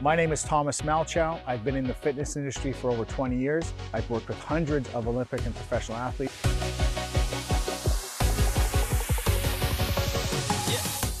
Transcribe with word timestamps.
My 0.00 0.14
name 0.14 0.30
is 0.30 0.44
Thomas 0.44 0.80
Malchow. 0.82 1.40
I've 1.44 1.64
been 1.64 1.74
in 1.74 1.84
the 1.84 1.94
fitness 1.94 2.36
industry 2.36 2.72
for 2.72 2.88
over 2.90 3.04
20 3.04 3.36
years. 3.36 3.72
I've 3.92 4.08
worked 4.08 4.28
with 4.28 4.38
hundreds 4.38 4.88
of 4.94 5.08
Olympic 5.08 5.44
and 5.44 5.52
professional 5.52 5.98
athletes. 5.98 6.32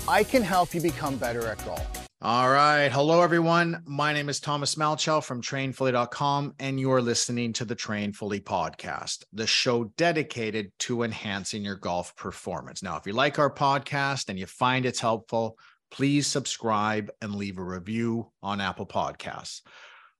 I 0.06 0.22
can 0.22 0.42
help 0.42 0.74
you 0.74 0.80
become 0.80 1.16
better 1.16 1.44
at 1.48 1.64
golf. 1.64 1.84
All 2.22 2.50
right. 2.50 2.88
Hello, 2.88 3.20
everyone. 3.20 3.82
My 3.84 4.12
name 4.12 4.28
is 4.28 4.38
Thomas 4.38 4.76
Malchow 4.76 5.22
from 5.24 5.42
trainfully.com, 5.42 6.54
and 6.60 6.78
you 6.78 6.92
are 6.92 7.02
listening 7.02 7.52
to 7.54 7.64
the 7.64 7.74
Train 7.74 8.12
Fully 8.12 8.40
podcast, 8.40 9.24
the 9.32 9.46
show 9.46 9.84
dedicated 9.96 10.70
to 10.80 11.02
enhancing 11.02 11.64
your 11.64 11.76
golf 11.76 12.14
performance. 12.16 12.82
Now, 12.82 12.96
if 12.96 13.06
you 13.06 13.12
like 13.12 13.38
our 13.38 13.52
podcast 13.52 14.28
and 14.28 14.38
you 14.38 14.46
find 14.46 14.86
it's 14.86 15.00
helpful, 15.00 15.58
please 15.90 16.26
subscribe 16.26 17.10
and 17.22 17.34
leave 17.34 17.58
a 17.58 17.64
review 17.64 18.30
on 18.42 18.60
Apple 18.60 18.86
Podcasts. 18.86 19.62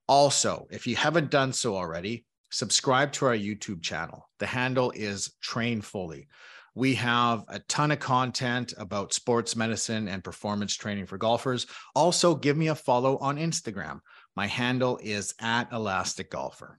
Also, 0.06 0.66
if 0.70 0.86
you 0.86 0.96
haven't 0.96 1.30
done 1.30 1.52
so 1.52 1.76
already, 1.76 2.24
subscribe 2.50 3.12
to 3.12 3.26
our 3.26 3.36
YouTube 3.36 3.82
channel. 3.82 4.28
The 4.38 4.46
handle 4.46 4.90
is 4.94 5.34
Train 5.40 5.80
Fully. 5.80 6.28
We 6.74 6.94
have 6.94 7.44
a 7.48 7.58
ton 7.60 7.90
of 7.90 7.98
content 7.98 8.72
about 8.78 9.12
sports 9.12 9.56
medicine 9.56 10.08
and 10.08 10.22
performance 10.22 10.74
training 10.74 11.06
for 11.06 11.18
golfers. 11.18 11.66
Also, 11.94 12.34
give 12.34 12.56
me 12.56 12.68
a 12.68 12.74
follow 12.74 13.18
on 13.18 13.36
Instagram. 13.36 14.00
My 14.36 14.46
handle 14.46 14.98
is 15.02 15.34
at 15.40 15.72
Elastic 15.72 16.30
Golfer. 16.30 16.78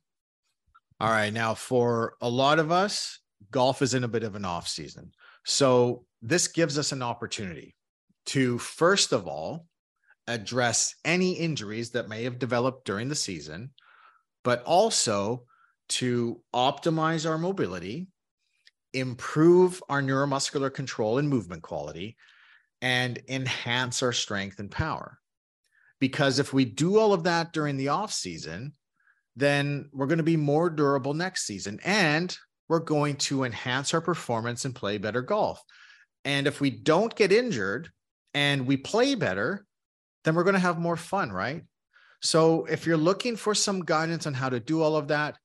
All 1.01 1.09
right. 1.09 1.33
Now, 1.33 1.53
for 1.53 2.13
a 2.21 2.29
lot 2.29 2.59
of 2.59 2.71
us, 2.71 3.19
golf 3.51 3.81
is 3.81 3.93
in 3.93 4.03
a 4.03 4.07
bit 4.07 4.23
of 4.23 4.35
an 4.35 4.45
off 4.45 4.67
season. 4.67 5.11
So, 5.45 6.05
this 6.21 6.47
gives 6.47 6.77
us 6.77 6.91
an 6.91 7.01
opportunity 7.01 7.75
to, 8.29 8.57
first 8.57 9.13
of 9.13 9.27
all, 9.27 9.67
address 10.27 10.95
any 11.05 11.33
injuries 11.33 11.91
that 11.91 12.09
may 12.09 12.23
have 12.23 12.39
developed 12.39 12.85
during 12.85 13.09
the 13.09 13.15
season, 13.15 13.71
but 14.43 14.63
also 14.63 15.45
to 15.89 16.41
optimize 16.53 17.27
our 17.29 17.37
mobility 17.37 18.07
improve 18.93 19.83
our 19.89 20.01
neuromuscular 20.01 20.73
control 20.73 21.17
and 21.17 21.29
movement 21.29 21.61
quality, 21.61 22.17
and 22.81 23.21
enhance 23.27 24.01
our 24.01 24.13
strength 24.13 24.59
and 24.59 24.71
power. 24.71 25.19
Because 25.99 26.39
if 26.39 26.53
we 26.53 26.65
do 26.65 26.97
all 26.97 27.13
of 27.13 27.23
that 27.23 27.51
during 27.51 27.77
the 27.77 27.89
off 27.89 28.11
season, 28.11 28.73
then 29.35 29.89
we're 29.91 30.07
going 30.07 30.17
to 30.17 30.23
be 30.23 30.37
more 30.37 30.69
durable 30.69 31.13
next 31.13 31.45
season 31.45 31.79
and 31.83 32.37
we're 32.67 32.79
going 32.79 33.15
to 33.15 33.43
enhance 33.43 33.93
our 33.93 34.01
performance 34.01 34.63
and 34.63 34.75
play 34.75 34.97
better 34.97 35.21
golf. 35.21 35.61
And 36.23 36.47
if 36.47 36.61
we 36.61 36.69
don't 36.69 37.15
get 37.15 37.31
injured 37.31 37.89
and 38.33 38.67
we 38.67 38.77
play 38.77 39.15
better, 39.15 39.65
then 40.23 40.35
we're 40.35 40.43
going 40.43 40.53
to 40.53 40.59
have 40.59 40.79
more 40.79 40.97
fun, 40.97 41.31
right? 41.31 41.63
So 42.21 42.65
if 42.65 42.85
you're 42.85 42.97
looking 42.97 43.35
for 43.35 43.55
some 43.55 43.85
guidance 43.85 44.27
on 44.27 44.33
how 44.33 44.49
to 44.49 44.59
do 44.59 44.81
all 44.81 44.95
of 44.95 45.07
that, 45.07 45.37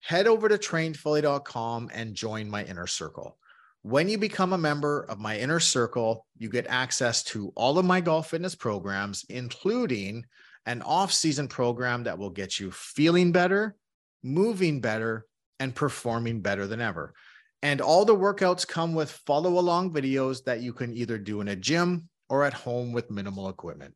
head 0.00 0.26
over 0.26 0.48
to 0.48 0.58
trainfully.com 0.58 1.90
and 1.92 2.14
join 2.14 2.50
my 2.50 2.64
inner 2.64 2.86
circle. 2.86 3.38
When 3.82 4.08
you 4.08 4.18
become 4.18 4.52
a 4.52 4.58
member 4.58 5.04
of 5.08 5.18
my 5.18 5.38
inner 5.38 5.60
circle, 5.60 6.26
you 6.36 6.48
get 6.48 6.66
access 6.68 7.22
to 7.24 7.52
all 7.54 7.78
of 7.78 7.86
my 7.86 8.00
golf 8.00 8.30
fitness 8.30 8.54
programs, 8.54 9.24
including 9.28 10.24
an 10.66 10.82
off 10.82 11.12
season 11.12 11.48
program 11.48 12.04
that 12.04 12.18
will 12.18 12.30
get 12.30 12.60
you 12.60 12.70
feeling 12.70 13.32
better, 13.32 13.76
moving 14.22 14.80
better, 14.80 15.24
and 15.60 15.74
performing 15.74 16.40
better 16.40 16.66
than 16.66 16.80
ever. 16.80 17.14
And 17.62 17.80
all 17.80 18.04
the 18.04 18.14
workouts 18.14 18.68
come 18.68 18.94
with 18.94 19.10
follow 19.10 19.58
along 19.58 19.92
videos 19.92 20.44
that 20.44 20.60
you 20.60 20.72
can 20.72 20.94
either 20.94 21.18
do 21.18 21.40
in 21.40 21.48
a 21.48 21.56
gym 21.56 22.08
or 22.28 22.44
at 22.44 22.52
home 22.52 22.92
with 22.92 23.10
minimal 23.10 23.48
equipment. 23.48 23.94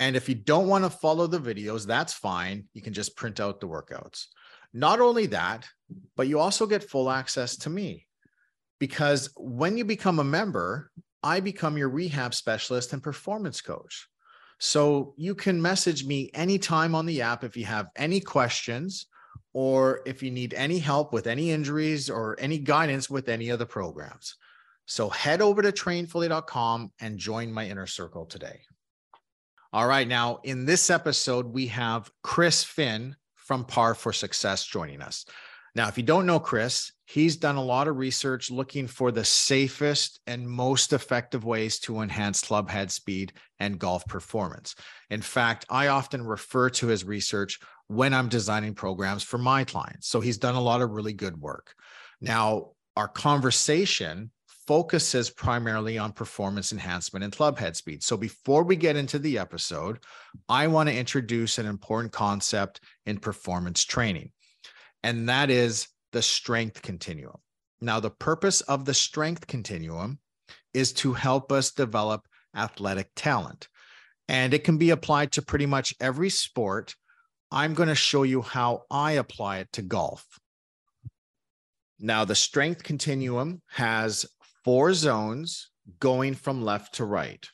And 0.00 0.16
if 0.16 0.28
you 0.28 0.34
don't 0.34 0.68
want 0.68 0.84
to 0.84 0.90
follow 0.90 1.26
the 1.26 1.38
videos, 1.38 1.86
that's 1.86 2.12
fine. 2.12 2.64
You 2.72 2.82
can 2.82 2.92
just 2.92 3.16
print 3.16 3.40
out 3.40 3.60
the 3.60 3.68
workouts. 3.68 4.26
Not 4.72 5.00
only 5.00 5.26
that, 5.26 5.66
but 6.16 6.26
you 6.26 6.40
also 6.40 6.66
get 6.66 6.82
full 6.82 7.10
access 7.10 7.56
to 7.58 7.70
me 7.70 8.06
because 8.80 9.30
when 9.36 9.76
you 9.76 9.84
become 9.84 10.18
a 10.18 10.24
member, 10.24 10.90
I 11.22 11.40
become 11.40 11.78
your 11.78 11.88
rehab 11.88 12.34
specialist 12.34 12.92
and 12.92 13.02
performance 13.02 13.60
coach. 13.60 14.08
So 14.58 15.14
you 15.16 15.34
can 15.34 15.62
message 15.62 16.04
me 16.04 16.30
anytime 16.34 16.94
on 16.94 17.06
the 17.06 17.22
app 17.22 17.44
if 17.44 17.56
you 17.56 17.64
have 17.64 17.88
any 17.96 18.20
questions 18.20 19.06
or 19.52 20.00
if 20.06 20.22
you 20.22 20.30
need 20.30 20.54
any 20.54 20.78
help 20.78 21.12
with 21.12 21.26
any 21.26 21.50
injuries 21.50 22.10
or 22.10 22.36
any 22.38 22.58
guidance 22.58 23.08
with 23.08 23.28
any 23.28 23.50
of 23.50 23.58
the 23.58 23.66
programs. 23.66 24.36
So 24.86 25.08
head 25.08 25.40
over 25.40 25.62
to 25.62 25.72
trainfully.com 25.72 26.92
and 27.00 27.18
join 27.18 27.52
my 27.52 27.68
inner 27.68 27.86
circle 27.86 28.26
today. 28.26 28.60
All 29.72 29.86
right. 29.86 30.06
Now, 30.06 30.38
in 30.44 30.66
this 30.66 30.90
episode, 30.90 31.46
we 31.46 31.66
have 31.68 32.10
Chris 32.22 32.62
Finn 32.62 33.16
from 33.34 33.64
Par 33.64 33.94
for 33.94 34.12
Success 34.12 34.64
joining 34.64 35.02
us. 35.02 35.24
Now, 35.74 35.88
if 35.88 35.98
you 35.98 36.04
don't 36.04 36.26
know 36.26 36.38
Chris, 36.38 36.92
he's 37.04 37.36
done 37.36 37.56
a 37.56 37.62
lot 37.62 37.88
of 37.88 37.96
research 37.96 38.50
looking 38.50 38.86
for 38.86 39.10
the 39.10 39.24
safest 39.24 40.20
and 40.26 40.48
most 40.48 40.92
effective 40.92 41.44
ways 41.44 41.80
to 41.80 42.00
enhance 42.00 42.42
club 42.42 42.70
head 42.70 42.92
speed 42.92 43.32
and 43.58 43.78
golf 43.78 44.06
performance. 44.06 44.76
In 45.10 45.20
fact, 45.20 45.66
I 45.68 45.88
often 45.88 46.24
refer 46.24 46.70
to 46.70 46.86
his 46.86 47.04
research 47.04 47.58
when 47.88 48.14
I'm 48.14 48.28
designing 48.28 48.74
programs 48.74 49.24
for 49.24 49.38
my 49.38 49.64
clients. 49.64 50.06
So 50.08 50.20
he's 50.20 50.38
done 50.38 50.54
a 50.54 50.60
lot 50.60 50.80
of 50.80 50.90
really 50.90 51.12
good 51.12 51.36
work. 51.36 51.74
Now, 52.20 52.70
our 52.96 53.08
conversation 53.08 54.30
focuses 54.66 55.30
primarily 55.30 55.98
on 55.98 56.12
performance 56.12 56.72
enhancement 56.72 57.24
and 57.24 57.34
club 57.34 57.58
head 57.58 57.76
speed. 57.76 58.02
So 58.02 58.16
before 58.16 58.64
we 58.64 58.76
get 58.76 58.96
into 58.96 59.18
the 59.18 59.38
episode, 59.38 59.98
I 60.48 60.66
want 60.68 60.88
to 60.88 60.96
introduce 60.96 61.58
an 61.58 61.66
important 61.66 62.12
concept 62.12 62.80
in 63.06 63.18
performance 63.18 63.84
training, 63.84 64.32
and 65.02 65.28
that 65.28 65.50
is 65.50 65.88
the 66.12 66.22
strength 66.22 66.82
continuum. 66.82 67.36
Now, 67.80 68.00
the 68.00 68.10
purpose 68.10 68.60
of 68.62 68.84
the 68.84 68.94
strength 68.94 69.46
continuum 69.46 70.18
is 70.72 70.92
to 70.94 71.12
help 71.12 71.52
us 71.52 71.72
develop 71.72 72.22
athletic 72.56 73.10
talent, 73.14 73.68
and 74.28 74.54
it 74.54 74.64
can 74.64 74.78
be 74.78 74.90
applied 74.90 75.32
to 75.32 75.42
pretty 75.42 75.66
much 75.66 75.94
every 76.00 76.30
sport. 76.30 76.94
I'm 77.50 77.74
going 77.74 77.88
to 77.88 77.94
show 77.94 78.22
you 78.22 78.42
how 78.42 78.82
I 78.90 79.12
apply 79.12 79.58
it 79.58 79.68
to 79.72 79.82
golf. 79.82 80.26
Now, 81.98 82.24
the 82.24 82.34
strength 82.34 82.82
continuum 82.82 83.62
has 83.70 84.26
four 84.64 84.94
zones 84.94 85.70
going 86.00 86.34
from 86.34 86.62
left 86.62 86.94
to 86.94 87.04
right. 87.04 87.46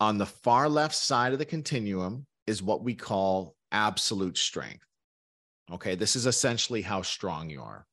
On 0.00 0.18
the 0.18 0.26
far 0.26 0.68
left 0.68 0.94
side 0.94 1.32
of 1.32 1.38
the 1.38 1.44
continuum 1.44 2.26
is 2.46 2.62
what 2.62 2.82
we 2.82 2.94
call 2.94 3.54
absolute 3.72 4.38
strength. 4.38 4.84
Okay, 5.70 5.94
this 5.94 6.16
is 6.16 6.26
essentially 6.26 6.82
how 6.82 7.02
strong 7.02 7.50
you 7.50 7.60
are. 7.60 7.86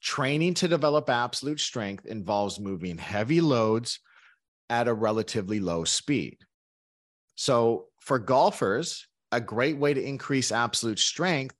Training 0.00 0.54
to 0.54 0.68
develop 0.68 1.10
absolute 1.10 1.60
strength 1.60 2.06
involves 2.06 2.58
moving 2.58 2.98
heavy 2.98 3.40
loads 3.40 4.00
at 4.70 4.88
a 4.88 4.94
relatively 4.94 5.60
low 5.60 5.84
speed. 5.84 6.38
So, 7.34 7.86
for 8.00 8.18
golfers, 8.18 9.06
a 9.30 9.40
great 9.40 9.76
way 9.76 9.94
to 9.94 10.02
increase 10.02 10.50
absolute 10.50 10.98
strength 10.98 11.54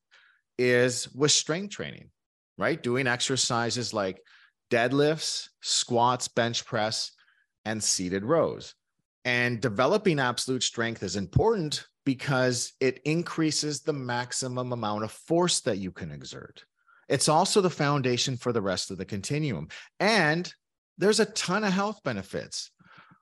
is 0.58 1.12
with 1.14 1.30
strength 1.30 1.74
training, 1.74 2.10
right? 2.58 2.82
Doing 2.82 3.06
exercises 3.06 3.92
like 3.92 4.20
deadlifts, 4.72 5.48
squats, 5.60 6.28
bench 6.28 6.64
press, 6.64 7.12
and 7.64 7.82
seated 7.82 8.24
rows. 8.24 8.74
And 9.24 9.60
developing 9.60 10.18
absolute 10.18 10.62
strength 10.62 11.02
is 11.02 11.16
important 11.16 11.86
because 12.04 12.72
it 12.80 13.00
increases 13.04 13.82
the 13.82 13.92
maximum 13.92 14.72
amount 14.72 15.04
of 15.04 15.12
force 15.12 15.60
that 15.60 15.78
you 15.78 15.92
can 15.92 16.10
exert. 16.10 16.64
It's 17.08 17.28
also 17.28 17.60
the 17.60 17.70
foundation 17.70 18.36
for 18.36 18.52
the 18.52 18.62
rest 18.62 18.90
of 18.90 18.98
the 18.98 19.04
continuum. 19.04 19.68
And 20.00 20.52
there's 20.98 21.20
a 21.20 21.26
ton 21.26 21.62
of 21.62 21.72
health 21.72 22.00
benefits. 22.02 22.70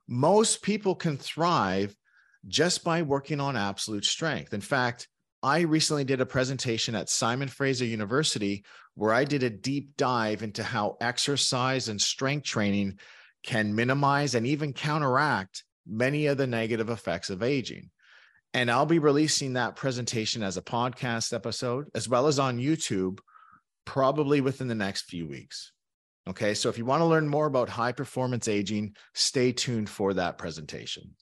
Most 0.09 0.63
people 0.63 0.95
can 0.95 1.17
thrive 1.17 1.95
just 2.47 2.85
by 2.85 3.03
working 3.03 3.41
on 3.41 3.57
absolute 3.57 4.05
strength. 4.05 4.55
In 4.55 4.61
fact, 4.61 5.09
I 5.43 5.61
recently 5.61 6.05
did 6.05 6.21
a 6.21 6.27
presentation 6.27 6.95
at 6.95 7.09
Simon 7.09 7.49
Fraser 7.49 7.87
University 7.87 8.65
where 8.95 9.13
I 9.13 9.25
did 9.25 9.43
a 9.43 9.51
deep 9.51 9.97
dive 9.97 10.43
into 10.43 10.63
how 10.63 10.99
exercise 11.01 11.89
and 11.89 12.01
strength 12.01 12.45
training 12.45 12.99
can 13.43 13.75
minimize 13.75 14.35
and 14.35 14.47
even 14.47 14.75
counteract 14.75 15.65
many 15.87 16.27
of 16.27 16.37
the 16.37 16.47
negative 16.47 16.91
effects 16.91 17.31
of 17.31 17.43
aging. 17.43 17.91
And 18.53 18.71
I'll 18.71 18.87
be 18.87 18.99
releasing 18.99 19.55
that 19.55 19.77
presentation 19.77 20.43
as 20.43 20.57
a 20.57 20.63
podcast 20.63 21.33
episode 21.33 21.87
as 21.95 22.09
well 22.09 22.27
as 22.27 22.39
on 22.39 22.59
YouTube 22.59 23.21
probably 23.87 24.41
within 24.41 24.69
the 24.69 24.75
next 24.75 25.03
few 25.03 25.27
weeks. 25.27 25.73
Okay. 26.29 26.53
So 26.53 26.69
if 26.69 26.77
you 26.77 26.85
want 26.85 27.01
to 27.01 27.07
learn 27.07 27.29
more 27.29 27.47
about 27.47 27.71
high 27.71 27.93
performance 27.93 28.47
aging, 28.47 28.95
stay 29.15 29.53
tuned 29.53 29.89
for 29.89 30.15
that 30.15 30.37
presentation. 30.37 31.15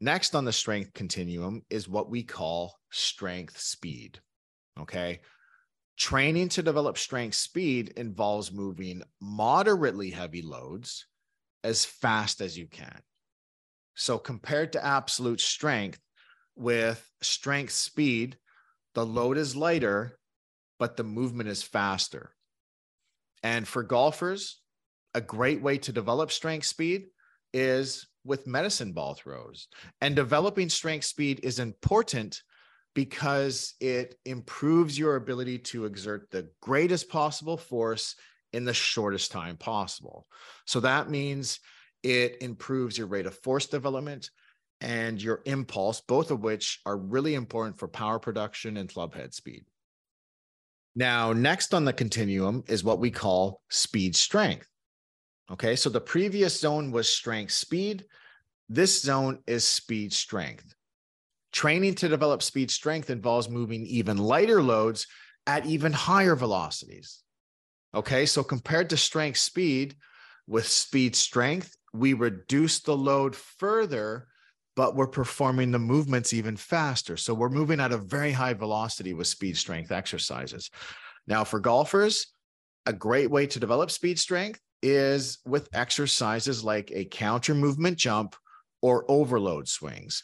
Next 0.00 0.34
on 0.34 0.44
the 0.44 0.52
strength 0.52 0.94
continuum 0.94 1.62
is 1.70 1.88
what 1.88 2.10
we 2.10 2.22
call 2.22 2.78
strength 2.90 3.58
speed. 3.58 4.20
Okay. 4.78 5.20
Training 5.96 6.48
to 6.50 6.62
develop 6.62 6.96
strength 6.96 7.34
speed 7.34 7.94
involves 7.96 8.52
moving 8.52 9.02
moderately 9.20 10.10
heavy 10.10 10.42
loads 10.42 11.06
as 11.64 11.84
fast 11.84 12.40
as 12.40 12.56
you 12.56 12.68
can. 12.68 13.02
So, 13.96 14.16
compared 14.16 14.72
to 14.74 14.84
absolute 14.84 15.40
strength, 15.40 15.98
with 16.58 17.08
strength 17.22 17.72
speed, 17.72 18.36
the 18.94 19.06
load 19.06 19.38
is 19.38 19.54
lighter, 19.54 20.18
but 20.78 20.96
the 20.96 21.04
movement 21.04 21.48
is 21.48 21.62
faster. 21.62 22.34
And 23.42 23.66
for 23.66 23.84
golfers, 23.84 24.60
a 25.14 25.20
great 25.20 25.62
way 25.62 25.78
to 25.78 25.92
develop 25.92 26.32
strength 26.32 26.66
speed 26.66 27.06
is 27.52 28.07
with 28.24 28.46
medicine 28.46 28.92
ball 28.92 29.14
throws. 29.14 29.68
And 30.00 30.14
developing 30.14 30.68
strength 30.68 31.04
speed 31.04 31.40
is 31.42 31.58
important 31.58 32.42
because 32.94 33.74
it 33.80 34.16
improves 34.24 34.98
your 34.98 35.16
ability 35.16 35.58
to 35.58 35.84
exert 35.84 36.30
the 36.30 36.48
greatest 36.60 37.08
possible 37.08 37.56
force 37.56 38.16
in 38.52 38.64
the 38.64 38.74
shortest 38.74 39.30
time 39.30 39.56
possible. 39.56 40.26
So 40.66 40.80
that 40.80 41.10
means 41.10 41.60
it 42.02 42.38
improves 42.40 42.96
your 42.96 43.06
rate 43.06 43.26
of 43.26 43.38
force 43.38 43.66
development 43.66 44.30
and 44.80 45.20
your 45.20 45.42
impulse, 45.44 46.00
both 46.00 46.30
of 46.30 46.40
which 46.40 46.80
are 46.86 46.96
really 46.96 47.34
important 47.34 47.78
for 47.78 47.88
power 47.88 48.18
production 48.18 48.76
and 48.76 48.92
club 48.92 49.14
head 49.14 49.34
speed. 49.34 49.64
Now, 50.94 51.32
next 51.32 51.74
on 51.74 51.84
the 51.84 51.92
continuum 51.92 52.64
is 52.68 52.82
what 52.82 52.98
we 52.98 53.10
call 53.10 53.60
speed 53.68 54.16
strength. 54.16 54.68
Okay, 55.50 55.76
so 55.76 55.88
the 55.88 56.00
previous 56.00 56.60
zone 56.60 56.90
was 56.90 57.08
strength 57.08 57.52
speed. 57.52 58.04
This 58.68 59.00
zone 59.00 59.38
is 59.46 59.64
speed 59.64 60.12
strength. 60.12 60.74
Training 61.52 61.94
to 61.96 62.08
develop 62.08 62.42
speed 62.42 62.70
strength 62.70 63.08
involves 63.08 63.48
moving 63.48 63.86
even 63.86 64.18
lighter 64.18 64.62
loads 64.62 65.06
at 65.46 65.64
even 65.64 65.92
higher 65.92 66.36
velocities. 66.36 67.22
Okay, 67.94 68.26
so 68.26 68.42
compared 68.42 68.90
to 68.90 68.98
strength 68.98 69.38
speed, 69.38 69.96
with 70.46 70.66
speed 70.66 71.16
strength, 71.16 71.74
we 71.94 72.12
reduce 72.12 72.80
the 72.80 72.96
load 72.96 73.34
further, 73.34 74.28
but 74.76 74.94
we're 74.94 75.06
performing 75.06 75.70
the 75.70 75.78
movements 75.78 76.34
even 76.34 76.56
faster. 76.56 77.16
So 77.16 77.32
we're 77.32 77.48
moving 77.48 77.80
at 77.80 77.92
a 77.92 77.98
very 77.98 78.32
high 78.32 78.52
velocity 78.52 79.14
with 79.14 79.26
speed 79.26 79.56
strength 79.56 79.90
exercises. 79.90 80.70
Now, 81.26 81.44
for 81.44 81.60
golfers, 81.60 82.26
a 82.84 82.92
great 82.92 83.30
way 83.30 83.46
to 83.46 83.60
develop 83.60 83.90
speed 83.90 84.18
strength 84.18 84.60
is 84.82 85.38
with 85.44 85.68
exercises 85.72 86.64
like 86.64 86.90
a 86.92 87.04
counter 87.04 87.54
movement 87.54 87.98
jump 87.98 88.36
or 88.82 89.04
overload 89.08 89.68
swings. 89.68 90.22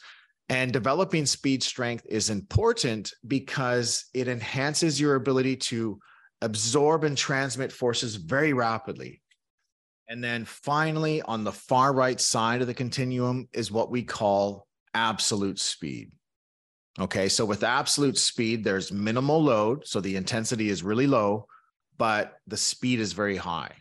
And 0.49 0.73
developing 0.73 1.27
speed 1.27 1.63
strength 1.63 2.05
is 2.09 2.31
important 2.31 3.13
because 3.27 4.05
it 4.13 4.29
enhances 4.29 5.01
your 5.01 5.15
ability 5.15 5.57
to 5.57 5.99
absorb 6.43 7.05
and 7.05 7.17
transmit 7.17 7.73
forces 7.73 8.17
very 8.17 8.53
rapidly. 8.53 9.23
And 10.09 10.23
then 10.23 10.45
finally, 10.45 11.23
on 11.23 11.45
the 11.45 11.53
far 11.53 11.95
right 11.95 12.21
side 12.21 12.61
of 12.61 12.67
the 12.67 12.75
continuum 12.75 13.49
is 13.55 13.73
what 13.73 13.91
we 13.91 14.03
call 14.03 14.67
absolute 14.93 15.59
speed. 15.59 16.13
Okay, 17.01 17.29
so 17.29 17.45
with 17.45 17.65
absolute 17.65 18.19
speed, 18.19 18.63
there's 18.63 18.93
minimal 18.93 19.43
load. 19.43 19.87
So 19.87 20.01
the 20.01 20.15
intensity 20.15 20.69
is 20.69 20.83
really 20.83 21.07
low, 21.07 21.47
but 21.97 22.35
the 22.47 22.57
speed 22.57 23.01
is 23.01 23.15
very 23.15 23.37
high. 23.37 23.73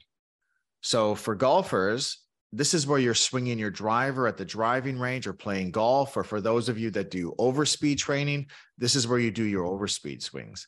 So 0.83 1.15
for 1.15 1.33
golfers, 1.33 2.19
this 2.51 2.73
is 2.73 2.85
where 2.85 2.99
you're 2.99 3.15
swinging 3.15 3.57
your 3.57 3.71
driver 3.71 4.27
at 4.27 4.37
the 4.37 4.45
driving 4.45 4.99
range 4.99 5.25
or 5.25 5.33
playing 5.33 5.71
golf. 5.71 6.15
Or 6.15 6.23
for 6.23 6.39
those 6.39 6.69
of 6.69 6.77
you 6.77 6.91
that 6.91 7.09
do 7.09 7.33
overspeed 7.39 7.97
training, 7.97 8.47
this 8.77 8.95
is 8.95 9.07
where 9.07 9.17
you 9.17 9.31
do 9.31 9.43
your 9.43 9.65
overspeed 9.65 10.21
swings. 10.21 10.67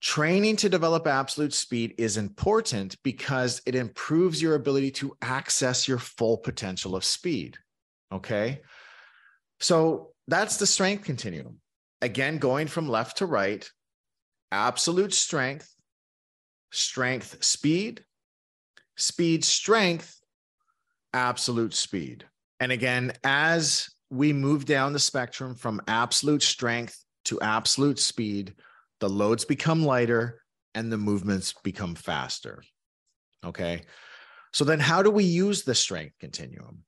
Training 0.00 0.56
to 0.56 0.68
develop 0.68 1.06
absolute 1.06 1.52
speed 1.52 1.94
is 1.98 2.16
important 2.16 2.96
because 3.02 3.60
it 3.66 3.74
improves 3.74 4.40
your 4.40 4.54
ability 4.54 4.92
to 4.92 5.16
access 5.20 5.86
your 5.86 5.98
full 5.98 6.38
potential 6.38 6.96
of 6.96 7.04
speed. 7.04 7.58
Okay. 8.12 8.62
So 9.60 10.12
that's 10.28 10.56
the 10.56 10.66
strength 10.66 11.04
continuum. 11.04 11.58
Again, 12.00 12.38
going 12.38 12.66
from 12.68 12.88
left 12.88 13.18
to 13.18 13.26
right, 13.26 13.68
absolute 14.50 15.12
strength, 15.12 15.72
strength 16.70 17.44
speed, 17.44 18.04
speed 18.96 19.44
strength, 19.44 20.20
absolute 21.12 21.74
speed. 21.74 22.24
And 22.60 22.72
again, 22.72 23.12
as 23.24 23.88
we 24.10 24.32
move 24.32 24.64
down 24.64 24.92
the 24.92 24.98
spectrum 24.98 25.54
from 25.54 25.80
absolute 25.88 26.42
strength 26.42 27.02
to 27.24 27.40
absolute 27.40 27.98
speed, 27.98 28.54
the 29.00 29.08
loads 29.08 29.44
become 29.44 29.84
lighter 29.84 30.42
and 30.74 30.90
the 30.90 30.98
movements 30.98 31.54
become 31.64 31.94
faster. 31.94 32.62
Okay. 33.44 33.82
So 34.52 34.64
then, 34.64 34.80
how 34.80 35.02
do 35.02 35.10
we 35.10 35.24
use 35.24 35.62
the 35.62 35.74
strength 35.74 36.14
continuum? 36.20 36.84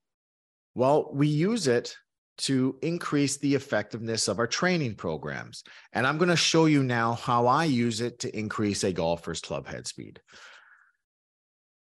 Well, 0.74 1.10
we 1.12 1.28
use 1.28 1.66
it 1.66 1.96
to 2.36 2.76
increase 2.82 3.36
the 3.36 3.54
effectiveness 3.54 4.28
of 4.28 4.38
our 4.38 4.46
training 4.46 4.96
programs. 4.96 5.62
And 5.92 6.06
I'm 6.06 6.18
going 6.18 6.30
to 6.30 6.36
show 6.36 6.66
you 6.66 6.82
now 6.82 7.14
how 7.14 7.46
I 7.46 7.64
use 7.64 8.00
it 8.00 8.18
to 8.20 8.36
increase 8.36 8.84
a 8.84 8.92
golfer's 8.92 9.40
club 9.40 9.66
head 9.66 9.86
speed. 9.86 10.20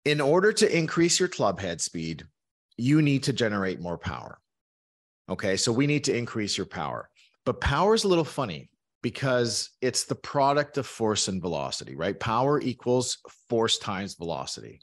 In 0.05 0.21
order 0.21 0.53
to 0.53 0.77
increase 0.77 1.19
your 1.19 1.29
club 1.29 1.59
head 1.59 1.81
speed, 1.81 2.25
you 2.77 3.01
need 3.01 3.23
to 3.23 3.33
generate 3.33 3.81
more 3.81 3.97
power. 3.97 4.39
Okay, 5.29 5.57
so 5.57 5.71
we 5.71 5.87
need 5.87 6.05
to 6.05 6.15
increase 6.15 6.57
your 6.57 6.65
power. 6.65 7.09
But 7.45 7.61
power 7.61 7.93
is 7.93 8.03
a 8.03 8.07
little 8.07 8.23
funny 8.23 8.69
because 9.01 9.69
it's 9.81 10.05
the 10.05 10.15
product 10.15 10.77
of 10.77 10.87
force 10.87 11.27
and 11.27 11.41
velocity, 11.41 11.95
right? 11.95 12.19
Power 12.19 12.59
equals 12.59 13.17
force 13.49 13.77
times 13.77 14.15
velocity. 14.15 14.81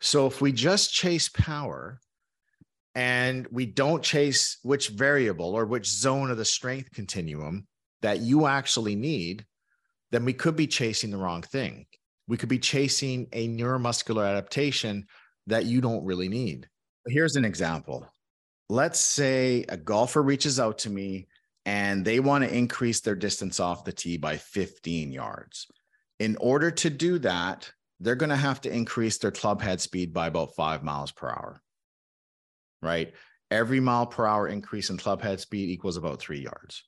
So 0.00 0.26
if 0.26 0.40
we 0.40 0.52
just 0.52 0.92
chase 0.92 1.28
power 1.28 2.00
and 2.94 3.46
we 3.50 3.66
don't 3.66 4.02
chase 4.02 4.58
which 4.62 4.88
variable 4.88 5.54
or 5.54 5.66
which 5.66 5.86
zone 5.86 6.30
of 6.30 6.36
the 6.36 6.44
strength 6.44 6.90
continuum 6.92 7.66
that 8.02 8.20
you 8.20 8.46
actually 8.46 8.94
need, 8.94 9.44
then 10.10 10.24
we 10.24 10.32
could 10.32 10.56
be 10.56 10.66
chasing 10.66 11.10
the 11.10 11.16
wrong 11.16 11.42
thing 11.42 11.86
we 12.26 12.36
could 12.36 12.48
be 12.48 12.58
chasing 12.58 13.28
a 13.32 13.48
neuromuscular 13.48 14.28
adaptation 14.28 15.06
that 15.46 15.66
you 15.66 15.80
don't 15.80 16.04
really 16.04 16.28
need. 16.28 16.68
Here's 17.06 17.36
an 17.36 17.44
example. 17.44 18.08
Let's 18.70 18.98
say 18.98 19.64
a 19.68 19.76
golfer 19.76 20.22
reaches 20.22 20.58
out 20.58 20.78
to 20.78 20.90
me 20.90 21.28
and 21.66 22.04
they 22.04 22.20
want 22.20 22.44
to 22.44 22.54
increase 22.54 23.00
their 23.00 23.14
distance 23.14 23.60
off 23.60 23.84
the 23.84 23.92
tee 23.92 24.16
by 24.16 24.36
15 24.36 25.12
yards. 25.12 25.66
In 26.18 26.36
order 26.40 26.70
to 26.70 26.90
do 26.90 27.18
that, 27.20 27.70
they're 28.00 28.14
going 28.14 28.30
to 28.30 28.36
have 28.36 28.60
to 28.62 28.74
increase 28.74 29.18
their 29.18 29.30
club 29.30 29.60
head 29.60 29.80
speed 29.80 30.12
by 30.12 30.26
about 30.26 30.54
five 30.54 30.82
miles 30.82 31.12
per 31.12 31.28
hour. 31.28 31.62
Right? 32.82 33.12
Every 33.50 33.80
mile 33.80 34.06
per 34.06 34.26
hour 34.26 34.48
increase 34.48 34.90
in 34.90 34.96
club 34.96 35.22
head 35.22 35.40
speed 35.40 35.70
equals 35.70 35.96
about 35.96 36.20
three 36.20 36.40
yards. 36.40 36.84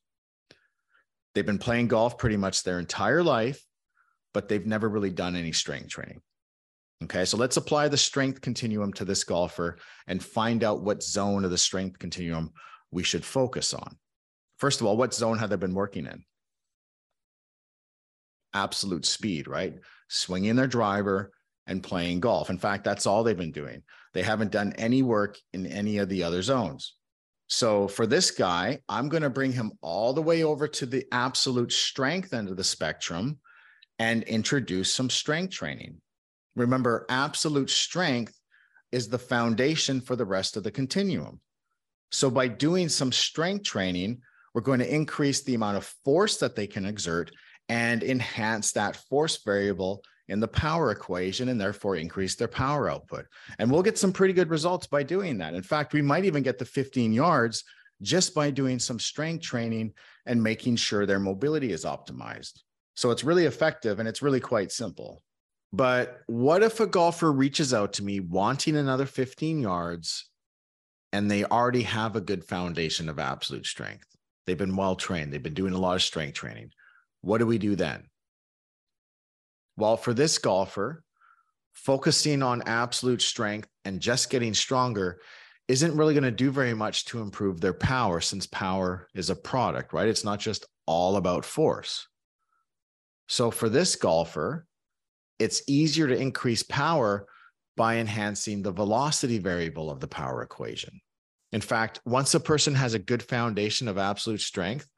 They've 1.34 1.46
been 1.46 1.58
playing 1.58 1.88
golf 1.88 2.16
pretty 2.16 2.38
much 2.38 2.62
their 2.62 2.78
entire 2.78 3.22
life 3.22 3.62
but 4.36 4.50
they've 4.50 4.66
never 4.66 4.90
really 4.90 5.08
done 5.08 5.34
any 5.34 5.50
strength 5.50 5.88
training. 5.88 6.20
Okay, 7.04 7.24
so 7.24 7.38
let's 7.38 7.56
apply 7.56 7.88
the 7.88 7.96
strength 7.96 8.42
continuum 8.42 8.92
to 8.92 9.06
this 9.06 9.24
golfer 9.24 9.78
and 10.08 10.22
find 10.22 10.62
out 10.62 10.82
what 10.82 11.02
zone 11.02 11.46
of 11.46 11.50
the 11.50 11.56
strength 11.56 11.98
continuum 11.98 12.52
we 12.90 13.02
should 13.02 13.24
focus 13.24 13.72
on. 13.72 13.96
First 14.58 14.82
of 14.82 14.86
all, 14.86 14.98
what 14.98 15.14
zone 15.14 15.38
have 15.38 15.48
they 15.48 15.56
been 15.56 15.72
working 15.72 16.04
in? 16.04 16.22
Absolute 18.52 19.06
speed, 19.06 19.48
right? 19.48 19.78
Swinging 20.08 20.54
their 20.54 20.66
driver 20.66 21.32
and 21.66 21.82
playing 21.82 22.20
golf. 22.20 22.50
In 22.50 22.58
fact, 22.58 22.84
that's 22.84 23.06
all 23.06 23.24
they've 23.24 23.34
been 23.38 23.52
doing. 23.52 23.84
They 24.12 24.22
haven't 24.22 24.52
done 24.52 24.74
any 24.76 25.00
work 25.02 25.38
in 25.54 25.64
any 25.64 25.96
of 25.96 26.10
the 26.10 26.24
other 26.24 26.42
zones. 26.42 26.92
So 27.46 27.88
for 27.88 28.06
this 28.06 28.30
guy, 28.30 28.80
I'm 28.86 29.08
going 29.08 29.22
to 29.22 29.30
bring 29.30 29.52
him 29.52 29.72
all 29.80 30.12
the 30.12 30.20
way 30.20 30.42
over 30.42 30.68
to 30.68 30.84
the 30.84 31.06
absolute 31.10 31.72
strength 31.72 32.34
end 32.34 32.50
of 32.50 32.58
the 32.58 32.64
spectrum 32.64 33.38
and 33.98 34.22
introduce 34.24 34.92
some 34.92 35.10
strength 35.10 35.54
training. 35.54 36.00
Remember, 36.54 37.06
absolute 37.08 37.70
strength 37.70 38.38
is 38.92 39.08
the 39.08 39.18
foundation 39.18 40.00
for 40.00 40.16
the 40.16 40.24
rest 40.24 40.56
of 40.56 40.62
the 40.62 40.70
continuum. 40.70 41.40
So, 42.10 42.30
by 42.30 42.48
doing 42.48 42.88
some 42.88 43.12
strength 43.12 43.64
training, 43.64 44.22
we're 44.54 44.62
going 44.62 44.78
to 44.78 44.94
increase 44.94 45.42
the 45.42 45.54
amount 45.54 45.76
of 45.76 45.92
force 46.04 46.38
that 46.38 46.56
they 46.56 46.66
can 46.66 46.86
exert 46.86 47.30
and 47.68 48.02
enhance 48.02 48.72
that 48.72 48.96
force 48.96 49.42
variable 49.44 50.02
in 50.28 50.40
the 50.40 50.48
power 50.48 50.90
equation 50.90 51.48
and 51.48 51.60
therefore 51.60 51.96
increase 51.96 52.34
their 52.34 52.48
power 52.48 52.90
output. 52.90 53.26
And 53.58 53.70
we'll 53.70 53.82
get 53.82 53.98
some 53.98 54.12
pretty 54.12 54.34
good 54.34 54.50
results 54.50 54.86
by 54.86 55.02
doing 55.02 55.38
that. 55.38 55.54
In 55.54 55.62
fact, 55.62 55.92
we 55.92 56.02
might 56.02 56.24
even 56.24 56.42
get 56.42 56.58
the 56.58 56.64
15 56.64 57.12
yards 57.12 57.64
just 58.02 58.34
by 58.34 58.50
doing 58.50 58.78
some 58.78 58.98
strength 58.98 59.42
training 59.42 59.92
and 60.26 60.42
making 60.42 60.76
sure 60.76 61.06
their 61.06 61.20
mobility 61.20 61.72
is 61.72 61.84
optimized. 61.84 62.62
So 62.96 63.10
it's 63.10 63.24
really 63.24 63.44
effective 63.44 64.00
and 64.00 64.08
it's 64.08 64.22
really 64.22 64.40
quite 64.40 64.72
simple. 64.72 65.22
But 65.72 66.20
what 66.26 66.62
if 66.62 66.80
a 66.80 66.86
golfer 66.86 67.30
reaches 67.30 67.74
out 67.74 67.92
to 67.94 68.04
me 68.04 68.20
wanting 68.20 68.76
another 68.76 69.06
15 69.06 69.60
yards 69.60 70.30
and 71.12 71.30
they 71.30 71.44
already 71.44 71.82
have 71.82 72.16
a 72.16 72.20
good 72.20 72.44
foundation 72.44 73.08
of 73.08 73.18
absolute 73.18 73.66
strength? 73.66 74.06
They've 74.46 74.56
been 74.56 74.76
well 74.76 74.96
trained, 74.96 75.32
they've 75.32 75.42
been 75.42 75.54
doing 75.54 75.74
a 75.74 75.78
lot 75.78 75.96
of 75.96 76.02
strength 76.02 76.34
training. 76.34 76.70
What 77.20 77.38
do 77.38 77.46
we 77.46 77.58
do 77.58 77.76
then? 77.76 78.04
Well, 79.76 79.96
for 79.96 80.14
this 80.14 80.38
golfer, 80.38 81.02
focusing 81.74 82.42
on 82.42 82.62
absolute 82.62 83.20
strength 83.20 83.68
and 83.84 84.00
just 84.00 84.30
getting 84.30 84.54
stronger 84.54 85.20
isn't 85.68 85.96
really 85.96 86.14
going 86.14 86.24
to 86.24 86.30
do 86.30 86.50
very 86.50 86.72
much 86.72 87.04
to 87.06 87.20
improve 87.20 87.60
their 87.60 87.74
power 87.74 88.20
since 88.20 88.46
power 88.46 89.08
is 89.14 89.28
a 89.28 89.36
product, 89.36 89.92
right? 89.92 90.08
It's 90.08 90.24
not 90.24 90.40
just 90.40 90.64
all 90.86 91.16
about 91.16 91.44
force. 91.44 92.06
So 93.28 93.50
for 93.50 93.68
this 93.68 93.96
golfer, 93.96 94.66
it's 95.38 95.62
easier 95.68 96.06
to 96.08 96.16
increase 96.16 96.62
power 96.62 97.26
by 97.76 97.96
enhancing 97.96 98.62
the 98.62 98.72
velocity 98.72 99.38
variable 99.38 99.90
of 99.90 100.00
the 100.00 100.08
power 100.08 100.42
equation. 100.42 101.00
In 101.52 101.60
fact, 101.60 102.00
once 102.04 102.34
a 102.34 102.40
person 102.40 102.74
has 102.74 102.94
a 102.94 102.98
good 102.98 103.22
foundation 103.22 103.88
of 103.88 103.98
absolute 103.98 104.40
strength, 104.40 104.88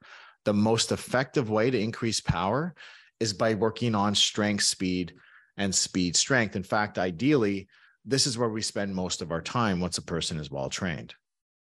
the 0.45 0.53
most 0.53 0.91
effective 0.91 1.49
way 1.49 1.69
to 1.69 1.79
increase 1.79 2.21
power 2.21 2.73
is 3.19 3.33
by 3.33 3.53
working 3.53 3.95
on 3.95 4.15
strength, 4.15 4.63
speed, 4.63 5.13
and 5.57 5.73
speed 5.75 6.15
strength. 6.15 6.55
In 6.55 6.63
fact, 6.63 6.97
ideally, 6.97 7.67
this 8.05 8.25
is 8.25 8.37
where 8.37 8.49
we 8.49 8.61
spend 8.61 8.95
most 8.95 9.21
of 9.21 9.31
our 9.31 9.41
time 9.41 9.81
once 9.81 9.97
a 9.97 10.01
person 10.01 10.39
is 10.39 10.49
well 10.49 10.69
trained. 10.69 11.13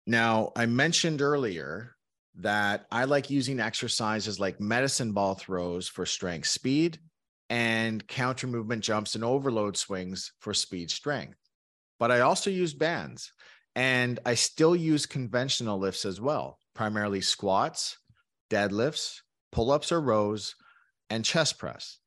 Now, 0.06 0.52
I 0.56 0.66
mentioned 0.66 1.20
earlier 1.20 1.96
that 2.36 2.86
I 2.90 3.04
like 3.04 3.30
using 3.30 3.60
exercises 3.60 4.40
like 4.40 4.60
medicine 4.60 5.12
ball 5.12 5.34
throws 5.34 5.88
for 5.88 6.06
strength 6.06 6.48
speed 6.48 6.98
and 7.50 8.06
counter 8.06 8.46
movement 8.46 8.82
jumps 8.82 9.14
and 9.14 9.22
overload 9.22 9.76
swings 9.76 10.32
for 10.40 10.54
speed 10.54 10.90
strength. 10.90 11.36
But 11.98 12.10
I 12.10 12.20
also 12.20 12.48
use 12.48 12.72
bands 12.72 13.32
and 13.74 14.18
I 14.24 14.34
still 14.34 14.74
use 14.74 15.06
conventional 15.06 15.78
lifts 15.78 16.04
as 16.04 16.20
well, 16.20 16.58
primarily 16.74 17.20
squats, 17.20 17.98
deadlifts, 18.50 19.20
pull 19.50 19.70
ups 19.70 19.92
or 19.92 20.00
rows, 20.00 20.54
and 21.10 21.24
chest 21.24 21.58
press. 21.58 21.98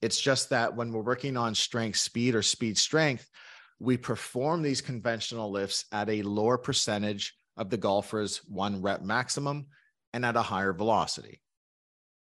It's 0.00 0.20
just 0.20 0.50
that 0.50 0.74
when 0.74 0.92
we're 0.92 1.02
working 1.02 1.36
on 1.36 1.54
strength 1.54 1.98
speed 1.98 2.34
or 2.34 2.42
speed 2.42 2.76
strength, 2.76 3.30
we 3.78 3.96
perform 3.96 4.62
these 4.62 4.80
conventional 4.80 5.50
lifts 5.50 5.84
at 5.92 6.08
a 6.08 6.22
lower 6.22 6.58
percentage 6.58 7.34
of 7.56 7.70
the 7.70 7.76
golfer's 7.76 8.38
one 8.48 8.82
rep 8.82 9.02
maximum 9.02 9.66
and 10.12 10.24
at 10.24 10.36
a 10.36 10.42
higher 10.42 10.72
velocity. 10.72 11.40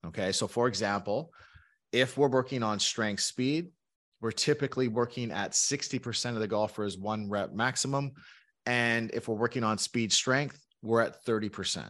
Okay. 0.05 0.31
So, 0.31 0.47
for 0.47 0.67
example, 0.67 1.31
if 1.91 2.17
we're 2.17 2.27
working 2.29 2.63
on 2.63 2.79
strength 2.79 3.21
speed, 3.21 3.69
we're 4.21 4.31
typically 4.31 4.87
working 4.87 5.31
at 5.31 5.51
60% 5.51 6.33
of 6.33 6.39
the 6.39 6.47
golfer's 6.47 6.97
one 6.97 7.29
rep 7.29 7.53
maximum. 7.53 8.11
And 8.65 9.11
if 9.13 9.27
we're 9.27 9.35
working 9.35 9.63
on 9.63 9.77
speed 9.77 10.13
strength, 10.13 10.59
we're 10.81 11.01
at 11.01 11.25
30%. 11.25 11.89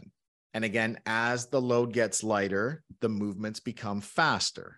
And 0.54 0.66
again, 0.66 1.00
as 1.06 1.48
the 1.48 1.62
load 1.62 1.94
gets 1.94 2.24
lighter, 2.24 2.84
the 3.00 3.10
movements 3.10 3.60
become 3.60 4.02
faster. 4.02 4.78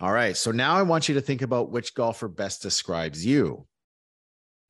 All 0.00 0.12
right. 0.12 0.36
So 0.36 0.50
now 0.50 0.76
I 0.76 0.82
want 0.82 1.08
you 1.08 1.14
to 1.14 1.20
think 1.20 1.42
about 1.42 1.70
which 1.70 1.94
golfer 1.94 2.28
best 2.28 2.62
describes 2.62 3.24
you 3.24 3.66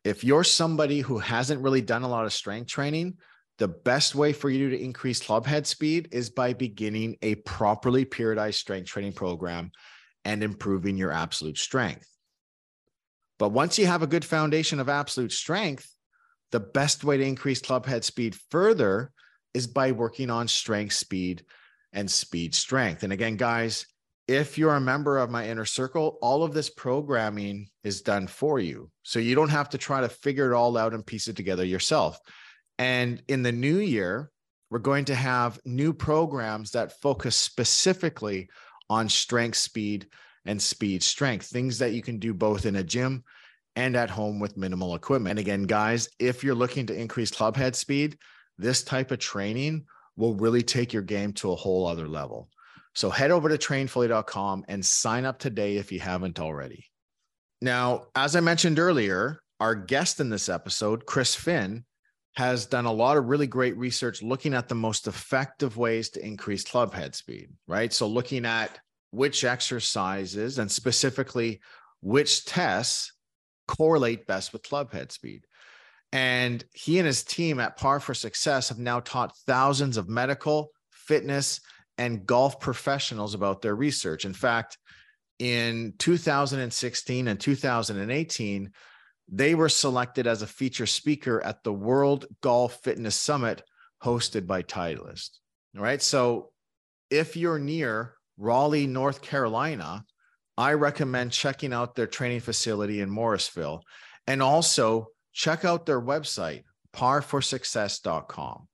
if 0.07 0.23
you're 0.23 0.45
somebody 0.45 1.01
who 1.01 1.19
hasn't 1.19 1.61
really 1.61 1.81
done 1.81 2.05
a 2.05 2.09
lot 2.09 2.27
of 2.27 2.33
strength 2.33 2.69
training, 2.69 3.17
the 3.59 3.67
best 3.67 4.15
way 4.15 4.33
for 4.33 4.49
you 4.49 4.71
to 4.71 4.81
increase 4.81 5.21
club 5.21 5.45
head 5.45 5.67
speed 5.67 6.11
is 6.13 6.31
by 6.31 6.53
beginning 6.53 7.17
a 7.23 7.35
properly 7.37 8.05
periodized 8.05 8.55
strength 8.55 8.89
training 8.89 9.15
program 9.15 9.73
and 10.25 10.45
improving 10.45 10.97
your 10.97 11.11
absolute 11.11 11.59
strength. 11.59 12.09
But 13.41 13.49
once 13.49 13.81
you 13.81 13.87
have 13.87 14.03
a 14.03 14.07
good 14.07 14.25
foundation 14.25 14.79
of 14.79 14.89
absolute 14.89 15.33
strength, 15.33 15.93
the 16.53 16.61
best 16.61 17.03
way 17.03 17.17
to 17.17 17.25
increase 17.25 17.61
club 17.61 17.85
head 17.85 18.05
speed 18.05 18.37
further 18.53 19.11
is 19.55 19.67
by 19.67 19.91
working 19.91 20.31
on 20.31 20.47
strength, 20.47 20.93
speed, 20.93 21.45
and 21.93 22.09
speed 22.09 22.55
strength. 22.55 23.03
And 23.03 23.13
again, 23.13 23.35
guys, 23.35 23.87
if 24.29 24.59
you're 24.59 24.75
a 24.75 24.81
member 24.81 25.19
of 25.19 25.31
my 25.31 25.49
inner 25.49 25.65
circle, 25.65 26.19
all 26.21 26.43
of 26.43 26.53
this 26.53 26.69
programming 26.69 27.69
is 27.85 28.03
done 28.03 28.27
for 28.27 28.59
you. 28.59 28.91
So 29.03 29.19
you 29.19 29.35
don't 29.35 29.51
have 29.51 29.69
to 29.71 29.79
try 29.79 30.01
to 30.01 30.09
figure 30.09 30.51
it 30.51 30.57
all 30.57 30.77
out 30.77 30.95
and 30.95 31.07
piece 31.07 31.29
it 31.29 31.37
together 31.37 31.65
yourself. 31.65 32.19
And 32.79 33.23
in 33.29 33.43
the 33.43 33.53
new 33.53 33.79
year, 33.79 34.31
we're 34.71 34.81
going 34.81 35.05
to 35.07 35.15
have 35.15 35.61
new 35.65 35.93
programs 35.93 36.73
that 36.73 37.01
focus 37.01 37.37
specifically 37.37 38.49
on 38.91 39.09
strength, 39.09 39.59
speed, 39.59 40.09
and 40.45 40.61
speed 40.61 41.03
strength, 41.03 41.47
things 41.47 41.79
that 41.79 41.93
you 41.93 42.03
can 42.03 42.19
do 42.19 42.35
both 42.35 42.67
in 42.67 42.77
a 42.77 42.83
gym 42.83 43.23
and 43.77 43.95
at 43.95 44.11
home 44.11 44.41
with 44.41 44.57
minimal 44.57 44.95
equipment. 44.95 45.33
And 45.33 45.39
again, 45.39 45.65
guys, 45.65 46.09
if 46.19 46.43
you're 46.43 46.55
looking 46.55 46.87
to 46.87 46.99
increase 46.99 47.31
club 47.31 47.57
head 47.57 47.77
speed, 47.77 48.19
this 48.59 48.83
type 48.83 49.11
of 49.11 49.19
training 49.19 49.87
will 50.17 50.35
really 50.35 50.63
take 50.63 50.93
your 50.93 51.03
game 51.03 51.33
to 51.35 51.53
a 51.53 51.57
whole 51.57 51.87
other 51.87 52.09
level. 52.09 52.49
So 52.97 53.11
head 53.11 53.31
over 53.31 53.51
to 53.51 53.59
trainfully.com 53.59 54.65
and 54.69 54.83
sign 54.83 55.27
up 55.27 55.39
today 55.39 55.77
if 55.77 55.93
you 55.93 56.01
haven't 56.01 56.41
already. 56.41 56.87
Now, 57.61 58.07
as 58.15 58.35
I 58.35 58.41
mentioned 58.41 58.79
earlier, 58.79 59.39
our 59.61 59.75
guest 59.75 60.19
in 60.19 60.31
this 60.31 60.49
episode, 60.49 61.05
Chris 61.05 61.35
Finn, 61.35 61.85
has 62.37 62.65
done 62.65 62.87
a 62.87 62.93
lot 62.93 63.19
of 63.19 63.27
really 63.27 63.47
great 63.47 63.77
research 63.77 64.23
looking 64.23 64.55
at 64.55 64.69
the 64.69 64.75
most 64.75 65.09
effective 65.09 65.77
ways 65.77 66.09
to 66.11 66.25
increase 66.25 66.65
club 66.65 66.95
head 66.95 67.15
speed, 67.15 67.51
right? 67.69 67.93
So 67.93 68.07
looking 68.07 68.47
at 68.47 68.79
which 69.11 69.45
exercises 69.45 70.59
and 70.59 70.71
specifically 70.71 71.61
which 72.01 72.47
tests 72.47 73.13
correlate 73.69 74.27
best 74.27 74.55
with 74.55 74.63
club 74.63 74.91
head 74.91 75.13
speed. 75.13 75.45
And 76.13 76.65
he 76.73 76.99
and 76.99 77.07
his 77.07 77.25
team 77.25 77.61
at 77.61 77.77
Par 77.77 78.01
for 78.01 78.15
Success 78.15 78.71
have 78.71 78.79
now 78.79 79.01
taught 79.01 79.37
thousands 79.47 79.99
of 79.99 80.09
medical, 80.09 80.71
fitness, 80.91 81.61
and 81.99 82.27
golf 82.27 82.61
professionals 82.61 83.35
about 83.35 83.63
their 83.63 83.75
research. 83.75 84.25
In 84.25 84.35
fact, 84.35 84.79
in 85.39 85.95
2016 85.99 87.29
and 87.29 87.41
2018, 87.41 88.71
they 89.29 89.55
were 89.55 89.69
selected 89.69 90.27
as 90.27 90.43
a 90.43 90.47
feature 90.47 90.87
speaker 90.87 91.43
at 91.43 91.65
the 91.65 91.73
World 91.73 92.27
Golf 92.41 92.81
Fitness 92.83 93.17
Summit 93.17 93.63
hosted 94.03 94.47
by 94.47 94.63
Titleist. 94.63 95.39
All 95.77 95.83
right. 95.83 96.01
So 96.01 96.53
if 97.11 97.37
you're 97.37 97.59
near 97.59 98.15
Raleigh, 98.39 98.87
North 98.87 99.23
Carolina, 99.23 100.05
I 100.57 100.73
recommend 100.73 101.33
checking 101.33 101.73
out 101.73 101.95
their 101.95 102.07
training 102.07 102.41
facility 102.41 103.01
in 103.01 103.11
Morrisville 103.11 103.83
and 104.27 104.43
also 104.43 105.09
check 105.33 105.65
out 105.65 105.87
their 105.87 106.01
website, 106.01 106.63
parforsuccess.com. 106.95 108.69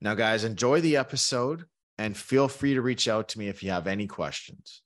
Now, 0.00 0.14
guys, 0.14 0.44
enjoy 0.44 0.80
the 0.80 0.96
episode 0.96 1.64
and 1.98 2.16
feel 2.16 2.48
free 2.48 2.74
to 2.74 2.82
reach 2.82 3.08
out 3.08 3.28
to 3.30 3.38
me 3.38 3.48
if 3.48 3.62
you 3.62 3.70
have 3.70 3.86
any 3.86 4.06
questions. 4.06 4.82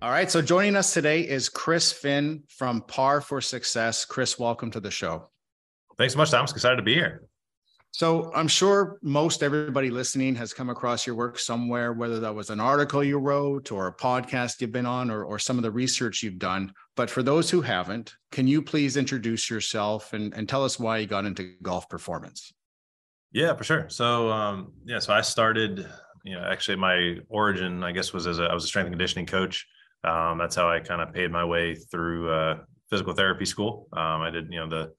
All 0.00 0.14
right. 0.14 0.30
So 0.30 0.40
joining 0.40 0.76
us 0.76 0.94
today 0.94 1.20
is 1.20 1.48
Chris 1.48 1.92
Finn 1.92 2.44
from 2.48 2.80
Par 2.82 3.20
for 3.20 3.40
Success. 3.40 4.04
Chris, 4.04 4.38
welcome 4.38 4.70
to 4.70 4.80
the 4.80 4.90
show. 4.90 5.28
Thanks 5.98 6.14
so 6.14 6.18
much, 6.18 6.30
Thomas. 6.30 6.52
Excited 6.52 6.76
to 6.76 6.82
be 6.82 6.94
here. 6.94 7.27
So 7.98 8.30
I'm 8.32 8.46
sure 8.46 9.00
most 9.02 9.42
everybody 9.42 9.90
listening 9.90 10.36
has 10.36 10.54
come 10.54 10.70
across 10.70 11.04
your 11.04 11.16
work 11.16 11.36
somewhere, 11.36 11.92
whether 11.92 12.20
that 12.20 12.32
was 12.32 12.48
an 12.48 12.60
article 12.60 13.02
you 13.02 13.18
wrote 13.18 13.72
or 13.72 13.88
a 13.88 13.92
podcast 13.92 14.60
you've 14.60 14.70
been 14.70 14.86
on 14.86 15.10
or, 15.10 15.24
or 15.24 15.40
some 15.40 15.56
of 15.56 15.64
the 15.64 15.72
research 15.72 16.22
you've 16.22 16.38
done. 16.38 16.72
But 16.94 17.10
for 17.10 17.24
those 17.24 17.50
who 17.50 17.60
haven't, 17.60 18.14
can 18.30 18.46
you 18.46 18.62
please 18.62 18.96
introduce 18.96 19.50
yourself 19.50 20.12
and, 20.12 20.32
and 20.32 20.48
tell 20.48 20.64
us 20.64 20.78
why 20.78 20.98
you 20.98 21.08
got 21.08 21.24
into 21.24 21.56
golf 21.60 21.88
performance? 21.88 22.52
Yeah, 23.32 23.56
for 23.56 23.64
sure. 23.64 23.88
So 23.88 24.30
um, 24.30 24.74
yeah, 24.84 25.00
so 25.00 25.12
I 25.12 25.20
started, 25.20 25.84
you 26.24 26.36
know, 26.36 26.44
actually 26.48 26.76
my 26.76 27.16
origin, 27.28 27.82
I 27.82 27.90
guess, 27.90 28.12
was 28.12 28.28
as 28.28 28.38
a, 28.38 28.44
I 28.44 28.54
was 28.54 28.62
a 28.62 28.68
strength 28.68 28.86
and 28.86 28.94
conditioning 28.94 29.26
coach. 29.26 29.66
Um, 30.04 30.38
that's 30.38 30.54
how 30.54 30.70
I 30.70 30.78
kind 30.78 31.00
of 31.02 31.12
paid 31.12 31.32
my 31.32 31.44
way 31.44 31.74
through 31.74 32.30
uh, 32.30 32.58
physical 32.90 33.14
therapy 33.14 33.44
school. 33.44 33.88
Um, 33.92 34.22
I 34.22 34.30
did, 34.30 34.52
you 34.52 34.60
know, 34.60 34.68
the 34.68 34.92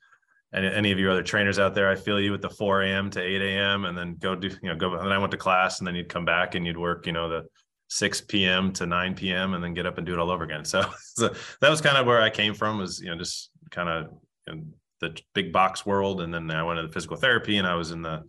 and 0.51 0.65
any 0.65 0.91
of 0.91 0.99
your 0.99 1.11
other 1.11 1.23
trainers 1.23 1.59
out 1.59 1.75
there, 1.75 1.89
I 1.89 1.95
feel 1.95 2.19
you 2.19 2.31
with 2.31 2.41
the 2.41 2.49
4 2.49 2.83
a.m. 2.83 3.09
to 3.11 3.21
8 3.21 3.41
a.m. 3.41 3.85
and 3.85 3.97
then 3.97 4.15
go 4.15 4.35
do, 4.35 4.47
you 4.47 4.69
know, 4.69 4.75
go. 4.75 4.93
And 4.95 5.05
then 5.05 5.11
I 5.11 5.17
went 5.17 5.31
to 5.31 5.37
class 5.37 5.79
and 5.79 5.87
then 5.87 5.95
you'd 5.95 6.09
come 6.09 6.25
back 6.25 6.55
and 6.55 6.65
you'd 6.65 6.77
work, 6.77 7.05
you 7.05 7.13
know, 7.13 7.29
the 7.29 7.45
6 7.89 8.21
p.m. 8.21 8.71
to 8.73 8.85
9 8.85 9.15
p.m. 9.15 9.53
and 9.53 9.63
then 9.63 9.73
get 9.73 9.85
up 9.85 9.97
and 9.97 10.07
do 10.07 10.13
it 10.13 10.19
all 10.19 10.31
over 10.31 10.43
again. 10.43 10.63
So, 10.65 10.83
so 11.15 11.33
that 11.61 11.69
was 11.69 11.81
kind 11.81 11.97
of 11.97 12.05
where 12.05 12.21
I 12.21 12.29
came 12.29 12.53
from 12.53 12.77
was, 12.77 12.99
you 12.99 13.09
know, 13.09 13.17
just 13.17 13.51
kind 13.69 13.89
of 13.89 14.11
you 14.47 14.55
know, 14.55 14.61
the 15.01 15.19
big 15.33 15.53
box 15.53 15.85
world. 15.85 16.21
And 16.21 16.33
then 16.33 16.49
I 16.51 16.63
went 16.63 16.79
to 16.79 16.87
the 16.87 16.93
physical 16.93 17.17
therapy 17.17 17.57
and 17.57 17.67
I 17.67 17.75
was 17.75 17.91
in 17.91 18.01
the, 18.01 18.23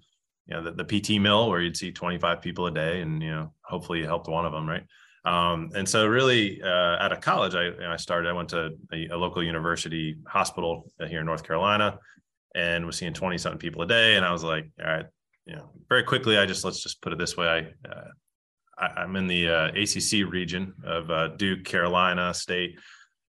you 0.46 0.54
know, 0.54 0.62
the, 0.62 0.84
the 0.84 1.00
PT 1.00 1.20
mill 1.20 1.48
where 1.48 1.60
you'd 1.60 1.76
see 1.76 1.90
25 1.90 2.42
people 2.42 2.66
a 2.66 2.70
day 2.70 3.00
and, 3.00 3.22
you 3.22 3.30
know, 3.30 3.52
hopefully 3.62 4.00
you 4.00 4.06
helped 4.06 4.28
one 4.28 4.44
of 4.44 4.52
them. 4.52 4.68
Right. 4.68 4.84
Um, 5.24 5.70
and 5.74 5.88
so 5.88 6.06
really 6.06 6.62
uh, 6.62 6.96
out 6.98 7.12
of 7.12 7.20
college, 7.20 7.54
I, 7.54 7.92
I 7.92 7.96
started, 7.96 8.28
I 8.28 8.32
went 8.32 8.48
to 8.50 8.72
a, 8.92 9.08
a, 9.08 9.16
local 9.16 9.42
university 9.42 10.16
hospital 10.26 10.90
here 11.08 11.20
in 11.20 11.26
North 11.26 11.44
Carolina 11.44 11.98
and 12.54 12.86
was 12.86 12.96
seeing 12.96 13.12
20 13.12 13.36
something 13.36 13.58
people 13.58 13.82
a 13.82 13.86
day. 13.86 14.16
And 14.16 14.24
I 14.24 14.32
was 14.32 14.42
like, 14.42 14.70
all 14.80 14.86
right, 14.86 15.06
you 15.44 15.56
know, 15.56 15.70
very 15.88 16.04
quickly, 16.04 16.38
I 16.38 16.46
just, 16.46 16.64
let's 16.64 16.82
just 16.82 17.02
put 17.02 17.12
it 17.12 17.18
this 17.18 17.36
way. 17.36 17.48
I, 17.48 17.88
uh, 17.88 18.08
I 18.78 19.02
am 19.02 19.14
in 19.16 19.26
the 19.26 19.48
uh, 19.48 19.68
ACC 19.68 20.30
region 20.30 20.72
of 20.84 21.10
uh, 21.10 21.28
Duke, 21.28 21.64
Carolina 21.64 22.32
state. 22.32 22.78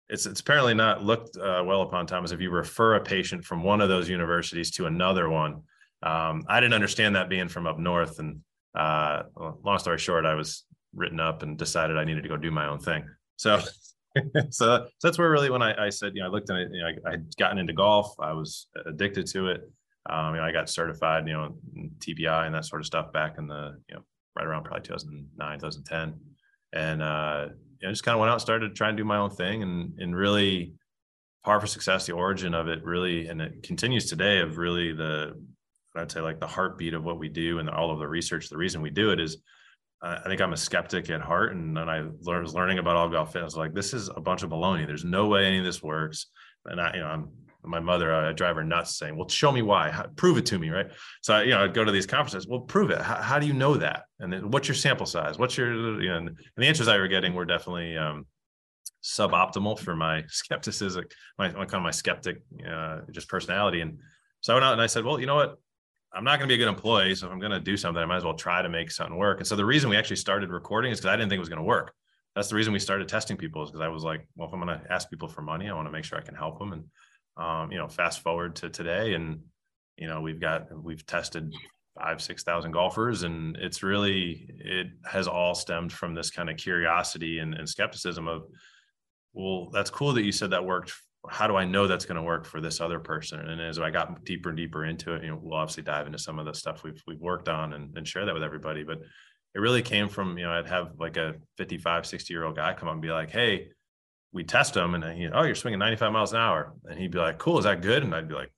It's, 0.07 0.25
it's 0.25 0.39
apparently 0.39 0.73
not 0.73 1.03
looked 1.03 1.35
uh, 1.37 1.63
well 1.65 1.81
upon 1.81 2.07
Thomas 2.07 2.31
if 2.31 2.39
you 2.39 2.51
refer 2.51 2.95
a 2.95 3.01
patient 3.01 3.43
from 3.43 3.63
one 3.63 3.81
of 3.81 3.89
those 3.89 4.07
universities 4.07 4.71
to 4.71 4.85
another 4.85 5.29
one. 5.29 5.63
Um, 6.03 6.45
I 6.47 6.59
didn't 6.61 6.73
understand 6.73 7.15
that 7.15 7.29
being 7.29 7.49
from 7.49 7.67
up 7.67 7.77
north. 7.77 8.19
And 8.19 8.39
uh, 8.75 9.23
long 9.35 9.79
story 9.79 9.97
short, 9.97 10.25
I 10.25 10.35
was 10.35 10.63
written 10.93 11.19
up 11.19 11.43
and 11.43 11.57
decided 11.57 11.97
I 11.97 12.03
needed 12.03 12.23
to 12.23 12.29
go 12.29 12.37
do 12.37 12.51
my 12.51 12.67
own 12.67 12.79
thing. 12.79 13.05
So 13.37 13.59
so, 14.49 14.87
that's 15.01 15.17
where 15.17 15.29
really 15.29 15.49
when 15.49 15.61
I, 15.61 15.87
I 15.87 15.89
said, 15.89 16.13
you 16.15 16.21
know, 16.21 16.27
I 16.27 16.31
looked 16.31 16.49
at 16.49 16.57
it, 16.57 16.69
you 16.71 16.81
know, 16.81 16.87
I, 16.87 17.13
I'd 17.13 17.35
gotten 17.37 17.57
into 17.57 17.73
golf, 17.73 18.13
I 18.19 18.33
was 18.33 18.67
addicted 18.85 19.27
to 19.27 19.47
it. 19.47 19.61
Um, 20.09 20.35
you 20.35 20.41
know, 20.41 20.47
I 20.47 20.51
got 20.51 20.69
certified, 20.69 21.27
you 21.27 21.33
know, 21.33 21.55
TPI 21.99 22.45
and 22.45 22.55
that 22.55 22.65
sort 22.65 22.81
of 22.81 22.87
stuff 22.87 23.13
back 23.13 23.37
in 23.37 23.47
the, 23.47 23.77
you 23.87 23.95
know, 23.95 24.01
right 24.35 24.45
around 24.45 24.63
probably 24.63 24.81
2009, 24.81 25.59
2010. 25.59 26.19
And, 26.73 27.01
uh, 27.01 27.47
you 27.79 27.87
know, 27.87 27.91
just 27.91 28.03
kind 28.03 28.15
of 28.15 28.19
went 28.19 28.29
out 28.29 28.35
and 28.35 28.41
started 28.41 28.69
to 28.69 28.73
try 28.73 28.89
and 28.89 28.97
do 28.97 29.05
my 29.05 29.17
own 29.17 29.29
thing 29.29 29.61
and, 29.61 29.93
and 29.99 30.15
really 30.15 30.73
par 31.43 31.59
for 31.59 31.67
success, 31.67 32.05
the 32.05 32.13
origin 32.13 32.53
of 32.53 32.67
it 32.67 32.83
really, 32.83 33.27
and 33.27 33.41
it 33.41 33.63
continues 33.63 34.09
today 34.09 34.39
of 34.39 34.57
really 34.57 34.91
the, 34.91 35.33
I'd 35.95 36.11
say 36.11 36.21
like 36.21 36.39
the 36.39 36.47
heartbeat 36.47 36.93
of 36.93 37.03
what 37.03 37.19
we 37.19 37.29
do 37.29 37.59
and 37.59 37.69
all 37.69 37.91
of 37.91 37.99
the 37.99 38.07
research. 38.07 38.49
The 38.49 38.57
reason 38.57 38.81
we 38.81 38.89
do 38.89 39.11
it 39.11 39.19
is 39.19 39.37
I 40.01 40.23
think 40.25 40.41
I'm 40.41 40.53
a 40.53 40.57
skeptic 40.57 41.09
at 41.09 41.21
heart. 41.21 41.53
And 41.53 41.77
then 41.77 41.87
I 41.87 42.01
was 42.25 42.53
learning 42.53 42.79
about 42.79 42.95
all 42.95 43.09
golf 43.09 43.33
fitness, 43.33 43.55
like 43.55 43.73
this 43.73 43.93
is 43.93 44.09
a 44.09 44.19
bunch 44.19 44.41
of 44.43 44.49
baloney. 44.49 44.87
There's 44.87 45.05
no 45.05 45.27
way 45.27 45.45
any 45.45 45.59
of 45.59 45.65
this 45.65 45.83
works. 45.83 46.27
And 46.65 46.81
I, 46.81 46.93
you 46.95 47.01
know, 47.01 47.07
I'm 47.07 47.29
my 47.63 47.79
mother, 47.79 48.13
I 48.13 48.31
drive 48.31 48.55
her 48.55 48.63
nuts 48.63 48.97
saying, 48.97 49.15
well, 49.15 49.29
show 49.29 49.51
me 49.51 49.61
why, 49.61 49.91
how, 49.91 50.07
prove 50.15 50.37
it 50.37 50.45
to 50.47 50.57
me. 50.57 50.69
Right. 50.69 50.87
So, 51.21 51.35
I, 51.35 51.43
you 51.43 51.51
know, 51.51 51.63
I'd 51.63 51.73
go 51.73 51.83
to 51.83 51.91
these 51.91 52.05
conferences, 52.05 52.47
well, 52.47 52.61
prove 52.61 52.89
it. 52.89 52.99
How, 52.99 53.21
how 53.21 53.39
do 53.39 53.45
you 53.45 53.53
know 53.53 53.75
that? 53.75 54.03
And 54.19 54.31
then 54.31 54.51
what's 54.51 54.67
your 54.67 54.75
sample 54.75 55.05
size? 55.05 55.37
What's 55.37 55.57
your, 55.57 56.01
you 56.01 56.09
know, 56.09 56.17
and 56.17 56.37
the 56.57 56.65
answers 56.65 56.87
I 56.87 56.97
were 56.97 57.07
getting 57.07 57.33
were 57.33 57.45
definitely, 57.45 57.97
um, 57.97 58.25
suboptimal 59.03 59.79
for 59.79 59.95
my 59.95 60.23
skepticism, 60.27 61.05
my, 61.37 61.49
my 61.49 61.65
kind 61.65 61.75
of 61.75 61.83
my 61.83 61.91
skeptic, 61.91 62.41
uh, 62.67 63.01
just 63.11 63.29
personality. 63.29 63.81
And 63.81 63.99
so 64.41 64.53
I 64.53 64.55
went 64.55 64.65
out 64.65 64.73
and 64.73 64.81
I 64.81 64.87
said, 64.87 65.05
well, 65.05 65.19
you 65.19 65.25
know 65.25 65.35
what? 65.35 65.57
I'm 66.13 66.23
not 66.23 66.39
going 66.39 66.47
to 66.49 66.51
be 66.51 66.55
a 66.55 66.65
good 66.65 66.71
employee. 66.71 67.15
So 67.15 67.27
if 67.27 67.31
I'm 67.31 67.39
going 67.39 67.51
to 67.51 67.59
do 67.59 67.77
something, 67.77 68.01
I 68.01 68.05
might 68.05 68.17
as 68.17 68.23
well 68.23 68.33
try 68.33 68.61
to 68.61 68.69
make 68.69 68.91
something 68.91 69.15
work. 69.15 69.39
And 69.39 69.47
so 69.47 69.55
the 69.55 69.65
reason 69.65 69.89
we 69.89 69.95
actually 69.95 70.17
started 70.17 70.49
recording 70.49 70.91
is 70.91 70.99
because 70.99 71.13
I 71.13 71.15
didn't 71.15 71.29
think 71.29 71.37
it 71.37 71.41
was 71.41 71.49
going 71.49 71.57
to 71.57 71.63
work. 71.63 71.93
That's 72.35 72.49
the 72.49 72.55
reason 72.55 72.73
we 72.73 72.79
started 72.79 73.07
testing 73.07 73.37
people 73.37 73.63
is 73.63 73.71
because 73.71 73.81
I 73.81 73.87
was 73.87 74.03
like, 74.03 74.27
well, 74.35 74.47
if 74.47 74.53
I'm 74.53 74.61
going 74.61 74.79
to 74.79 74.91
ask 74.91 75.09
people 75.09 75.27
for 75.27 75.41
money, 75.41 75.69
I 75.69 75.73
want 75.73 75.87
to 75.87 75.91
make 75.91 76.03
sure 76.03 76.17
I 76.17 76.21
can 76.21 76.35
help 76.35 76.59
them. 76.59 76.73
And, 76.73 76.83
um, 77.37 77.71
you 77.71 77.77
know, 77.77 77.87
fast 77.87 78.21
forward 78.21 78.55
to 78.57 78.69
today 78.69 79.13
and, 79.13 79.41
you 79.97 80.07
know, 80.07 80.21
we've 80.21 80.39
got, 80.39 80.67
we've 80.83 81.05
tested 81.05 81.53
five, 81.97 82.21
6,000 82.21 82.71
golfers 82.71 83.23
and 83.23 83.55
it's 83.57 83.83
really, 83.83 84.49
it 84.59 84.87
has 85.05 85.27
all 85.27 85.55
stemmed 85.55 85.91
from 85.93 86.13
this 86.13 86.29
kind 86.29 86.49
of 86.49 86.57
curiosity 86.57 87.39
and, 87.39 87.53
and 87.53 87.67
skepticism 87.67 88.27
of, 88.27 88.43
well, 89.33 89.69
that's 89.71 89.89
cool 89.89 90.13
that 90.13 90.23
you 90.23 90.31
said 90.31 90.51
that 90.51 90.65
worked 90.65 90.93
how 91.29 91.47
do 91.47 91.55
I 91.55 91.65
know 91.65 91.87
that's 91.87 92.05
going 92.05 92.15
to 92.15 92.23
work 92.23 92.45
for 92.45 92.61
this 92.61 92.81
other 92.81 92.99
person? 92.99 93.39
And 93.39 93.61
as 93.61 93.77
I 93.79 93.91
got 93.91 94.23
deeper 94.23 94.49
and 94.49 94.57
deeper 94.57 94.85
into 94.85 95.13
it, 95.13 95.23
you 95.23 95.29
know, 95.29 95.39
we'll 95.41 95.57
obviously 95.57 95.83
dive 95.83 96.07
into 96.07 96.17
some 96.17 96.39
of 96.39 96.45
the 96.45 96.53
stuff 96.53 96.83
we've 96.83 97.01
we've 97.05 97.19
worked 97.19 97.47
on 97.47 97.73
and, 97.73 97.95
and 97.95 98.07
share 98.07 98.25
that 98.25 98.33
with 98.33 98.43
everybody. 98.43 98.83
But 98.83 98.99
it 99.53 99.59
really 99.59 99.81
came 99.81 100.09
from, 100.09 100.37
you 100.37 100.45
know, 100.45 100.51
I'd 100.51 100.67
have 100.67 100.93
like 100.97 101.17
a 101.17 101.35
55, 101.57 102.05
60 102.05 102.33
year 102.33 102.45
old 102.45 102.55
guy 102.55 102.73
come 102.73 102.87
up 102.87 102.93
and 102.93 103.01
be 103.01 103.11
like, 103.11 103.29
Hey, 103.29 103.69
we 104.33 104.43
test 104.43 104.75
him 104.75 104.95
and 104.95 105.03
he, 105.03 105.27
oh, 105.27 105.43
you're 105.43 105.55
swinging 105.55 105.79
95 105.79 106.11
miles 106.11 106.33
an 106.33 106.39
hour. 106.39 106.73
And 106.85 106.97
he'd 106.97 107.11
be 107.11 107.19
like, 107.19 107.37
cool. 107.37 107.57
Is 107.57 107.65
that 107.65 107.81
good? 107.81 108.03
And 108.03 108.15
I'd 108.15 108.27
be 108.27 108.35
like, 108.35 108.51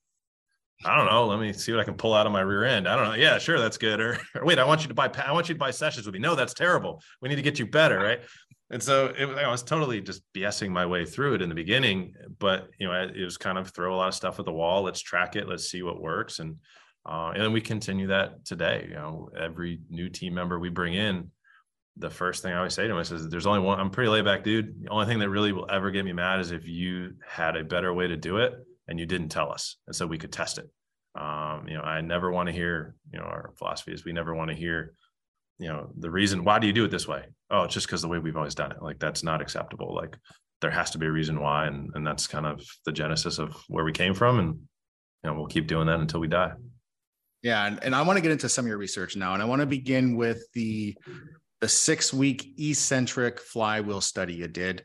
I 0.86 0.98
don't 0.98 1.06
know. 1.06 1.28
Let 1.28 1.40
me 1.40 1.54
see 1.54 1.72
what 1.72 1.82
I 1.82 1.84
can 1.84 1.94
pull 1.94 2.14
out 2.14 2.26
of 2.26 2.34
my 2.34 2.42
rear 2.42 2.66
end. 2.66 2.88
I 2.88 2.96
don't 2.96 3.08
know. 3.08 3.16
Yeah, 3.16 3.38
sure, 3.38 3.60
that's 3.60 3.78
good. 3.78 4.00
Or, 4.00 4.20
or 4.36 4.46
wait, 4.46 4.60
I 4.60 4.66
want 4.66 4.82
you 4.82 4.90
to 4.90 4.94
buy. 4.94 5.10
I 5.26 5.32
want 5.32 5.48
you 5.48 5.56
to 5.56 5.60
buy 5.60 5.72
sessions 5.72 6.06
with 6.06 6.14
me. 6.14 6.20
No, 6.20 6.36
that's 6.36 6.54
terrible. 6.54 7.02
We 7.22 7.30
need 7.30 7.36
to 7.36 7.42
get 7.42 7.58
you 7.58 7.66
better, 7.66 8.00
right? 8.00 8.22
And 8.70 8.82
so 8.82 9.14
it, 9.18 9.28
I 9.30 9.50
was 9.50 9.64
totally 9.64 10.02
just 10.02 10.24
BSing 10.36 10.70
my 10.70 10.86
way 10.86 11.06
through 11.06 11.36
it 11.36 11.42
in 11.42 11.50
the 11.50 11.56
beginning, 11.56 12.14
but 12.40 12.70
you 12.80 12.88
know, 12.88 12.94
it 12.94 13.24
was 13.24 13.38
kind 13.38 13.58
of 13.58 13.70
throw 13.70 13.94
a 13.94 13.98
lot 13.98 14.08
of 14.08 14.16
stuff 14.16 14.40
at 14.40 14.46
the 14.46 14.52
wall. 14.52 14.84
Let's 14.84 15.02
track 15.02 15.36
it. 15.36 15.48
Let's 15.48 15.70
see 15.70 15.84
what 15.84 16.02
works. 16.02 16.40
And, 16.40 16.58
uh, 17.06 17.32
and 17.34 17.44
then 17.44 17.54
we 17.54 17.62
continue 17.62 18.08
that 18.08 18.46
today. 18.46 18.88
You 18.90 18.96
know, 18.96 19.30
every 19.40 19.82
new 19.90 20.10
team 20.10 20.34
member 20.34 20.58
we 20.58 20.70
bring 20.70 20.94
in, 20.94 21.30
the 21.98 22.10
first 22.10 22.42
thing 22.42 22.54
I 22.54 22.58
always 22.58 22.74
say 22.74 22.84
to 22.84 22.90
them 22.90 22.98
is, 22.98 23.30
there's 23.30 23.46
only 23.46 23.60
one, 23.60 23.80
I'm 23.80 23.92
pretty 23.92 24.10
laid 24.10 24.26
back 24.26 24.44
dude. 24.44 24.82
The 24.82 24.90
only 24.90 25.06
thing 25.06 25.20
that 25.20 25.30
really 25.30 25.52
will 25.52 25.70
ever 25.70 25.92
get 25.92 26.06
me 26.06 26.14
mad 26.14 26.40
is 26.40 26.52
if 26.52 26.66
you 26.66 27.12
had 27.28 27.56
a 27.56 27.64
better 27.64 27.94
way 27.94 28.08
to 28.08 28.18
do 28.18 28.38
it 28.38 28.54
and 28.88 29.00
you 29.00 29.06
didn't 29.06 29.30
tell 29.30 29.52
us. 29.52 29.78
And 29.86 29.96
so 29.96 30.08
we 30.08 30.18
could 30.18 30.32
test 30.32 30.58
it. 30.58 30.70
Um, 31.16 31.68
you 31.68 31.76
know, 31.76 31.84
I 31.84 32.02
never 32.02 32.32
want 32.32 32.48
to 32.48 32.54
hear, 32.54 32.96
you 33.12 33.20
know, 33.20 33.26
our 33.26 33.54
philosophy 33.58 33.94
is 33.94 34.04
we 34.04 34.14
never 34.14 34.34
want 34.34 34.50
to 34.50 34.56
hear, 34.56 34.96
you 35.64 35.70
know 35.70 35.90
the 35.98 36.12
reason 36.12 36.44
why 36.44 36.60
do 36.60 36.68
you 36.68 36.74
do 36.74 36.84
it 36.84 36.92
this 36.92 37.08
way? 37.08 37.24
Oh 37.50 37.64
it's 37.64 37.74
just 37.74 37.88
because 37.88 38.02
the 38.02 38.10
way 38.10 38.20
we've 38.20 38.36
always 38.36 38.56
done 38.56 38.72
it. 38.72 38.82
Like 38.82 39.00
that's 39.00 39.24
not 39.24 39.42
acceptable. 39.42 39.96
Like 39.96 40.18
there 40.62 40.72
has 40.72 40.92
to 40.92 40.98
be 40.98 41.06
a 41.06 41.12
reason 41.12 41.40
why 41.40 41.68
and 41.68 41.90
and 41.96 42.06
that's 42.06 42.28
kind 42.28 42.46
of 42.46 42.66
the 42.86 42.92
genesis 42.92 43.40
of 43.40 43.56
where 43.70 43.86
we 43.86 43.94
came 43.94 44.14
from 44.14 44.40
and 44.40 44.50
you 44.50 45.30
know 45.30 45.34
we'll 45.36 45.48
keep 45.48 45.68
doing 45.68 45.88
that 45.88 46.02
until 46.02 46.20
we 46.20 46.28
die. 46.28 46.52
Yeah 47.42 47.66
and, 47.66 47.82
and 47.84 47.96
i 47.96 48.02
want 48.02 48.18
to 48.18 48.22
get 48.22 48.32
into 48.32 48.48
some 48.48 48.66
of 48.66 48.70
your 48.70 48.78
research 48.78 49.16
now 49.16 49.34
and 49.34 49.42
i 49.42 49.46
want 49.46 49.62
to 49.62 49.66
begin 49.66 50.16
with 50.16 50.46
the 50.54 50.96
the 51.60 51.68
six 51.68 52.14
week 52.14 52.54
eccentric 52.58 53.40
flywheel 53.40 54.02
study 54.02 54.34
you 54.34 54.48
did. 54.48 54.84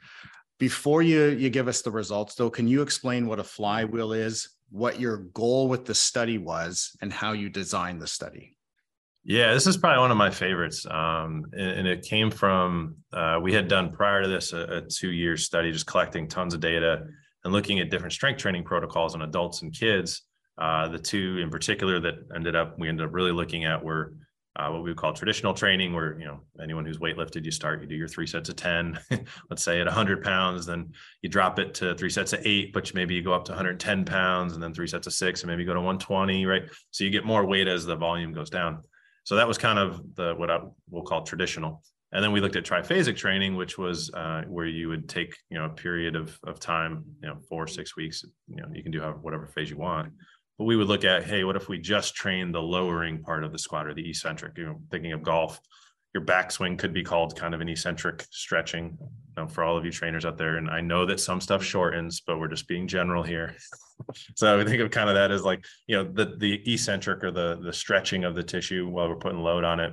Before 0.58 1.02
you 1.02 1.26
you 1.26 1.50
give 1.50 1.68
us 1.68 1.82
the 1.82 1.90
results 1.90 2.34
though 2.34 2.50
can 2.50 2.68
you 2.68 2.82
explain 2.82 3.26
what 3.26 3.40
a 3.40 3.44
flywheel 3.44 4.12
is 4.12 4.48
what 4.70 5.00
your 5.00 5.18
goal 5.32 5.68
with 5.68 5.86
the 5.86 5.94
study 5.94 6.36
was 6.36 6.96
and 7.00 7.12
how 7.12 7.32
you 7.32 7.48
designed 7.48 8.02
the 8.02 8.06
study 8.06 8.57
yeah, 9.28 9.52
this 9.52 9.66
is 9.66 9.76
probably 9.76 10.00
one 10.00 10.10
of 10.10 10.16
my 10.16 10.30
favorites. 10.30 10.86
Um, 10.90 11.44
and, 11.52 11.80
and, 11.80 11.86
it 11.86 12.00
came 12.00 12.30
from, 12.30 12.96
uh, 13.12 13.38
we 13.42 13.52
had 13.52 13.68
done 13.68 13.92
prior 13.92 14.22
to 14.22 14.28
this 14.28 14.54
a, 14.54 14.78
a 14.78 14.80
two 14.80 15.10
year 15.10 15.36
study, 15.36 15.70
just 15.70 15.86
collecting 15.86 16.28
tons 16.28 16.54
of 16.54 16.60
data 16.60 17.04
and 17.44 17.52
looking 17.52 17.78
at 17.78 17.90
different 17.90 18.14
strength 18.14 18.38
training 18.38 18.64
protocols 18.64 19.14
on 19.14 19.20
adults 19.20 19.60
and 19.60 19.78
kids. 19.78 20.22
Uh, 20.56 20.88
the 20.88 20.98
two 20.98 21.40
in 21.42 21.50
particular 21.50 22.00
that 22.00 22.14
ended 22.34 22.56
up, 22.56 22.78
we 22.78 22.88
ended 22.88 23.06
up 23.06 23.12
really 23.12 23.30
looking 23.30 23.66
at 23.66 23.84
were 23.84 24.14
uh, 24.56 24.70
what 24.70 24.82
we 24.82 24.90
would 24.90 24.96
call 24.96 25.12
traditional 25.12 25.52
training, 25.52 25.92
where, 25.92 26.18
you 26.18 26.24
know, 26.24 26.40
anyone 26.62 26.86
who's 26.86 26.98
weightlifted, 26.98 27.44
you 27.44 27.50
start, 27.50 27.82
you 27.82 27.86
do 27.86 27.94
your 27.94 28.08
three 28.08 28.26
sets 28.26 28.48
of 28.48 28.56
10, 28.56 28.98
let's 29.50 29.62
say 29.62 29.78
at 29.78 29.86
100 29.86 30.24
pounds, 30.24 30.64
then 30.64 30.90
you 31.20 31.28
drop 31.28 31.58
it 31.58 31.74
to 31.74 31.94
three 31.96 32.10
sets 32.10 32.32
of 32.32 32.40
eight, 32.44 32.72
but 32.72 32.92
maybe 32.94 33.14
you 33.14 33.22
go 33.22 33.34
up 33.34 33.44
to 33.44 33.52
110 33.52 34.06
pounds 34.06 34.54
and 34.54 34.62
then 34.62 34.72
three 34.72 34.88
sets 34.88 35.06
of 35.06 35.12
six, 35.12 35.42
and 35.42 35.50
maybe 35.50 35.62
you 35.62 35.68
go 35.68 35.74
to 35.74 35.80
120, 35.80 36.46
right? 36.46 36.62
So 36.90 37.04
you 37.04 37.10
get 37.10 37.26
more 37.26 37.44
weight 37.44 37.68
as 37.68 37.84
the 37.84 37.94
volume 37.94 38.32
goes 38.32 38.48
down. 38.48 38.82
So 39.28 39.36
that 39.36 39.46
was 39.46 39.58
kind 39.58 39.78
of 39.78 40.14
the 40.14 40.34
what 40.36 40.50
I 40.50 40.58
will 40.88 41.02
call 41.02 41.22
traditional. 41.22 41.82
And 42.12 42.24
then 42.24 42.32
we 42.32 42.40
looked 42.40 42.56
at 42.56 42.64
triphasic 42.64 43.14
training, 43.14 43.56
which 43.56 43.76
was 43.76 44.10
uh, 44.14 44.44
where 44.48 44.64
you 44.64 44.88
would 44.88 45.06
take 45.06 45.36
you 45.50 45.58
know 45.58 45.66
a 45.66 45.68
period 45.68 46.16
of 46.16 46.38
of 46.44 46.58
time, 46.60 47.04
you 47.22 47.28
know, 47.28 47.36
four 47.46 47.66
six 47.66 47.94
weeks. 47.94 48.24
You 48.46 48.62
know, 48.62 48.68
you 48.72 48.82
can 48.82 48.90
do 48.90 49.02
whatever 49.02 49.46
phase 49.46 49.68
you 49.68 49.76
want. 49.76 50.14
But 50.56 50.64
we 50.64 50.76
would 50.76 50.88
look 50.88 51.04
at, 51.04 51.24
hey, 51.24 51.44
what 51.44 51.56
if 51.56 51.68
we 51.68 51.78
just 51.78 52.14
train 52.14 52.52
the 52.52 52.62
lowering 52.62 53.22
part 53.22 53.44
of 53.44 53.52
the 53.52 53.58
squat 53.58 53.86
or 53.86 53.92
the 53.92 54.08
eccentric? 54.08 54.56
You 54.56 54.64
know, 54.64 54.80
thinking 54.90 55.12
of 55.12 55.22
golf, 55.22 55.60
your 56.14 56.24
backswing 56.24 56.78
could 56.78 56.92
be 56.92 57.02
called 57.02 57.36
kind 57.36 57.54
of 57.54 57.60
an 57.60 57.68
eccentric 57.68 58.26
stretching 58.30 58.96
you 59.00 59.42
know, 59.42 59.46
for 59.46 59.62
all 59.62 59.76
of 59.76 59.84
you 59.84 59.90
trainers 59.90 60.24
out 60.24 60.38
there. 60.38 60.56
And 60.56 60.70
I 60.70 60.80
know 60.80 61.04
that 61.06 61.20
some 61.20 61.40
stuff 61.40 61.62
shortens, 61.62 62.20
but 62.26 62.38
we're 62.38 62.48
just 62.48 62.66
being 62.66 62.88
general 62.88 63.22
here. 63.22 63.54
so 64.34 64.58
I 64.58 64.64
think 64.64 64.80
of 64.80 64.90
kind 64.90 65.08
of 65.08 65.14
that 65.16 65.30
as 65.30 65.44
like, 65.44 65.64
you 65.86 65.96
know, 65.96 66.04
the 66.04 66.36
the 66.36 66.72
eccentric 66.72 67.22
or 67.22 67.30
the 67.30 67.60
the 67.62 67.72
stretching 67.72 68.24
of 68.24 68.34
the 68.34 68.42
tissue 68.42 68.88
while 68.88 69.08
we're 69.08 69.16
putting 69.16 69.40
load 69.40 69.64
on 69.64 69.80
it. 69.80 69.92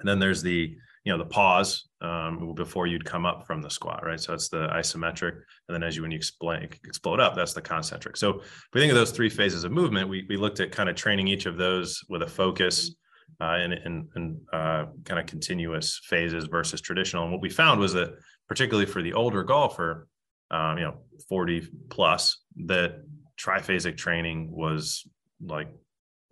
And 0.00 0.08
then 0.08 0.18
there's 0.18 0.42
the, 0.42 0.76
you 1.04 1.12
know, 1.12 1.18
the 1.18 1.26
pause 1.26 1.88
um, 2.00 2.54
before 2.54 2.86
you'd 2.86 3.04
come 3.04 3.26
up 3.26 3.46
from 3.46 3.60
the 3.60 3.68
squat, 3.68 4.04
right? 4.04 4.20
So 4.20 4.32
it's 4.32 4.48
the 4.48 4.68
isometric. 4.68 5.32
And 5.32 5.74
then 5.74 5.82
as 5.82 5.96
you 5.96 6.02
when 6.02 6.10
you 6.10 6.16
explain, 6.16 6.68
explode 6.84 7.20
up, 7.20 7.34
that's 7.34 7.54
the 7.54 7.60
concentric. 7.62 8.16
So 8.16 8.40
if 8.40 8.68
we 8.72 8.80
think 8.80 8.92
of 8.92 8.96
those 8.96 9.10
three 9.10 9.28
phases 9.30 9.64
of 9.64 9.72
movement, 9.72 10.08
we 10.08 10.26
we 10.28 10.36
looked 10.36 10.60
at 10.60 10.70
kind 10.70 10.88
of 10.88 10.96
training 10.96 11.28
each 11.28 11.46
of 11.46 11.56
those 11.56 12.04
with 12.08 12.22
a 12.22 12.28
focus 12.28 12.94
uh, 13.40 13.56
and, 13.58 13.72
and, 13.72 14.08
and 14.14 14.40
uh, 14.52 14.86
kind 15.04 15.20
of 15.20 15.26
continuous 15.26 16.00
phases 16.04 16.46
versus 16.46 16.80
traditional. 16.80 17.24
And 17.24 17.32
what 17.32 17.42
we 17.42 17.50
found 17.50 17.80
was 17.80 17.92
that, 17.94 18.14
particularly 18.48 18.86
for 18.86 19.02
the 19.02 19.12
older 19.12 19.42
golfer, 19.42 20.08
um, 20.50 20.78
you 20.78 20.84
know, 20.84 20.98
40 21.28 21.68
plus, 21.88 22.38
that 22.66 23.02
triphasic 23.38 23.96
training 23.96 24.50
was 24.50 25.06
like 25.44 25.68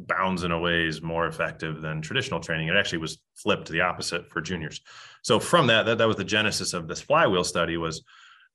bounds 0.01 0.45
in 0.45 0.53
a 0.53 0.59
ways 0.59 1.03
more 1.03 1.27
effective 1.27 1.81
than 1.81 2.01
traditional 2.01 2.41
training. 2.41 2.69
It 2.69 2.77
actually 2.77 2.99
was 2.99 3.19
flipped 3.35 3.69
the 3.69 3.81
opposite 3.81 4.31
for 4.31 4.41
juniors. 4.41 4.81
So 5.23 5.41
from 5.41 5.67
that, 5.69 5.87
that, 5.87 5.99
that 5.99 6.09
was 6.09 6.17
the 6.17 6.25
genesis 6.25 6.73
of 6.73 6.87
this 6.87 7.01
flywheel 7.01 7.45
study 7.45 7.77
was, 7.77 8.05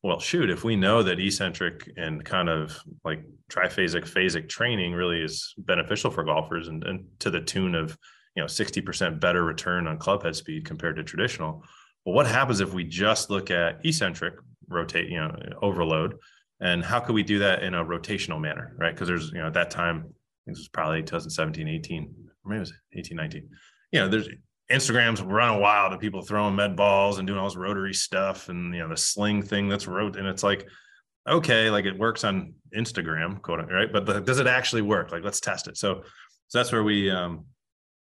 well, 0.03 0.19
shoot, 0.19 0.49
if 0.49 0.63
we 0.63 0.75
know 0.75 1.03
that 1.03 1.19
eccentric 1.19 1.89
and 1.97 2.23
kind 2.23 2.49
of 2.49 2.77
like 3.03 3.23
triphasic 3.49 4.07
phasic 4.09 4.49
training 4.49 4.93
really 4.93 5.21
is 5.21 5.53
beneficial 5.57 6.11
for 6.11 6.23
golfers 6.23 6.67
and, 6.67 6.83
and 6.83 7.05
to 7.19 7.29
the 7.29 7.41
tune 7.41 7.75
of 7.75 7.97
you 8.35 8.41
know 8.41 8.47
60% 8.47 9.19
better 9.19 9.43
return 9.43 9.87
on 9.87 9.97
club 9.97 10.23
head 10.23 10.35
speed 10.35 10.65
compared 10.65 10.95
to 10.97 11.03
traditional. 11.03 11.63
Well 12.05 12.15
what 12.15 12.27
happens 12.27 12.59
if 12.59 12.73
we 12.73 12.83
just 12.83 13.29
look 13.29 13.51
at 13.51 13.85
eccentric 13.85 14.35
rotate 14.67 15.09
you 15.09 15.19
know 15.19 15.35
overload? 15.61 16.17
And 16.59 16.83
how 16.83 16.99
could 16.99 17.15
we 17.15 17.23
do 17.23 17.39
that 17.39 17.63
in 17.63 17.73
a 17.73 17.83
rotational 17.83 18.39
manner 18.39 18.75
right? 18.77 18.93
Because 18.93 19.07
there's 19.07 19.31
you 19.31 19.39
know 19.39 19.47
at 19.47 19.53
that 19.53 19.71
time 19.71 20.13
this 20.45 20.57
was 20.57 20.67
probably 20.67 21.01
2017 21.01 21.67
18 21.67 22.15
or 22.43 22.49
maybe 22.49 22.57
it 22.57 22.59
was 22.59 22.73
18 22.93 23.17
19 23.17 23.49
you 23.91 23.99
know 23.99 24.09
there's 24.09 24.27
instagram's 24.69 25.21
running 25.21 25.61
wild 25.61 25.93
of 25.93 25.99
people 25.99 26.21
throwing 26.21 26.55
med 26.55 26.75
balls 26.75 27.17
and 27.17 27.27
doing 27.27 27.39
all 27.39 27.47
this 27.47 27.55
rotary 27.55 27.93
stuff 27.93 28.49
and 28.49 28.73
you 28.73 28.81
know 28.81 28.89
the 28.89 28.97
sling 28.97 29.41
thing 29.41 29.69
that's 29.69 29.87
wrote 29.87 30.17
and 30.17 30.27
it's 30.27 30.43
like 30.43 30.67
okay 31.29 31.69
like 31.69 31.85
it 31.85 31.97
works 31.97 32.23
on 32.25 32.53
instagram 32.75 33.41
quote 33.41 33.71
right? 33.71 33.91
But 33.91 34.05
the, 34.05 34.19
does 34.19 34.39
it 34.39 34.47
actually 34.47 34.81
work? 34.81 35.11
Like 35.11 35.23
let's 35.23 35.39
test 35.39 35.67
it. 35.67 35.77
So 35.77 36.03
so 36.47 36.57
that's 36.57 36.71
where 36.71 36.83
we 36.83 37.09
um 37.09 37.45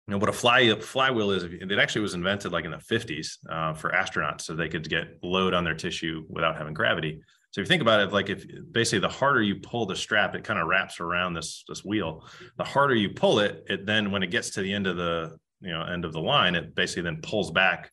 you 0.10 0.16
know 0.16 0.18
what 0.18 0.30
a 0.30 0.34
fly 0.34 0.74
flywheel 0.80 1.30
is 1.30 1.44
it 1.44 1.72
actually 1.78 2.02
was 2.02 2.16
invented 2.16 2.52
like 2.52 2.66
in 2.66 2.72
the 2.72 2.78
50s 2.78 3.38
uh, 3.48 3.76
for 3.76 3.92
astronauts 3.92 4.42
so 4.42 4.56
they 4.56 4.68
could 4.68 4.90
get 4.90 5.20
load 5.22 5.54
on 5.54 5.64
their 5.64 5.76
tissue 5.76 6.26
without 6.30 6.58
having 6.58 6.74
gravity. 6.74 7.22
So 7.52 7.62
if 7.62 7.66
you 7.66 7.68
think 7.68 7.84
about 7.84 8.00
it 8.00 8.12
like 8.12 8.30
if 8.30 8.44
basically 8.72 9.02
the 9.02 9.10
harder 9.10 9.44
you 9.44 9.58
pull 9.58 9.86
the 9.86 9.96
strap 9.96 10.34
it 10.34 10.44
kind 10.44 10.60
of 10.60 10.68
wraps 10.68 11.00
around 11.00 11.36
this 11.36 11.64
this 11.68 11.86
wheel. 11.86 12.26
The 12.58 12.64
harder 12.64 12.96
you 12.96 13.10
pull 13.12 13.38
it 13.38 13.64
it 13.70 13.86
then 13.86 14.10
when 14.10 14.24
it 14.24 14.32
gets 14.32 14.50
to 14.52 14.64
the 14.64 14.74
end 14.74 14.88
of 14.88 14.98
the 14.98 15.38
you 15.62 15.70
know 15.70 15.84
end 15.84 16.06
of 16.06 16.14
the 16.14 16.22
line 16.22 16.56
it 16.56 16.74
basically 16.74 17.04
then 17.04 17.22
pulls 17.22 17.52
back 17.52 17.92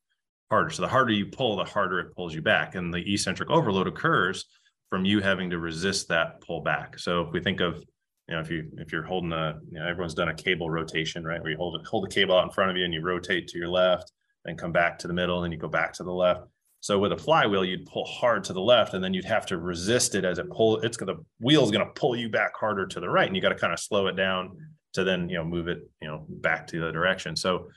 harder. 0.49 0.71
So 0.71 0.81
the 0.81 0.89
harder 0.89 1.13
you 1.13 1.27
pull 1.27 1.57
the 1.57 1.65
harder 1.65 2.01
it 2.01 2.15
pulls 2.17 2.35
you 2.35 2.41
back. 2.41 2.77
And 2.77 2.95
the 2.95 3.13
eccentric 3.13 3.51
overload 3.51 3.89
occurs 3.89 4.47
from 4.89 5.05
you 5.05 5.21
having 5.21 5.51
to 5.51 5.59
resist 5.59 6.09
that 6.09 6.41
pull 6.41 6.63
back 6.63 6.99
so 6.99 7.21
if 7.23 7.33
we 7.33 7.41
think 7.41 7.61
of 7.61 7.85
you 8.29 8.35
know, 8.35 8.41
if 8.41 8.51
you 8.51 8.69
if 8.79 8.93
you're 8.93 9.05
holding 9.05 9.33
a, 9.33 9.59
you 9.71 9.79
know, 9.79 9.87
everyone's 9.87 10.15
done 10.15 10.29
a 10.29 10.35
cable 10.35 10.69
rotation, 10.69 11.25
right? 11.25 11.41
Where 11.41 11.51
you 11.51 11.57
hold 11.57 11.81
it, 11.81 11.87
hold 11.87 12.05
the 12.05 12.15
cable 12.15 12.37
out 12.37 12.45
in 12.45 12.51
front 12.51 12.71
of 12.71 12.77
you 12.77 12.85
and 12.85 12.93
you 12.93 13.01
rotate 13.01 13.49
to 13.49 13.59
your 13.59 13.69
left, 13.69 14.13
then 14.45 14.57
come 14.57 14.73
back 14.73 14.99
to 15.01 15.09
the 15.09 15.15
middle, 15.15 15.37
and 15.37 15.45
then 15.45 15.53
you 15.53 15.59
go 15.59 15.69
back 15.69 15.93
to 15.95 16.03
the 16.03 16.13
left. 16.13 16.43
So 16.81 16.99
with 16.99 17.13
a 17.13 17.17
flywheel, 17.17 17.65
you'd 17.65 17.87
pull 17.87 18.05
hard 18.05 18.45
to 18.45 18.53
the 18.53 18.61
left, 18.61 18.95
and 18.95 19.03
then 19.03 19.15
you'd 19.15 19.25
have 19.25 19.47
to 19.47 19.59
resist 19.59 20.15
it 20.15 20.25
as 20.25 20.39
it 20.39 20.51
pull. 20.51 20.79
It's 20.81 20.97
the 20.97 21.25
wheel's 21.41 21.71
gonna 21.71 21.87
pull 21.95 22.17
you 22.17 22.29
back 22.29 22.53
harder 22.57 22.87
to 22.87 23.01
the 23.01 23.09
right, 23.09 23.27
and 23.27 23.37
you 23.37 23.43
got 23.43 23.51
to 23.51 23.55
kind 23.57 23.73
of 23.73 23.79
slow 23.79 24.09
it 24.09 24.17
down 24.17 24.57
to 24.95 25.05
then 25.05 25.29
you 25.29 25.37
know 25.37 25.45
move 25.45 25.69
it 25.69 25.89
you 26.01 26.09
know 26.09 26.27
back 26.29 26.67
to 26.69 26.81
the 26.81 26.91
direction. 26.91 27.37
So 27.37 27.69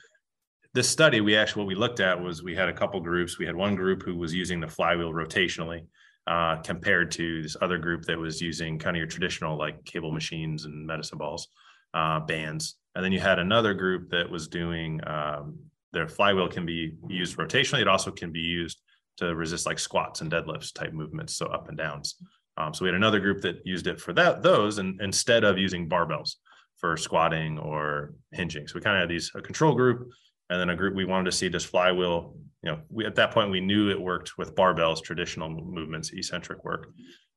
this 0.74 0.88
study, 0.88 1.20
we 1.20 1.36
actually 1.36 1.60
what 1.62 1.68
we 1.68 1.74
looked 1.74 2.00
at 2.00 2.20
was 2.20 2.42
we 2.42 2.54
had 2.54 2.68
a 2.68 2.72
couple 2.72 3.00
groups. 3.00 3.38
We 3.38 3.46
had 3.46 3.56
one 3.56 3.74
group 3.74 4.02
who 4.02 4.16
was 4.16 4.34
using 4.34 4.60
the 4.60 4.68
flywheel 4.68 5.12
rotationally, 5.12 5.86
uh, 6.26 6.56
compared 6.56 7.10
to 7.12 7.42
this 7.42 7.56
other 7.60 7.78
group 7.78 8.04
that 8.04 8.18
was 8.18 8.40
using 8.40 8.78
kind 8.78 8.96
of 8.96 8.98
your 8.98 9.06
traditional 9.06 9.58
like 9.58 9.84
cable 9.84 10.12
machines 10.12 10.64
and 10.64 10.86
medicine 10.86 11.18
balls, 11.18 11.48
uh, 11.94 12.20
bands. 12.20 12.76
And 12.94 13.04
then 13.04 13.12
you 13.12 13.20
had 13.20 13.38
another 13.38 13.74
group 13.74 14.10
that 14.10 14.28
was 14.28 14.48
doing 14.48 15.00
um, 15.06 15.58
their 15.92 16.08
flywheel 16.08 16.48
can 16.48 16.66
be 16.66 16.94
used 17.08 17.36
rotationally. 17.36 17.80
It 17.80 17.88
also 17.88 18.10
can 18.10 18.32
be 18.32 18.40
used 18.40 18.80
to 19.18 19.34
resist 19.34 19.66
like 19.66 19.78
squats 19.78 20.20
and 20.20 20.30
deadlifts 20.30 20.72
type 20.72 20.92
movements, 20.92 21.34
so 21.34 21.46
up 21.46 21.68
and 21.68 21.76
downs. 21.76 22.16
Um, 22.56 22.74
so 22.74 22.84
we 22.84 22.88
had 22.88 22.94
another 22.94 23.20
group 23.20 23.40
that 23.42 23.64
used 23.64 23.86
it 23.86 24.00
for 24.00 24.12
that 24.14 24.42
those, 24.42 24.78
and 24.78 25.00
instead 25.00 25.44
of 25.44 25.58
using 25.58 25.88
barbells 25.88 26.36
for 26.76 26.96
squatting 26.96 27.58
or 27.58 28.14
hinging. 28.32 28.66
So 28.66 28.74
we 28.74 28.80
kind 28.80 28.96
of 28.96 29.02
had 29.02 29.08
these 29.08 29.30
a 29.34 29.42
control 29.42 29.74
group 29.74 30.10
and 30.48 30.60
then 30.60 30.70
a 30.70 30.76
group 30.76 30.94
we 30.94 31.04
wanted 31.04 31.26
to 31.26 31.36
see 31.36 31.48
does 31.48 31.64
flywheel 31.64 32.34
you 32.62 32.70
know 32.70 32.80
we 32.88 33.04
at 33.04 33.14
that 33.14 33.32
point 33.32 33.50
we 33.50 33.60
knew 33.60 33.90
it 33.90 34.00
worked 34.00 34.36
with 34.38 34.54
barbells 34.54 35.02
traditional 35.02 35.48
movements 35.48 36.12
eccentric 36.12 36.64
work 36.64 36.92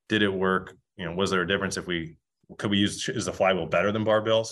did 0.10 0.22
it 0.22 0.34
work 0.34 0.76
you 0.98 1.06
know 1.06 1.14
was 1.14 1.30
there 1.30 1.42
a 1.42 1.48
difference 1.48 1.78
if 1.78 1.88
we 1.88 2.18
could 2.58 2.70
we 2.70 2.78
use 2.78 3.08
is 3.10 3.26
the 3.26 3.34
flywheel 3.34 3.66
better 3.66 3.92
than 3.92 4.06
barbells 4.06 4.50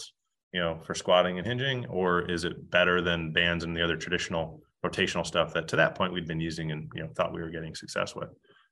you 0.54 0.60
know 0.60 0.80
for 0.84 0.94
squatting 0.94 1.38
and 1.38 1.48
hinging 1.48 1.86
or 1.88 2.30
is 2.30 2.44
it 2.44 2.70
better 2.70 3.02
than 3.02 3.32
bands 3.32 3.64
and 3.64 3.76
the 3.76 3.84
other 3.84 3.98
traditional 3.98 4.62
rotational 4.86 5.26
stuff 5.26 5.54
that 5.54 5.68
to 5.68 5.76
that 5.76 5.96
point 5.96 6.14
we'd 6.14 6.28
been 6.28 6.40
using 6.40 6.72
and 6.72 6.90
you 6.96 7.02
know 7.02 7.10
thought 7.16 7.34
we 7.34 7.42
were 7.42 7.50
getting 7.50 7.76
success 7.76 8.16
with 8.16 8.30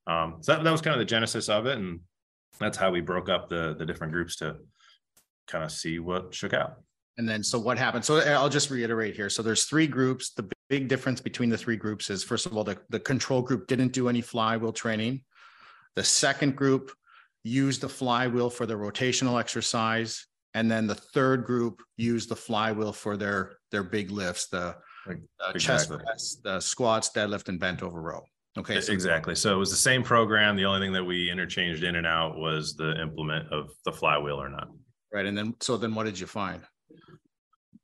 um, 0.08 0.38
so 0.42 0.54
that, 0.54 0.64
that 0.64 0.72
was 0.72 0.82
kind 0.82 0.94
of 0.96 1.00
the 1.00 1.06
genesis 1.06 1.50
of 1.50 1.66
it 1.66 1.78
and 1.78 2.00
that's 2.60 2.78
how 2.78 2.90
we 2.90 3.02
broke 3.02 3.30
up 3.30 3.50
the 3.50 3.76
the 3.78 3.86
different 3.86 4.12
groups 4.12 4.38
to 4.38 4.56
kind 5.48 5.64
of 5.64 5.72
see 5.72 6.00
what 6.00 6.34
shook 6.34 6.54
out 6.54 6.78
and 7.20 7.28
then, 7.28 7.44
so 7.44 7.60
what 7.60 7.78
happened? 7.78 8.06
So 8.06 8.20
I'll 8.20 8.48
just 8.48 8.72
reiterate 8.72 9.14
here. 9.14 9.30
So 9.30 9.44
there's 9.44 9.66
three 9.66 9.88
groups. 9.88 10.30
The 10.30 10.50
big 10.70 10.88
difference 10.88 11.20
between 11.20 11.50
the 11.50 11.58
three 11.58 11.76
groups 11.76 12.10
is 12.10 12.24
first 12.24 12.46
of 12.46 12.56
all, 12.56 12.64
the, 12.64 12.78
the 12.90 13.00
control 13.00 13.42
group 13.42 13.68
didn't 13.68 13.92
do 13.92 14.08
any 14.08 14.22
flywheel 14.22 14.72
training. 14.72 15.24
The 15.96 16.04
second 16.04 16.56
group 16.56 16.92
used 17.44 17.82
the 17.82 17.90
flywheel 17.90 18.50
for 18.50 18.66
the 18.66 18.76
rotational 18.76 19.40
exercise. 19.40 20.26
And 20.54 20.70
then 20.70 20.88
the 20.88 20.96
third 20.96 21.46
group 21.46 21.82
used 21.98 22.30
the 22.30 22.36
flywheel 22.36 22.94
for 22.94 23.18
their, 23.18 23.58
their 23.72 23.84
big 23.84 24.12
lifts, 24.12 24.48
the 24.48 24.76
exactly. 25.08 25.60
chest 25.60 25.90
press, 25.90 26.38
the 26.44 26.60
squats, 26.60 27.12
deadlift, 27.16 27.50
and 27.50 27.60
bent 27.60 27.84
over 27.84 28.02
row. 28.02 28.22
Okay. 28.58 28.82
So 28.82 28.92
exactly. 28.92 29.36
So 29.36 29.54
it 29.54 29.58
was 29.58 29.70
the 29.70 29.78
same 29.78 30.04
program. 30.04 30.56
The 30.56 30.66
only 30.66 30.86
thing 30.86 30.94
that 30.94 31.04
we 31.04 31.30
interchanged 31.30 31.84
in 31.84 31.96
and 31.96 32.08
out 32.08 32.38
was 32.38 32.76
the 32.76 33.00
implement 33.00 33.52
of 33.54 33.70
the 33.86 33.92
flywheel 33.92 34.42
or 34.42 34.50
not. 34.50 34.70
Right. 35.14 35.26
And 35.26 35.38
then, 35.38 35.56
so 35.60 35.78
then 35.78 35.94
what 35.94 36.06
did 36.06 36.20
you 36.20 36.28
find? 36.28 36.64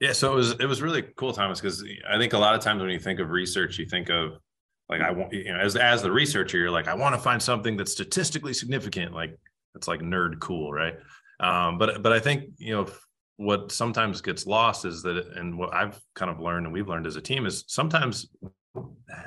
Yeah, 0.06 0.14
so 0.14 0.34
it 0.34 0.36
was 0.36 0.52
it 0.60 0.66
was 0.68 0.84
really 0.84 1.02
cool, 1.16 1.34
Thomas, 1.34 1.60
because 1.60 1.84
I 2.08 2.20
think 2.20 2.34
a 2.34 2.38
lot 2.38 2.54
of 2.54 2.62
times 2.62 2.80
when 2.80 2.92
you 2.92 3.00
think 3.00 3.20
of 3.20 3.32
research, 3.32 3.80
you 3.80 3.88
think 3.88 4.10
of 4.12 4.38
like 4.88 5.02
I 5.02 5.10
want 5.10 5.34
you 5.34 5.52
know 5.52 5.60
as 5.60 5.76
as 5.76 6.04
the 6.04 6.12
researcher, 6.12 6.60
you're 6.60 6.70
like 6.70 6.88
I 6.88 6.94
want 6.94 7.16
to 7.16 7.20
find 7.20 7.42
something 7.42 7.76
that's 7.76 7.92
statistically 7.92 8.54
significant, 8.54 9.16
like 9.16 9.36
it's 9.74 9.88
like 9.88 10.02
nerd 10.02 10.40
cool, 10.40 10.72
right? 10.72 10.94
Um, 11.40 11.80
but 11.80 12.04
but 12.04 12.14
I 12.14 12.20
think 12.20 12.52
you 12.58 12.76
know 12.76 12.88
what 13.38 13.72
sometimes 13.72 14.22
gets 14.22 14.46
lost 14.46 14.86
is 14.86 15.02
that, 15.02 15.26
and 15.38 15.58
what 15.58 15.74
I've 15.74 16.00
kind 16.14 16.30
of 16.30 16.40
learned 16.40 16.68
and 16.68 16.74
we've 16.74 16.88
learned 16.88 17.08
as 17.08 17.16
a 17.16 17.22
team 17.22 17.48
is 17.48 17.64
sometimes 17.66 18.28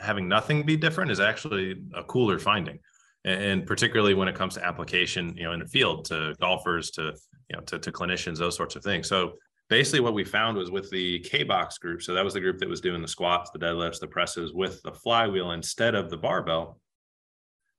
having 0.01 0.29
nothing 0.29 0.65
be 0.65 0.77
different 0.77 1.11
is 1.11 1.19
actually 1.19 1.75
a 1.97 2.05
cooler 2.05 2.39
finding 2.39 2.79
and 3.25 3.67
particularly 3.67 4.15
when 4.15 4.29
it 4.29 4.35
comes 4.35 4.55
to 4.55 4.65
application 4.65 5.35
you 5.37 5.45
know 5.45 5.53
in 5.53 5.61
the 5.61 5.67
field 5.67 6.05
to 6.05 6.35
golfers 6.39 6.91
to 6.91 7.15
you 7.49 7.57
know 7.57 7.61
to, 7.63 7.79
to 7.79 7.91
clinicians 7.91 8.37
those 8.37 8.55
sorts 8.55 8.77
of 8.77 8.85
things 8.85 9.09
so 9.09 9.33
basically 9.69 10.01
what 10.01 10.15
we 10.15 10.25
found 10.25 10.57
was 10.57 10.71
with 10.71 10.91
the 10.91 11.21
kBox 11.21 11.79
group. 11.81 12.03
So 12.03 12.15
that 12.15 12.25
was 12.25 12.35
the 12.35 12.41
group 12.41 12.59
that 12.59 12.69
was 12.69 12.81
doing 12.81 13.03
the 13.03 13.09
squats, 13.09 13.51
the 13.51 13.59
deadlifts, 13.59 14.01
the 14.01 14.07
presses 14.07 14.53
with 14.53 14.83
the 14.83 14.93
flywheel 14.93 15.53
instead 15.53 15.95
of 15.95 16.11
the 16.11 16.17
barbell. 16.17 16.81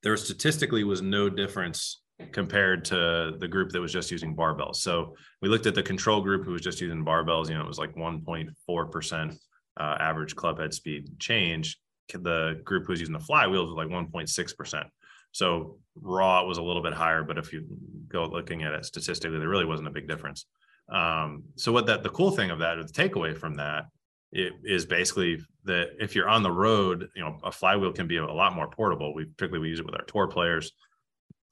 There 0.02 0.16
statistically 0.16 0.84
was 0.84 1.02
no 1.02 1.28
difference 1.28 2.02
compared 2.32 2.84
to 2.86 3.34
the 3.38 3.48
group 3.48 3.70
that 3.70 3.80
was 3.80 3.92
just 3.92 4.10
using 4.10 4.36
barbells. 4.36 4.76
So 4.76 5.14
we 5.42 5.48
looked 5.48 5.66
at 5.66 5.74
the 5.74 5.82
control 5.82 6.20
group 6.20 6.44
who 6.44 6.52
was 6.52 6.62
just 6.62 6.80
using 6.80 7.04
barbells. 7.04 7.48
You 7.48 7.54
know, 7.54 7.62
it 7.62 7.68
was 7.68 7.78
like 7.78 7.94
1.4% 7.94 9.36
uh, 9.78 9.96
average 10.00 10.36
club 10.36 10.60
head 10.60 10.74
speed 10.74 11.18
change. 11.18 11.78
The 12.12 12.60
group 12.64 12.86
who 12.86 12.92
was 12.92 13.00
using 13.00 13.12
the 13.12 13.20
flywheels 13.20 13.74
was 13.74 13.76
like 13.76 13.88
1.6%. 13.88 14.84
So 15.32 15.78
raw 15.94 16.42
it 16.42 16.48
was 16.48 16.58
a 16.58 16.62
little 16.62 16.82
bit 16.82 16.92
higher, 16.92 17.22
but 17.22 17.38
if 17.38 17.52
you 17.52 17.64
go 18.08 18.24
looking 18.26 18.64
at 18.64 18.74
it 18.74 18.84
statistically, 18.84 19.38
there 19.38 19.48
really 19.48 19.64
wasn't 19.64 19.88
a 19.88 19.92
big 19.92 20.08
difference. 20.08 20.46
Um, 20.92 21.44
so 21.56 21.72
what 21.72 21.86
that 21.86 22.02
the 22.02 22.10
cool 22.10 22.30
thing 22.30 22.50
of 22.50 22.58
that 22.58 22.78
or 22.78 22.84
the 22.84 22.92
takeaway 22.92 23.36
from 23.36 23.54
that 23.54 23.84
it 24.32 24.52
is 24.64 24.86
basically 24.86 25.38
that 25.64 25.90
if 25.98 26.14
you're 26.14 26.28
on 26.28 26.42
the 26.42 26.50
road, 26.50 27.08
you 27.14 27.22
know, 27.22 27.38
a 27.42 27.52
flywheel 27.52 27.92
can 27.92 28.06
be 28.06 28.16
a, 28.16 28.26
lot 28.26 28.54
more 28.54 28.68
portable. 28.68 29.14
We 29.14 29.24
particularly 29.24 29.62
we 29.62 29.68
use 29.68 29.80
it 29.80 29.86
with 29.86 29.94
our 29.94 30.04
tour 30.04 30.28
players. 30.28 30.72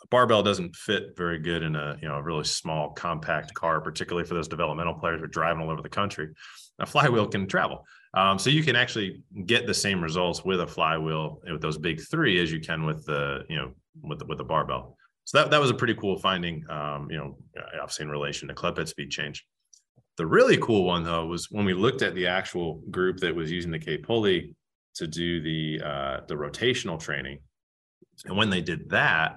A 0.03 0.07
barbell 0.09 0.45
doesn't 0.45 0.77
fit 0.77 1.17
very 1.17 1.41
good 1.41 1.65
in 1.65 1.75
a 1.75 1.99
you 2.01 2.09
know 2.09 2.15
a 2.15 2.23
really 2.23 2.45
small 2.45 2.91
compact 2.91 3.53
car, 3.55 3.81
particularly 3.81 4.27
for 4.27 4.35
those 4.35 4.49
developmental 4.49 4.95
players 4.95 5.19
who 5.19 5.25
are 5.25 5.29
driving 5.29 5.63
all 5.63 5.71
over 5.71 5.83
the 5.83 5.89
country. 5.89 6.29
A 6.79 6.87
flywheel 6.87 7.27
can 7.27 7.49
travel, 7.49 7.85
um, 8.15 8.39
so 8.39 8.51
you 8.51 8.63
can 8.63 8.77
actually 8.77 9.25
get 9.47 9.67
the 9.67 9.75
same 9.75 10.01
results 10.01 10.45
with 10.45 10.61
a 10.61 10.67
flywheel 10.67 11.41
with 11.51 11.61
those 11.61 11.79
big 11.79 12.01
three 12.01 12.41
as 12.41 12.53
you 12.53 12.61
can 12.61 12.87
with 12.87 13.05
the 13.07 13.45
you 13.49 13.57
know 13.57 13.73
with 14.03 14.21
the, 14.21 14.27
with 14.27 14.41
a 14.41 14.45
barbell 14.45 14.97
so 15.29 15.37
that, 15.37 15.51
that 15.51 15.61
was 15.61 15.69
a 15.69 15.75
pretty 15.75 15.93
cool 15.93 16.17
finding 16.17 16.65
um, 16.71 17.07
you 17.11 17.19
know 17.19 17.37
obviously 17.75 18.05
in 18.05 18.11
relation 18.11 18.49
to 18.49 18.55
club 18.55 18.79
head 18.79 18.89
speed 18.89 19.11
change. 19.11 19.45
The 20.17 20.25
really 20.25 20.57
cool 20.57 20.87
one 20.87 21.05
though 21.05 21.27
was 21.27 21.51
when 21.51 21.67
we 21.67 21.75
looked 21.75 22.01
at 22.01 22.15
the 22.15 22.27
actual 22.27 22.81
group 22.91 23.19
that 23.19 23.37
was 23.37 23.53
using 23.53 23.71
the 23.71 23.79
kPulley 23.79 24.55
to 24.95 25.07
do 25.07 25.43
the 25.43 25.87
uh, 25.87 26.21
the 26.29 26.35
rotational 26.35 26.99
training. 26.99 27.41
And 28.25 28.39
when 28.39 28.49
they 28.49 28.63
did 28.63 28.89
that 28.89 29.37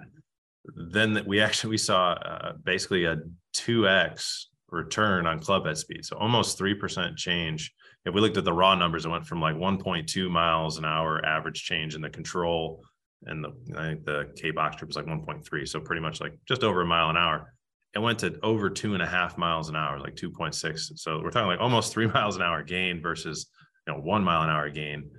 then 0.94 1.26
we 1.28 1.42
actually 1.42 1.72
we 1.72 1.78
saw 1.78 2.12
uh, 2.14 2.54
basically 2.64 3.04
a 3.04 3.18
2x 3.58 4.46
return 4.70 5.28
on 5.28 5.40
club 5.40 5.66
head 5.66 5.78
speed. 5.78 6.06
So 6.06 6.16
almost 6.18 6.58
3% 6.58 7.18
change. 7.18 7.70
If 8.06 8.14
we 8.14 8.22
looked 8.22 8.38
at 8.38 8.46
the 8.46 8.54
raw 8.54 8.76
numbers 8.76 9.06
it 9.06 9.10
went 9.10 9.26
from 9.26 9.42
like 9.42 9.58
1.2 9.58 10.32
miles 10.32 10.78
an 10.78 10.86
hour 10.86 11.22
average 11.26 11.66
change 11.66 11.96
in 11.96 12.02
the 12.02 12.10
control 12.10 12.82
and 13.26 13.44
the 13.44 13.50
I 13.78 13.90
think 13.90 14.06
the 14.06 14.32
kBox 14.42 14.78
trip 14.78 14.90
was 14.90 14.96
like 14.96 15.06
1.3, 15.06 15.68
so 15.68 15.80
pretty 15.80 16.02
much 16.02 16.22
like 16.22 16.34
just 16.48 16.64
over 16.64 16.82
a 16.82 16.86
mile 16.86 17.10
an 17.10 17.18
hour. 17.18 17.54
It 17.94 18.00
went 18.00 18.20
to 18.20 18.40
over 18.42 18.70
two 18.70 18.94
and 18.94 19.04
a 19.04 19.08
half 19.08 19.38
miles 19.38 19.68
an 19.68 19.76
hour, 19.76 20.00
like 20.00 20.16
2.6. 20.16 20.98
So 20.98 21.20
we're 21.22 21.30
talking 21.30 21.48
like 21.48 21.60
almost 21.60 21.92
three 21.92 22.08
miles 22.14 22.36
an 22.36 22.42
hour 22.42 22.64
gain 22.64 23.02
versus 23.02 23.48
you 23.88 23.94
know 23.94 24.00
one 24.00 24.24
mile 24.24 24.44
an 24.44 24.50
hour 24.50 24.70
gain 24.70 25.10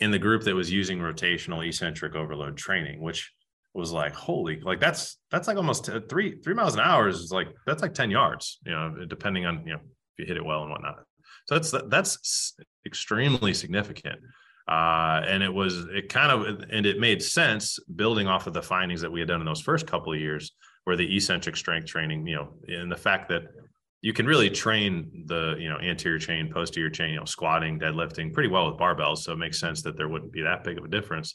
in 0.00 0.10
the 0.10 0.18
group 0.18 0.42
that 0.44 0.54
was 0.54 0.72
using 0.72 0.98
rotational 0.98 1.66
eccentric 1.66 2.14
overload 2.14 2.56
training, 2.56 3.00
which 3.00 3.30
was 3.74 3.90
like 3.90 4.14
holy 4.14 4.60
like 4.60 4.78
that's 4.78 5.18
that's 5.32 5.48
like 5.48 5.56
almost 5.56 5.90
three 6.08 6.40
three 6.42 6.54
miles 6.54 6.74
an 6.74 6.80
hour 6.80 7.08
is 7.08 7.32
like 7.32 7.48
that's 7.66 7.82
like 7.82 7.92
10 7.92 8.08
yards 8.08 8.60
you 8.64 8.70
know 8.70 9.04
depending 9.08 9.46
on 9.46 9.66
you 9.66 9.72
know 9.72 9.80
if 9.80 10.18
you 10.18 10.26
hit 10.26 10.36
it 10.36 10.44
well 10.44 10.62
and 10.62 10.70
whatnot 10.70 11.00
so 11.46 11.56
that's 11.56 11.74
that's 11.88 12.56
extremely 12.86 13.52
significant 13.52 14.20
uh, 14.68 15.22
and 15.26 15.42
it 15.42 15.52
was 15.52 15.84
it 15.92 16.08
kind 16.08 16.32
of 16.32 16.62
and 16.70 16.86
it 16.86 16.98
made 16.98 17.22
sense 17.22 17.78
building 17.96 18.26
off 18.26 18.46
of 18.46 18.52
the 18.52 18.62
findings 18.62 19.00
that 19.00 19.12
we 19.12 19.20
had 19.20 19.28
done 19.28 19.40
in 19.40 19.46
those 19.46 19.60
first 19.60 19.86
couple 19.86 20.12
of 20.12 20.18
years 20.18 20.52
where 20.84 20.96
the 20.96 21.16
eccentric 21.16 21.56
strength 21.56 21.86
training 21.86 22.26
you 22.26 22.36
know 22.36 22.48
and 22.68 22.90
the 22.90 22.96
fact 22.96 23.28
that 23.28 23.42
you 24.00 24.12
can 24.12 24.26
really 24.26 24.50
train 24.50 25.24
the 25.26 25.56
you 25.58 25.68
know 25.68 25.78
anterior 25.78 26.18
chain 26.18 26.50
posterior 26.52 26.90
chain 26.90 27.10
you 27.10 27.18
know 27.18 27.24
squatting 27.24 27.78
deadlifting 27.78 28.32
pretty 28.32 28.48
well 28.48 28.70
with 28.70 28.80
barbells. 28.80 29.18
So 29.18 29.32
it 29.32 29.38
makes 29.38 29.58
sense 29.60 29.82
that 29.82 29.96
there 29.96 30.08
wouldn't 30.08 30.32
be 30.32 30.42
that 30.42 30.64
big 30.64 30.78
of 30.78 30.84
a 30.84 30.88
difference. 30.88 31.34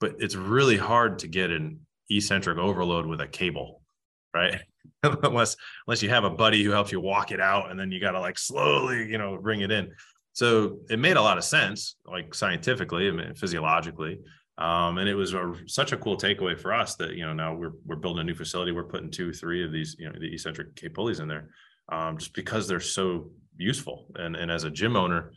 But 0.00 0.14
it's 0.18 0.36
really 0.36 0.76
hard 0.76 1.18
to 1.20 1.28
get 1.28 1.50
an 1.50 1.80
eccentric 2.08 2.58
overload 2.58 3.06
with 3.06 3.20
a 3.20 3.26
cable 3.26 3.82
right? 4.34 4.60
Unless 5.02 5.56
unless 5.86 6.02
you 6.02 6.08
have 6.08 6.24
a 6.24 6.30
buddy 6.30 6.64
who 6.64 6.70
helps 6.70 6.90
you 6.90 6.98
walk 6.98 7.30
it 7.30 7.40
out 7.40 7.70
and 7.70 7.78
then 7.78 7.92
you 7.92 8.00
got 8.00 8.12
to 8.12 8.20
like 8.20 8.36
slowly 8.36 9.08
you 9.08 9.16
know 9.16 9.38
bring 9.40 9.60
it 9.60 9.70
in 9.70 9.92
So 10.38 10.78
it 10.88 11.00
made 11.00 11.16
a 11.16 11.20
lot 11.20 11.36
of 11.36 11.42
sense, 11.42 11.96
like 12.06 12.32
scientifically 12.32 13.08
and 13.08 13.36
physiologically. 13.36 14.20
Um, 14.56 14.98
and 14.98 15.08
it 15.08 15.16
was 15.16 15.34
a, 15.34 15.52
such 15.66 15.90
a 15.90 15.96
cool 15.96 16.16
takeaway 16.16 16.56
for 16.56 16.72
us 16.72 16.94
that 16.94 17.14
you 17.14 17.26
know 17.26 17.32
now 17.32 17.56
we're 17.56 17.72
we're 17.84 17.96
building 17.96 18.20
a 18.20 18.24
new 18.24 18.36
facility. 18.36 18.70
We're 18.70 18.84
putting 18.84 19.10
two, 19.10 19.32
three 19.32 19.64
of 19.64 19.72
these 19.72 19.96
you 19.98 20.08
know 20.08 20.16
the 20.16 20.32
eccentric 20.32 20.76
kPulleys 20.76 21.18
in 21.18 21.26
there, 21.26 21.48
um, 21.88 22.18
just 22.18 22.34
because 22.34 22.68
they're 22.68 22.78
so 22.78 23.32
useful. 23.56 24.06
And 24.14 24.36
and 24.36 24.48
as 24.48 24.62
a 24.62 24.70
gym 24.70 24.94
owner, 24.94 25.32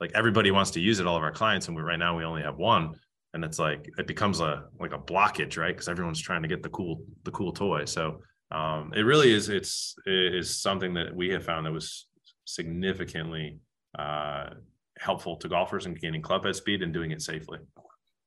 like 0.00 0.12
everybody 0.14 0.50
wants 0.50 0.72
to 0.72 0.80
use 0.80 1.00
it. 1.00 1.06
All 1.06 1.16
of 1.16 1.22
our 1.22 1.32
clients, 1.32 1.68
and 1.68 1.74
we 1.74 1.80
right 1.80 1.98
now 1.98 2.14
we 2.14 2.24
only 2.24 2.42
have 2.42 2.58
one, 2.58 2.94
and 3.32 3.46
it's 3.46 3.58
like 3.58 3.88
it 3.96 4.06
becomes 4.06 4.40
a 4.40 4.64
like 4.78 4.92
a 4.92 4.98
blockage, 4.98 5.56
right? 5.56 5.74
Because 5.74 5.88
everyone's 5.88 6.20
trying 6.20 6.42
to 6.42 6.48
get 6.48 6.62
the 6.62 6.68
cool 6.68 7.02
the 7.22 7.30
cool 7.30 7.54
toy. 7.54 7.86
So 7.86 8.20
um, 8.50 8.92
it 8.94 9.06
really 9.06 9.32
is. 9.32 9.48
It's 9.48 9.94
it 10.04 10.34
is 10.34 10.60
something 10.60 10.92
that 10.92 11.16
we 11.16 11.30
have 11.30 11.42
found 11.42 11.64
that 11.64 11.72
was 11.72 12.06
significantly 12.44 13.58
uh, 13.98 14.50
helpful 14.98 15.36
to 15.36 15.48
golfers 15.48 15.86
in 15.86 15.94
gaining 15.94 16.22
club 16.22 16.44
head 16.44 16.56
speed 16.56 16.82
and 16.82 16.92
doing 16.92 17.10
it 17.10 17.22
safely. 17.22 17.58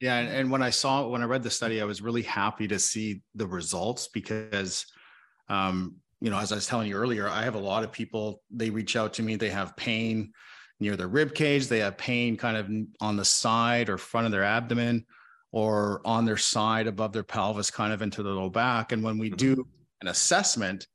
Yeah, 0.02 0.18
and, 0.18 0.30
and 0.30 0.52
when 0.52 0.62
I 0.62 0.72
saw 0.72 1.08
when 1.08 1.22
I 1.22 1.26
read 1.26 1.44
the 1.44 1.50
study, 1.50 1.82
I 1.82 1.86
was 1.86 2.02
really 2.02 2.22
happy 2.22 2.68
to 2.68 2.80
see 2.80 3.22
the 3.34 3.48
results 3.48 4.10
because, 4.10 4.86
um, 5.48 5.96
you 6.20 6.30
know, 6.30 6.38
as 6.38 6.52
I 6.52 6.56
was 6.56 6.68
telling 6.68 6.90
you 6.90 6.96
earlier, 6.96 7.30
I 7.30 7.44
have 7.44 7.56
a 7.56 7.60
lot 7.60 7.84
of 7.84 7.92
people. 7.92 8.42
They 8.52 8.70
reach 8.70 8.96
out 8.96 9.14
to 9.14 9.24
me. 9.24 9.36
They 9.36 9.50
have 9.50 9.78
pain 9.78 10.34
near 10.82 10.98
their 10.98 11.08
rib 11.08 11.34
cage. 11.34 11.68
They 11.68 11.80
have 11.80 11.98
pain 11.98 12.36
kind 12.36 12.58
of 12.58 12.70
on 13.00 13.16
the 13.16 13.26
side 13.26 13.90
or 13.90 13.98
front 13.98 14.26
of 14.26 14.32
their 14.34 14.44
abdomen, 14.44 15.06
or 15.52 16.02
on 16.04 16.26
their 16.26 16.38
side 16.38 16.88
above 16.88 17.14
their 17.14 17.24
pelvis, 17.24 17.72
kind 17.72 17.94
of 17.94 18.02
into 18.02 18.22
the 18.22 18.30
low 18.30 18.50
back. 18.50 18.92
And 18.92 19.02
when 19.02 19.18
we 19.18 19.30
mm-hmm. 19.30 19.38
do 19.38 19.68
an 20.02 20.10
assessment, 20.10 20.88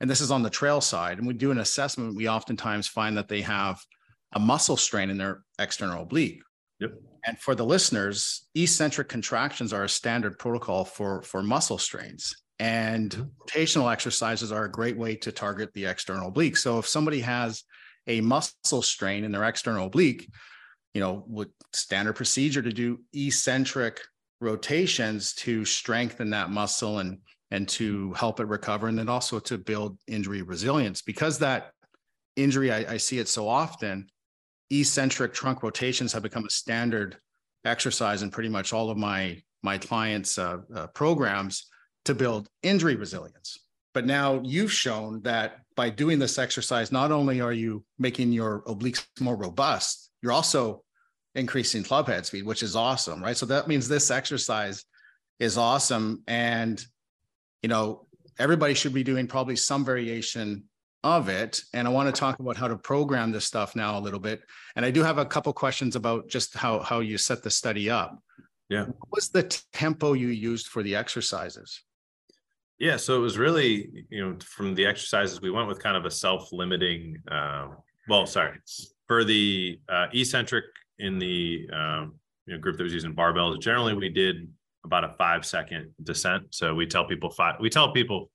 and 0.00 0.08
this 0.08 0.20
is 0.20 0.30
on 0.30 0.42
the 0.42 0.50
trail 0.50 0.80
side, 0.80 1.18
and 1.18 1.26
we 1.26 1.34
do 1.34 1.50
an 1.50 1.58
assessment, 1.58 2.14
we 2.14 2.28
oftentimes 2.28 2.86
find 2.86 3.16
that 3.16 3.28
they 3.28 3.40
have 3.40 3.80
a 4.34 4.40
muscle 4.40 4.76
strain 4.76 5.10
in 5.10 5.18
their 5.18 5.42
external 5.58 6.02
oblique. 6.02 6.42
Yep. 6.80 6.92
And 7.26 7.38
for 7.38 7.54
the 7.54 7.64
listeners, 7.64 8.46
eccentric 8.54 9.08
contractions 9.08 9.72
are 9.72 9.84
a 9.84 9.88
standard 9.88 10.38
protocol 10.38 10.84
for, 10.84 11.22
for 11.22 11.42
muscle 11.42 11.78
strains. 11.78 12.34
And 12.58 13.10
mm-hmm. 13.10 13.22
rotational 13.42 13.92
exercises 13.92 14.52
are 14.52 14.64
a 14.64 14.70
great 14.70 14.96
way 14.96 15.16
to 15.16 15.32
target 15.32 15.72
the 15.72 15.86
external 15.86 16.28
oblique. 16.28 16.56
So 16.56 16.78
if 16.78 16.86
somebody 16.86 17.20
has 17.20 17.64
a 18.06 18.20
muscle 18.20 18.82
strain 18.82 19.24
in 19.24 19.32
their 19.32 19.44
external 19.44 19.86
oblique, 19.86 20.28
you 20.92 21.00
know, 21.00 21.24
with 21.26 21.48
standard 21.72 22.14
procedure 22.14 22.62
to 22.62 22.72
do 22.72 23.00
eccentric 23.12 24.00
rotations 24.40 25.32
to 25.34 25.64
strengthen 25.64 26.30
that 26.30 26.50
muscle 26.50 26.98
and 26.98 27.18
and 27.50 27.68
to 27.68 28.12
help 28.14 28.40
it 28.40 28.48
recover 28.48 28.88
and 28.88 28.98
then 28.98 29.08
also 29.08 29.38
to 29.38 29.56
build 29.56 29.96
injury 30.08 30.42
resilience 30.42 31.02
because 31.02 31.38
that 31.38 31.70
injury 32.36 32.72
I, 32.72 32.94
I 32.94 32.96
see 32.96 33.18
it 33.18 33.28
so 33.28 33.48
often 33.48 34.08
eccentric 34.70 35.34
trunk 35.34 35.62
rotations 35.62 36.12
have 36.12 36.22
become 36.22 36.44
a 36.44 36.50
standard 36.50 37.16
exercise 37.64 38.22
in 38.22 38.30
pretty 38.30 38.48
much 38.48 38.72
all 38.72 38.90
of 38.90 38.96
my 38.96 39.40
my 39.62 39.78
clients 39.78 40.38
uh, 40.38 40.58
uh, 40.74 40.86
programs 40.88 41.66
to 42.04 42.14
build 42.14 42.48
injury 42.62 42.96
resilience. 42.96 43.58
But 43.94 44.04
now 44.04 44.40
you've 44.44 44.72
shown 44.72 45.22
that 45.22 45.60
by 45.74 45.88
doing 45.88 46.18
this 46.18 46.38
exercise 46.38 46.92
not 46.92 47.10
only 47.10 47.40
are 47.40 47.52
you 47.52 47.84
making 47.98 48.32
your 48.32 48.62
obliques 48.62 49.06
more 49.20 49.36
robust 49.36 50.10
you're 50.22 50.32
also 50.32 50.82
increasing 51.34 51.82
club 51.82 52.06
head 52.06 52.26
speed 52.26 52.44
which 52.44 52.62
is 52.62 52.76
awesome 52.76 53.22
right? 53.22 53.36
So 53.36 53.46
that 53.46 53.68
means 53.68 53.88
this 53.88 54.10
exercise 54.10 54.84
is 55.38 55.56
awesome. 55.58 56.22
And 56.26 56.84
you 57.62 57.68
know 57.68 58.06
everybody 58.38 58.74
should 58.74 58.94
be 58.94 59.04
doing 59.04 59.26
probably 59.26 59.56
some 59.56 59.84
variation 59.84 60.64
of 61.04 61.28
it. 61.28 61.60
And 61.74 61.86
I 61.86 61.90
want 61.90 62.12
to 62.12 62.18
talk 62.18 62.40
about 62.40 62.56
how 62.56 62.66
to 62.66 62.76
program 62.76 63.30
this 63.30 63.44
stuff 63.44 63.76
now 63.76 63.96
a 63.96 64.00
little 64.00 64.18
bit. 64.18 64.42
And 64.74 64.84
I 64.84 64.90
do 64.90 65.02
have 65.02 65.18
a 65.18 65.24
couple 65.24 65.52
questions 65.52 65.94
about 65.94 66.28
just 66.28 66.56
how, 66.56 66.80
how 66.80 67.00
you 67.00 67.18
set 67.18 67.44
the 67.44 67.50
study 67.50 67.88
up. 67.88 68.18
Yeah. 68.68 68.86
What 68.86 69.12
was 69.12 69.28
the 69.28 69.44
tempo 69.72 70.14
you 70.14 70.28
used 70.28 70.68
for 70.68 70.82
the 70.82 70.96
exercises? 70.96 71.82
Yeah, 72.78 72.96
so 72.96 73.16
it 73.16 73.20
was 73.20 73.38
really, 73.38 74.06
you 74.10 74.24
know, 74.24 74.36
from 74.44 74.74
the 74.74 74.84
exercises, 74.84 75.40
we 75.40 75.50
went 75.50 75.68
with 75.68 75.80
kind 75.80 75.96
of 75.96 76.06
a 76.06 76.10
self-limiting, 76.10 77.22
uh, 77.30 77.68
well, 78.08 78.26
sorry, 78.26 78.58
for 79.06 79.22
the 79.22 79.78
uh, 79.88 80.06
eccentric 80.12 80.64
in 80.98 81.18
the 81.18 81.68
um, 81.72 82.14
you 82.46 82.54
know, 82.54 82.60
group 82.60 82.76
that 82.78 82.82
was 82.82 82.92
using 82.92 83.14
barbells, 83.14 83.60
generally 83.60 83.94
we 83.94 84.08
did 84.08 84.48
about 84.84 85.04
a 85.04 85.14
five 85.16 85.46
second 85.46 85.90
descent. 86.02 86.46
So 86.50 86.74
we 86.74 86.86
tell 86.86 87.04
people 87.04 87.30
five, 87.30 87.56
we 87.60 87.70
tell 87.70 87.92
people 87.92 88.30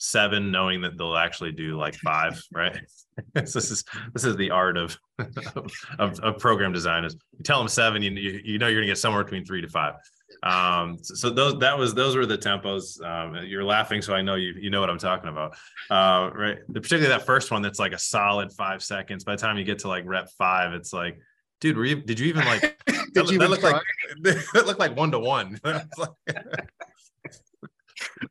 seven 0.00 0.50
knowing 0.50 0.80
that 0.80 0.96
they'll 0.96 1.16
actually 1.16 1.52
do 1.52 1.76
like 1.76 1.94
five 1.94 2.42
right? 2.52 2.76
This 3.34 3.54
is 3.54 3.84
this 4.14 4.24
is 4.24 4.34
the 4.36 4.50
art 4.50 4.78
of, 4.78 4.96
of, 5.98 6.18
of 6.20 6.38
program 6.38 6.72
design 6.72 7.04
is 7.04 7.16
you 7.36 7.44
tell 7.44 7.58
them 7.58 7.68
seven 7.68 8.02
you, 8.02 8.12
you 8.12 8.58
know 8.58 8.66
you're 8.66 8.80
gonna 8.80 8.86
get 8.86 8.96
somewhere 8.96 9.22
between 9.22 9.44
three 9.44 9.60
to 9.60 9.68
five. 9.68 9.96
Um 10.42 10.96
so, 11.02 11.14
so 11.14 11.30
those 11.30 11.58
that 11.58 11.76
was 11.76 11.92
those 11.92 12.16
were 12.16 12.24
the 12.24 12.38
tempos. 12.38 13.04
Um 13.04 13.44
you're 13.44 13.64
laughing 13.64 14.00
so 14.00 14.14
i 14.14 14.22
know 14.22 14.36
you 14.36 14.54
you 14.58 14.70
know 14.70 14.80
what 14.80 14.88
i'm 14.88 14.96
talking 14.96 15.28
about. 15.28 15.54
Uh 15.90 16.30
right 16.34 16.58
particularly 16.72 17.08
that 17.08 17.26
first 17.26 17.50
one 17.50 17.60
that's 17.60 17.78
like 17.78 17.92
a 17.92 17.98
solid 17.98 18.50
five 18.52 18.82
seconds 18.82 19.22
by 19.22 19.36
the 19.36 19.42
time 19.42 19.58
you 19.58 19.64
get 19.64 19.80
to 19.80 19.88
like 19.88 20.04
rep 20.06 20.30
five 20.38 20.72
it's 20.72 20.94
like 20.94 21.20
dude 21.60 21.76
were 21.76 21.84
you 21.84 21.96
did 21.96 22.18
you 22.18 22.26
even 22.28 22.46
like 22.46 22.62
did 22.86 22.96
that, 23.12 23.30
you 23.30 23.38
that 23.38 23.50
looked 23.50 23.62
like 23.62 23.82
that 24.22 24.66
looked 24.66 24.80
like 24.80 24.96
one 24.96 25.10
to 25.10 25.18
one 25.18 25.60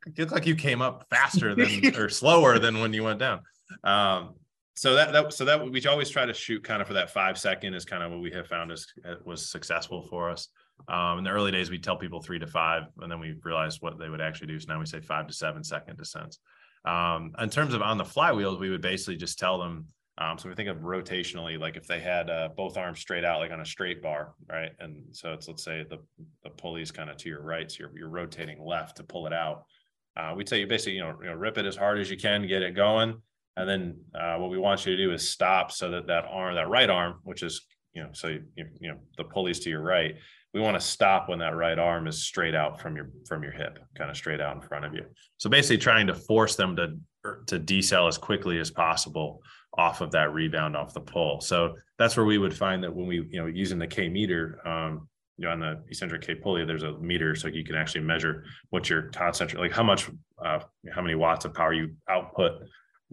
it 0.06 0.18
looked 0.18 0.32
like 0.32 0.46
you 0.46 0.56
came 0.56 0.82
up 0.82 1.06
faster 1.10 1.54
than 1.56 1.96
or 1.96 2.08
slower 2.08 2.58
than 2.58 2.80
when 2.80 2.92
you 2.92 3.04
went 3.04 3.18
down. 3.18 3.40
Um, 3.84 4.34
so 4.74 4.94
that, 4.94 5.12
that 5.12 5.32
so 5.32 5.44
that 5.44 5.70
we 5.70 5.84
always 5.86 6.08
try 6.08 6.24
to 6.24 6.32
shoot 6.32 6.64
kind 6.64 6.80
of 6.80 6.88
for 6.88 6.94
that 6.94 7.10
five 7.10 7.38
second 7.38 7.74
is 7.74 7.84
kind 7.84 8.02
of 8.02 8.10
what 8.10 8.20
we 8.20 8.30
have 8.30 8.46
found 8.46 8.72
is 8.72 8.86
uh, 9.06 9.16
was 9.24 9.50
successful 9.50 10.02
for 10.02 10.30
us. 10.30 10.48
Um, 10.88 11.18
in 11.18 11.24
the 11.24 11.30
early 11.30 11.52
days, 11.52 11.70
we 11.70 11.78
tell 11.78 11.96
people 11.96 12.22
three 12.22 12.38
to 12.38 12.46
five, 12.46 12.84
and 13.00 13.12
then 13.12 13.20
we 13.20 13.34
realized 13.44 13.82
what 13.82 13.98
they 13.98 14.08
would 14.08 14.22
actually 14.22 14.46
do. 14.46 14.58
So 14.58 14.72
now 14.72 14.78
we 14.78 14.86
say 14.86 15.00
five 15.00 15.26
to 15.26 15.34
seven 15.34 15.62
second 15.62 15.98
descents. 15.98 16.38
Um, 16.86 17.32
in 17.38 17.50
terms 17.50 17.74
of 17.74 17.82
on 17.82 17.98
the 17.98 18.04
flywheels, 18.04 18.58
we 18.58 18.70
would 18.70 18.80
basically 18.80 19.16
just 19.16 19.38
tell 19.38 19.58
them. 19.58 19.88
Um, 20.20 20.36
so 20.38 20.48
we 20.50 20.54
think 20.54 20.68
of 20.68 20.78
rotationally, 20.78 21.58
like 21.58 21.76
if 21.76 21.86
they 21.86 21.98
had 21.98 22.28
uh, 22.28 22.50
both 22.54 22.76
arms 22.76 23.00
straight 23.00 23.24
out, 23.24 23.40
like 23.40 23.52
on 23.52 23.60
a 23.60 23.66
straight 23.66 24.02
bar, 24.02 24.34
right? 24.48 24.72
And 24.78 25.02
so 25.12 25.32
it's 25.32 25.48
let's 25.48 25.64
say 25.64 25.84
the 25.88 25.98
the 26.44 26.50
pulley's 26.50 26.90
kind 26.90 27.08
of 27.08 27.16
to 27.18 27.28
your 27.28 27.42
right, 27.42 27.70
so 27.70 27.78
you're, 27.80 27.98
you're 27.98 28.08
rotating 28.10 28.62
left 28.62 28.98
to 28.98 29.02
pull 29.02 29.26
it 29.26 29.32
out 29.32 29.64
uh, 30.16 30.34
we 30.36 30.44
tell 30.44 30.58
you 30.58 30.66
basically, 30.66 30.94
you 30.94 31.00
know, 31.00 31.16
you 31.20 31.28
know, 31.28 31.34
rip 31.34 31.58
it 31.58 31.66
as 31.66 31.76
hard 31.76 31.98
as 31.98 32.10
you 32.10 32.16
can, 32.16 32.46
get 32.46 32.62
it 32.62 32.74
going. 32.74 33.20
And 33.56 33.68
then 33.68 33.96
uh, 34.14 34.36
what 34.36 34.50
we 34.50 34.58
want 34.58 34.84
you 34.86 34.96
to 34.96 35.02
do 35.02 35.12
is 35.12 35.28
stop 35.28 35.72
so 35.72 35.90
that 35.90 36.06
that 36.08 36.24
arm, 36.28 36.54
that 36.54 36.68
right 36.68 36.90
arm, 36.90 37.20
which 37.24 37.42
is, 37.42 37.62
you 37.94 38.02
know, 38.02 38.10
so, 38.12 38.28
you, 38.28 38.66
you 38.80 38.90
know, 38.90 38.98
the 39.16 39.24
pulleys 39.24 39.60
to 39.60 39.70
your 39.70 39.82
right, 39.82 40.16
we 40.54 40.60
want 40.60 40.76
to 40.76 40.80
stop 40.80 41.28
when 41.28 41.38
that 41.38 41.56
right 41.56 41.78
arm 41.78 42.06
is 42.06 42.24
straight 42.24 42.54
out 42.54 42.80
from 42.80 42.96
your, 42.96 43.10
from 43.28 43.42
your 43.42 43.52
hip, 43.52 43.78
kind 43.96 44.10
of 44.10 44.16
straight 44.16 44.40
out 44.40 44.56
in 44.56 44.62
front 44.62 44.84
of 44.84 44.94
you. 44.94 45.04
So 45.38 45.50
basically 45.50 45.78
trying 45.78 46.06
to 46.08 46.14
force 46.14 46.56
them 46.56 46.76
to, 46.76 46.96
er, 47.24 47.44
to 47.46 47.60
decel 47.60 48.08
as 48.08 48.18
quickly 48.18 48.58
as 48.58 48.70
possible 48.70 49.42
off 49.80 50.02
of 50.02 50.10
that 50.10 50.34
rebound 50.34 50.76
off 50.76 50.92
the 50.92 51.00
pull. 51.00 51.40
So 51.40 51.58
that's 51.98 52.14
where 52.16 52.26
we 52.26 52.38
would 52.42 52.56
find 52.64 52.84
that 52.84 52.94
when 52.94 53.06
we, 53.06 53.16
you 53.30 53.40
know, 53.40 53.46
using 53.46 53.78
the 53.78 53.86
kMeter, 53.94 54.44
um, 54.66 55.08
you 55.38 55.46
know, 55.46 55.52
on 55.52 55.60
the 55.60 55.82
eccentric 55.88 56.22
kPulley, 56.26 56.66
there's 56.66 56.82
a 56.82 56.98
meter 56.98 57.34
so 57.34 57.48
you 57.48 57.64
can 57.64 57.74
actually 57.74 58.02
measure 58.02 58.44
what 58.68 58.90
your 58.90 59.02
concentric, 59.04 59.58
like 59.58 59.72
how 59.72 59.82
much, 59.82 60.10
uh, 60.44 60.60
how 60.94 61.00
many 61.00 61.14
watts 61.14 61.46
of 61.46 61.54
power 61.54 61.72
you 61.72 61.86
output 62.10 62.52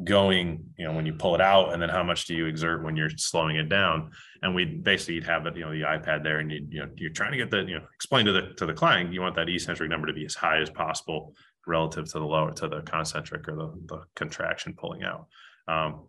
going, 0.04 0.46
you 0.78 0.86
know, 0.86 0.94
when 0.94 1.06
you 1.06 1.14
pull 1.14 1.36
it 1.36 1.42
out, 1.42 1.72
and 1.72 1.82
then 1.82 1.90
how 1.90 2.04
much 2.04 2.26
do 2.26 2.34
you 2.36 2.46
exert 2.46 2.84
when 2.84 2.98
you're 2.98 3.10
slowing 3.16 3.56
it 3.56 3.70
down. 3.70 4.12
And 4.42 4.54
we 4.54 4.66
basically 4.66 5.16
you'd 5.16 5.24
have 5.24 5.46
it, 5.48 5.56
you 5.56 5.64
know, 5.64 5.72
the 5.72 5.82
iPad 5.96 6.24
there, 6.24 6.40
and 6.40 6.52
you, 6.52 6.68
you 6.70 6.80
know, 6.82 6.90
you're 6.96 7.12
trying 7.20 7.32
to 7.32 7.38
get 7.38 7.50
the, 7.50 7.62
you 7.64 7.76
know, 7.76 7.86
explain 7.96 8.26
to 8.26 8.34
the 8.34 8.54
to 8.58 8.66
the 8.66 8.74
client, 8.74 9.14
you 9.14 9.22
want 9.22 9.36
that 9.36 9.50
eccentric 9.50 9.90
number 9.90 10.08
to 10.08 10.14
be 10.14 10.26
as 10.26 10.36
high 10.36 10.60
as 10.62 10.70
possible 10.70 11.34
relative 11.66 12.06
to 12.12 12.20
the 12.20 12.26
lower 12.26 12.52
to 12.54 12.68
the 12.68 12.82
concentric 12.82 13.48
or 13.48 13.56
the, 13.56 13.70
the 13.86 14.00
contraction 14.16 14.74
pulling 14.78 15.04
out. 15.04 15.28
Um, 15.68 16.08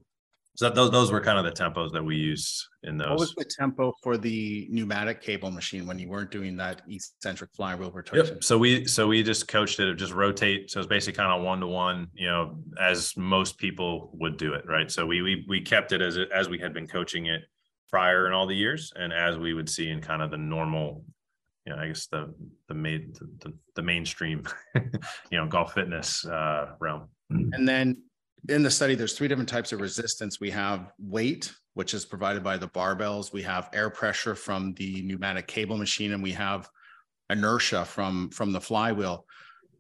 so 0.59 0.69
those 0.69 0.91
those 0.91 1.13
were 1.13 1.21
kind 1.21 1.39
of 1.39 1.45
the 1.45 1.53
tempos 1.53 1.93
that 1.93 2.03
we 2.03 2.17
use 2.17 2.69
in 2.83 2.99
those. 2.99 3.11
What 3.11 3.21
was 3.21 3.35
the 3.37 3.45
tempo 3.45 3.95
for 4.03 4.17
the 4.17 4.67
pneumatic 4.69 5.23
cable 5.23 5.53
machine 5.53 5.87
when 5.87 6.01
you 6.01 6.09
weren't 6.09 6.33
doing 6.33 6.57
that 6.57 6.83
eccentric 6.89 7.55
flywheel 7.55 7.93
rotation? 7.93 8.35
Yep. 8.35 8.43
So 8.43 8.59
we 8.59 8.85
so 8.85 9.07
we 9.07 9.23
just 9.23 9.47
coached 9.47 9.79
it 9.79 9.95
just 9.95 10.13
rotate. 10.13 10.69
So 10.69 10.81
it's 10.81 10.89
basically 10.89 11.17
kind 11.17 11.31
of 11.31 11.47
one 11.47 11.61
to 11.61 11.69
one, 11.69 12.09
you 12.13 12.27
know, 12.27 12.59
as 12.81 13.17
most 13.17 13.57
people 13.57 14.11
would 14.15 14.37
do 14.37 14.55
it, 14.55 14.65
right? 14.67 14.91
So 14.91 15.07
we 15.07 15.23
we 15.23 15.45
we 15.49 15.61
kept 15.61 15.93
it 15.93 16.03
as 16.03 16.19
as 16.35 16.49
we 16.49 16.59
had 16.59 16.75
been 16.75 16.89
coaching 16.89 17.27
it 17.27 17.43
prior 17.89 18.27
in 18.27 18.33
all 18.33 18.49
the 18.49 18.57
years, 18.57 18.93
and 18.97 19.13
as 19.13 19.39
we 19.39 19.55
would 19.55 19.69
see 19.69 19.89
in 19.89 20.01
kind 20.01 20.23
of 20.23 20.33
the 20.33 20.39
normal, 20.39 21.05
you 21.67 21.73
know, 21.73 21.81
I 21.81 21.87
guess 21.87 22.09
the 22.09 22.35
the 22.67 22.75
made 22.75 23.15
the, 23.15 23.53
the 23.77 23.83
mainstream, 23.83 24.43
you 24.75 25.39
know, 25.39 25.47
golf 25.47 25.75
fitness 25.75 26.27
uh, 26.27 26.73
realm. 26.81 27.11
And 27.31 27.69
then 27.69 27.99
in 28.49 28.63
the 28.63 28.71
study, 28.71 28.95
there's 28.95 29.17
three 29.17 29.29
different 29.29 29.49
types 29.49 29.73
of 29.73 29.81
resistance. 29.81 30.41
We 30.41 30.51
have 30.51 30.93
weight, 30.99 31.53
which 31.75 31.95
is 31.95 32.05
provided 32.05 32.43
by 32.43 32.57
the 32.57 32.69
barbells. 32.69 33.33
We 33.33 33.43
have 33.43 33.71
air 33.73 33.91
pressure 33.91 34.35
from 34.35 34.75
the 34.75 35.03
pneumatic 35.03 35.47
cable 35.47 35.77
machine, 35.77 36.13
and 36.13 36.23
we 36.23 36.33
have 36.33 36.69
inertia 37.31 37.85
from 37.85 38.31
from 38.31 38.53
the 38.53 38.61
flywheel. 38.61 39.27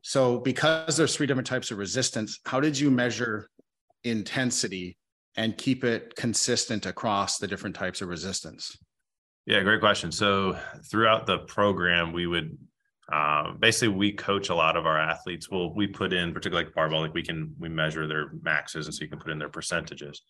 So 0.03 0.39
because 0.39 0.97
there's 0.97 1.17
three 1.17 1.27
different 1.27 1.49
types 1.49 1.71
of 1.71 1.79
resistance, 1.79 2.41
how 2.47 2.61
did 2.61 2.79
you 2.79 2.91
measure 2.91 3.49
intensity 4.05 4.97
and 5.37 5.57
keep 5.57 5.85
it 5.85 6.15
consistent 6.17 6.87
across 6.87 7.39
the 7.39 7.47
different 7.47 7.77
types 7.77 8.01
of 8.01 8.09
resistance? 8.09 8.77
Yeah, 9.47 9.63
great 9.63 9.81
question. 9.81 10.13
So 10.13 10.59
throughout 10.91 11.27
the 11.27 11.39
program, 11.39 12.13
we 12.13 12.27
would 12.27 12.59
um, 13.13 13.57
basically 13.59 13.89
we 13.89 14.13
coach 14.13 14.51
a 14.51 14.55
lot 14.55 14.77
of 14.77 14.87
our 14.87 14.99
athletes. 14.99 15.51
Well, 15.51 15.75
we 15.75 15.87
put 15.87 16.13
in 16.13 16.33
particularly 16.33 16.67
like 16.67 16.75
barbell, 16.75 17.01
like 17.01 17.15
we 17.15 17.23
can 17.23 17.55
we 17.59 17.69
measure 17.69 18.07
their 18.07 18.33
maxes, 18.43 18.87
and 18.87 18.95
so 18.95 19.03
you 19.03 19.09
can 19.09 19.19
put 19.19 19.33
in 19.33 19.39
their 19.39 19.49
percentages. 19.49 20.23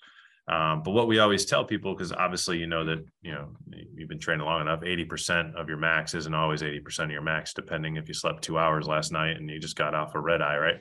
Um, 0.49 0.83
but 0.83 0.93
what 0.93 1.09
we 1.09 1.19
always 1.19 1.45
tell 1.45 1.65
people, 1.65 1.95
because 1.95 2.13
obviously 2.13 2.57
you 2.57 2.67
know 2.67 2.85
that 2.85 3.05
you 3.21 3.33
know 3.33 3.49
you've 3.95 4.09
been 4.09 4.21
training 4.21 4.47
long 4.47 4.61
enough, 4.61 4.85
eighty 4.85 5.05
percent 5.05 5.57
of 5.57 5.69
your 5.69 5.77
max 5.77 6.15
isn't 6.15 6.35
always 6.35 6.63
eighty 6.63 6.81
percent 6.81 7.11
of 7.11 7.13
your 7.13 7.23
max, 7.23 7.53
depending 7.53 7.97
if 7.97 8.09
you 8.09 8.15
slept 8.15 8.43
two 8.43 8.59
hours 8.59 8.87
last 8.87 9.13
night 9.13 9.37
and 9.37 9.51
you 9.51 9.59
just 9.59 9.77
got 9.77 9.95
off 9.95 10.15
a 10.15 10.21
red 10.21 10.41
eye, 10.41 10.57
right? 10.57 10.77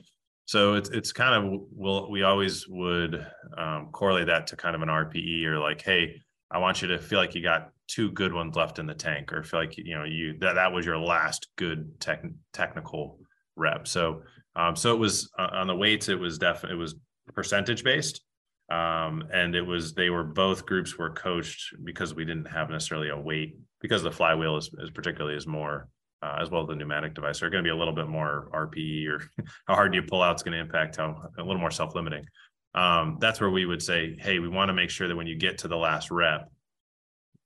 So 0.46 0.76
it's 0.76 0.90
it's 0.90 1.12
kind 1.12 1.36
of 1.36 1.62
we'll, 1.72 2.10
we 2.10 2.24
always 2.24 2.68
would 2.68 3.26
um, 3.58 3.90
correlate 3.92 4.28
that 4.28 4.48
to 4.48 4.56
kind 4.56 4.76
of 4.76 4.82
an 4.82 4.88
RPE 4.88 5.44
or 5.46 5.60
like, 5.60 5.82
hey, 5.82 6.22
I 6.50 6.60
want 6.60 6.82
you 6.82 6.88
to 6.90 7.00
feel 7.00 7.20
like 7.20 7.36
you 7.36 7.42
got 7.42 7.72
two 7.88 8.12
good 8.12 8.34
ones 8.34 8.56
left 8.56 8.80
in 8.80 8.86
the 8.86 8.94
tank, 8.94 9.34
or 9.34 9.44
feel 9.44 9.60
like 9.60 9.78
you 9.78 9.96
know 9.96 10.04
you 10.04 10.38
that 10.40 10.54
that 10.54 10.72
was 10.72 10.86
your 10.86 10.98
last 10.98 11.48
good 11.56 12.00
tech, 12.00 12.24
technical 12.54 13.20
rep. 13.56 13.88
So 13.88 14.22
um, 14.56 14.76
so 14.76 14.94
it 14.94 15.00
was 15.00 15.30
uh, 15.38 15.50
on 15.52 15.68
the 15.68 15.76
weights, 15.76 16.10
it 16.10 16.20
was 16.20 16.38
definitely 16.38 16.78
it 16.78 16.82
was 16.82 16.96
percentage 17.34 17.84
based 17.84 18.22
um, 18.70 19.24
and 19.34 19.56
it 19.56 19.62
was 19.62 19.94
they 19.94 20.10
were 20.10 20.24
both 20.24 20.66
groups 20.66 20.98
were 20.98 21.12
coached 21.12 21.74
because 21.84 22.14
we 22.14 22.26
didn't 22.26 22.52
have 22.52 22.70
necessarily 22.70 23.10
a 23.10 23.18
weight 23.18 23.58
because 23.80 24.04
the 24.04 24.12
flywheel 24.12 24.58
is, 24.58 24.70
is 24.80 24.90
particularly 24.90 25.38
is 25.38 25.48
more 25.48 25.88
uh, 26.22 26.38
as 26.42 26.50
well 26.50 26.64
as 26.64 26.68
the 26.68 26.76
pneumatic 26.76 27.14
device 27.14 27.42
are 27.42 27.50
going 27.50 27.64
to 27.64 27.68
be 27.68 27.74
a 27.74 27.76
little 27.76 27.94
bit 27.94 28.08
more 28.08 28.50
RPE 28.54 29.08
or 29.08 29.24
how 29.68 29.76
hard 29.76 29.94
you 29.96 30.02
pull 30.02 30.22
out 30.22 30.36
is 30.36 30.44
going 30.44 30.54
to 30.54 30.60
impact 30.60 30.98
how 30.98 31.30
a 31.38 31.44
little 31.44 31.62
more 31.62 31.72
self 31.72 31.96
limiting. 31.96 32.26
Um, 32.74 33.18
that's 33.22 33.40
where 33.40 33.50
we 33.50 33.66
would 33.66 33.82
say, 33.82 34.18
hey, 34.20 34.40
we 34.40 34.50
want 34.50 34.70
to 34.70 34.74
make 34.74 34.90
sure 34.90 35.08
that 35.08 35.16
when 35.16 35.28
you 35.28 35.38
get 35.38 35.60
to 35.60 35.68
the 35.68 35.78
last 35.78 36.12
rep, 36.12 36.52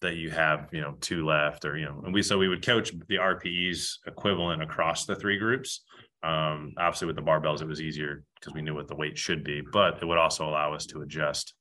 that 0.01 0.15
you 0.15 0.31
have 0.31 0.67
you 0.71 0.81
know 0.81 0.95
two 0.99 1.25
left 1.25 1.63
or 1.63 1.77
you 1.77 1.85
know 1.85 2.01
and 2.05 2.13
we 2.13 2.21
so 2.21 2.37
we 2.37 2.47
would 2.47 2.65
coach 2.65 2.91
the 3.07 3.15
RPEs 3.15 3.97
equivalent 4.07 4.61
across 4.61 5.05
the 5.05 5.15
three 5.15 5.37
groups 5.37 5.81
um, 6.23 6.73
obviously, 6.77 7.07
with 7.07 7.15
the 7.15 7.21
barbells, 7.21 7.61
it 7.61 7.67
was 7.67 7.81
easier 7.81 8.23
because 8.39 8.53
we 8.53 8.61
knew 8.61 8.75
what 8.75 8.87
the 8.87 8.95
weight 8.95 9.17
should 9.17 9.43
be, 9.43 9.61
but 9.73 9.97
it 10.01 10.05
would 10.05 10.19
also 10.19 10.47
allow 10.47 10.73
us 10.73 10.85
to 10.87 11.01
adjust 11.01 11.53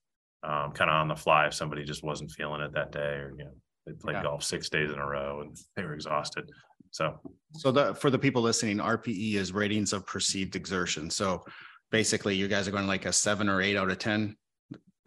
um, 0.43 0.73
kind 0.73 0.91
of 0.91 0.97
on 0.97 1.09
the 1.09 1.17
fly 1.17 1.47
if 1.47 1.55
somebody 1.55 1.85
just 1.85 2.05
wasn't 2.05 2.31
feeling 2.31 2.61
it 2.61 2.73
that 2.75 2.93
day 2.93 3.15
or, 3.17 3.35
you 3.39 3.45
know, 3.45 3.53
they 3.87 3.93
played 3.93 4.15
yeah. 4.15 4.23
golf 4.23 4.43
six 4.43 4.69
days 4.69 4.91
in 4.91 4.99
a 4.99 5.07
row 5.07 5.41
and 5.41 5.57
they 5.77 5.83
were 5.83 5.95
exhausted. 5.95 6.51
So, 6.91 7.19
so 7.55 7.71
the 7.71 7.95
for 7.95 8.11
the 8.11 8.19
people 8.19 8.43
listening, 8.43 8.79
RPE 8.79 9.35
is 9.35 9.53
ratings 9.53 9.93
of 9.93 10.07
perceived 10.07 10.57
exertion. 10.57 11.09
So 11.09 11.45
basically, 11.91 12.35
you 12.35 12.49
guys 12.49 12.69
are 12.69 12.73
going 12.73 12.87
like 12.87 13.07
a 13.07 13.13
seven 13.13 13.49
or 13.49 13.63
eight 13.63 13.77
out 13.77 13.91
of 13.91 13.99
10 13.99 14.37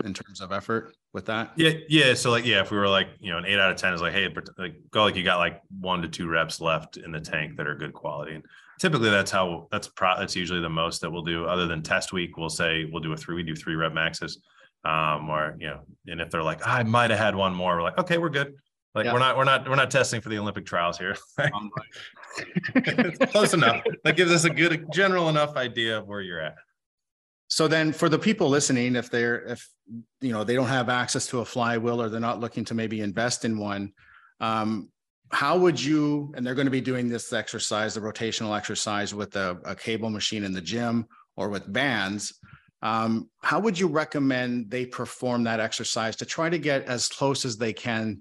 in 0.04 0.13
terms 0.13 0.41
of 0.41 0.52
effort 0.52 0.96
with 1.13 1.26
that? 1.28 1.54
Yeah, 1.56 1.71
yeah. 1.88 2.13
So 2.15 2.32
like, 2.32 2.45
yeah, 2.45 2.62
if 2.62 2.71
we 2.71 2.78
were 2.78 2.89
like, 2.89 3.08
you 3.19 3.32
know, 3.32 3.38
an 3.38 3.45
eight 3.45 3.60
out 3.60 3.71
of 3.71 3.78
ten 3.78 3.93
is 3.93 4.02
like, 4.02 4.13
hey, 4.13 4.28
like 4.58 4.76
go 4.91 5.04
like 5.04 5.15
you 5.15 5.23
got 5.23 5.38
like 5.38 5.62
one 5.80 6.02
to 6.02 6.08
two 6.08 6.28
reps 6.28 6.60
left 6.60 6.97
in 6.97 7.12
the 7.12 7.21
tank 7.21 7.58
that 7.58 7.67
are 7.67 7.76
good 7.76 7.93
quality. 7.93 8.36
And 8.36 8.43
typically 8.80 9.10
that's 9.10 9.32
how 9.32 9.67
that's 9.71 9.88
pro 9.88 10.17
that's 10.17 10.36
usually 10.36 10.60
the 10.60 10.69
most 10.69 11.02
that 11.02 11.10
we'll 11.10 11.23
do 11.23 11.45
other 11.45 11.67
than 11.67 11.82
test 11.82 12.13
week 12.13 12.38
we'll 12.38 12.49
say 12.49 12.86
we'll 12.91 13.02
do 13.02 13.13
a 13.13 13.17
three 13.17 13.36
we 13.36 13.43
do 13.43 13.56
three 13.56 13.76
rep 13.76 13.93
maxes 13.93 14.39
um 14.86 15.30
or 15.30 15.56
you 15.60 15.67
know 15.67 15.80
and 16.08 16.19
if 16.19 16.30
they're 16.30 16.43
like 16.43 16.65
i 16.67 16.84
might 16.84 17.10
have 17.10 17.19
had 17.19 17.36
one 17.36 17.54
more 17.54 17.78
we're 17.78 17.82
like 17.82 17.97
okay 17.97 18.17
we're 18.17 18.30
good 18.30 18.54
like 18.95 19.06
yeah. 19.06 19.13
we're 19.13 19.19
not 19.19 19.38
we're 19.38 19.43
not 19.43 19.69
we're 19.69 19.76
not 19.76 19.89
testing 19.89 20.19
for 20.19 20.30
the 20.30 20.38
olympic 20.38 20.65
trials 20.65 20.97
here 20.97 21.15
close 23.32 23.54
enough 23.54 23.82
that 24.04 24.17
gives 24.17 24.32
us 24.32 24.43
a 24.43 24.49
good 24.49 24.86
general 24.91 25.30
enough 25.30 25.56
idea 25.56 25.97
of 25.97 26.08
where 26.08 26.21
you're 26.21 26.41
at 26.41 26.56
so 27.53 27.67
then 27.67 27.93
for 27.93 28.09
the 28.09 28.17
people 28.17 28.49
listening 28.49 28.95
if 28.95 29.11
they're 29.11 29.43
if 29.43 29.69
you 30.21 30.31
know 30.31 30.43
they 30.43 30.55
don't 30.55 30.75
have 30.79 30.89
access 30.89 31.27
to 31.27 31.41
a 31.41 31.45
flywheel 31.45 32.01
or 32.01 32.09
they're 32.09 32.19
not 32.19 32.39
looking 32.39 32.65
to 32.65 32.73
maybe 32.73 32.99
invest 32.99 33.45
in 33.45 33.59
one 33.59 33.93
um, 34.39 34.89
how 35.31 35.55
would 35.55 35.79
you 35.79 36.33
and 36.35 36.43
they're 36.43 36.55
going 36.55 36.65
to 36.65 36.71
be 36.71 36.81
doing 36.81 37.07
this 37.07 37.31
exercise 37.31 37.93
the 37.93 38.01
rotational 38.01 38.57
exercise 38.57 39.13
with 39.13 39.35
a, 39.35 39.59
a 39.65 39.75
cable 39.75 40.09
machine 40.09 40.43
in 40.43 40.51
the 40.51 40.61
gym 40.61 41.05
or 41.37 41.47
with 41.49 41.71
bands 41.71 42.39
um, 42.81 43.29
how 43.43 43.59
would 43.59 43.77
you 43.77 43.87
recommend 43.87 44.71
they 44.71 44.85
perform 44.87 45.43
that 45.43 45.59
exercise 45.59 46.15
to 46.15 46.25
try 46.25 46.49
to 46.49 46.57
get 46.57 46.83
as 46.85 47.07
close 47.07 47.45
as 47.45 47.55
they 47.55 47.71
can 47.71 48.19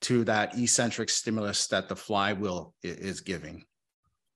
to 0.00 0.24
that 0.24 0.58
eccentric 0.58 1.08
stimulus 1.08 1.68
that 1.68 1.88
the 1.88 1.94
flywheel 1.94 2.74
is 2.82 3.20
giving 3.20 3.64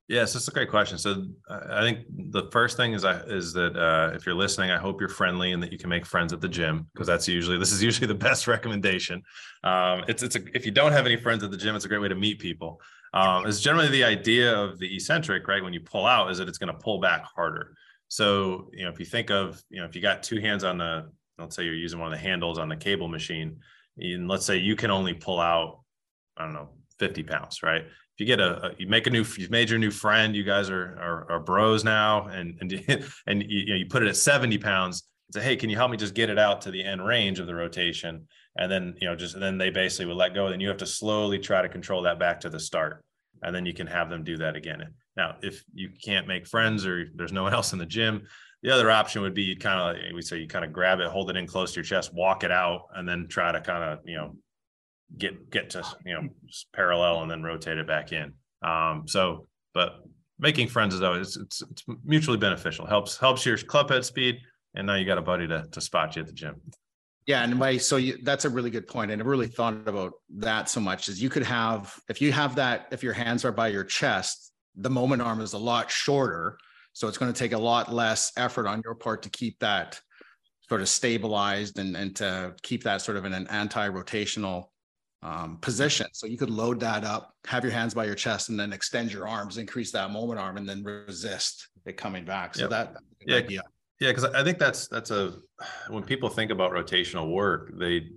Yes, 0.09 0.33
that's 0.33 0.47
a 0.47 0.53
great 0.53 0.71
question. 0.71 0.99
So 0.99 1.25
I 1.51 1.81
think 1.81 2.07
the 2.31 2.49
first 2.53 2.77
thing 2.77 2.92
is 2.92 3.05
I, 3.05 3.16
is 3.23 3.53
that 3.55 3.77
uh, 3.77 4.14
if 4.14 4.25
you're 4.25 4.37
listening, 4.37 4.71
I 4.71 4.79
hope 4.79 5.01
you're 5.01 5.09
friendly 5.09 5.51
and 5.51 5.61
that 5.64 5.73
you 5.73 5.79
can 5.79 5.90
make 5.90 6.07
friends 6.07 6.33
at 6.33 6.40
the 6.40 6.49
gym 6.49 6.87
because 6.92 7.09
that's 7.09 7.27
usually 7.27 7.59
this 7.59 7.73
is 7.73 7.83
usually 7.83 8.07
the 8.07 8.14
best 8.29 8.47
recommendation. 8.47 9.23
Um, 9.64 10.05
it's 10.07 10.23
it's 10.23 10.37
a, 10.37 10.40
if 10.55 10.64
you 10.64 10.71
don't 10.71 10.92
have 10.92 11.07
any 11.07 11.16
friends 11.16 11.42
at 11.42 11.51
the 11.51 11.57
gym, 11.57 11.75
it's 11.75 11.87
a 11.87 11.88
great 11.88 12.01
way 12.01 12.09
to 12.09 12.14
meet 12.14 12.38
people. 12.38 12.81
Um, 13.14 13.47
it's 13.47 13.61
generally 13.61 13.88
the 13.88 14.05
idea 14.05 14.57
of 14.57 14.79
the 14.79 14.95
eccentric, 14.95 15.49
right? 15.49 15.62
When 15.62 15.73
you 15.73 15.81
pull 15.81 16.07
out, 16.07 16.31
is 16.31 16.38
that 16.38 16.49
it's 16.49 16.59
going 16.59 16.73
to 16.73 16.79
pull 16.79 17.01
back 17.01 17.25
harder. 17.25 17.75
So 18.07 18.71
you 18.73 18.85
know, 18.85 18.90
if 18.90 19.01
you 19.01 19.07
think 19.07 19.31
of 19.31 19.61
you 19.71 19.81
know, 19.81 19.88
if 19.88 19.97
you 19.97 20.03
got 20.03 20.23
two 20.23 20.40
hands 20.40 20.62
on 20.62 20.79
the, 20.79 21.11
let's 21.37 21.57
say 21.57 21.64
you're 21.64 21.75
using 21.75 21.99
one 21.99 22.12
of 22.12 22.16
the 22.16 22.25
handles 22.25 22.59
on 22.59 22.69
the 22.69 22.77
cable 22.77 23.09
machine, 23.09 23.59
and 23.99 24.29
let's 24.29 24.47
say 24.47 24.59
you 24.59 24.77
can 24.77 24.92
only 24.92 25.14
pull 25.14 25.40
out, 25.40 25.81
I 26.37 26.45
don't 26.45 26.55
know, 26.55 26.69
50 27.01 27.25
pounds, 27.25 27.64
right? 27.64 27.87
If 28.16 28.20
you 28.20 28.26
get 28.26 28.40
a, 28.40 28.68
a, 28.68 28.74
you 28.79 28.88
make 28.88 29.07
a 29.07 29.11
new 29.11 29.24
you've 29.37 29.50
made 29.50 29.68
your 29.68 29.79
new 29.79 29.90
friend 29.90 30.35
you 30.35 30.42
guys 30.42 30.70
are 30.70 30.96
are, 30.98 31.33
are 31.33 31.40
bros 31.40 31.85
now 31.85 32.26
and 32.29 32.57
and 32.61 32.72
and 33.26 33.42
you, 33.42 33.59
you, 33.59 33.66
know, 33.66 33.74
you 33.76 33.87
put 33.87 34.02
it 34.02 34.09
at 34.09 34.16
70 34.16 34.57
pounds 34.59 35.05
and 35.29 35.35
say 35.35 35.46
hey 35.46 35.57
can 35.57 35.68
you 35.68 35.76
help 35.76 35.90
me 35.90 35.98
just 35.98 36.14
get 36.14 36.31
it 36.31 36.38
out 36.38 36.62
to 36.62 36.70
the 36.70 36.83
end 36.83 37.07
range 37.07 37.38
of 37.38 37.46
the 37.46 37.55
rotation? 37.55 38.26
And 38.59 38.72
then 38.72 38.94
you 39.00 39.07
know 39.07 39.14
just 39.14 39.38
then 39.38 39.59
they 39.59 39.68
basically 39.68 40.07
would 40.07 40.16
let 40.16 40.35
go 40.35 40.48
then 40.48 40.61
you 40.61 40.68
have 40.68 40.79
to 40.79 40.87
slowly 40.87 41.38
try 41.38 41.61
to 41.61 41.68
control 41.68 42.02
that 42.02 42.18
back 42.18 42.40
to 42.40 42.48
the 42.48 42.61
start 42.61 43.05
and 43.42 43.55
then 43.55 43.66
you 43.66 43.74
can 43.74 43.87
have 43.87 44.09
them 44.09 44.24
do 44.24 44.38
that 44.38 44.57
again. 44.57 44.83
Now 45.14 45.37
if 45.42 45.62
you 45.74 45.90
can't 46.02 46.26
make 46.26 46.46
friends 46.46 46.87
or 46.87 47.07
there's 47.14 47.33
no 47.33 47.42
one 47.42 47.52
else 47.52 47.74
in 47.74 47.79
the 47.79 47.87
gym 47.87 48.26
the 48.62 48.70
other 48.70 48.90
option 48.90 49.20
would 49.20 49.35
be 49.35 49.42
you 49.42 49.57
kind 49.57 49.98
of 49.98 50.14
we 50.14 50.22
say 50.22 50.38
you 50.38 50.48
kind 50.48 50.64
of 50.64 50.72
grab 50.72 51.00
it 51.00 51.07
hold 51.09 51.29
it 51.29 51.37
in 51.37 51.46
close 51.46 51.72
to 51.72 51.76
your 51.76 51.85
chest 51.85 52.14
walk 52.14 52.44
it 52.44 52.50
out 52.50 52.87
and 52.94 53.07
then 53.07 53.26
try 53.29 53.52
to 53.52 53.61
kind 53.61 53.85
of 53.85 53.98
you 54.07 54.16
know 54.16 54.35
get 55.19 55.51
get 55.51 55.71
to 55.71 55.85
you 56.05 56.14
know 56.14 56.29
parallel 56.75 57.23
and 57.23 57.31
then 57.31 57.42
rotate 57.42 57.79
it 57.79 57.87
back 57.87 58.12
in. 58.12 58.33
Um, 58.62 59.05
so, 59.07 59.47
but 59.75 60.01
making 60.38 60.69
friends 60.69 60.95
is 60.95 61.03
always 61.03 61.37
it's 61.37 61.62
it's 61.62 61.85
mutually 62.05 62.38
beneficial. 62.38 62.87
helps 62.87 63.16
helps 63.16 63.47
your 63.47 63.57
club 63.59 63.90
head 63.90 64.05
speed, 64.05 64.38
and 64.75 64.87
now 64.87 64.95
you 64.95 65.05
got 65.05 65.19
a 65.19 65.23
buddy 65.23 65.47
to 65.47 65.66
to 65.71 65.81
spot 65.81 66.16
you 66.16 66.23
at 66.23 66.27
the 66.27 66.33
gym. 66.33 66.61
Yeah, 67.27 67.42
and 67.42 67.57
my 67.59 67.77
so 67.77 67.97
you, 67.97 68.19
that's 68.23 68.45
a 68.45 68.51
really 68.51 68.71
good 68.71 68.87
point. 68.87 69.11
I 69.11 69.14
really 69.14 69.49
thought 69.49 69.88
about 69.88 70.12
that 70.37 70.69
so 70.69 70.81
much. 70.81 71.09
Is 71.09 71.21
you 71.21 71.29
could 71.29 71.42
have 71.42 71.99
if 72.09 72.21
you 72.21 72.33
have 72.33 72.55
that 72.57 72.87
if 72.92 73.03
your 73.03 73.12
hands 73.12 73.45
are 73.45 73.53
by 73.53 73.69
your 73.69 73.85
chest, 73.85 74.53
the 74.77 74.90
moment 74.90 75.23
arm 75.23 75.40
is 75.40 75.53
a 75.53 75.59
lot 75.59 75.90
shorter, 75.90 76.59
so 76.92 77.09
it's 77.09 77.19
going 77.19 77.33
to 77.33 77.38
take 77.38 77.53
a 77.53 77.59
lot 77.59 77.92
less 77.92 78.33
effort 78.37 78.66
on 78.66 78.81
your 78.85 78.95
part 78.95 79.23
to 79.23 79.31
keep 79.31 79.59
that 79.59 80.01
sort 80.69 80.81
of 80.81 80.88
stabilized 80.88 81.79
and 81.79 81.97
and 81.97 82.14
to 82.16 82.55
keep 82.62 82.85
that 82.85 83.03
sort 83.03 83.16
of 83.16 83.25
in 83.25 83.33
an 83.33 83.47
anti-rotational 83.49 84.66
um, 85.22 85.59
position. 85.61 86.07
So 86.12 86.26
you 86.26 86.37
could 86.37 86.50
load 86.50 86.81
that 86.81 87.05
up, 87.05 87.35
have 87.46 87.64
your 87.64 87.72
hands 87.72 87.94
by 87.94 88.05
your 88.05 88.14
chest, 88.14 88.48
and 88.48 88.59
then 88.59 88.72
extend 88.72 89.12
your 89.12 89.26
arms, 89.26 89.59
increase 89.59 89.90
that 89.92 90.11
moment 90.11 90.38
arm, 90.38 90.57
and 90.57 90.68
then 90.68 90.83
resist 90.83 91.68
it 91.85 91.96
coming 91.96 92.24
back. 92.24 92.55
So 92.55 92.62
yep. 92.62 92.70
that 92.70 92.96
yeah, 93.26 93.37
idea. 93.37 93.62
yeah, 94.00 94.11
because 94.11 94.24
I 94.24 94.44
think 94.44 94.59
that's 94.59 94.88
that's 94.88 95.11
a 95.11 95.35
when 95.88 96.02
people 96.02 96.29
think 96.29 96.50
about 96.50 96.72
rotational 96.72 97.33
work, 97.33 97.72
they 97.79 98.09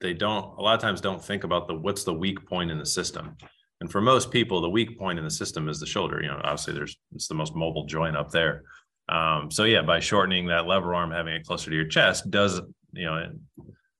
they 0.00 0.14
don't 0.14 0.58
a 0.58 0.62
lot 0.62 0.74
of 0.74 0.80
times 0.80 1.00
don't 1.00 1.22
think 1.22 1.44
about 1.44 1.68
the 1.68 1.74
what's 1.74 2.04
the 2.04 2.14
weak 2.14 2.46
point 2.48 2.70
in 2.70 2.78
the 2.78 2.86
system. 2.86 3.36
And 3.80 3.90
for 3.90 4.00
most 4.00 4.30
people, 4.30 4.60
the 4.60 4.70
weak 4.70 4.96
point 4.96 5.18
in 5.18 5.24
the 5.24 5.30
system 5.30 5.68
is 5.68 5.80
the 5.80 5.86
shoulder. 5.86 6.22
You 6.22 6.28
know, 6.28 6.40
obviously 6.44 6.74
there's 6.74 6.96
it's 7.14 7.26
the 7.26 7.34
most 7.34 7.54
mobile 7.54 7.84
joint 7.84 8.16
up 8.16 8.30
there. 8.30 8.62
Um, 9.08 9.50
so 9.50 9.64
yeah, 9.64 9.82
by 9.82 9.98
shortening 9.98 10.46
that 10.46 10.66
lever 10.66 10.94
arm, 10.94 11.10
having 11.10 11.34
it 11.34 11.44
closer 11.44 11.68
to 11.68 11.76
your 11.76 11.88
chest 11.88 12.30
does 12.30 12.60
you 12.92 13.06
know 13.06 13.32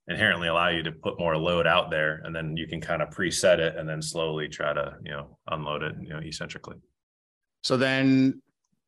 inherently 0.09 0.49
allow 0.49 0.69
you 0.69 0.83
to 0.83 0.93
put 0.93 1.19
more 1.19 1.37
load 1.37 1.67
out 1.67 1.91
there 1.91 2.21
and 2.25 2.35
then 2.35 2.57
you 2.57 2.67
can 2.67 2.81
kind 2.81 3.03
of 3.03 3.11
preset 3.11 3.59
it 3.59 3.77
and 3.77 3.89
then 3.89 4.03
slowly 4.03 4.49
try 4.49 4.73
to 4.73 4.97
you 5.05 5.13
know 5.13 5.39
unload 5.49 5.83
it 5.83 5.95
you 6.01 6.11
know 6.11 6.19
eccentrically. 6.19 6.77
So 7.63 7.77
then 7.77 8.43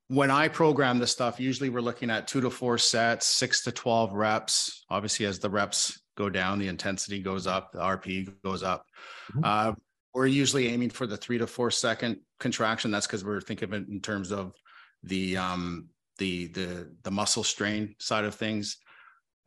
when 0.08 0.30
i 0.30 0.48
program 0.48 0.98
this 0.98 1.12
stuff 1.12 1.40
usually 1.40 1.70
we're 1.70 1.80
looking 1.80 2.10
at 2.10 2.28
two 2.28 2.40
to 2.40 2.50
four 2.50 2.76
sets 2.76 3.26
six 3.26 3.62
to 3.64 3.72
12 3.72 4.12
reps. 4.12 4.84
Obviously 4.90 5.26
as 5.26 5.38
the 5.38 5.50
reps 5.50 6.00
go 6.16 6.28
down 6.28 6.58
the 6.58 6.68
intensity 6.68 7.20
goes 7.20 7.46
up 7.46 7.72
the 7.72 7.78
rp 7.78 8.28
goes 8.42 8.62
up. 8.62 8.86
Mm-hmm. 9.32 9.40
uh, 9.44 9.72
we're 10.14 10.26
usually 10.26 10.68
aiming 10.68 10.90
for 10.90 11.06
the 11.06 11.16
three 11.16 11.38
to 11.38 11.46
four 11.46 11.70
second 11.72 12.20
contraction. 12.38 12.92
That's 12.92 13.06
because 13.06 13.24
we're 13.24 13.40
thinking 13.40 13.68
of 13.68 13.72
it 13.74 13.88
in 13.88 14.00
terms 14.00 14.30
of 14.30 14.54
the 15.02 15.36
um 15.36 15.88
the 16.18 16.46
the 16.48 16.90
the 17.02 17.10
muscle 17.10 17.44
strain 17.44 17.96
side 17.98 18.24
of 18.24 18.34
things 18.36 18.78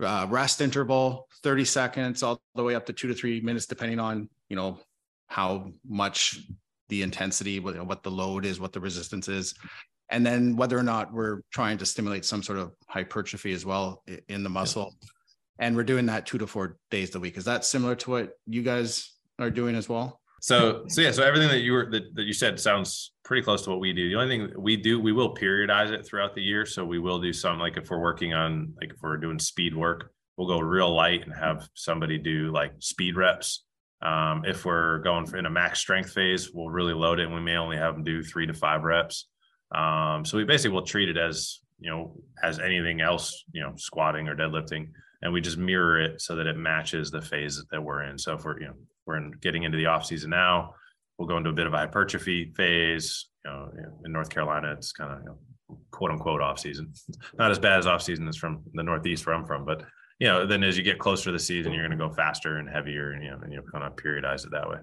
uh, 0.02 0.28
rest 0.30 0.62
interval 0.62 1.28
30 1.44 1.66
seconds 1.66 2.24
all 2.24 2.42
the 2.56 2.64
way 2.64 2.76
up 2.76 2.86
to 2.86 2.94
two 2.94 3.08
to 3.08 3.14
three 3.14 3.42
minutes 3.42 3.66
depending 3.66 4.00
on 4.00 4.30
you 4.50 4.56
know 4.56 4.80
how 5.28 5.72
much 5.88 6.40
the 6.90 7.02
intensity 7.02 7.60
what, 7.60 7.86
what 7.86 8.04
the 8.04 8.12
load 8.12 8.46
is 8.46 8.60
what 8.60 8.74
the 8.74 8.80
resistance 8.80 9.28
is 9.28 9.56
and 10.10 10.26
then 10.26 10.56
whether 10.56 10.78
or 10.78 10.84
not 10.84 11.12
we're 11.12 11.42
trying 11.52 11.78
to 11.78 11.86
stimulate 11.86 12.24
some 12.26 12.42
sort 12.42 12.60
of 12.60 12.72
hypertrophy 12.88 13.54
as 13.54 13.66
well 13.66 14.04
in 14.30 14.44
the 14.44 14.50
muscle 14.50 14.96
And 15.60 15.76
we're 15.76 15.84
doing 15.84 16.06
that 16.08 16.26
two 16.26 16.38
to 16.38 16.48
four 16.48 16.78
days 16.92 17.16
a 17.16 17.20
week. 17.20 17.38
Is 17.38 17.46
that 17.46 17.66
similar 17.66 17.96
to 17.96 18.10
what 18.12 18.34
you 18.46 18.62
guys 18.62 19.14
are 19.40 19.50
doing 19.50 19.76
as 19.76 19.90
well? 19.90 20.20
So, 20.42 20.84
so 20.88 21.02
yeah, 21.02 21.12
so 21.12 21.24
everything 21.24 21.50
that 21.50 21.60
you 21.60 21.74
were 21.74 21.90
that, 21.92 22.16
that 22.16 22.24
you 22.24 22.34
said 22.34 22.60
sounds 22.60 23.12
pretty 23.24 23.42
close 23.42 23.64
to 23.64 23.70
what 23.70 23.80
we 23.80 23.92
do. 23.94 24.10
The 24.10 24.16
only 24.16 24.38
thing 24.38 24.54
we 24.58 24.78
do, 24.78 25.00
we 25.00 25.12
will 25.12 25.36
periodize 25.36 25.92
it 25.92 26.06
throughout 26.06 26.36
the 26.36 26.42
year. 26.42 26.66
So 26.66 26.86
we 26.86 27.00
will 27.00 27.20
do 27.20 27.34
some 27.34 27.60
like 27.60 27.78
if 27.78 27.90
we're 27.90 28.00
working 28.00 28.34
on 28.34 28.74
like 28.80 28.92
if 28.92 28.98
we're 29.02 29.18
doing 29.18 29.40
speed 29.40 29.76
work, 29.76 30.12
we'll 30.38 30.48
go 30.48 30.60
real 30.60 30.94
light 30.96 31.26
and 31.26 31.34
have 31.34 31.68
somebody 31.74 32.18
do 32.18 32.52
like 32.52 32.74
speed 32.80 33.16
reps. 33.18 33.64
Um, 34.02 34.44
if 34.46 34.64
we're 34.64 35.00
going 35.00 35.28
in 35.36 35.48
a 35.48 35.50
max 35.50 35.80
strength 35.80 36.14
phase, 36.14 36.52
we'll 36.54 36.70
really 36.70 36.94
load 36.94 37.20
it 37.20 37.26
and 37.26 37.34
we 37.34 37.42
may 37.42 37.58
only 37.58 37.78
have 37.78 37.96
them 37.96 38.04
do 38.04 38.22
three 38.24 38.46
to 38.46 38.54
five 38.54 38.84
reps. 38.84 39.28
Um, 39.74 40.24
so 40.24 40.38
we 40.38 40.44
basically 40.44 40.76
will 40.76 40.86
treat 40.86 41.10
it 41.10 41.18
as 41.18 41.60
you 41.80 41.90
know 41.90 42.16
as 42.44 42.60
anything 42.60 43.02
else, 43.02 43.44
you 43.52 43.62
know, 43.62 43.74
squatting 43.76 44.28
or 44.28 44.36
deadlifting, 44.36 44.90
and 45.22 45.34
we 45.34 45.42
just 45.42 45.58
mirror 45.58 46.00
it 46.00 46.22
so 46.22 46.36
that 46.36 46.48
it 46.48 46.58
matches 46.58 47.12
the 47.12 47.22
phase 47.22 47.62
that 47.72 47.82
we're 47.82 48.04
in. 48.04 48.18
So 48.18 48.36
if 48.36 48.46
we're 48.46 48.60
you 48.60 48.68
know 48.68 48.76
we're 49.08 49.18
in, 49.18 49.32
getting 49.42 49.64
into 49.64 49.78
the 49.78 49.88
off 49.88 50.06
season 50.06 50.30
now. 50.30 50.76
We'll 51.18 51.28
go 51.28 51.38
into 51.38 51.50
a 51.50 51.54
bit 51.54 51.66
of 51.66 51.74
a 51.74 51.78
hypertrophy 51.78 52.54
phase. 52.56 53.28
You 53.46 53.52
know, 53.52 53.72
in 54.06 54.12
North 54.12 54.30
Carolina, 54.30 54.74
it's 54.74 54.92
kind 54.92 55.14
of 55.14 55.20
you 55.20 55.26
know, 55.26 55.80
quote 55.92 56.12
unquote 56.12 56.42
off 56.42 56.60
season. 56.60 56.94
Not 57.38 57.52
as 57.52 57.60
bad 57.60 57.80
as 57.80 57.88
off 57.88 58.04
season 58.04 58.28
as 58.28 58.38
from 58.38 58.62
the 58.74 58.84
Northeast 58.84 59.26
where 59.26 59.36
I'm 59.36 59.46
from, 59.46 59.66
but 59.66 59.84
you 60.20 60.28
know, 60.28 60.46
then 60.46 60.64
as 60.64 60.78
you 60.78 60.84
get 60.84 61.00
closer 61.00 61.26
to 61.26 61.32
the 61.32 61.40
season, 61.40 61.74
you're 61.74 61.88
going 61.88 61.98
to 61.98 62.08
go 62.08 62.14
faster 62.14 62.58
and 62.58 62.70
heavier, 62.70 63.12
and 63.12 63.24
you 63.24 63.32
know, 63.32 63.40
and 63.42 63.54
you 63.54 63.62
kind 63.72 63.84
of 63.84 63.96
periodize 63.96 64.46
it 64.46 64.52
that 64.52 64.68
way. 64.68 64.78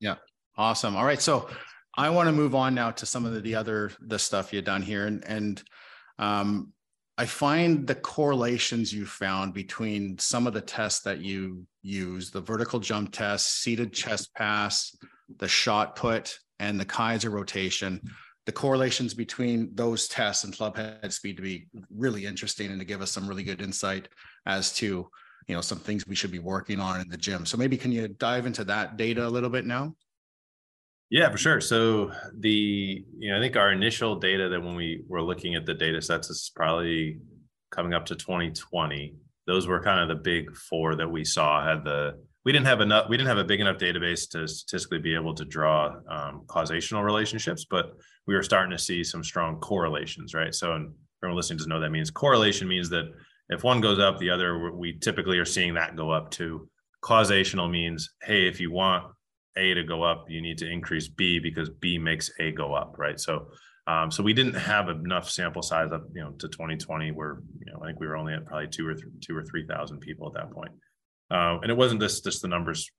Yeah, 0.00 0.16
awesome. 0.56 0.96
All 0.96 1.04
right, 1.04 1.20
so 1.20 1.48
I 1.96 2.10
want 2.10 2.28
to 2.28 2.32
move 2.32 2.54
on 2.54 2.74
now 2.74 2.90
to 2.92 3.06
some 3.06 3.26
of 3.26 3.34
the, 3.34 3.40
the 3.40 3.54
other 3.54 3.92
the 4.00 4.18
stuff 4.18 4.52
you've 4.52 4.64
done 4.64 4.82
here, 4.82 5.06
and 5.06 5.24
and 5.24 5.62
um, 6.18 6.72
I 7.18 7.26
find 7.26 7.86
the 7.86 7.94
correlations 7.94 8.92
you 8.92 9.04
found 9.04 9.52
between 9.52 10.18
some 10.18 10.46
of 10.46 10.54
the 10.54 10.62
tests 10.62 11.02
that 11.02 11.20
you 11.20 11.66
use, 11.82 12.30
the 12.30 12.40
vertical 12.40 12.80
jump 12.80 13.12
test, 13.12 13.62
seated 13.62 13.92
chest 13.92 14.34
pass, 14.34 14.96
the 15.38 15.48
shot 15.48 15.94
put, 15.94 16.38
and 16.58 16.80
the 16.80 16.86
Keiser 16.86 17.30
rotation, 17.30 18.00
the 18.46 18.52
correlations 18.52 19.14
between 19.14 19.70
those 19.74 20.08
tests 20.08 20.44
and 20.44 20.56
club 20.56 20.76
head 20.76 21.12
speed 21.12 21.36
to 21.36 21.42
be 21.42 21.66
really 21.94 22.24
interesting 22.24 22.70
and 22.70 22.80
to 22.80 22.86
give 22.86 23.02
us 23.02 23.10
some 23.10 23.28
really 23.28 23.44
good 23.44 23.60
insight 23.60 24.08
as 24.46 24.72
to 24.74 25.08
you 25.48 25.54
know 25.54 25.60
some 25.60 25.78
things 25.78 26.06
we 26.06 26.14
should 26.14 26.30
be 26.30 26.38
working 26.38 26.80
on 26.80 27.00
in 27.00 27.08
the 27.08 27.16
gym. 27.16 27.44
So 27.46 27.56
maybe 27.56 27.76
can 27.76 27.92
you 27.92 28.08
dive 28.08 28.46
into 28.46 28.64
that 28.64 28.96
data 28.96 29.26
a 29.26 29.28
little 29.28 29.50
bit 29.50 29.66
now? 29.66 29.94
Yeah, 31.12 31.28
for 31.30 31.36
sure. 31.36 31.60
So 31.60 32.10
the 32.38 33.04
you 33.18 33.30
know 33.30 33.36
I 33.36 33.40
think 33.40 33.54
our 33.54 33.70
initial 33.70 34.16
data 34.16 34.48
that 34.48 34.62
when 34.62 34.74
we 34.74 35.04
were 35.08 35.20
looking 35.20 35.54
at 35.54 35.66
the 35.66 35.74
data 35.74 36.00
sets 36.00 36.30
is 36.30 36.50
probably 36.56 37.18
coming 37.70 37.92
up 37.92 38.06
to 38.06 38.16
2020. 38.16 39.14
Those 39.46 39.66
were 39.66 39.82
kind 39.82 40.00
of 40.00 40.08
the 40.08 40.22
big 40.22 40.56
four 40.56 40.96
that 40.96 41.10
we 41.10 41.22
saw 41.22 41.62
had 41.62 41.84
the 41.84 42.18
we 42.46 42.52
didn't 42.52 42.64
have 42.64 42.80
enough 42.80 43.10
we 43.10 43.18
didn't 43.18 43.28
have 43.28 43.36
a 43.36 43.44
big 43.44 43.60
enough 43.60 43.76
database 43.76 44.26
to 44.30 44.48
statistically 44.48 45.00
be 45.00 45.14
able 45.14 45.34
to 45.34 45.44
draw 45.44 45.96
um, 46.08 46.44
causational 46.46 47.04
relationships, 47.04 47.66
but 47.68 47.92
we 48.26 48.34
were 48.34 48.42
starting 48.42 48.70
to 48.70 48.82
see 48.82 49.04
some 49.04 49.22
strong 49.22 49.60
correlations, 49.60 50.32
right? 50.32 50.54
So 50.54 50.72
and 50.72 50.94
everyone 51.22 51.36
listening 51.36 51.58
does 51.58 51.66
know 51.66 51.78
that 51.78 51.90
means 51.90 52.10
correlation 52.10 52.66
means 52.68 52.88
that 52.88 53.12
if 53.50 53.62
one 53.64 53.82
goes 53.82 53.98
up, 53.98 54.18
the 54.18 54.30
other 54.30 54.72
we 54.72 54.98
typically 54.98 55.36
are 55.36 55.44
seeing 55.44 55.74
that 55.74 55.94
go 55.94 56.10
up 56.10 56.30
too. 56.30 56.70
Causational 57.04 57.70
means 57.70 58.14
hey, 58.22 58.48
if 58.48 58.60
you 58.60 58.72
want 58.72 59.12
a 59.56 59.74
to 59.74 59.84
go 59.84 60.02
up, 60.02 60.26
you 60.28 60.40
need 60.40 60.58
to 60.58 60.70
increase 60.70 61.08
B 61.08 61.38
because 61.38 61.68
B 61.68 61.98
makes 61.98 62.30
A 62.40 62.52
go 62.52 62.74
up, 62.74 62.94
right? 62.98 63.18
So, 63.18 63.48
um, 63.86 64.10
so 64.10 64.22
we 64.22 64.32
didn't 64.32 64.54
have 64.54 64.88
enough 64.88 65.28
sample 65.28 65.62
size 65.62 65.90
up, 65.92 66.04
you 66.14 66.22
know, 66.22 66.30
to 66.32 66.48
2020 66.48 67.10
where, 67.10 67.42
you 67.58 67.72
know, 67.72 67.80
I 67.82 67.88
think 67.88 68.00
we 68.00 68.06
were 68.06 68.16
only 68.16 68.34
at 68.34 68.46
probably 68.46 68.68
two 68.68 68.86
or 68.86 68.94
th- 68.94 69.06
two 69.20 69.36
or 69.36 69.44
3,000 69.44 69.98
people 69.98 70.28
at 70.28 70.34
that 70.34 70.52
point. 70.52 70.70
Uh, 71.30 71.58
and 71.62 71.70
it 71.70 71.76
wasn't 71.76 72.00
just, 72.00 72.24
just 72.24 72.42
the 72.42 72.48
numbers 72.48 72.90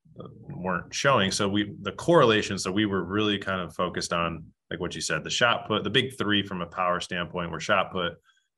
weren't 0.49 0.93
showing. 0.93 1.32
So 1.32 1.47
we, 1.47 1.74
the 1.82 1.91
correlation, 1.93 2.58
so 2.58 2.72
we 2.72 2.86
were 2.86 3.04
really 3.04 3.38
kind 3.38 3.62
of 3.62 3.74
focused 3.76 4.12
on, 4.12 4.43
like 4.70 4.80
what 4.80 4.95
you 4.95 5.01
said, 5.01 5.24
the 5.24 5.30
shot 5.30 5.68
put, 5.68 5.84
the 5.84 5.89
big 5.89 6.18
three 6.18 6.43
from 6.43 6.62
a 6.62 6.66
power 6.66 6.99
standpoint 6.99 7.51
were 7.51 7.60
shot 7.60 7.91
put, 7.91 8.14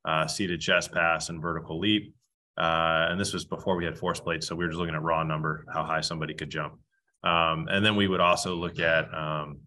uh, 0.06 0.28
seated 0.28 0.62
chest 0.62 0.92
pass 0.92 1.30
and 1.30 1.42
vertical 1.42 1.80
leap. 1.80 2.14
Uh, 2.58 3.08
and 3.10 3.20
this 3.20 3.34
was 3.34 3.46
before 3.46 3.76
we 3.76 3.86
had 3.86 3.98
force 3.98 4.20
plates. 4.20 4.48
So 4.48 4.56
we 4.56 4.64
were 4.64 4.70
just 4.70 4.80
looking 4.80 4.96
at 4.96 5.02
raw 5.02 5.24
number, 5.24 5.66
how 5.74 5.84
high 5.84 6.02
somebody 6.02 6.34
could 6.34 6.50
jump. 6.50 6.80
Um, 7.26 7.68
and 7.70 7.84
then 7.84 7.96
we 7.96 8.08
would 8.08 8.20
also 8.20 8.56
look 8.56 8.80
at 8.80 9.12
um, 9.14 9.62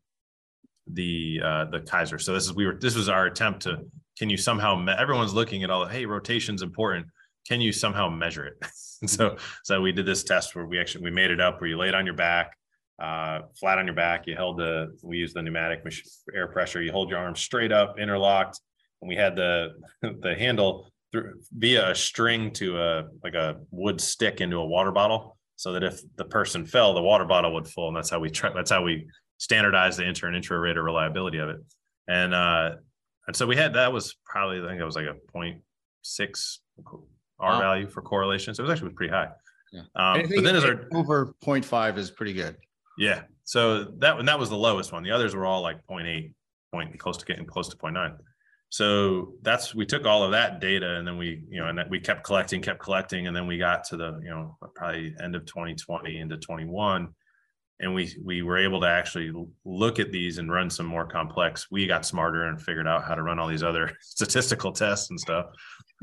the 0.87 1.41
uh, 1.45 1.65
the 1.67 1.81
Keiser. 1.81 2.21
So 2.21 2.33
this 2.33 2.45
is 2.45 2.55
we 2.55 2.67
were 2.67 2.75
this 2.75 2.95
was 2.95 3.09
our 3.09 3.27
attempt 3.27 3.63
to 3.63 3.79
can 4.17 4.31
you 4.31 4.37
somehow 4.37 4.77
me- 4.77 4.95
everyone's 4.97 5.35
looking 5.35 5.65
at 5.65 5.71
all 5.71 5.87
hey 5.87 6.07
rotation's 6.07 6.63
important. 6.63 7.07
Can 7.47 7.61
you 7.61 7.73
somehow 7.73 8.09
measure 8.09 8.47
it? 8.47 8.65
so 9.09 9.37
so 9.65 9.81
we 9.81 9.93
did 9.93 10.07
this 10.07 10.23
test 10.23 10.55
where 10.55 10.67
we 10.67 10.79
actually 10.79 11.05
we 11.05 11.11
made 11.11 11.31
it 11.31 11.41
up 11.41 11.61
where 11.61 11.69
you 11.69 11.77
laid 11.77 11.95
on 11.95 12.07
your 12.07 12.15
back, 12.15 12.57
uh, 13.03 13.41
flat 13.59 13.79
on 13.79 13.87
your 13.87 13.97
back. 13.97 14.27
You 14.27 14.37
held 14.37 14.59
the 14.59 14.97
we 15.03 15.19
used 15.19 15.35
the 15.35 15.43
pneumatic 15.43 15.83
air 16.35 16.47
pressure. 16.47 16.81
You 16.81 16.93
hold 16.93 17.11
your 17.11 17.19
arms 17.19 17.41
straight 17.41 17.73
up, 17.73 17.99
interlocked, 17.99 18.61
and 19.03 19.09
we 19.09 19.17
had 19.17 19.35
the 19.35 19.71
the 20.03 20.37
handle 20.37 20.93
through 21.11 21.41
via 21.57 21.91
a 21.91 21.95
string 21.95 22.53
to 22.53 22.81
a 22.81 23.05
like 23.25 23.35
a 23.35 23.57
wood 23.73 24.01
stick 24.01 24.41
into 24.41 24.59
a 24.59 24.67
water 24.67 24.93
bottle 24.93 25.38
so 25.59 25.73
that 25.73 25.83
if 25.83 26.01
the 26.15 26.25
person 26.25 26.65
fell, 26.65 26.95
the 26.95 27.03
water 27.03 27.25
bottle 27.25 27.53
would 27.53 27.67
full, 27.67 27.89
and 27.89 27.97
that's 27.97 28.09
how 28.09 28.21
we 28.21 28.31
try. 28.31 28.53
That's 28.55 28.71
how 28.71 28.85
we 28.85 29.09
standardize 29.39 29.97
the 29.97 30.05
inter 30.05 30.29
and 30.29 30.37
intra 30.37 30.57
rater 30.57 30.85
reliability 30.85 31.39
of 31.39 31.49
it. 31.49 31.57
And 32.07 32.33
uh, 32.33 32.77
and 33.27 33.35
so 33.35 33.45
we 33.45 33.57
had 33.57 33.75
that 33.75 33.93
was 33.93 34.17
probably 34.25 34.61
I 34.61 34.69
think 34.69 34.81
it 34.81 34.85
was 34.85 34.95
like 34.95 35.07
a 35.07 35.17
0.6 35.37 36.59
R 36.87 37.01
wow. 37.41 37.59
value 37.59 37.89
for 37.89 38.03
correlation. 38.03 38.55
So 38.55 38.63
it 38.63 38.69
was 38.69 38.73
actually 38.73 38.95
pretty 38.95 39.13
high. 39.13 39.31
Yeah. 39.73 39.81
Um, 39.97 40.23
but 40.33 40.45
then 40.45 40.55
as 40.55 40.65
our 40.65 40.87
over 40.95 41.35
0.5 41.45 41.99
is 41.99 42.13
pretty 42.13 42.35
good. 42.35 42.57
Yeah. 42.97 43.23
So 43.43 43.83
that 43.99 44.17
and 44.17 44.29
that 44.29 44.39
was 44.39 44.51
the 44.51 44.57
lowest 44.57 44.93
one. 44.93 45.03
The 45.03 45.11
others 45.11 45.35
were 45.35 45.45
all 45.45 45.61
like 45.61 45.85
0.8, 45.91 46.33
point 46.73 46.97
close 47.01 47.17
to 47.17 47.25
getting 47.27 47.47
close 47.47 47.69
to 47.71 47.77
0.9 47.77 48.17
so 48.71 49.35
that's 49.43 49.75
we 49.75 49.87
took 49.87 50.05
all 50.05 50.23
of 50.23 50.33
that 50.33 50.61
data 50.61 50.97
and 50.97 51.07
then 51.07 51.17
we 51.17 51.45
you 51.49 51.61
know 51.61 51.69
and 51.69 51.81
we 51.89 52.01
kept 52.01 52.25
collecting 52.25 52.61
kept 52.61 52.81
collecting. 52.81 53.27
And 53.27 53.35
then 53.35 53.47
we 53.47 53.59
got 53.59 53.85
to 53.85 53.97
the 53.97 54.21
you 54.23 54.31
know 54.31 54.57
probably 54.75 55.15
end 55.23 55.35
of 55.35 55.47
2020 55.47 56.19
into 56.19 56.37
21 56.37 57.09
and 57.81 57.95
we 57.95 58.15
we 58.23 58.43
were 58.43 58.59
able 58.59 58.81
to 58.81 58.89
actually 58.89 59.33
look 59.65 59.99
at 59.99 60.13
these 60.13 60.39
and 60.39 60.53
run 60.53 60.69
some 60.69 60.87
more 60.87 61.07
complex. 61.07 61.71
We 61.71 61.87
got 61.87 62.05
smarter 62.05 62.45
and 62.45 62.61
figured 62.61 62.87
out 62.87 63.05
how 63.05 63.15
to 63.15 63.23
run 63.23 63.39
all 63.39 63.49
these 63.49 63.63
other 63.63 63.97
statistical 64.01 64.73
tests 64.73 65.11
and 65.11 65.19
stuff. 65.19 65.47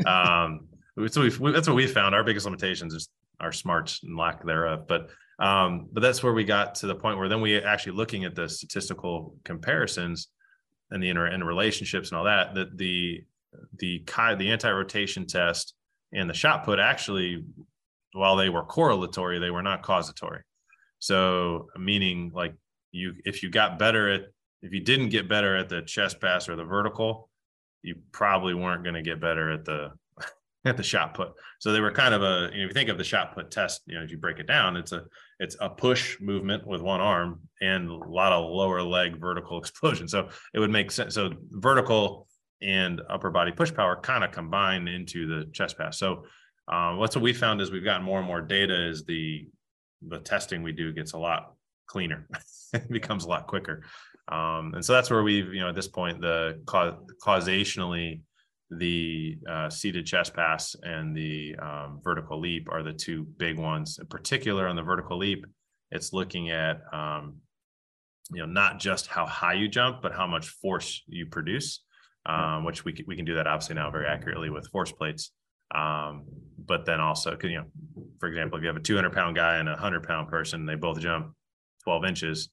Um 0.06 0.68
so 1.10 1.22
we 1.22 1.52
that's 1.52 1.68
what 1.68 1.76
we 1.76 1.86
found. 1.86 2.16
Our 2.16 2.24
biggest 2.24 2.46
limitations 2.46 2.96
is 2.96 3.10
our 3.40 3.52
smarts 3.52 4.02
and 4.04 4.18
lack 4.18 4.44
thereof. 4.44 4.88
But 4.88 5.10
um 5.38 5.88
but 5.92 6.02
that's 6.02 6.24
where 6.24 6.34
we 6.34 6.46
got 6.46 6.74
to 6.76 6.88
the 6.88 6.96
point 6.96 7.20
where 7.20 7.30
then 7.30 7.42
we 7.42 7.58
actually 7.58 7.92
looking 7.92 8.26
at 8.26 8.34
the 8.34 8.50
statistical 8.50 9.36
comparisons 9.44 10.30
and 10.92 11.02
the 11.02 11.10
inter 11.10 11.26
and 11.26 11.46
relationships 11.46 12.10
and 12.10 12.18
all 12.18 12.26
that 12.26 12.56
that 12.56 12.78
the 12.78 13.24
the 13.78 14.04
the 14.38 14.52
anti-rotation 14.52 15.26
test 15.26 15.74
and 16.14 16.30
the 16.30 16.34
shot 16.34 16.64
put 16.64 16.80
actually 16.80 17.44
while 18.14 18.36
they 18.36 18.50
were 18.50 18.64
correlatory 18.64 19.40
they 19.40 19.52
were 19.52 19.64
not 19.64 19.84
causatory. 19.84 20.42
So 21.00 21.68
meaning 21.78 22.32
like 22.34 22.56
you 22.92 23.14
if 23.26 23.44
you 23.44 23.50
got 23.50 23.80
better 23.80 24.10
at 24.10 24.22
if 24.62 24.74
you 24.74 24.82
didn't 24.82 25.10
get 25.10 25.30
better 25.30 25.56
at 25.56 25.70
the 25.70 25.82
chest 25.82 26.20
pass 26.20 26.50
or 26.50 26.56
the 26.56 26.64
vertical 26.64 27.30
you 27.84 27.96
probably 28.12 28.54
weren't 28.54 28.84
going 28.84 28.96
to 28.96 29.02
get 29.02 29.22
better 29.22 29.52
at 29.52 29.64
the 29.64 29.92
at 30.66 30.78
the 30.78 30.84
shot 30.84 31.14
put. 31.14 31.34
So 31.60 31.72
they 31.72 31.80
were 31.80 31.92
kind 31.92 32.14
of 32.14 32.24
a, 32.24 32.50
you 32.52 32.60
know, 32.60 32.66
if 32.66 32.70
you 32.70 32.74
think 32.74 32.90
of 32.90 32.98
the 32.98 33.04
shot 33.04 33.34
put 33.34 33.52
test, 33.52 33.82
you 33.86 33.96
know, 33.96 34.04
if 34.04 34.12
you 34.12 34.18
break 34.18 34.40
it 34.40 34.48
down, 34.48 34.76
it's 34.76 34.92
a 34.92 35.04
it's 35.40 35.56
a 35.62 35.70
push 35.70 36.20
movement 36.20 36.66
with 36.66 36.82
one 36.82 37.02
arm 37.02 37.42
and 37.62 37.90
a 37.90 37.94
lot 37.94 38.34
of 38.34 38.50
lower 38.50 38.82
leg 38.82 39.20
vertical 39.20 39.58
explosion. 39.60 40.08
So 40.08 40.30
it 40.54 40.60
would 40.60 40.72
make 40.72 40.92
sense. 40.92 41.16
So 41.16 41.32
vertical 41.52 42.28
and 42.62 43.02
upper 43.10 43.30
body 43.30 43.52
push 43.52 43.74
power 43.74 43.96
kind 44.02 44.24
of 44.24 44.32
combine 44.32 44.88
into 44.88 45.28
the 45.28 45.52
chest 45.52 45.78
pass. 45.78 46.00
So 46.00 46.26
um, 46.68 46.98
what's 46.98 47.16
what 47.16 47.24
we 47.24 47.34
found 47.34 47.62
is 47.62 47.72
we've 47.72 47.84
gotten 47.84 48.06
more 48.06 48.20
and 48.20 48.28
more 48.28 48.42
data 48.42 48.90
is 48.90 49.06
the 49.06 49.48
the 50.08 50.20
testing 50.20 50.64
we 50.64 50.72
do 50.72 50.94
gets 50.94 51.14
a 51.14 51.18
lot 51.18 51.54
cleaner. 51.86 52.28
it 52.74 52.90
becomes 52.90 53.26
a 53.26 53.30
lot 53.30 53.48
quicker. 53.48 53.84
Um, 54.28 54.74
and 54.74 54.84
so 54.84 54.94
that's 54.94 55.12
where 55.12 55.22
we've, 55.22 55.54
you 55.54 55.62
know, 55.62 55.70
at 55.70 55.76
this 55.76 55.88
point, 55.88 56.20
the 56.20 56.60
causationally 56.66 58.22
the 58.72 59.38
uh, 59.50 59.70
seated 59.70 60.06
chest 60.06 60.34
pass 60.34 60.76
and 60.82 61.16
the 61.16 61.56
um, 61.62 62.00
vertical 62.04 62.40
leap 62.40 62.68
are 62.72 62.84
the 62.84 62.94
two 62.94 63.26
big 63.38 63.60
ones. 63.60 64.00
In 64.00 64.08
particular, 64.08 64.68
on 64.68 64.76
the 64.76 64.82
vertical 64.82 65.18
leap, 65.18 65.46
it's 65.92 66.14
looking 66.14 66.50
at 66.50 66.82
um, 66.92 67.38
you 68.32 68.40
know 68.40 68.46
not 68.46 68.80
just 68.80 69.08
how 69.08 69.26
high 69.26 69.54
you 69.54 69.68
jump, 69.68 70.02
but 70.02 70.14
how 70.14 70.26
much 70.26 70.48
force 70.48 71.04
you 71.08 71.28
produce, 71.28 71.84
um, 72.26 72.66
which 72.66 72.84
we 72.84 72.94
can, 72.94 73.06
we 73.08 73.16
can 73.16 73.26
do 73.26 73.36
that 73.36 73.48
obviously 73.48 73.76
now 73.76 73.92
very 73.92 74.08
accurately 74.08 74.50
with 74.50 74.68
force 74.72 74.92
plates. 74.92 75.32
Um, 75.74 76.26
but 76.58 76.86
then 76.86 77.00
also, 77.00 77.38
you 77.44 77.58
know, 77.58 77.66
for 78.20 78.28
example, 78.28 78.58
if 78.58 78.64
you 78.64 78.68
have 78.68 78.78
a 78.78 78.82
200 78.82 79.14
pound 79.14 79.36
guy 79.36 79.58
and 79.58 79.70
a 79.70 79.74
100 79.74 80.08
pound 80.08 80.30
person, 80.30 80.66
they 80.66 80.76
both 80.76 81.00
jump 81.00 81.34
12 81.84 82.06
inches 82.06 82.50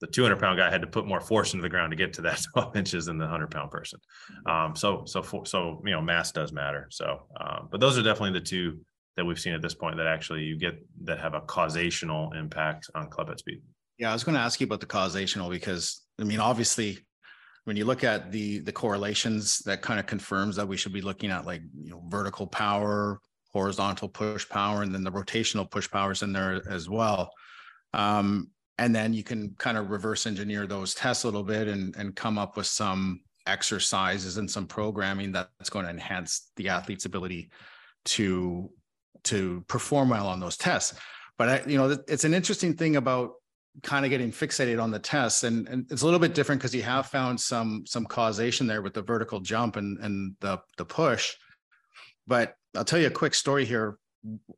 the 0.00 0.06
200 0.06 0.38
pound 0.38 0.58
guy 0.58 0.70
had 0.70 0.80
to 0.80 0.86
put 0.86 1.06
more 1.06 1.20
force 1.20 1.54
into 1.54 1.62
the 1.62 1.68
ground 1.68 1.90
to 1.90 1.96
get 1.96 2.12
to 2.14 2.22
that 2.22 2.40
12 2.52 2.76
inches 2.76 3.06
than 3.06 3.18
the 3.18 3.24
100 3.24 3.50
pound 3.50 3.70
person. 3.70 4.00
Um, 4.46 4.76
so, 4.76 5.02
so, 5.06 5.22
for, 5.22 5.44
so, 5.44 5.82
you 5.84 5.92
know, 5.92 6.00
mass 6.00 6.32
does 6.32 6.52
matter. 6.52 6.86
So, 6.90 7.26
um, 7.40 7.68
but 7.70 7.80
those 7.80 7.98
are 7.98 8.02
definitely 8.02 8.38
the 8.38 8.44
two, 8.44 8.78
that 9.18 9.24
we've 9.24 9.40
seen 9.40 9.52
at 9.52 9.60
this 9.60 9.74
point 9.74 9.96
that 9.96 10.06
actually 10.06 10.44
you 10.44 10.56
get 10.56 10.80
that 11.02 11.18
have 11.18 11.34
a 11.34 11.40
causational 11.40 12.34
impact 12.38 12.88
on 12.94 13.10
club 13.10 13.28
head 13.28 13.38
speed. 13.40 13.60
Yeah, 13.98 14.10
I 14.10 14.12
was 14.12 14.22
going 14.22 14.36
to 14.36 14.40
ask 14.40 14.60
you 14.60 14.66
about 14.66 14.78
the 14.78 14.86
causational 14.86 15.50
because 15.50 16.02
I 16.20 16.24
mean, 16.24 16.38
obviously, 16.38 16.98
when 17.64 17.76
you 17.76 17.84
look 17.84 18.04
at 18.04 18.30
the 18.30 18.60
the 18.60 18.70
correlations, 18.70 19.58
that 19.66 19.82
kind 19.82 19.98
of 19.98 20.06
confirms 20.06 20.54
that 20.54 20.68
we 20.68 20.76
should 20.76 20.92
be 20.92 21.00
looking 21.00 21.32
at 21.32 21.44
like 21.44 21.62
you 21.82 21.90
know 21.90 22.00
vertical 22.06 22.46
power, 22.46 23.18
horizontal 23.52 24.08
push 24.08 24.48
power, 24.48 24.82
and 24.82 24.94
then 24.94 25.02
the 25.02 25.10
rotational 25.10 25.68
push 25.68 25.90
powers 25.90 26.22
in 26.22 26.32
there 26.32 26.62
as 26.70 26.88
well. 26.88 27.32
Um, 27.94 28.50
and 28.78 28.94
then 28.94 29.12
you 29.12 29.24
can 29.24 29.54
kind 29.58 29.76
of 29.76 29.90
reverse 29.90 30.26
engineer 30.26 30.66
those 30.66 30.94
tests 30.94 31.24
a 31.24 31.26
little 31.26 31.42
bit 31.42 31.68
and 31.68 31.94
and 31.96 32.14
come 32.16 32.38
up 32.38 32.56
with 32.56 32.66
some 32.66 33.20
exercises 33.46 34.36
and 34.36 34.50
some 34.50 34.66
programming 34.66 35.32
that's 35.32 35.70
going 35.70 35.84
to 35.84 35.90
enhance 35.90 36.50
the 36.56 36.68
athlete's 36.68 37.06
ability 37.06 37.50
to 38.04 38.70
to 39.24 39.64
perform 39.68 40.10
well 40.10 40.28
on 40.28 40.38
those 40.40 40.56
tests. 40.56 40.98
But 41.36 41.48
I, 41.48 41.62
you 41.66 41.76
know, 41.78 41.98
it's 42.06 42.24
an 42.24 42.34
interesting 42.34 42.74
thing 42.74 42.96
about 42.96 43.32
kind 43.82 44.04
of 44.04 44.10
getting 44.10 44.32
fixated 44.32 44.82
on 44.82 44.90
the 44.90 44.98
tests, 44.98 45.44
and, 45.44 45.68
and 45.68 45.86
it's 45.90 46.02
a 46.02 46.04
little 46.04 46.20
bit 46.20 46.34
different 46.34 46.60
because 46.60 46.74
you 46.74 46.82
have 46.82 47.06
found 47.06 47.40
some 47.40 47.84
some 47.86 48.06
causation 48.06 48.66
there 48.66 48.82
with 48.82 48.94
the 48.94 49.02
vertical 49.02 49.40
jump 49.40 49.76
and 49.76 49.98
and 49.98 50.34
the 50.40 50.60
the 50.76 50.84
push. 50.84 51.34
But 52.26 52.54
I'll 52.76 52.84
tell 52.84 52.98
you 52.98 53.06
a 53.06 53.10
quick 53.10 53.34
story 53.34 53.64
here. 53.64 53.98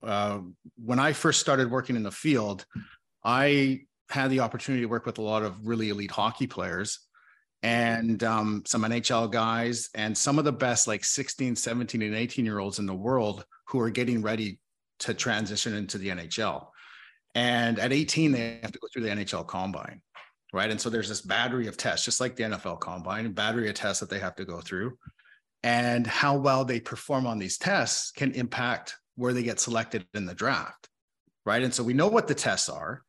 Uh, 0.03 0.41
when 0.83 0.99
I 0.99 1.12
first 1.12 1.41
started 1.41 1.71
working 1.71 1.97
in 1.97 2.03
the 2.03 2.11
field, 2.11 2.64
I 3.23 3.83
had 4.11 4.30
the 4.30 4.40
opportunity 4.40 4.82
to 4.82 4.88
work 4.88 5.06
with 5.06 5.18
a 5.18 5.22
lot 5.22 5.42
of 5.42 5.66
really 5.66 5.88
elite 5.88 6.11
hockey 6.11 6.46
players 6.46 6.98
and 7.62 8.22
um, 8.24 8.62
some 8.66 8.82
NHL 8.82 9.30
guys 9.30 9.90
and 9.94 10.16
some 10.16 10.38
of 10.38 10.44
the 10.44 10.52
best 10.52 10.88
like 10.88 11.04
16, 11.04 11.56
17, 11.56 12.02
and 12.02 12.14
18 12.14 12.44
year 12.44 12.58
olds 12.58 12.78
in 12.78 12.86
the 12.86 12.94
world 12.94 13.44
who 13.66 13.80
are 13.80 13.90
getting 13.90 14.22
ready 14.22 14.58
to 15.00 15.14
transition 15.14 15.74
into 15.74 15.98
the 15.98 16.08
NHL. 16.08 16.66
And 17.34 17.78
at 17.78 17.92
18, 17.92 18.32
they 18.32 18.58
have 18.62 18.72
to 18.72 18.78
go 18.78 18.88
through 18.92 19.02
the 19.02 19.11
NHL 19.11 19.46
combine, 19.46 20.00
right? 20.52 20.70
And 20.70 20.80
so 20.80 20.90
there's 20.90 21.08
this 21.08 21.20
battery 21.20 21.68
of 21.68 21.76
tests, 21.76 22.04
just 22.04 22.20
like 22.20 22.34
the 22.34 22.44
NFL 22.44 22.80
combine, 22.80 23.30
battery 23.32 23.68
of 23.68 23.74
tests 23.74 24.00
that 24.00 24.11
they 24.11 24.18
have 24.18 24.34
to 24.36 24.44
go 24.44 24.61
through. 24.61 24.98
And 25.62 26.06
how 26.06 26.36
well 26.36 26.64
they 26.64 26.80
perform 26.80 27.26
on 27.26 27.38
these 27.38 27.58
tests 27.58 28.11
can 28.11 28.32
impact 28.32 28.96
where 29.16 29.32
they 29.32 29.42
get 29.42 29.61
selected 29.61 30.06
in 30.14 30.24
the 30.24 30.34
draft, 30.34 30.88
right? 31.44 31.62
And 31.62 31.72
so 31.72 31.84
we 31.84 31.92
know 31.92 32.08
what 32.08 32.26
the 32.26 32.34
tests 32.34 32.68
are. 32.68 33.02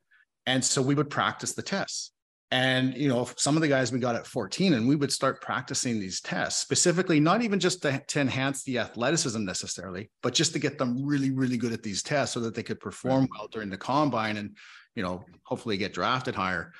And 0.45 0.63
so 0.63 0.81
we 0.81 0.95
would 0.95 1.09
practice 1.09 1.53
the 1.53 1.61
tests. 1.61 2.11
And 2.53 2.95
you 2.97 3.07
know, 3.07 3.29
some 3.37 3.55
of 3.55 3.61
the 3.61 3.69
guys 3.69 3.93
we 3.93 3.99
got 3.99 4.15
at 4.15 4.27
14, 4.27 4.73
and 4.73 4.87
we 4.87 4.97
would 4.97 5.11
start 5.11 5.41
practicing 5.41 5.99
these 5.99 6.19
tests 6.19 6.61
specifically, 6.61 7.19
not 7.19 7.41
even 7.41 7.59
just 7.59 7.81
to, 7.83 8.03
to, 8.07 8.19
enhance 8.19 8.63
the 8.63 8.79
athleticism 8.79 9.45
necessarily, 9.45 10.11
but 10.21 10.33
just 10.33 10.51
to 10.51 10.59
get 10.59 10.77
them 10.77 11.05
really, 11.05 11.31
really 11.31 11.55
good 11.55 11.71
at 11.71 11.81
these 11.81 12.03
tests 12.03 12.33
so 12.33 12.41
that 12.41 12.53
they 12.53 12.63
could 12.63 12.81
perform 12.81 13.29
well 13.31 13.47
during 13.47 13.69
the 13.69 13.77
combine 13.77 14.35
and 14.35 14.57
you 14.95 15.03
know, 15.03 15.23
hopefully 15.43 15.77
get 15.77 15.93
drafted 15.93 16.35
higher. 16.35 16.73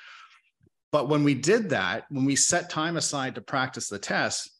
But 0.90 1.08
when 1.08 1.24
we 1.24 1.34
did 1.34 1.70
that, 1.70 2.04
when 2.10 2.24
we 2.24 2.36
set 2.36 2.68
time 2.68 2.96
aside 2.96 3.34
to 3.34 3.40
practice 3.40 3.88
the 3.88 3.98
tests, 3.98 4.50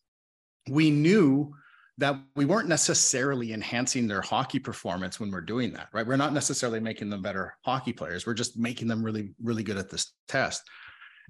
we 0.68 0.90
knew 0.90 1.55
that 2.03 2.16
we 2.34 2.44
weren't 2.44 2.68
necessarily 2.68 3.53
enhancing 3.53 4.09
their 4.09 4.20
hockey 4.20 4.59
performance 4.59 5.20
when 5.20 5.30
we're 5.30 5.40
doing 5.40 5.72
that, 5.72 5.86
right? 5.92 6.05
We're 6.05 6.16
not 6.16 6.32
necessarily 6.32 6.80
making 6.80 7.11
them 7.11 7.22
better 7.22 7.57
hockey 7.64 7.92
players. 7.92 8.26
We're 8.26 8.34
just 8.34 8.59
making 8.59 8.88
them 8.88 9.05
really, 9.05 9.34
really 9.40 9.62
good 9.62 9.76
at 9.76 9.88
this 9.88 10.12
test. 10.26 10.62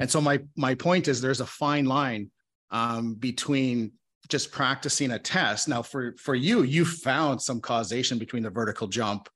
And 0.01 0.11
so 0.11 0.19
my 0.19 0.41
my 0.57 0.75
point 0.75 1.09
is 1.09 1.21
there's 1.21 1.43
a 1.43 1.47
fine 1.47 1.85
line 1.85 2.31
um, 2.71 3.15
between 3.17 3.93
just 4.29 4.51
practicing 4.51 5.11
a 5.11 5.19
test. 5.19 5.69
Now 5.69 5.83
for 5.83 6.15
for 6.17 6.35
you, 6.35 6.63
you 6.63 6.87
found 6.87 7.43
some 7.43 7.61
causation 7.61 8.19
between 8.19 8.43
the 8.43 8.49
vertical 8.49 8.89
jump 8.89 9.29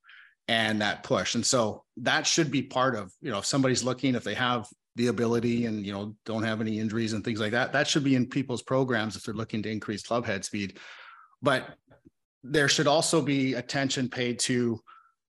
and 0.48 0.80
that 0.80 1.02
push. 1.02 1.34
And 1.34 1.44
so 1.44 1.84
that 1.98 2.26
should 2.26 2.50
be 2.50 2.62
part 2.62 2.94
of, 2.94 3.12
you 3.20 3.30
know, 3.30 3.38
if 3.38 3.44
somebody's 3.44 3.84
looking, 3.84 4.14
if 4.14 4.24
they 4.24 4.34
have 4.34 4.66
the 4.94 5.08
ability 5.08 5.66
and 5.66 5.84
you 5.84 5.92
know 5.92 6.16
don't 6.24 6.44
have 6.44 6.62
any 6.62 6.78
injuries 6.78 7.12
and 7.12 7.22
things 7.22 7.40
like 7.40 7.52
that, 7.52 7.74
that 7.74 7.86
should 7.86 8.04
be 8.04 8.14
in 8.14 8.26
people's 8.26 8.62
programs 8.62 9.16
if 9.16 9.22
they're 9.22 9.34
looking 9.34 9.62
to 9.62 9.70
increase 9.70 10.02
club 10.02 10.24
head 10.24 10.42
speed. 10.42 10.78
But 11.42 11.76
there 12.42 12.68
should 12.68 12.86
also 12.86 13.20
be 13.20 13.54
attention 13.54 14.08
paid 14.08 14.38
to 14.40 14.80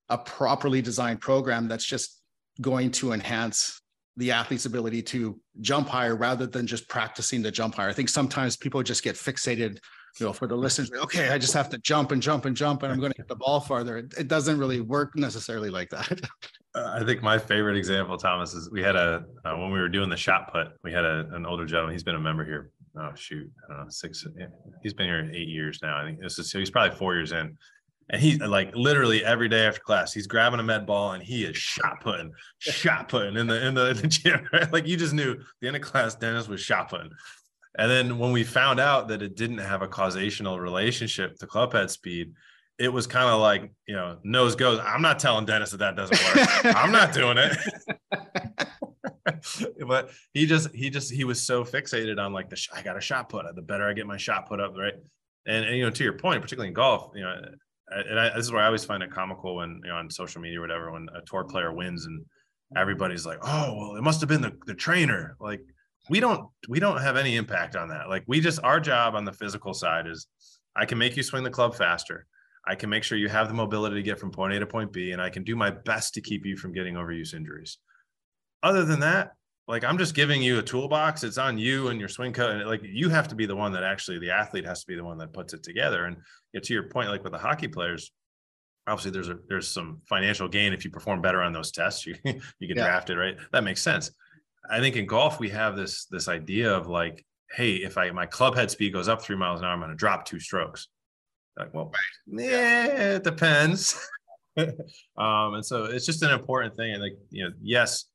a 0.10 0.18
properly 0.18 0.82
designed 0.82 1.22
program 1.22 1.68
that's 1.68 1.86
just 1.86 2.22
going 2.62 2.92
to 2.92 3.12
enhance 3.12 3.82
the 4.16 4.32
athlete's 4.32 4.66
ability 4.66 5.02
to 5.04 5.40
jump 5.62 5.88
higher 5.88 6.16
rather 6.16 6.48
than 6.48 6.66
just 6.66 6.90
practicing 6.90 7.42
the 7.42 7.52
jump 7.52 7.76
higher. 7.76 7.90
I 7.90 7.94
think 7.94 8.10
sometimes 8.10 8.58
people 8.58 8.82
just 8.82 9.04
get 9.04 9.16
fixated, 9.16 9.80
you 10.20 10.26
know, 10.26 10.34
for 10.34 10.48
the 10.48 10.56
listeners, 10.56 10.90
okay, 10.92 11.30
I 11.30 11.38
just 11.38 11.54
have 11.54 11.70
to 11.70 11.78
jump 11.80 12.12
and 12.12 12.22
jump 12.22 12.46
and 12.46 12.56
jump 12.56 12.82
and 12.82 12.92
I'm 12.92 13.00
going 13.00 13.12
to 13.12 13.18
hit 13.18 13.28
the 13.28 13.36
ball 13.36 13.60
farther. 13.60 13.98
It, 13.98 14.14
it 14.18 14.28
doesn't 14.28 14.58
really 14.58 14.82
work 14.82 15.16
necessarily 15.16 15.70
like 15.70 15.90
that. 15.92 16.20
Uh, 16.74 17.00
I 17.00 17.04
think 17.04 17.24
my 17.24 17.38
favorite 17.38 17.78
example, 17.78 18.18
Thomas, 18.18 18.54
is 18.54 18.70
we 18.72 18.82
had 18.82 18.96
a, 18.96 19.24
uh, 19.46 19.56
when 19.58 19.72
we 19.72 19.80
were 19.80 19.90
doing 19.90 20.10
the 20.10 20.18
shot 20.18 20.52
put, 20.52 20.68
we 20.84 20.92
had 20.92 21.06
a, 21.06 21.28
an 21.34 21.46
older 21.46 21.66
gentleman, 21.66 21.94
he's 21.94 22.04
been 22.04 22.16
a 22.16 22.20
member 22.20 22.46
here. 22.46 22.72
Oh 23.00 23.12
shoot, 23.16 23.50
I 23.70 23.74
don't 23.74 23.84
know, 23.84 23.90
six, 23.90 24.26
eh, 24.40 24.46
he's 24.84 24.94
been 24.94 25.08
here 25.08 25.30
eight 25.34 25.50
years 25.50 25.80
now. 25.82 25.98
I 25.98 26.06
think 26.06 26.20
this 26.20 26.40
is, 26.40 26.52
so 26.52 26.60
he's 26.60 26.72
probably 26.72 26.98
four 26.98 27.16
years 27.16 27.32
in 27.32 27.58
and 28.10 28.22
he's 28.22 28.40
like 28.40 28.74
literally 28.76 29.24
every 29.26 29.50
day 29.50 29.66
after 29.66 29.82
class, 29.82 30.14
he's 30.14 30.28
grabbing 30.28 30.60
a 30.60 30.64
med 30.64 30.86
ball 30.86 31.12
and 31.12 31.22
he 31.22 31.44
is 31.44 31.58
shot 31.58 32.00
putting, 32.02 32.32
shot 32.60 33.10
putting 33.10 33.36
in 33.36 33.48
the 33.48 33.66
in 33.66 33.74
the, 33.74 33.90
in 33.90 33.98
the 33.98 34.08
gym. 34.08 34.48
Right? 34.54 34.72
Like 34.72 34.88
you 34.88 34.96
just 34.96 35.14
knew 35.14 35.38
the 35.62 35.68
end 35.68 35.76
of 35.76 35.82
class, 35.82 36.16
Dennis 36.16 36.48
was 36.48 36.62
shot 36.62 36.90
putting. 36.90 37.12
And 37.78 37.92
then 37.92 38.18
when 38.18 38.32
we 38.32 38.44
found 38.44 38.80
out 38.80 39.10
that 39.10 39.22
it 39.22 39.36
didn't 39.36 39.60
have 39.60 39.82
a 39.82 39.88
causational 39.88 40.60
relationship 40.60 41.38
to 41.40 41.48
club 41.48 41.74
head 41.74 41.92
speed, 41.92 42.34
it 42.80 42.92
was 42.92 43.08
kind 43.08 43.30
of 43.30 43.42
like 43.42 43.72
you 43.88 43.96
know 43.96 44.18
nose 44.24 44.56
goes. 44.56 44.80
I'm 44.84 45.02
not 45.02 45.20
telling 45.20 45.46
Dennis 45.46 45.72
that 45.72 45.78
that 45.78 45.96
doesn't 45.98 46.24
work. 46.24 46.66
I'm 46.76 46.92
not 46.92 47.14
doing 47.14 47.38
it. 47.38 47.58
but 49.88 50.12
he 50.34 50.46
just 50.46 50.74
he 50.74 50.90
just 50.90 51.12
he 51.12 51.24
was 51.24 51.42
so 51.42 51.64
fixated 51.64 52.20
on 52.20 52.34
like 52.34 52.50
the 52.50 52.68
I 52.74 52.82
got 52.82 52.98
a 52.98 53.02
shot 53.02 53.30
put. 53.30 53.46
The 53.56 53.62
better 53.62 53.88
I 53.88 53.94
get 53.94 54.08
my 54.08 54.18
shot 54.18 54.48
put 54.48 54.60
up, 54.60 54.76
right? 54.78 54.94
And, 55.46 55.66
and 55.66 55.78
you 55.78 55.84
know 55.84 55.90
to 55.90 56.04
your 56.04 56.14
point, 56.14 56.42
particularly 56.42 56.70
in 56.70 56.74
golf, 56.74 57.12
you 57.16 57.24
know 57.24 57.36
and 57.90 58.20
I, 58.20 58.36
this 58.36 58.46
is 58.46 58.52
where 58.52 58.62
I 58.62 58.66
always 58.66 58.86
find 58.86 59.02
it 59.02 59.12
comical 59.12 59.56
when 59.56 59.82
you 59.84 59.90
know 59.90 59.96
on 59.96 60.10
social 60.10 60.42
media 60.42 60.60
or 60.60 60.62
whatever 60.62 60.92
when 60.92 61.08
a 61.16 61.22
tour 61.22 61.44
player 61.44 61.74
wins 61.74 62.06
and 62.06 62.26
everybody's 62.76 63.26
like, 63.26 63.40
oh 63.44 63.76
well, 63.76 63.96
it 63.96 64.02
must 64.02 64.20
have 64.22 64.30
been 64.30 64.42
the, 64.42 64.54
the 64.66 64.74
trainer. 64.74 65.38
Like 65.40 65.62
we 66.10 66.20
don't 66.20 66.50
we 66.68 66.80
don't 66.80 67.02
have 67.02 67.18
any 67.18 67.36
impact 67.36 67.76
on 67.76 67.90
that. 67.90 68.10
Like 68.10 68.24
we 68.28 68.42
just 68.42 68.60
our 68.64 68.80
job 68.80 69.16
on 69.16 69.26
the 69.26 69.34
physical 69.34 69.74
side 69.74 70.08
is 70.08 70.28
I 70.76 70.86
can 70.86 70.98
make 70.98 71.16
you 71.16 71.24
swing 71.24 71.44
the 71.44 71.50
club 71.50 71.76
faster. 71.76 72.26
I 72.68 72.76
can 72.76 72.90
make 72.90 73.04
sure 73.04 73.18
you 73.18 73.30
have 73.30 73.48
the 73.48 73.54
mobility 73.54 73.96
to 73.96 74.04
get 74.04 74.20
from 74.20 74.32
point 74.32 74.54
A 74.54 74.60
to 74.60 74.68
point 74.68 74.92
B, 74.92 75.12
and 75.12 75.22
I 75.22 75.30
can 75.30 75.44
do 75.44 75.56
my 75.56 75.70
best 75.70 76.14
to 76.16 76.22
keep 76.22 76.46
you 76.46 76.58
from 76.58 76.74
getting 76.74 76.96
overuse 76.96 77.34
injuries. 77.34 77.78
Other 78.64 78.86
than 78.86 79.00
that, 79.02 79.34
like 79.68 79.84
I'm 79.84 79.98
just 79.98 80.16
giving 80.16 80.42
you 80.42 80.60
a 80.60 80.64
toolbox. 80.64 81.24
It's 81.24 81.38
on 81.38 81.58
you 81.58 81.90
and 81.90 82.00
your 82.00 82.10
swing 82.10 82.34
cut. 82.34 82.52
And 82.52 82.66
like 82.68 82.82
you 82.84 83.10
have 83.10 83.28
to 83.28 83.36
be 83.36 83.46
the 83.46 83.56
one 83.56 83.72
that 83.74 83.84
actually 83.84 84.20
the 84.20 84.32
athlete 84.32 84.66
has 84.66 84.82
to 84.82 84.88
be 84.88 84.96
the 84.96 85.04
one 85.04 85.18
that 85.18 85.34
puts 85.34 85.54
it 85.54 85.64
together. 85.64 86.06
And 86.06 86.16
you 86.54 86.60
know, 86.60 86.62
to 86.62 86.74
your 86.74 86.84
point, 86.84 87.10
like 87.10 87.24
with 87.24 87.34
the 87.34 87.40
hockey 87.40 87.68
players, 87.68 88.12
obviously 88.88 89.12
there's 89.12 89.30
a 89.30 89.38
there's 89.50 89.68
some 89.68 90.02
financial 90.08 90.48
gain 90.48 90.74
if 90.74 90.86
you 90.86 90.92
perform 90.92 91.22
better 91.22 91.42
on 91.42 91.54
those 91.54 91.72
tests. 91.72 92.06
You 92.08 92.16
you 92.60 92.68
get 92.68 92.78
yeah. 92.78 92.86
drafted, 92.86 93.18
right? 93.18 93.38
That 93.52 93.64
makes 93.64 93.82
sense. 93.82 94.12
I 94.70 94.80
think 94.80 94.96
in 94.96 95.06
golf 95.06 95.40
we 95.40 95.50
have 95.50 95.76
this 95.76 96.06
this 96.06 96.28
idea 96.28 96.74
of 96.74 96.88
like, 96.88 97.26
hey, 97.52 97.76
if 97.76 97.98
I 97.98 98.10
my 98.12 98.26
club 98.26 98.56
head 98.56 98.72
speed 98.72 98.94
goes 98.94 99.08
up 99.08 99.22
three 99.22 99.38
miles 99.38 99.60
an 99.60 99.66
hour, 99.66 99.74
I'm 99.74 99.80
going 99.80 99.92
to 99.92 99.96
drop 99.96 100.26
two 100.26 100.40
strokes. 100.40 100.88
Like, 101.58 101.74
well, 101.74 101.92
yeah, 102.28 103.16
it 103.16 103.24
depends. 103.24 104.00
um, 104.58 105.56
and 105.56 105.66
so 105.66 105.86
it's 105.86 106.06
just 106.06 106.24
an 106.24 106.32
important 106.32 106.76
thing. 106.76 106.94
And 106.94 107.02
like, 107.02 107.18
you 107.30 107.46
know, 107.46 107.52
yes, 107.62 108.06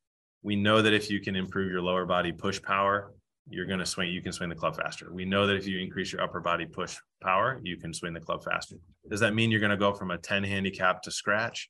we 0.43 0.57
know 0.57 0.83
that 0.83 0.93
if 0.93 1.11
you 1.11 1.21
can 1.21 1.37
improve 1.37 1.71
your 1.71 1.83
lower 1.83 2.07
body 2.07 2.33
push 2.33 2.61
power, 2.61 3.13
you're 3.49 3.67
going 3.67 3.79
to 3.79 3.87
swing, 3.87 4.11
you 4.11 4.23
can 4.23 4.33
swing 4.33 4.49
the 4.49 4.55
club 4.55 4.77
faster. 4.77 5.13
We 5.13 5.25
know 5.25 5.47
that 5.47 5.57
if 5.57 5.67
you 5.67 5.79
increase 5.79 6.13
your 6.13 6.23
upper 6.23 6.41
body 6.41 6.67
push 6.67 6.97
power, 7.23 7.61
you 7.63 7.77
can 7.77 7.93
swing 7.93 8.13
the 8.15 8.21
club 8.21 8.45
faster. 8.45 8.77
Does 9.09 9.21
that 9.21 9.35
mean 9.35 9.51
you're 9.51 9.61
going 9.61 9.71
to 9.71 9.77
go 9.77 9.93
from 9.93 10.11
a 10.11 10.19
10 10.19 10.45
handicap 10.45 11.03
to 11.03 11.11
scratch? 11.11 11.69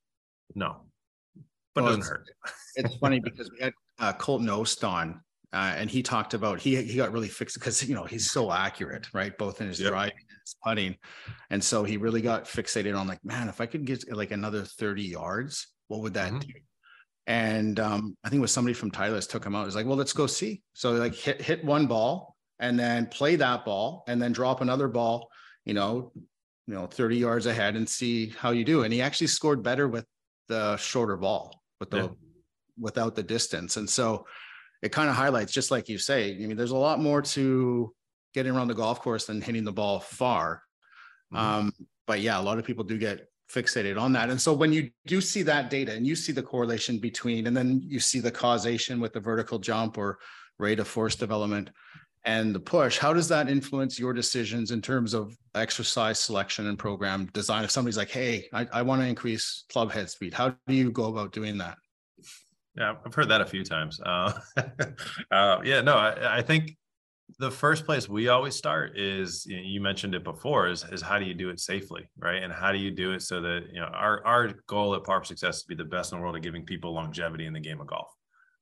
No, 0.54 0.82
but 1.74 1.84
well, 1.84 1.94
it 1.94 1.96
doesn't 1.96 2.12
hurt. 2.12 2.30
it's 2.76 2.96
funny 2.96 3.20
because 3.20 3.50
we 3.50 3.64
had 3.64 3.72
uh, 3.98 4.12
Colt 4.12 4.42
Knost 4.42 4.86
on, 4.86 5.20
uh, 5.52 5.74
and 5.76 5.90
he 5.90 6.02
talked 6.02 6.34
about 6.34 6.60
he 6.60 6.82
he 6.82 6.96
got 6.96 7.12
really 7.12 7.28
fixed 7.28 7.58
because 7.58 7.86
you 7.86 7.94
know 7.94 8.04
he's 8.04 8.30
so 8.30 8.52
accurate, 8.52 9.06
right? 9.14 9.36
Both 9.38 9.60
in 9.60 9.68
his 9.68 9.80
yep. 9.80 9.90
driving 9.90 10.24
and 10.28 10.38
his 10.44 10.56
putting, 10.62 10.96
and 11.50 11.62
so 11.62 11.84
he 11.84 11.96
really 11.96 12.20
got 12.20 12.44
fixated 12.44 12.98
on 12.98 13.06
like, 13.06 13.24
man, 13.24 13.48
if 13.48 13.60
I 13.60 13.66
could 13.66 13.84
get 13.84 14.04
like 14.14 14.30
another 14.30 14.62
30 14.62 15.02
yards, 15.02 15.68
what 15.88 16.00
would 16.00 16.14
that 16.14 16.32
mm-hmm. 16.32 16.38
do? 16.40 16.52
And 17.26 17.78
um, 17.78 18.16
I 18.24 18.28
think 18.28 18.38
it 18.38 18.42
was 18.42 18.52
somebody 18.52 18.74
from 18.74 18.90
Titleist 18.90 19.30
took 19.30 19.44
him 19.44 19.54
out. 19.54 19.64
He's 19.64 19.76
like, 19.76 19.86
well, 19.86 19.96
let's 19.96 20.12
go 20.12 20.26
see. 20.26 20.62
So 20.72 20.92
like 20.92 21.14
hit 21.14 21.40
hit 21.40 21.64
one 21.64 21.86
ball 21.86 22.36
and 22.58 22.78
then 22.78 23.06
play 23.06 23.36
that 23.36 23.64
ball 23.64 24.04
and 24.08 24.20
then 24.20 24.32
drop 24.32 24.60
another 24.60 24.88
ball, 24.88 25.28
you 25.64 25.74
know, 25.74 26.12
you 26.66 26.74
know, 26.74 26.86
30 26.86 27.16
yards 27.16 27.46
ahead 27.46 27.76
and 27.76 27.88
see 27.88 28.30
how 28.30 28.50
you 28.50 28.64
do. 28.64 28.82
And 28.82 28.92
he 28.92 29.02
actually 29.02 29.28
scored 29.28 29.62
better 29.62 29.88
with 29.88 30.04
the 30.48 30.76
shorter 30.76 31.16
ball, 31.16 31.62
with 31.80 31.90
the 31.90 32.02
yeah. 32.02 32.08
without 32.78 33.14
the 33.14 33.22
distance. 33.22 33.76
And 33.76 33.88
so 33.88 34.26
it 34.82 34.90
kind 34.90 35.08
of 35.08 35.14
highlights, 35.14 35.52
just 35.52 35.70
like 35.70 35.88
you 35.88 35.98
say, 35.98 36.34
I 36.34 36.46
mean, 36.46 36.56
there's 36.56 36.72
a 36.72 36.76
lot 36.76 37.00
more 37.00 37.22
to 37.22 37.94
getting 38.34 38.52
around 38.52 38.68
the 38.68 38.74
golf 38.74 39.00
course 39.00 39.26
than 39.26 39.40
hitting 39.40 39.64
the 39.64 39.72
ball 39.72 40.00
far. 40.00 40.62
Mm-hmm. 41.32 41.44
Um, 41.44 41.72
but 42.06 42.20
yeah, 42.20 42.40
a 42.40 42.42
lot 42.42 42.58
of 42.58 42.64
people 42.64 42.84
do 42.84 42.98
get 42.98 43.28
fixated 43.52 44.00
on 44.00 44.12
that. 44.12 44.30
And 44.30 44.40
so 44.40 44.52
when 44.52 44.72
you 44.72 44.90
do 45.06 45.20
see 45.20 45.42
that 45.42 45.70
data 45.70 45.92
and 45.92 46.06
you 46.06 46.16
see 46.16 46.32
the 46.32 46.42
correlation 46.42 46.98
between, 46.98 47.46
and 47.46 47.56
then 47.56 47.82
you 47.84 48.00
see 48.00 48.20
the 48.20 48.30
causation 48.30 49.00
with 49.00 49.12
the 49.12 49.20
vertical 49.20 49.58
jump 49.58 49.98
or 49.98 50.18
rate 50.58 50.80
of 50.80 50.88
force 50.88 51.16
development 51.16 51.70
and 52.24 52.54
the 52.54 52.60
push, 52.60 52.98
how 52.98 53.12
does 53.12 53.28
that 53.28 53.48
influence 53.48 53.98
your 53.98 54.12
decisions 54.12 54.70
in 54.70 54.80
terms 54.80 55.12
of 55.12 55.36
exercise 55.54 56.18
selection 56.18 56.68
and 56.68 56.78
program 56.78 57.26
design? 57.32 57.64
If 57.64 57.70
somebody's 57.70 57.98
like, 57.98 58.10
hey, 58.10 58.48
I, 58.52 58.66
I 58.72 58.82
want 58.82 59.02
to 59.02 59.08
increase 59.08 59.64
club 59.70 59.92
head 59.92 60.08
speed, 60.08 60.32
how 60.32 60.54
do 60.66 60.74
you 60.74 60.90
go 60.90 61.06
about 61.06 61.32
doing 61.32 61.58
that? 61.58 61.76
Yeah, 62.76 62.94
I've 63.04 63.12
heard 63.12 63.28
that 63.28 63.42
a 63.42 63.46
few 63.46 63.64
times. 63.64 64.00
Uh, 64.00 64.32
uh, 65.30 65.58
yeah, 65.62 65.82
no, 65.82 65.94
I, 65.96 66.38
I, 66.38 66.42
think 66.42 66.74
the 67.38 67.50
first 67.50 67.84
place 67.84 68.08
we 68.08 68.28
always 68.28 68.54
start 68.54 68.98
is 68.98 69.44
you, 69.46 69.80
mentioned 69.80 70.14
it 70.14 70.24
before 70.24 70.68
is, 70.68 70.84
is 70.90 71.02
how 71.02 71.18
do 71.18 71.24
you 71.24 71.34
do 71.34 71.50
it 71.50 71.60
safely, 71.60 72.08
right? 72.18 72.42
And 72.42 72.52
how 72.52 72.72
do 72.72 72.78
you 72.78 72.90
do 72.90 73.12
it 73.12 73.22
so 73.22 73.40
that 73.40 73.66
you 73.72 73.80
know 73.80 73.86
our 73.86 74.24
our 74.26 74.52
goal 74.66 74.94
at 74.94 75.04
Par 75.04 75.24
Success 75.24 75.56
is 75.56 75.62
to 75.62 75.68
be 75.68 75.74
the 75.74 75.84
best 75.84 76.12
in 76.12 76.18
the 76.18 76.22
world 76.22 76.36
at 76.36 76.42
giving 76.42 76.64
people 76.64 76.94
longevity 76.94 77.46
in 77.46 77.52
the 77.52 77.60
game 77.60 77.80
of 77.80 77.86
golf. 77.86 78.08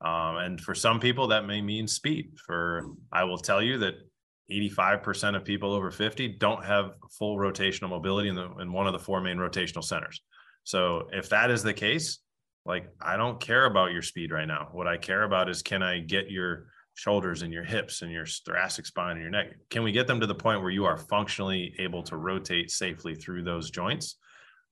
Um, 0.01 0.37
and 0.39 0.61
for 0.61 0.75
some 0.75 0.99
people, 0.99 1.29
that 1.29 1.47
may 1.47 1.61
mean 1.61 1.87
speed. 1.87 2.33
For 2.47 2.87
I 3.13 3.25
will 3.25 3.39
tell 3.39 3.63
you 3.63 3.79
that 3.79 3.95
85% 4.51 5.37
of 5.37 5.45
people 5.45 5.73
over 5.73 5.91
50 5.91 6.37
don't 6.39 6.65
have 6.65 6.93
full 7.19 7.37
rotational 7.37 7.91
mobility 7.91 8.29
in, 8.29 8.35
the, 8.35 8.51
in 8.61 8.73
one 8.73 8.87
of 8.87 8.93
the 8.93 8.99
four 8.99 9.21
main 9.21 9.37
rotational 9.37 9.85
centers. 9.85 10.21
So 10.65 11.09
if 11.13 11.29
that 11.29 11.51
is 11.51 11.63
the 11.63 11.73
case, 11.73 12.19
like 12.67 12.89
I 13.01 13.17
don't 13.17 13.41
care 13.41 13.67
about 13.67 13.93
your 13.93 14.03
speed 14.03 14.33
right 14.33 14.47
now. 14.47 14.69
What 14.73 14.87
I 14.87 14.97
care 14.97 15.23
about 15.23 15.49
is 15.49 15.63
can 15.63 15.83
I 15.83 16.01
get 16.01 16.31
your 16.31 16.67
shoulders 17.01 17.41
and 17.43 17.53
your 17.53 17.65
hips 17.65 18.03
and 18.03 18.13
your 18.13 18.27
thoracic 18.27 18.85
spine 18.85 19.13
and 19.13 19.23
your 19.23 19.31
neck? 19.31 19.55
Can 19.71 19.83
we 19.83 19.93
get 19.93 20.07
them 20.07 20.21
to 20.21 20.27
the 20.27 20.35
point 20.35 20.61
where 20.61 20.71
you 20.71 20.85
are 20.85 20.99
functionally 20.99 21.75
able 21.79 22.03
to 22.05 22.17
rotate 22.17 22.71
safely 22.71 23.15
through 23.15 23.43
those 23.43 23.71
joints? 23.71 24.17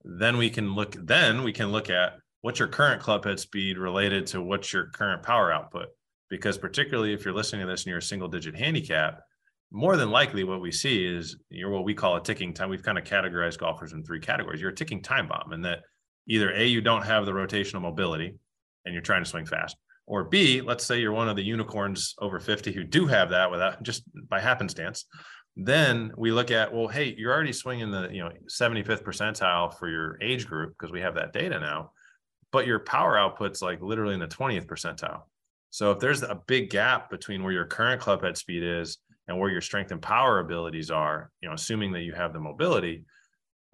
Then 0.03 0.37
we 0.37 0.49
can 0.49 0.75
look. 0.75 0.95
Then 0.95 1.43
we 1.43 1.51
can 1.51 1.71
look 1.71 1.89
at 1.89 2.13
what's 2.41 2.59
your 2.59 2.67
current 2.67 3.01
club 3.01 3.25
head 3.25 3.39
speed 3.39 3.77
related 3.77 4.27
to 4.27 4.41
what's 4.41 4.71
your 4.71 4.85
current 4.87 5.23
power 5.23 5.51
output. 5.51 5.87
Because 6.29 6.57
particularly 6.57 7.13
if 7.13 7.25
you're 7.25 7.33
listening 7.33 7.65
to 7.65 7.71
this 7.71 7.81
and 7.81 7.89
you're 7.89 7.97
a 7.97 8.03
single 8.03 8.27
digit 8.27 8.55
handicap, 8.55 9.21
more 9.71 9.97
than 9.97 10.11
likely 10.11 10.43
what 10.43 10.61
we 10.61 10.71
see 10.71 11.05
is 11.05 11.35
you're 11.49 11.71
what 11.71 11.83
we 11.83 11.95
call 11.95 12.15
a 12.15 12.23
ticking 12.23 12.53
time. 12.53 12.69
We've 12.69 12.83
kind 12.83 12.97
of 12.97 13.03
categorized 13.03 13.57
golfers 13.57 13.93
in 13.93 14.03
three 14.03 14.19
categories. 14.19 14.61
You're 14.61 14.71
a 14.71 14.75
ticking 14.75 15.01
time 15.01 15.27
bomb, 15.27 15.51
and 15.51 15.65
that 15.65 15.79
either 16.27 16.51
A, 16.51 16.65
you 16.65 16.81
don't 16.81 17.05
have 17.05 17.25
the 17.25 17.31
rotational 17.31 17.81
mobility 17.81 18.35
and 18.85 18.93
you're 18.93 19.01
trying 19.01 19.23
to 19.23 19.29
swing 19.29 19.45
fast, 19.45 19.75
or 20.09 20.23
B, 20.23 20.59
let's 20.61 20.83
say 20.83 20.99
you're 20.99 21.13
one 21.13 21.29
of 21.29 21.35
the 21.35 21.43
unicorns 21.43 22.15
over 22.17 22.39
50 22.39 22.71
who 22.71 22.83
do 22.83 23.05
have 23.05 23.29
that 23.29 23.51
without 23.51 23.81
just 23.83 24.03
by 24.27 24.39
happenstance. 24.39 25.05
Then 25.55 26.11
we 26.17 26.31
look 26.31 26.49
at, 26.49 26.73
well, 26.73 26.87
hey, 26.87 27.13
you're 27.15 27.31
already 27.31 27.53
swinging 27.53 27.91
the 27.91 28.09
you 28.11 28.23
know 28.23 28.31
75th 28.49 29.03
percentile 29.03 29.77
for 29.77 29.87
your 29.87 30.17
age 30.19 30.47
group 30.47 30.73
because 30.73 30.91
we 30.91 31.01
have 31.01 31.13
that 31.15 31.31
data 31.31 31.59
now, 31.59 31.91
but 32.51 32.65
your 32.65 32.79
power 32.79 33.17
output's 33.17 33.61
like 33.61 33.81
literally 33.81 34.15
in 34.15 34.19
the 34.19 34.27
20th 34.27 34.65
percentile. 34.65 35.21
So 35.69 35.91
if 35.91 35.99
there's 35.99 36.23
a 36.23 36.41
big 36.47 36.71
gap 36.71 37.11
between 37.11 37.43
where 37.43 37.53
your 37.53 37.65
current 37.65 38.01
club 38.01 38.23
head 38.23 38.35
speed 38.35 38.63
is 38.63 38.97
and 39.27 39.37
where 39.37 39.51
your 39.51 39.61
strength 39.61 39.91
and 39.91 40.01
power 40.01 40.39
abilities 40.39 40.89
are, 40.89 41.29
you 41.39 41.49
know, 41.49 41.53
assuming 41.53 41.91
that 41.91 42.01
you 42.01 42.13
have 42.13 42.33
the 42.33 42.39
mobility, 42.39 43.03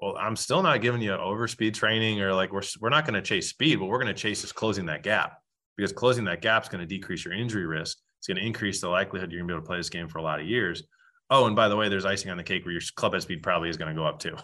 well, 0.01 0.17
I'm 0.19 0.35
still 0.35 0.61
not 0.61 0.81
giving 0.81 1.01
you 1.01 1.11
overspeed 1.11 1.75
training 1.75 2.19
or 2.19 2.33
like 2.33 2.51
we're 2.51 2.63
we're 2.81 2.89
not 2.89 3.05
going 3.05 3.13
to 3.13 3.21
chase 3.21 3.47
speed, 3.47 3.79
but 3.79 3.85
we're 3.85 4.03
going 4.03 4.13
to 4.13 4.21
chase 4.21 4.43
is 4.43 4.51
closing 4.51 4.87
that 4.87 5.03
gap 5.03 5.37
because 5.75 5.91
closing 5.91 6.25
that 6.25 6.41
gap 6.41 6.63
is 6.63 6.69
going 6.69 6.81
to 6.81 6.85
decrease 6.85 7.25
your 7.25 7.33
injury 7.33 7.65
risk. 7.65 7.97
It's 8.19 8.27
going 8.27 8.37
to 8.37 8.45
increase 8.45 8.81
the 8.81 8.89
likelihood 8.89 9.31
you're 9.31 9.39
going 9.41 9.49
to 9.49 9.53
be 9.53 9.57
able 9.57 9.63
to 9.63 9.67
play 9.67 9.77
this 9.77 9.89
game 9.89 10.07
for 10.07 10.19
a 10.19 10.23
lot 10.23 10.39
of 10.39 10.47
years. 10.47 10.83
Oh, 11.29 11.47
and 11.47 11.55
by 11.55 11.67
the 11.67 11.75
way, 11.75 11.89
there's 11.89 12.05
icing 12.05 12.31
on 12.31 12.37
the 12.37 12.43
cake 12.43 12.65
where 12.65 12.71
your 12.71 12.81
club 12.95 13.13
head 13.13 13.21
speed 13.21 13.43
probably 13.43 13.69
is 13.69 13.77
going 13.77 13.93
to 13.93 13.99
go 13.99 14.05
up 14.05 14.19
too. 14.19 14.35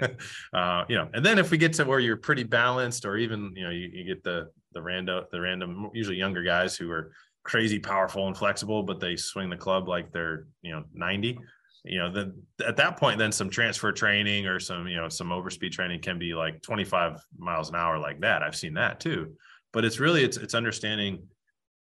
Right. 0.00 0.16
uh, 0.54 0.84
you 0.88 0.96
know, 0.96 1.08
and 1.12 1.24
then 1.24 1.38
if 1.38 1.50
we 1.50 1.58
get 1.58 1.72
to 1.74 1.84
where 1.84 1.98
you're 1.98 2.16
pretty 2.16 2.44
balanced, 2.44 3.04
or 3.04 3.16
even 3.16 3.52
you 3.56 3.64
know, 3.64 3.70
you, 3.70 3.90
you 3.92 4.04
get 4.04 4.22
the 4.22 4.48
the 4.72 4.80
random 4.80 5.24
the 5.32 5.40
random 5.40 5.90
usually 5.92 6.16
younger 6.16 6.44
guys 6.44 6.76
who 6.76 6.90
are 6.92 7.12
crazy 7.42 7.80
powerful 7.80 8.28
and 8.28 8.36
flexible, 8.36 8.84
but 8.84 9.00
they 9.00 9.16
swing 9.16 9.50
the 9.50 9.56
club 9.56 9.88
like 9.88 10.12
they're 10.12 10.46
you 10.62 10.70
know 10.70 10.84
90 10.94 11.38
you 11.84 11.98
know, 11.98 12.12
then 12.12 12.42
at 12.66 12.76
that 12.76 12.98
point, 12.98 13.18
then 13.18 13.32
some 13.32 13.48
transfer 13.48 13.92
training 13.92 14.46
or 14.46 14.60
some, 14.60 14.86
you 14.86 14.96
know, 14.96 15.08
some 15.08 15.28
overspeed 15.28 15.72
training 15.72 16.00
can 16.00 16.18
be 16.18 16.34
like 16.34 16.60
25 16.62 17.24
miles 17.38 17.70
an 17.70 17.76
hour 17.76 17.98
like 17.98 18.20
that. 18.20 18.42
I've 18.42 18.56
seen 18.56 18.74
that 18.74 19.00
too. 19.00 19.34
But 19.72 19.84
it's 19.84 20.00
really 20.00 20.24
it's 20.24 20.36
it's 20.36 20.54
understanding 20.54 21.22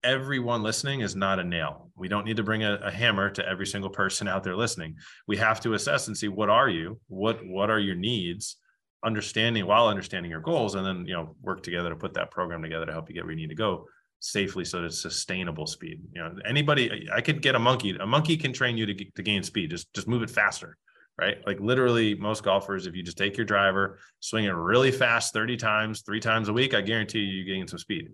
everyone 0.03 0.63
listening 0.63 1.01
is 1.01 1.15
not 1.15 1.39
a 1.39 1.43
nail. 1.43 1.89
We 1.95 2.07
don't 2.07 2.25
need 2.25 2.37
to 2.37 2.43
bring 2.43 2.63
a, 2.63 2.75
a, 2.83 2.91
hammer 2.91 3.29
to 3.29 3.47
every 3.47 3.65
single 3.65 3.89
person 3.89 4.27
out 4.27 4.43
there 4.43 4.55
listening. 4.55 4.95
We 5.27 5.37
have 5.37 5.61
to 5.61 5.73
assess 5.73 6.07
and 6.07 6.17
see 6.17 6.27
what 6.27 6.49
are 6.49 6.69
you, 6.69 6.99
what 7.07 7.45
what 7.45 7.69
are 7.69 7.79
your 7.79 7.95
needs, 7.95 8.57
understanding 9.03 9.65
while 9.65 9.87
understanding 9.87 10.29
your 10.29 10.41
goals, 10.41 10.75
and 10.75 10.85
then 10.85 11.05
you 11.05 11.13
know 11.13 11.35
work 11.41 11.63
together 11.63 11.89
to 11.89 11.95
put 11.95 12.13
that 12.15 12.31
program 12.31 12.61
together 12.61 12.85
to 12.85 12.91
help 12.91 13.09
you 13.09 13.15
get 13.15 13.23
where 13.23 13.31
you 13.31 13.37
need 13.37 13.49
to 13.49 13.55
go 13.55 13.85
safely 14.19 14.63
so 14.63 14.79
that 14.79 14.85
it's 14.85 15.01
sustainable 15.01 15.67
speed. 15.67 16.01
You 16.13 16.23
know, 16.23 16.35
anybody 16.45 17.09
I 17.13 17.21
could 17.21 17.41
get 17.41 17.55
a 17.55 17.59
monkey. 17.59 17.95
A 17.99 18.05
monkey 18.05 18.37
can 18.37 18.53
train 18.53 18.77
you 18.77 18.85
to, 18.85 18.93
to 18.93 19.21
gain 19.21 19.43
speed. 19.43 19.69
Just 19.69 19.93
just 19.93 20.07
move 20.07 20.23
it 20.23 20.29
faster, 20.29 20.77
right? 21.19 21.37
Like 21.45 21.59
literally, 21.59 22.15
most 22.15 22.43
golfers, 22.43 22.87
if 22.87 22.95
you 22.95 23.03
just 23.03 23.17
take 23.17 23.37
your 23.37 23.45
driver, 23.45 23.99
swing 24.19 24.45
it 24.45 24.49
really 24.49 24.91
fast 24.91 25.33
30 25.33 25.57
times, 25.57 26.01
three 26.01 26.19
times 26.19 26.49
a 26.49 26.53
week, 26.53 26.73
I 26.73 26.81
guarantee 26.81 27.19
you 27.19 27.43
you 27.43 27.45
gain 27.45 27.67
some 27.67 27.79
speed. 27.79 28.09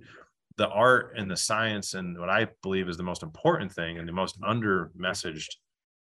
The 0.58 0.68
art 0.68 1.14
and 1.18 1.32
the 1.32 1.38
science 1.38 1.94
and 1.94 2.18
what 2.18 2.30
I 2.30 2.48
believe 2.62 2.90
is 2.90 2.98
the 2.98 3.04
most 3.04 3.24
important 3.24 3.72
thing 3.72 3.98
and 3.98 4.08
the 4.08 4.14
most 4.14 4.38
under 4.46 4.92
messaged 5.00 5.56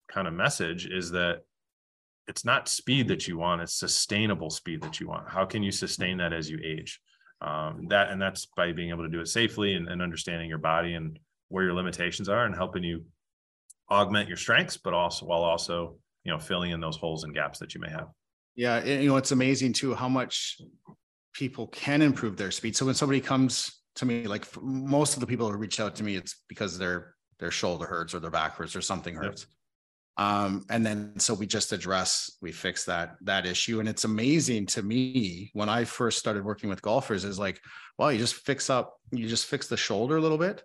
kind 0.09 0.27
of 0.27 0.35
message 0.35 0.87
is 0.87 1.11
that 1.11 1.41
it's 2.29 2.45
not 2.45 2.69
speed 2.69 3.09
that 3.09 3.29
you 3.29 3.37
want, 3.39 3.63
it's 3.63 3.79
sustainable 3.79 4.51
speed 4.51 4.83
that 4.83 4.99
you 4.99 5.09
want. 5.09 5.29
How 5.29 5.45
can 5.45 5.63
you 5.63 5.71
sustain 5.71 6.19
that 6.19 6.33
as 6.33 6.51
you 6.51 6.59
age? 6.65 7.01
um, 7.41 7.87
that 7.89 8.11
and 8.11 8.21
that's 8.21 8.47
by 8.57 8.73
being 8.73 8.91
able 8.91 9.05
to 9.05 9.11
do 9.11 9.21
it 9.21 9.29
safely 9.29 9.75
and, 9.75 9.89
and 9.89 10.01
understanding 10.01 10.49
your 10.49 10.59
body 10.59 10.95
and 10.95 11.19
where 11.49 11.65
your 11.65 11.75
limitations 11.75 12.29
are 12.29 12.45
and 12.47 12.55
helping 12.55 12.83
you 12.83 13.05
augment 13.91 14.29
your 14.29 14.37
strengths 14.37 14.77
but 14.77 14.95
also 14.95 15.27
while 15.27 15.43
also 15.43 15.97
you 16.27 16.33
know 16.33 16.39
filling 16.39 16.73
in 16.73 16.81
those 16.81 16.97
holes 16.97 17.25
and 17.25 17.33
gaps 17.33 17.59
that 17.61 17.75
you 17.75 17.81
may 17.81 17.89
have. 17.89 18.09
Yeah 18.57 18.85
you 18.85 19.09
know 19.09 19.17
it's 19.17 19.33
amazing 19.33 19.73
too 19.73 19.95
how 19.95 20.09
much 20.09 20.61
people 21.33 21.69
can 21.69 22.03
improve 22.03 22.37
their 22.37 22.51
speed. 22.51 22.77
So 22.77 22.85
when 22.85 22.95
somebody 22.95 23.21
comes 23.21 23.81
to 23.95 24.05
me 24.05 24.27
like 24.27 24.45
most 24.61 25.15
of 25.15 25.21
the 25.21 25.27
people 25.27 25.51
who 25.51 25.57
reach 25.57 25.81
out 25.81 25.95
to 25.97 26.05
me 26.05 26.17
it's 26.17 26.43
because 26.49 26.77
their 26.77 27.15
their 27.39 27.51
shoulder 27.51 27.87
hurts 27.87 28.13
or 28.15 28.21
their 28.21 28.31
back 28.31 28.57
hurts 28.57 28.75
or 28.75 28.81
something 28.81 29.15
hurts. 29.15 29.47
Um, 30.19 30.65
and 30.71 30.85
then 30.85 31.19
so 31.19 31.35
we 31.35 31.47
just 31.47 31.73
address 31.73 32.39
we 32.43 32.51
fix 32.51 32.85
that 32.87 33.17
that 33.23 33.47
issue. 33.47 33.81
And 33.81 33.89
it's 33.89 34.05
amazing 34.05 34.67
to 34.67 34.83
me 34.83 35.51
when 35.53 35.69
i 35.69 35.85
first 35.85 36.19
started 36.19 36.45
working 36.45 36.69
with 36.69 36.83
golfers 36.83 37.25
is 37.25 37.39
like 37.39 37.61
well 37.99 38.11
you 38.11 38.19
just 38.19 38.35
fix 38.35 38.69
up 38.69 38.99
you 39.13 39.29
just 39.29 39.47
fix 39.47 39.69
the 39.69 39.77
shoulder 39.77 40.17
a 40.17 40.21
little 40.21 40.39
bit 40.39 40.65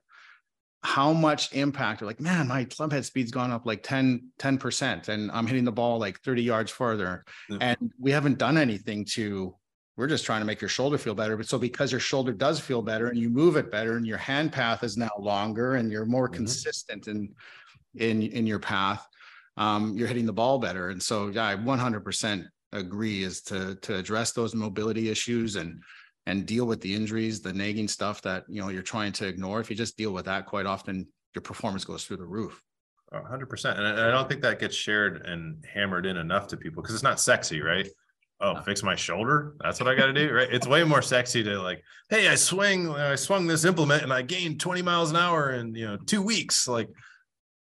how 0.84 1.14
much 1.14 1.54
impact 1.54 2.02
like 2.02 2.20
man 2.20 2.48
my 2.48 2.64
club 2.66 2.92
head 2.92 3.06
speed's 3.06 3.32
gone 3.32 3.52
up 3.52 3.66
like 3.66 3.84
10 3.84 4.30
10% 4.40 5.08
and 5.10 5.32
i'm 5.32 5.46
hitting 5.46 5.64
the 5.64 5.72
ball 5.72 6.00
like 6.00 6.20
30 6.22 6.42
yards 6.42 6.72
farther 6.72 7.24
mm-hmm. 7.50 7.62
and 7.62 7.92
we 8.00 8.12
haven't 8.12 8.38
done 8.38 8.58
anything 8.58 9.06
to 9.06 9.56
we're 9.96 10.08
just 10.08 10.26
trying 10.26 10.42
to 10.42 10.46
make 10.46 10.60
your 10.60 10.70
shoulder 10.70 10.98
feel 10.98 11.14
better 11.14 11.38
but 11.38 11.48
so 11.48 11.60
because 11.60 11.92
your 11.92 12.00
shoulder 12.00 12.34
does 12.34 12.60
feel 12.60 12.82
better 12.82 13.10
and 13.10 13.20
you 13.20 13.30
move 13.30 13.58
it 13.58 13.72
better 13.72 13.98
and 13.98 14.08
your 14.08 14.18
hand 14.18 14.52
path 14.52 14.84
is 14.84 14.98
now 14.98 15.12
longer 15.20 15.76
and 15.76 15.92
you're 15.92 16.06
more 16.06 16.28
mm-hmm. 16.28 16.38
consistent 16.38 17.08
in 17.08 17.30
in 17.96 18.24
in 18.24 18.48
your 18.48 18.60
path 18.60 19.08
um, 19.58 19.96
you're 19.98 20.08
hitting 20.08 20.26
the 20.26 20.34
ball 20.34 20.60
better. 20.60 20.90
And 20.90 21.02
so, 21.02 21.28
yeah, 21.28 21.48
I 21.48 21.56
100% 21.56 22.46
agree 22.74 23.24
is 23.24 23.42
to 23.42 23.76
to 23.76 23.98
address 23.98 24.32
those 24.32 24.56
mobility 24.56 25.10
issues 25.10 25.58
and 25.58 25.84
and 26.26 26.46
deal 26.46 26.66
with 26.66 26.82
the 26.82 26.94
injuries, 26.94 27.42
the 27.42 27.54
nagging 27.54 27.88
stuff 27.88 28.22
that 28.22 28.44
you 28.48 28.62
know 28.62 28.70
you're 28.70 28.82
trying 28.82 29.12
to 29.14 29.28
ignore. 29.28 29.60
If 29.60 29.70
you 29.70 29.76
just 29.76 29.98
deal 29.98 30.12
with 30.12 30.26
that, 30.26 30.46
quite 30.46 30.66
often 30.66 31.08
your 31.36 31.42
performance 31.42 31.86
goes 31.86 32.06
through 32.06 32.18
the 32.18 32.26
roof. 32.26 32.62
100%. 33.14 33.78
And 33.78 33.86
I 33.86 34.10
don't 34.10 34.30
think 34.30 34.42
that 34.42 34.60
gets 34.60 34.76
shared 34.76 35.26
and 35.26 35.66
hammered 35.66 36.06
in 36.06 36.16
enough 36.16 36.48
to 36.48 36.58
people 36.58 36.82
because 36.82 36.96
it's 36.96 37.04
not 37.04 37.20
sexy, 37.20 37.62
right? 37.62 37.88
Oh, 38.40 38.60
fix 38.62 38.84
my 38.84 38.96
shoulder. 38.96 39.56
That's 39.60 39.82
what 39.82 39.90
I 39.90 39.96
got 39.96 40.06
to 40.06 40.14
do, 40.14 40.32
right? 40.32 40.48
It's 40.50 40.66
way 40.66 40.84
more 40.84 41.02
sexy 41.02 41.44
to 41.44 41.62
like, 41.62 41.84
hey, 42.10 42.30
I 42.30 42.36
swing, 42.36 42.90
I 42.90 43.16
swung 43.16 43.48
this 43.48 43.66
implement 43.66 44.04
and 44.04 44.14
I 44.14 44.22
gained 44.22 44.62
20 44.62 44.82
miles 44.82 45.12
an 45.12 45.18
hour 45.18 45.52
in 45.52 45.76
you 45.76 45.88
know 45.88 45.98
two 45.98 46.22
weeks. 46.22 46.68
Like, 46.68 46.90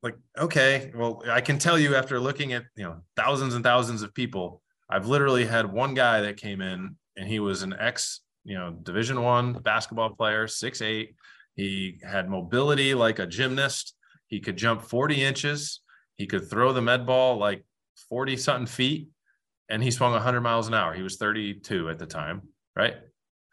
like 0.01 0.15
okay 0.37 0.91
well 0.95 1.21
i 1.29 1.41
can 1.41 1.59
tell 1.59 1.77
you 1.77 1.95
after 1.95 2.19
looking 2.19 2.53
at 2.53 2.63
you 2.75 2.83
know 2.83 3.01
thousands 3.15 3.53
and 3.53 3.63
thousands 3.63 4.01
of 4.01 4.13
people 4.13 4.61
i've 4.89 5.07
literally 5.07 5.45
had 5.45 5.71
one 5.71 5.93
guy 5.93 6.21
that 6.21 6.37
came 6.37 6.61
in 6.61 6.95
and 7.17 7.27
he 7.27 7.39
was 7.39 7.63
an 7.63 7.75
ex 7.77 8.21
you 8.49 8.57
know 8.57 8.71
division 8.71 9.21
one 9.21 9.53
basketball 9.53 10.09
player 10.09 10.47
six 10.47 10.81
eight. 10.81 11.15
He 11.55 11.99
had 12.03 12.29
mobility 12.29 12.93
like 12.95 13.19
a 13.19 13.27
gymnast. 13.27 13.93
He 14.27 14.39
could 14.39 14.57
jump 14.57 14.81
40 14.81 15.23
inches. 15.23 15.81
He 16.15 16.25
could 16.25 16.49
throw 16.49 16.73
the 16.73 16.81
med 16.81 17.05
ball 17.05 17.37
like 17.37 17.63
40 18.09 18.37
something 18.37 18.65
feet 18.65 19.09
and 19.69 19.83
he 19.83 19.91
swung 19.91 20.13
100 20.13 20.41
miles 20.41 20.67
an 20.67 20.73
hour. 20.73 20.93
He 20.93 21.03
was 21.03 21.17
32 21.17 21.89
at 21.89 21.99
the 21.99 22.05
time 22.05 22.41
right? 22.75 22.95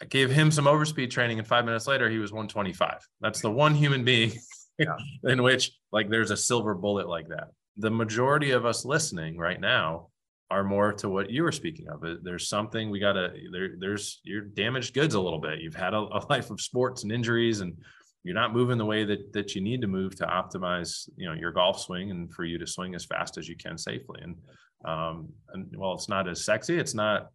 I 0.01 0.05
gave 0.05 0.31
him 0.31 0.51
some 0.51 0.67
overspeed 0.67 1.11
training 1.11 1.39
and 1.39 1.49
five 1.49 1.65
minutes 1.65 1.87
later 1.87 2.09
he 2.09 2.19
was 2.19 2.33
125 2.33 3.07
that's 3.21 3.41
the 3.41 3.51
one 3.51 3.75
human 3.75 4.05
being 4.05 4.33
yeah. 4.79 4.97
in 5.25 5.43
which 5.43 5.73
like 5.93 6.09
there's 6.09 6.31
a 6.31 6.37
silver 6.37 6.75
bullet 6.75 7.09
like 7.09 7.29
that. 7.29 7.49
The 7.77 7.91
majority 7.91 8.53
of 8.53 8.65
us 8.65 8.87
listening 8.87 9.37
right 9.37 9.61
now 9.61 10.09
are 10.51 10.65
more 10.65 10.93
to 10.93 11.09
what 11.09 11.31
you 11.31 11.43
were 11.43 11.53
speaking 11.53 11.89
of. 11.89 12.05
There's 12.23 12.49
something 12.49 12.91
we 12.91 13.01
got 13.01 13.15
to 13.15 13.33
there. 13.53 13.71
There's 13.79 14.21
you're 14.23 14.43
damaged 14.43 14.95
goods 14.95 15.15
a 15.15 15.21
little 15.21 15.41
bit. 15.41 15.61
You've 15.61 15.75
had 15.75 15.95
a, 15.95 15.99
a, 15.99 16.23
life 16.31 16.51
of 16.51 16.61
sports 16.61 17.03
and 17.03 17.13
injuries, 17.13 17.61
and 17.61 17.77
you're 18.23 18.35
not 18.35 18.53
moving 18.53 18.79
the 18.79 18.85
way 18.85 19.05
that 19.05 19.33
that 19.33 19.55
you 19.55 19.61
need 19.61 19.81
to 19.81 19.89
move 19.89 20.15
to 20.17 20.27
optimize 20.27 21.09
you 21.17 21.27
know 21.27 21.35
your 21.35 21.53
golf 21.53 21.81
swing 21.81 22.11
and 22.11 22.33
for 22.33 22.45
you 22.45 22.59
to 22.59 22.67
swing 22.67 22.95
as 22.95 23.05
fast 23.05 23.39
as 23.39 23.49
you 23.49 23.57
can 23.57 23.77
safely. 23.77 24.21
And 24.23 24.37
um, 24.85 25.29
and 25.53 25.67
while 25.77 25.95
it's 25.95 26.09
not 26.09 26.29
as 26.29 26.45
sexy, 26.45 26.79
it's 26.79 26.95
not 26.95 27.31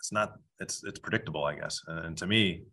it's 0.00 0.12
not 0.12 0.34
it's 0.58 0.82
it's 0.84 0.98
predictable, 0.98 1.44
I 1.44 1.54
guess. 1.54 1.80
And, 1.86 2.06
and 2.06 2.18
to 2.18 2.26
me, 2.26 2.64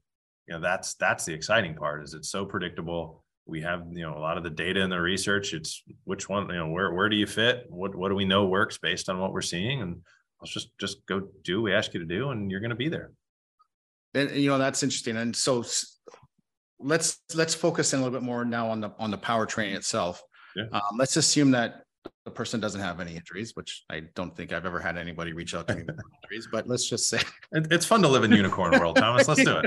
you 0.47 0.53
know 0.53 0.59
that's 0.59 0.95
that's 0.95 1.25
the 1.25 1.33
exciting 1.33 1.75
part. 1.75 2.03
Is 2.03 2.15
it's 2.15 2.29
so 2.29 2.45
predictable 2.45 3.22
we 3.45 3.61
have 3.61 3.85
you 3.91 4.03
know 4.03 4.17
a 4.17 4.19
lot 4.19 4.37
of 4.37 4.43
the 4.43 4.49
data 4.49 4.81
and 4.81 4.91
the 4.91 4.99
research. 4.99 5.53
It's 5.53 5.83
which 6.05 6.29
one 6.29 6.47
you 6.49 6.55
know 6.55 6.69
where 6.69 6.93
where 6.93 7.09
do 7.09 7.15
you 7.15 7.27
fit? 7.27 7.65
What 7.69 7.95
what 7.95 8.09
do 8.09 8.15
we 8.15 8.25
know 8.25 8.45
works 8.45 8.77
based 8.77 9.09
on 9.09 9.19
what 9.19 9.33
we're 9.33 9.41
seeing? 9.41 9.81
And 9.81 10.01
let's 10.41 10.53
just 10.53 10.69
just 10.79 11.05
go 11.05 11.27
do 11.43 11.61
what 11.61 11.65
we 11.65 11.73
ask 11.73 11.93
you 11.93 11.99
to 11.99 12.05
do 12.05 12.29
and 12.29 12.49
you're 12.49 12.59
going 12.59 12.69
to 12.69 12.75
be 12.75 12.89
there. 12.89 13.11
And 14.13 14.31
you 14.31 14.49
know 14.49 14.57
that's 14.57 14.83
interesting. 14.83 15.17
And 15.17 15.35
so 15.35 15.63
let's 16.79 17.19
let's 17.33 17.53
focus 17.53 17.93
in 17.93 17.99
a 17.99 18.03
little 18.03 18.17
bit 18.17 18.25
more 18.25 18.45
now 18.45 18.69
on 18.69 18.81
the 18.81 18.91
on 18.99 19.11
the 19.11 19.17
power 19.17 19.45
training 19.45 19.75
itself. 19.75 20.21
Yeah. 20.55 20.65
um, 20.71 20.97
let's 20.97 21.17
assume 21.17 21.51
that 21.51 21.83
the 22.25 22.31
person 22.31 22.59
doesn't 22.59 22.81
have 22.81 22.99
any 22.99 23.15
injuries 23.15 23.55
which 23.55 23.83
i 23.89 24.01
don't 24.13 24.35
think 24.35 24.51
i've 24.53 24.65
ever 24.65 24.79
had 24.79 24.97
anybody 24.97 25.33
reach 25.33 25.55
out 25.55 25.67
to 25.67 25.75
me 25.75 25.83
with 25.83 25.99
injuries 26.23 26.47
but 26.51 26.67
let's 26.67 26.87
just 26.87 27.09
say 27.09 27.19
it's 27.53 27.85
fun 27.85 28.01
to 28.01 28.07
live 28.07 28.23
in 28.23 28.31
unicorn 28.31 28.71
world 28.79 28.95
thomas. 28.95 29.27
Let's 29.27 29.43
do 29.43 29.61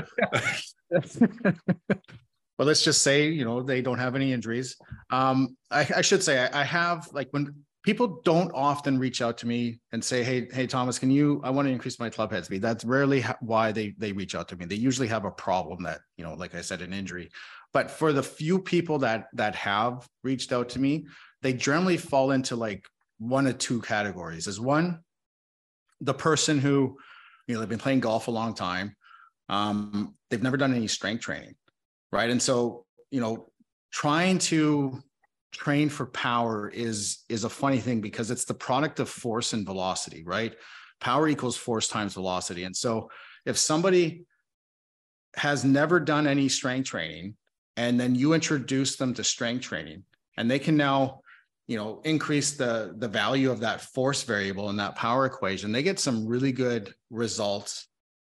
it 0.91 1.99
but 2.57 2.67
let's 2.67 2.83
just 2.83 3.01
say 3.01 3.27
you 3.27 3.45
know 3.45 3.61
they 3.61 3.81
don't 3.81 3.99
have 3.99 4.15
any 4.15 4.33
injuries. 4.33 4.75
Um, 5.09 5.55
I, 5.71 5.87
I, 5.97 6.01
should 6.01 6.23
say 6.23 6.39
I, 6.39 6.61
I, 6.61 6.63
have 6.63 7.07
like 7.13 7.27
when 7.31 7.53
people 7.83 8.21
don't 8.23 8.51
often 8.53 8.99
reach 8.99 9.21
out 9.21 9.37
to 9.37 9.47
me 9.47 9.79
and 9.91 10.03
say 10.03 10.23
hey 10.23 10.47
hey 10.51 10.67
thomas 10.67 10.99
can 10.99 11.09
you 11.09 11.39
i 11.43 11.49
want 11.49 11.67
to 11.67 11.71
increase 11.71 11.99
my 11.99 12.09
club 12.09 12.31
head 12.31 12.43
speed 12.43 12.61
that's 12.61 12.83
rarely 12.83 13.21
ha- 13.21 13.37
why 13.39 13.71
they 13.71 13.93
they 13.97 14.11
reach 14.11 14.35
out 14.35 14.47
to 14.49 14.55
me. 14.55 14.65
They 14.65 14.75
usually 14.75 15.07
have 15.07 15.25
a 15.25 15.31
problem 15.31 15.83
that 15.83 16.01
you 16.17 16.23
know 16.23 16.33
like 16.33 16.55
i 16.55 16.61
said 16.61 16.81
an 16.81 16.93
injury. 16.93 17.29
But 17.73 17.91
for 17.91 18.11
the 18.11 18.23
few 18.23 18.59
people 18.59 18.99
that 18.99 19.27
that 19.33 19.55
have 19.55 20.07
reached 20.23 20.51
out 20.51 20.69
to 20.69 20.79
me 20.79 21.05
they 21.41 21.53
generally 21.53 21.97
fall 21.97 22.31
into 22.31 22.55
like 22.55 22.85
one 23.19 23.47
or 23.47 23.53
two 23.53 23.81
categories. 23.81 24.47
Is 24.47 24.59
one 24.59 24.99
the 26.01 26.13
person 26.13 26.59
who 26.59 26.97
you 27.47 27.53
know 27.53 27.59
they've 27.59 27.69
been 27.69 27.79
playing 27.79 28.01
golf 28.01 28.27
a 28.27 28.31
long 28.31 28.53
time. 28.53 28.95
Um, 29.49 30.15
they've 30.29 30.43
never 30.43 30.57
done 30.57 30.73
any 30.73 30.87
strength 30.87 31.21
training 31.21 31.55
right? 32.11 32.29
And 32.29 32.41
so 32.41 32.85
you 33.11 33.21
know 33.21 33.49
trying 33.91 34.37
to 34.37 34.99
train 35.51 35.89
for 35.89 36.05
power 36.07 36.69
is 36.69 37.23
is 37.29 37.43
a 37.43 37.49
funny 37.49 37.79
thing 37.79 38.01
because 38.01 38.29
it's 38.31 38.45
the 38.45 38.53
product 38.53 38.99
of 38.99 39.09
force 39.09 39.53
and 39.53 39.65
velocity 39.65 40.23
right? 40.25 40.55
Power 40.99 41.27
equals 41.27 41.57
force 41.57 41.87
times 41.87 42.13
velocity. 42.13 42.63
And 42.63 42.75
so 42.75 43.09
if 43.45 43.57
somebody 43.57 44.25
has 45.35 45.63
never 45.63 45.99
done 45.99 46.27
any 46.27 46.49
strength 46.49 46.87
training 46.87 47.35
and 47.75 47.99
then 47.99 48.15
you 48.15 48.33
introduce 48.33 48.95
them 48.95 49.13
to 49.13 49.23
strength 49.23 49.61
training 49.61 50.03
and 50.37 50.49
they 50.49 50.59
can 50.59 50.75
now 50.75 51.21
you 51.67 51.77
know 51.77 52.01
increase 52.03 52.51
the 52.51 52.95
the 52.97 53.07
value 53.07 53.51
of 53.51 53.59
that 53.59 53.81
force 53.81 54.23
variable 54.23 54.69
in 54.69 54.77
that 54.77 54.95
power 54.95 55.25
equation 55.25 55.71
they 55.71 55.83
get 55.83 55.99
some 55.99 56.25
really 56.25 56.51
good 56.51 56.93
results 57.09 57.87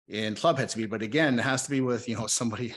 in 0.10 0.36
club 0.36 0.58
head 0.58 0.72
speed. 0.72 0.90
But 0.90 1.02
again 1.02 1.38
it 1.40 1.44
has 1.44 1.64
to 1.64 1.70
be 1.70 1.82
with 1.82 2.10
you 2.10 2.18
know 2.18 2.28
somebody 2.28 2.76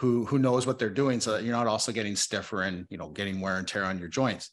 who 0.00 0.24
who 0.24 0.38
knows 0.38 0.66
what 0.66 0.78
they're 0.78 0.90
doing 0.90 1.20
so 1.20 1.32
that 1.32 1.44
you're 1.44 1.54
not 1.54 1.66
also 1.66 1.92
getting 1.92 2.16
stiffer 2.16 2.62
and 2.62 2.86
you 2.90 2.98
know 2.98 3.08
getting 3.08 3.40
wear 3.40 3.56
and 3.56 3.68
tear 3.68 3.84
on 3.84 3.98
your 3.98 4.08
joints. 4.08 4.50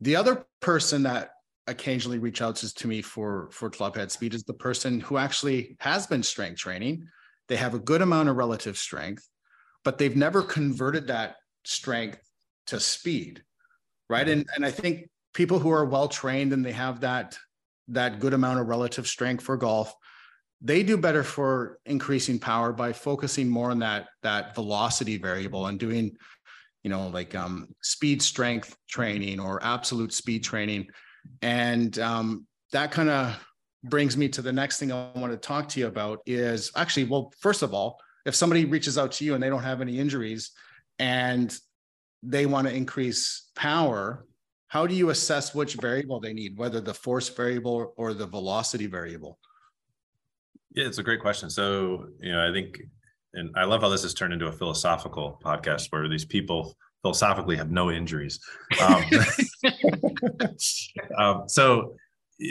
The 0.00 0.16
other 0.16 0.46
person 0.60 1.02
that 1.04 1.30
occasionally 1.66 2.18
reach 2.18 2.42
out 2.42 2.56
to 2.56 2.88
me 2.88 3.02
for 3.02 3.48
for 3.52 3.70
club 3.70 3.96
head 3.96 4.10
speed 4.10 4.34
is 4.34 4.42
the 4.42 4.54
person 4.54 5.00
who 5.00 5.18
actually 5.18 5.76
has 5.80 6.06
been 6.06 6.22
strength 6.22 6.58
training. 6.58 7.06
They 7.48 7.56
have 7.56 7.74
a 7.74 7.78
good 7.78 8.02
amount 8.02 8.28
of 8.28 8.36
relative 8.36 8.76
strength 8.76 9.28
but 9.84 9.98
they've 9.98 10.16
never 10.16 10.42
converted 10.42 11.06
that 11.06 11.36
strength 11.64 12.20
to 12.66 12.80
speed 12.80 13.42
right? 14.08 14.26
Mm-hmm. 14.26 14.40
And 14.40 14.48
and 14.56 14.66
i 14.66 14.70
think 14.70 15.08
people 15.34 15.58
who 15.58 15.70
are 15.70 15.84
well 15.84 16.08
trained 16.08 16.52
and 16.52 16.64
they 16.64 16.72
have 16.72 17.00
that 17.00 17.38
that 17.88 18.20
good 18.20 18.34
amount 18.34 18.60
of 18.60 18.66
relative 18.66 19.06
strength 19.06 19.42
for 19.42 19.56
golf 19.56 19.94
they 20.60 20.82
do 20.82 20.96
better 20.96 21.22
for 21.22 21.78
increasing 21.86 22.38
power 22.38 22.72
by 22.72 22.92
focusing 22.92 23.48
more 23.48 23.70
on 23.70 23.78
that 23.78 24.08
that 24.22 24.54
velocity 24.54 25.16
variable 25.16 25.66
and 25.66 25.78
doing 25.78 26.16
you 26.82 26.90
know 26.90 27.08
like 27.08 27.34
um, 27.34 27.68
speed 27.82 28.22
strength 28.22 28.76
training 28.88 29.40
or 29.40 29.62
absolute 29.62 30.12
speed 30.12 30.44
training. 30.44 30.88
And 31.42 31.98
um, 31.98 32.46
that 32.72 32.90
kind 32.92 33.08
of 33.08 33.38
brings 33.84 34.16
me 34.16 34.28
to 34.28 34.42
the 34.42 34.52
next 34.52 34.78
thing 34.78 34.92
i 34.92 35.10
want 35.14 35.32
to 35.32 35.38
talk 35.38 35.68
to 35.68 35.80
you 35.80 35.86
about 35.86 36.20
is 36.26 36.70
actually 36.76 37.04
well 37.04 37.32
first 37.40 37.62
of 37.62 37.72
all 37.72 37.98
if 38.26 38.34
somebody 38.34 38.64
reaches 38.66 38.98
out 38.98 39.10
to 39.10 39.24
you 39.24 39.34
and 39.34 39.42
they 39.42 39.48
don't 39.48 39.62
have 39.62 39.80
any 39.80 39.98
injuries 39.98 40.50
and 40.98 41.56
they 42.22 42.44
want 42.44 42.68
to 42.68 42.74
increase 42.74 43.48
power 43.56 44.26
how 44.68 44.86
do 44.86 44.94
you 44.94 45.08
assess 45.10 45.54
which 45.54 45.76
variable 45.76 46.20
they 46.20 46.34
need 46.34 46.58
whether 46.58 46.80
the 46.80 46.92
force 46.92 47.30
variable 47.30 47.94
or 47.96 48.12
the 48.12 48.26
velocity 48.26 48.86
variable 48.86 49.38
yeah, 50.72 50.86
it's 50.86 50.98
a 50.98 51.02
great 51.02 51.20
question. 51.20 51.50
So, 51.50 52.06
you 52.20 52.32
know, 52.32 52.48
I 52.48 52.52
think, 52.52 52.80
and 53.34 53.50
I 53.56 53.64
love 53.64 53.82
how 53.82 53.88
this 53.88 54.02
has 54.02 54.14
turned 54.14 54.32
into 54.32 54.46
a 54.46 54.52
philosophical 54.52 55.40
podcast 55.44 55.88
where 55.90 56.08
these 56.08 56.24
people 56.24 56.74
philosophically 57.02 57.56
have 57.56 57.70
no 57.70 57.90
injuries. 57.90 58.40
Um, 58.80 59.04
um, 61.18 61.48
so, 61.48 61.94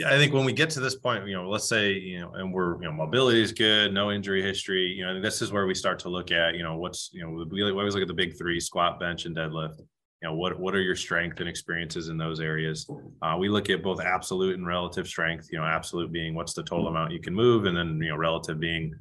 I 0.06 0.18
think 0.18 0.32
when 0.32 0.44
we 0.44 0.52
get 0.52 0.70
to 0.70 0.80
this 0.80 0.94
point, 0.94 1.26
you 1.26 1.34
know, 1.34 1.50
let's 1.50 1.68
say, 1.68 1.94
you 1.94 2.20
know, 2.20 2.32
and 2.34 2.52
we're, 2.54 2.80
you 2.80 2.88
know, 2.88 2.92
mobility 2.92 3.42
is 3.42 3.50
good, 3.50 3.92
no 3.92 4.12
injury 4.12 4.40
history, 4.40 4.86
you 4.86 5.04
know, 5.04 5.20
this 5.20 5.42
is 5.42 5.50
where 5.50 5.66
we 5.66 5.74
start 5.74 5.98
to 6.00 6.08
look 6.08 6.30
at, 6.30 6.54
you 6.54 6.62
know, 6.62 6.76
what's, 6.76 7.10
you 7.12 7.24
know, 7.24 7.44
we 7.50 7.62
always 7.64 7.94
look 7.94 8.02
at 8.02 8.06
the 8.06 8.14
big 8.14 8.38
three 8.38 8.60
squat, 8.60 9.00
bench, 9.00 9.24
and 9.24 9.36
deadlift 9.36 9.80
you 10.22 10.28
know 10.28 10.34
what 10.34 10.58
what 10.58 10.74
are 10.74 10.82
your 10.82 10.96
strength 10.96 11.40
and 11.40 11.48
experiences 11.48 12.08
in 12.08 12.18
those 12.18 12.40
areas? 12.40 12.88
Uh, 13.22 13.36
we 13.38 13.48
look 13.48 13.70
at 13.70 13.82
both 13.82 14.00
absolute 14.00 14.56
and 14.56 14.66
relative 14.66 15.06
strength 15.06 15.48
you 15.50 15.58
know 15.58 15.64
absolute 15.64 16.12
being 16.12 16.34
what's 16.34 16.52
the 16.52 16.62
total 16.62 16.88
amount 16.88 17.12
you 17.12 17.20
can 17.20 17.34
move 17.34 17.64
and 17.64 17.76
then 17.76 18.00
you 18.02 18.10
know 18.10 18.16
relative 18.16 18.60
being 18.60 18.94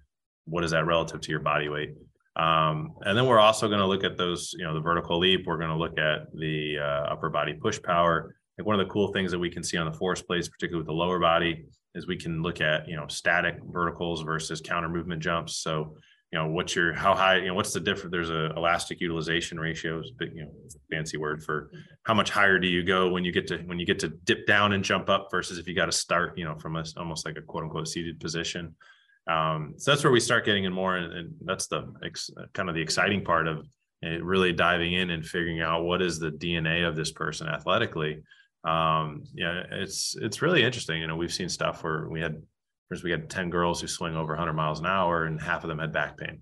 what 0.45 0.63
is 0.63 0.71
that 0.71 0.85
relative 0.85 1.21
to 1.21 1.31
your 1.31 1.39
body 1.39 1.69
weight? 1.69 1.93
Um, 2.35 2.93
and 3.01 3.17
then 3.17 3.25
we're 3.25 3.39
also 3.39 3.67
going 3.67 3.79
to 3.79 3.85
look 3.85 4.03
at 4.03 4.17
those 4.17 4.53
you 4.57 4.65
know 4.65 4.73
the 4.73 4.79
vertical 4.79 5.19
leap. 5.19 5.45
We're 5.45 5.57
going 5.57 5.69
to 5.69 5.75
look 5.75 5.97
at 5.99 6.33
the 6.33 6.77
uh, 6.79 7.13
upper 7.13 7.29
body 7.29 7.53
push 7.53 7.81
power. 7.81 8.35
Like 8.57 8.65
one 8.65 8.79
of 8.79 8.85
the 8.85 8.91
cool 8.91 9.11
things 9.13 9.31
that 9.31 9.39
we 9.39 9.49
can 9.49 9.63
see 9.63 9.77
on 9.77 9.89
the 9.89 9.97
force 9.97 10.21
plates 10.21 10.47
particularly 10.47 10.81
with 10.81 10.87
the 10.87 10.93
lower 10.93 11.19
body 11.19 11.65
is 11.95 12.07
we 12.07 12.17
can 12.17 12.41
look 12.41 12.61
at 12.61 12.87
you 12.87 12.95
know 12.95 13.07
static 13.07 13.59
verticals 13.71 14.21
versus 14.21 14.61
counter 14.61 14.89
movement 14.89 15.21
jumps. 15.21 15.57
So 15.57 15.97
you 16.31 16.37
know 16.37 16.47
what's 16.47 16.75
your 16.75 16.93
how 16.93 17.15
high 17.15 17.37
you 17.37 17.47
know 17.47 17.55
what's 17.55 17.73
the 17.73 17.79
difference 17.79 18.11
there's 18.11 18.29
a 18.29 18.51
elastic 18.55 19.01
utilization 19.01 19.59
ratios 19.59 20.11
but 20.17 20.33
you 20.33 20.43
know 20.43 20.51
fancy 20.91 21.17
word 21.17 21.43
for 21.43 21.71
how 22.03 22.13
much 22.13 22.29
higher 22.29 22.59
do 22.59 22.67
you 22.67 22.83
go 22.83 23.09
when 23.09 23.23
you 23.23 23.31
get 23.31 23.47
to 23.47 23.57
when 23.59 23.79
you 23.79 23.85
get 23.85 23.99
to 23.99 24.09
dip 24.09 24.45
down 24.45 24.73
and 24.73 24.83
jump 24.83 25.09
up 25.09 25.27
versus 25.31 25.57
if 25.57 25.67
you 25.67 25.75
got 25.75 25.87
to 25.87 25.91
start 25.91 26.37
you 26.37 26.45
know 26.45 26.55
from 26.55 26.75
a 26.75 26.83
almost 26.97 27.25
like 27.25 27.37
a 27.37 27.41
quote 27.41 27.63
unquote 27.63 27.87
seated 27.87 28.19
position. 28.19 28.75
Um, 29.29 29.75
so 29.77 29.91
that's 29.91 30.03
where 30.03 30.13
we 30.13 30.19
start 30.19 30.43
getting 30.43 30.63
in 30.63 30.73
more 30.73 30.95
and, 30.97 31.13
and 31.13 31.33
that's 31.41 31.67
the 31.67 31.93
ex, 32.03 32.31
kind 32.53 32.67
of 32.67 32.73
the 32.73 32.81
exciting 32.81 33.23
part 33.23 33.47
of 33.47 33.59
uh, 34.03 34.21
really 34.23 34.53
diving 34.53 34.93
in 34.93 35.11
and 35.11 35.23
figuring 35.23 35.61
out 35.61 35.83
what 35.83 36.01
is 36.01 36.17
the 36.17 36.31
dna 36.31 36.87
of 36.87 36.95
this 36.95 37.11
person 37.11 37.47
athletically. 37.47 38.23
Um, 38.63 39.23
yeah 39.33 39.63
it's 39.71 40.15
it's 40.19 40.41
really 40.41 40.63
interesting 40.63 41.01
you 41.01 41.07
know 41.07 41.15
we've 41.15 41.33
seen 41.33 41.47
stuff 41.47 41.83
where 41.83 42.09
we 42.09 42.21
had 42.21 42.41
We 43.03 43.11
had 43.11 43.29
10 43.29 43.49
girls 43.49 43.81
who 43.81 43.87
swing 43.87 44.15
over 44.15 44.33
100 44.33 44.53
miles 44.53 44.79
an 44.79 44.87
hour, 44.87 45.25
and 45.25 45.39
half 45.39 45.63
of 45.63 45.67
them 45.67 45.79
had 45.79 45.93
back 45.93 46.17
pain. 46.17 46.41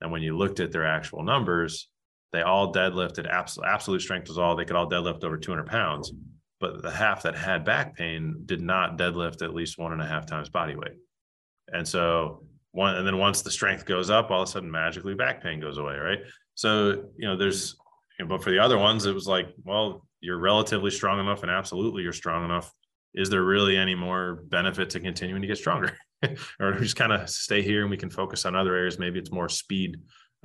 And 0.00 0.12
when 0.12 0.22
you 0.22 0.36
looked 0.36 0.60
at 0.60 0.72
their 0.72 0.86
actual 0.86 1.22
numbers, 1.22 1.88
they 2.32 2.42
all 2.42 2.72
deadlifted 2.72 3.28
absolute, 3.28 3.66
absolute 3.66 4.02
strength 4.02 4.28
was 4.28 4.36
all 4.36 4.56
they 4.56 4.64
could 4.64 4.76
all 4.76 4.90
deadlift 4.90 5.24
over 5.24 5.38
200 5.38 5.66
pounds. 5.66 6.12
But 6.60 6.82
the 6.82 6.90
half 6.90 7.22
that 7.22 7.36
had 7.36 7.64
back 7.64 7.96
pain 7.96 8.42
did 8.44 8.60
not 8.60 8.98
deadlift 8.98 9.42
at 9.42 9.54
least 9.54 9.78
one 9.78 9.92
and 9.92 10.02
a 10.02 10.06
half 10.06 10.26
times 10.26 10.48
body 10.48 10.74
weight. 10.74 10.96
And 11.68 11.86
so 11.86 12.44
one, 12.72 12.96
and 12.96 13.06
then 13.06 13.18
once 13.18 13.42
the 13.42 13.50
strength 13.50 13.86
goes 13.86 14.10
up, 14.10 14.30
all 14.30 14.42
of 14.42 14.48
a 14.48 14.52
sudden 14.52 14.70
magically 14.70 15.14
back 15.14 15.42
pain 15.42 15.60
goes 15.60 15.78
away, 15.78 15.96
right? 15.96 16.18
So 16.54 17.04
you 17.16 17.26
know, 17.26 17.36
there's, 17.36 17.76
you 18.18 18.24
know, 18.24 18.28
but 18.28 18.42
for 18.42 18.50
the 18.50 18.58
other 18.58 18.78
ones, 18.78 19.06
it 19.06 19.14
was 19.14 19.26
like, 19.26 19.48
well, 19.64 20.06
you're 20.20 20.38
relatively 20.38 20.90
strong 20.90 21.20
enough, 21.20 21.42
and 21.42 21.50
absolutely 21.50 22.02
you're 22.02 22.12
strong 22.12 22.44
enough 22.44 22.72
is 23.16 23.30
there 23.30 23.42
really 23.42 23.76
any 23.76 23.94
more 23.94 24.44
benefit 24.48 24.90
to 24.90 25.00
continuing 25.00 25.42
to 25.42 25.48
get 25.48 25.58
stronger 25.58 25.96
or 26.60 26.72
just 26.72 26.96
kind 26.96 27.12
of 27.12 27.28
stay 27.28 27.62
here 27.62 27.82
and 27.82 27.90
we 27.90 27.96
can 27.96 28.10
focus 28.10 28.44
on 28.44 28.54
other 28.54 28.74
areas 28.74 28.98
maybe 28.98 29.18
it's 29.18 29.32
more 29.32 29.48
speed 29.48 29.96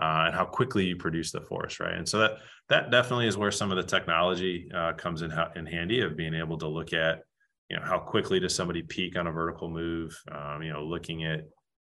uh, 0.02 0.24
and 0.26 0.36
how 0.36 0.46
quickly 0.46 0.86
you 0.86 0.96
produce 0.96 1.32
the 1.32 1.42
force 1.42 1.80
right 1.80 1.96
and 1.96 2.08
so 2.08 2.18
that 2.18 2.38
that 2.70 2.92
definitely 2.92 3.28
is 3.28 3.38
where 3.38 3.52
some 3.52 3.72
of 3.72 3.78
the 3.78 3.84
technology 3.84 4.70
uh, 4.76 4.94
comes 4.94 5.22
in 5.22 5.32
in 5.56 5.66
handy 5.66 6.02
of 6.02 6.18
being 6.18 6.34
able 6.34 6.58
to 6.58 6.68
look 6.68 6.94
at 6.94 7.24
you 7.70 7.78
know 7.78 7.84
how 7.84 7.98
quickly 7.98 8.40
does 8.40 8.56
somebody 8.56 8.82
peak 8.82 9.18
on 9.18 9.28
a 9.28 9.32
vertical 9.32 9.70
move 9.70 10.18
um, 10.32 10.64
you 10.64 10.72
know 10.72 10.84
looking 10.84 11.26
at 11.26 11.42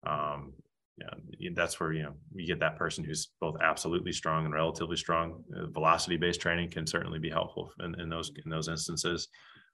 um, 0.07 0.55
yeah, 1.39 1.51
that's 1.55 1.81
where 1.81 1.93
you 1.93 2.03
know 2.03 2.12
you 2.35 2.47
get 2.47 2.61
that 2.61 2.76
person 2.76 3.05
who's 3.05 3.28
both 3.41 3.57
absolutely 3.62 4.12
strong 4.12 4.45
and 4.45 4.55
relatively 4.55 4.97
strong. 4.97 5.43
Uh, 5.57 5.66
velocity 5.66 6.16
based 6.16 6.41
training 6.41 6.70
can 6.70 6.87
certainly 6.87 7.18
be 7.18 7.31
helpful 7.31 7.72
in, 7.81 7.99
in 8.01 8.09
those 8.09 8.31
in 8.45 8.51
those 8.51 8.68
instances. 8.68 9.28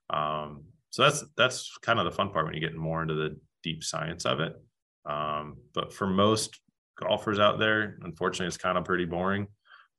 Um, 0.09 0.63
so 0.97 1.03
that's 1.03 1.23
that's 1.37 1.77
kind 1.83 1.99
of 1.99 2.05
the 2.05 2.11
fun 2.11 2.31
part 2.31 2.45
when 2.45 2.55
you 2.55 2.59
get 2.59 2.73
more 2.73 3.03
into 3.03 3.13
the 3.13 3.37
deep 3.61 3.83
science 3.83 4.25
of 4.25 4.39
it. 4.39 4.59
Um, 5.05 5.57
but 5.75 5.93
for 5.93 6.07
most 6.07 6.59
golfers 6.99 7.37
out 7.37 7.59
there, 7.59 7.99
unfortunately, 8.01 8.47
it's 8.47 8.57
kind 8.57 8.79
of 8.79 8.83
pretty 8.83 9.05
boring. 9.05 9.45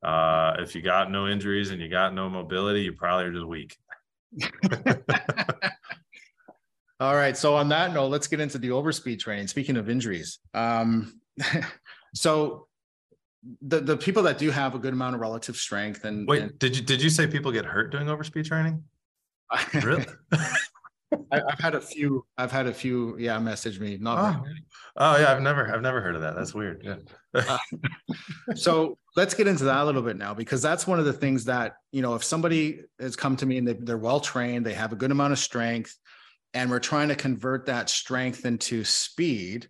Uh, 0.03 0.57
if 0.59 0.75
you 0.75 0.83
got 0.83 1.09
no 1.09 1.29
injuries 1.29 1.71
and 1.71 1.81
you 1.81 1.89
got 1.89 2.15
no 2.15 2.29
mobility, 2.29 2.81
you 2.83 2.95
probably 2.95 3.27
are 3.27 3.33
just 3.33 3.47
weak. 3.47 3.77
All 6.99 7.15
right. 7.15 7.37
So 7.37 7.55
on 7.55 7.69
that 7.69 7.95
note, 7.95 8.09
let's 8.09 8.27
get 8.27 8.41
into 8.41 8.59
the 8.59 8.71
overspeed 8.71 9.21
training. 9.21 9.47
Speaking 9.47 9.77
of 9.77 9.89
injuries, 9.89 10.41
um, 10.53 11.21
so 12.17 12.67
the 13.63 13.79
the 13.79 13.97
people 13.97 14.25
that 14.25 14.37
do 14.37 14.51
have 14.51 14.75
a 14.75 14.81
good 14.81 14.95
amount 14.95 15.15
of 15.15 15.21
relative 15.21 15.55
strength 15.55 16.05
and 16.05 16.27
wait, 16.27 16.43
and, 16.43 16.59
did 16.59 16.77
you 16.77 16.83
did 16.83 17.01
you 17.01 17.09
say 17.09 17.29
people 17.29 17.53
get 17.53 17.65
hurt 17.65 17.93
doing 17.93 18.09
overspeed 18.09 18.47
training? 18.47 18.83
Really? 19.83 20.05
I, 21.33 21.37
have 21.49 21.59
had 21.59 21.75
a 21.75 21.81
few. 21.81 22.25
I've 22.37 22.53
had 22.53 22.67
a 22.67 22.75
few. 22.75 23.17
Yeah, 23.19 23.39
message 23.39 23.81
me. 23.81 23.99
Not. 24.01 24.37
Oh. 24.37 24.45
oh. 24.97 25.19
yeah, 25.19 25.33
I've 25.33 25.43
never 25.43 25.73
I've 25.73 25.83
never 25.83 26.01
heard 26.01 26.15
of 26.15 26.21
that. 26.23 26.37
That's 26.37 26.55
weird. 26.55 26.83
Yeah. 26.85 26.97
uh, 27.35 27.59
so 28.55 28.99
let's 29.17 29.35
get 29.35 29.47
into 29.47 29.65
that 29.65 29.83
a 29.83 29.85
little 29.85 30.03
bit 30.03 30.17
now 30.17 30.35
because 30.35 30.61
that's 30.61 30.87
one 30.87 30.99
of 30.99 31.05
the 31.05 31.13
things 31.13 31.45
that 31.47 31.75
you 31.93 32.03
know 32.03 32.15
if 32.15 32.25
somebody 32.25 32.81
has 33.01 33.17
come 33.17 33.37
to 33.37 33.47
me 33.47 33.59
and 33.59 33.69
they, 33.69 33.73
they're 33.75 33.99
well 33.99 34.21
trained, 34.21 34.67
they 34.67 34.75
have 34.75 34.93
a 34.93 34.97
good 34.97 35.11
amount 35.11 35.33
of 35.33 35.39
strength, 35.39 35.97
and 36.55 36.71
we're 36.71 36.79
trying 36.79 37.09
to 37.09 37.17
convert 37.17 37.67
that 37.67 37.89
strength 37.89 38.45
into 38.45 38.85
speed. 38.85 39.69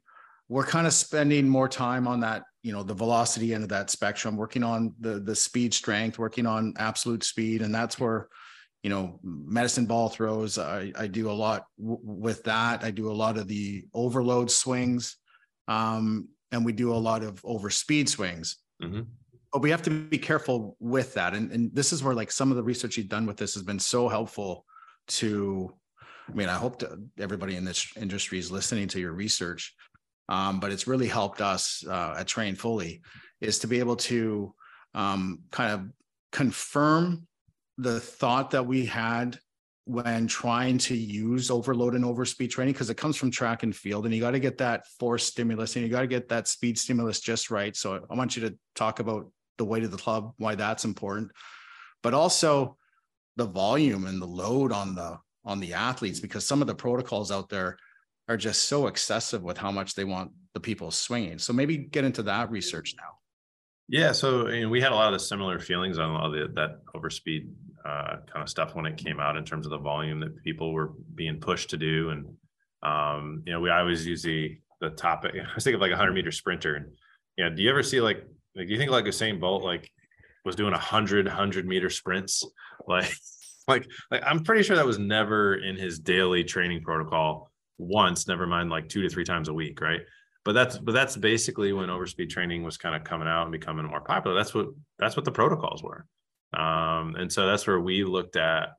We're 0.48 0.66
kind 0.66 0.86
of 0.86 0.92
spending 0.92 1.48
more 1.48 1.68
time 1.68 2.08
on 2.08 2.20
that, 2.20 2.44
you 2.62 2.72
know, 2.72 2.82
the 2.82 2.94
velocity 2.94 3.52
end 3.54 3.62
of 3.62 3.68
that 3.68 3.90
spectrum, 3.90 4.36
working 4.36 4.64
on 4.64 4.94
the 4.98 5.20
the 5.20 5.36
speed 5.36 5.72
strength, 5.72 6.18
working 6.18 6.46
on 6.46 6.74
absolute 6.78 7.22
speed, 7.22 7.62
and 7.62 7.72
that's 7.72 8.00
where 8.00 8.28
you 8.82 8.90
know 8.90 9.18
medicine 9.22 9.86
ball 9.86 10.08
throws. 10.08 10.58
I, 10.58 10.92
I 10.96 11.06
do 11.06 11.30
a 11.30 11.32
lot 11.32 11.64
w- 11.78 12.00
with 12.02 12.44
that. 12.44 12.84
I 12.84 12.90
do 12.90 13.10
a 13.10 13.12
lot 13.12 13.36
of 13.36 13.48
the 13.48 13.84
overload 13.94 14.50
swings 14.50 15.16
um, 15.66 16.28
and 16.52 16.64
we 16.64 16.72
do 16.72 16.92
a 16.92 16.96
lot 16.96 17.22
of 17.22 17.40
over 17.44 17.70
speed 17.70 18.08
swings. 18.08 18.56
Mm-hmm. 18.82 19.00
but 19.52 19.60
we 19.60 19.70
have 19.70 19.82
to 19.82 19.90
be 19.90 20.18
careful 20.18 20.76
with 20.78 21.14
that. 21.14 21.34
And, 21.34 21.50
and 21.50 21.74
this 21.74 21.92
is 21.92 22.04
where 22.04 22.14
like 22.14 22.30
some 22.30 22.52
of 22.52 22.56
the 22.56 22.62
research 22.62 22.96
you've 22.96 23.08
done 23.08 23.26
with 23.26 23.36
this 23.36 23.54
has 23.54 23.64
been 23.64 23.80
so 23.80 24.08
helpful 24.08 24.64
to 25.08 25.74
i 26.28 26.32
mean 26.32 26.48
i 26.48 26.54
hope 26.54 26.78
to, 26.78 26.98
everybody 27.18 27.56
in 27.56 27.64
this 27.64 27.90
industry 27.96 28.38
is 28.38 28.50
listening 28.50 28.88
to 28.88 29.00
your 29.00 29.12
research 29.12 29.74
um, 30.28 30.60
but 30.60 30.70
it's 30.70 30.86
really 30.86 31.08
helped 31.08 31.40
us 31.40 31.82
uh, 31.88 32.14
at 32.18 32.26
train 32.26 32.54
fully 32.54 33.00
is 33.40 33.58
to 33.60 33.66
be 33.66 33.78
able 33.78 33.96
to 33.96 34.54
um, 34.94 35.40
kind 35.50 35.72
of 35.72 35.88
confirm 36.30 37.26
the 37.78 38.00
thought 38.00 38.50
that 38.50 38.66
we 38.66 38.84
had 38.84 39.38
when 39.84 40.26
trying 40.26 40.76
to 40.76 40.94
use 40.94 41.50
overload 41.50 41.94
and 41.94 42.04
overspeed 42.04 42.50
training 42.50 42.74
because 42.74 42.90
it 42.90 42.96
comes 42.96 43.16
from 43.16 43.30
track 43.30 43.62
and 43.62 43.74
field 43.74 44.04
and 44.04 44.14
you 44.14 44.20
got 44.20 44.32
to 44.32 44.38
get 44.38 44.58
that 44.58 44.86
force 44.98 45.24
stimulus 45.24 45.76
and 45.76 45.84
you 45.84 45.90
got 45.90 46.02
to 46.02 46.06
get 46.06 46.28
that 46.28 46.46
speed 46.46 46.78
stimulus 46.78 47.20
just 47.20 47.50
right. 47.50 47.74
So 47.74 48.04
i 48.10 48.14
want 48.14 48.36
you 48.36 48.48
to 48.48 48.58
talk 48.74 49.00
about 49.00 49.30
the 49.56 49.64
weight 49.64 49.84
of 49.84 49.90
the 49.90 49.96
club 49.96 50.34
why 50.36 50.54
that's 50.54 50.84
important 50.84 51.32
but 52.02 52.14
also 52.14 52.76
the 53.36 53.46
volume 53.46 54.06
and 54.06 54.20
the 54.20 54.26
load 54.26 54.72
on 54.72 54.94
the 54.94 55.18
on 55.44 55.60
the 55.60 55.72
athletes 55.72 56.20
because 56.20 56.46
some 56.46 56.60
of 56.60 56.66
the 56.66 56.74
protocols 56.74 57.30
out 57.30 57.48
there 57.48 57.78
are 58.28 58.36
just 58.36 58.68
so 58.68 58.88
excessive 58.88 59.42
with 59.42 59.56
how 59.56 59.70
much 59.70 59.94
they 59.94 60.04
want 60.04 60.30
the 60.52 60.60
people 60.60 60.90
swinging. 60.90 61.38
So 61.38 61.52
maybe 61.54 61.78
get 61.78 62.04
into 62.04 62.22
that 62.24 62.50
research 62.50 62.94
now. 62.98 63.10
Yeah 63.88 64.12
so 64.12 64.48
you 64.48 64.64
know, 64.64 64.68
we 64.68 64.82
had 64.82 64.92
a 64.92 64.96
lot 64.96 65.14
of 65.14 65.22
similar 65.22 65.58
feelings 65.58 65.98
on 65.98 66.10
all 66.10 66.30
the, 66.30 66.48
that 66.54 66.84
overspeed 66.94 67.48
uh, 67.84 68.16
kind 68.32 68.42
of 68.42 68.48
stuff 68.48 68.74
when 68.74 68.86
it 68.86 68.96
came 68.96 69.20
out 69.20 69.36
in 69.36 69.44
terms 69.44 69.66
of 69.66 69.70
the 69.70 69.78
volume 69.78 70.20
that 70.20 70.42
people 70.42 70.72
were 70.72 70.92
being 71.14 71.40
pushed 71.40 71.70
to 71.70 71.76
do. 71.76 72.10
And 72.10 72.26
um, 72.82 73.42
you 73.46 73.52
know, 73.52 73.60
we 73.60 73.70
always 73.70 74.06
use 74.06 74.22
the 74.22 74.58
the 74.80 74.90
topic. 74.90 75.34
I 75.36 75.54
was 75.54 75.64
thinking 75.64 75.76
of 75.76 75.80
like 75.80 75.92
a 75.92 75.96
hundred 75.96 76.14
meter 76.14 76.32
sprinter. 76.32 76.76
And 76.76 76.86
you 77.36 77.44
know, 77.44 77.54
do 77.54 77.62
you 77.62 77.70
ever 77.70 77.82
see 77.82 78.00
like 78.00 78.24
like 78.54 78.66
do 78.66 78.72
you 78.72 78.78
think 78.78 78.90
like 78.90 79.04
Usain 79.04 79.40
Bolt 79.40 79.62
like 79.62 79.90
was 80.44 80.56
doing 80.56 80.72
a 80.72 80.78
hundred 80.78 81.26
hundred 81.28 81.66
meter 81.66 81.90
sprints? 81.90 82.44
Like 82.86 83.12
like 83.66 83.86
like 84.10 84.22
I'm 84.24 84.44
pretty 84.44 84.62
sure 84.62 84.76
that 84.76 84.86
was 84.86 84.98
never 84.98 85.56
in 85.56 85.76
his 85.76 85.98
daily 85.98 86.42
training 86.42 86.80
protocol 86.82 87.50
once, 87.76 88.26
never 88.26 88.46
mind 88.46 88.70
like 88.70 88.88
two 88.88 89.02
to 89.02 89.10
three 89.10 89.24
times 89.24 89.48
a 89.48 89.52
week, 89.52 89.80
right? 89.82 90.00
But 90.44 90.52
that's 90.52 90.78
but 90.78 90.92
that's 90.92 91.16
basically 91.16 91.74
when 91.74 91.90
overspeed 91.90 92.30
training 92.30 92.62
was 92.62 92.78
kind 92.78 92.94
of 92.94 93.04
coming 93.04 93.28
out 93.28 93.42
and 93.42 93.52
becoming 93.52 93.84
more 93.84 94.00
popular. 94.00 94.34
That's 94.34 94.54
what 94.54 94.68
that's 94.98 95.16
what 95.16 95.26
the 95.26 95.32
protocols 95.32 95.82
were. 95.82 96.06
Um, 96.52 97.14
and 97.16 97.32
so 97.32 97.46
that's 97.46 97.66
where 97.66 97.80
we 97.80 98.04
looked 98.04 98.36
at, 98.36 98.70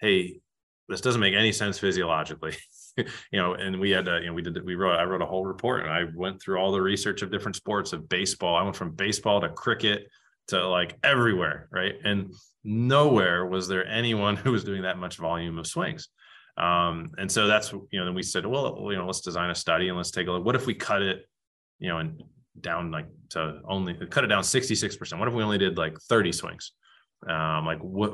hey, 0.00 0.40
this 0.88 1.00
doesn't 1.00 1.20
make 1.20 1.34
any 1.34 1.52
sense 1.52 1.78
physiologically. 1.78 2.56
you 2.96 3.04
know, 3.32 3.54
and 3.54 3.80
we 3.80 3.90
had 3.90 4.04
to, 4.06 4.20
you 4.20 4.26
know, 4.26 4.34
we 4.34 4.42
did, 4.42 4.64
we 4.64 4.74
wrote, 4.74 4.96
I 4.96 5.04
wrote 5.04 5.22
a 5.22 5.26
whole 5.26 5.44
report 5.44 5.82
and 5.82 5.90
I 5.90 6.04
went 6.14 6.40
through 6.40 6.58
all 6.58 6.72
the 6.72 6.82
research 6.82 7.22
of 7.22 7.30
different 7.30 7.56
sports 7.56 7.92
of 7.92 8.08
baseball. 8.08 8.56
I 8.56 8.62
went 8.62 8.76
from 8.76 8.92
baseball 8.92 9.40
to 9.40 9.48
cricket 9.48 10.08
to 10.48 10.66
like 10.68 10.98
everywhere. 11.02 11.68
Right. 11.70 11.94
And 12.04 12.34
nowhere 12.64 13.46
was 13.46 13.68
there 13.68 13.86
anyone 13.86 14.36
who 14.42 14.52
was 14.52 14.64
doing 14.64 14.82
that 14.82 14.98
much 14.98 15.16
volume 15.16 15.58
of 15.58 15.66
swings. 15.66 16.08
Um, 16.58 17.12
and 17.16 17.32
so 17.32 17.46
that's, 17.46 17.72
you 17.72 17.98
know, 17.98 18.04
then 18.04 18.14
we 18.14 18.22
said, 18.22 18.44
well, 18.44 18.76
you 18.90 18.96
know, 18.96 19.06
let's 19.06 19.22
design 19.22 19.48
a 19.50 19.54
study 19.54 19.88
and 19.88 19.96
let's 19.96 20.10
take 20.10 20.26
a 20.26 20.32
look. 20.32 20.44
What 20.44 20.54
if 20.54 20.66
we 20.66 20.74
cut 20.74 21.00
it, 21.00 21.24
you 21.78 21.88
know, 21.88 21.98
and 21.98 22.22
down 22.60 22.90
like 22.90 23.06
to 23.30 23.60
only 23.66 23.94
cut 23.94 24.24
it 24.24 24.26
down 24.26 24.42
66%? 24.42 25.18
What 25.18 25.28
if 25.28 25.34
we 25.34 25.42
only 25.42 25.56
did 25.56 25.78
like 25.78 25.98
30 25.98 26.32
swings? 26.32 26.72
Um, 27.28 27.66
like 27.66 27.78
what 27.80 28.12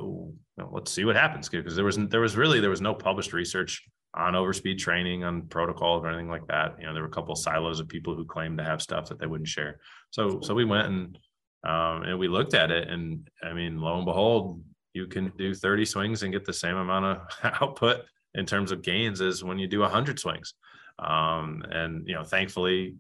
let's 0.70 0.92
see 0.92 1.04
what 1.04 1.16
happens 1.16 1.48
because 1.48 1.76
there 1.76 1.84
was 1.84 1.96
there 2.08 2.20
was 2.20 2.36
really 2.36 2.60
there 2.60 2.70
was 2.70 2.80
no 2.80 2.94
published 2.94 3.32
research 3.32 3.82
on 4.14 4.32
overspeed 4.32 4.78
training 4.78 5.22
on 5.22 5.42
protocols 5.42 6.02
or 6.04 6.08
anything 6.08 6.28
like 6.28 6.46
that. 6.48 6.76
You 6.78 6.86
know 6.86 6.92
there 6.92 7.02
were 7.02 7.08
a 7.08 7.12
couple 7.12 7.32
of 7.32 7.38
silos 7.38 7.80
of 7.80 7.88
people 7.88 8.14
who 8.14 8.24
claimed 8.24 8.58
to 8.58 8.64
have 8.64 8.82
stuff 8.82 9.08
that 9.08 9.18
they 9.18 9.26
wouldn't 9.26 9.48
share. 9.48 9.78
So 10.10 10.40
so 10.42 10.54
we 10.54 10.64
went 10.64 10.88
and 10.88 11.18
um, 11.64 12.02
and 12.02 12.18
we 12.18 12.28
looked 12.28 12.54
at 12.54 12.70
it 12.70 12.88
and 12.88 13.28
i 13.42 13.52
mean 13.52 13.80
lo 13.80 13.96
and 13.96 14.04
behold 14.04 14.62
you 14.94 15.06
can 15.06 15.32
do 15.36 15.54
30 15.54 15.84
swings 15.84 16.22
and 16.22 16.32
get 16.32 16.44
the 16.44 16.52
same 16.52 16.76
amount 16.76 17.04
of 17.04 17.18
output 17.62 18.02
in 18.34 18.46
terms 18.46 18.72
of 18.72 18.82
gains 18.82 19.20
as 19.20 19.44
when 19.44 19.58
you 19.58 19.66
do 19.66 19.80
100 19.80 20.18
swings. 20.18 20.54
Um, 20.98 21.62
and 21.70 22.06
you 22.08 22.14
know 22.14 22.24
thankfully 22.24 22.96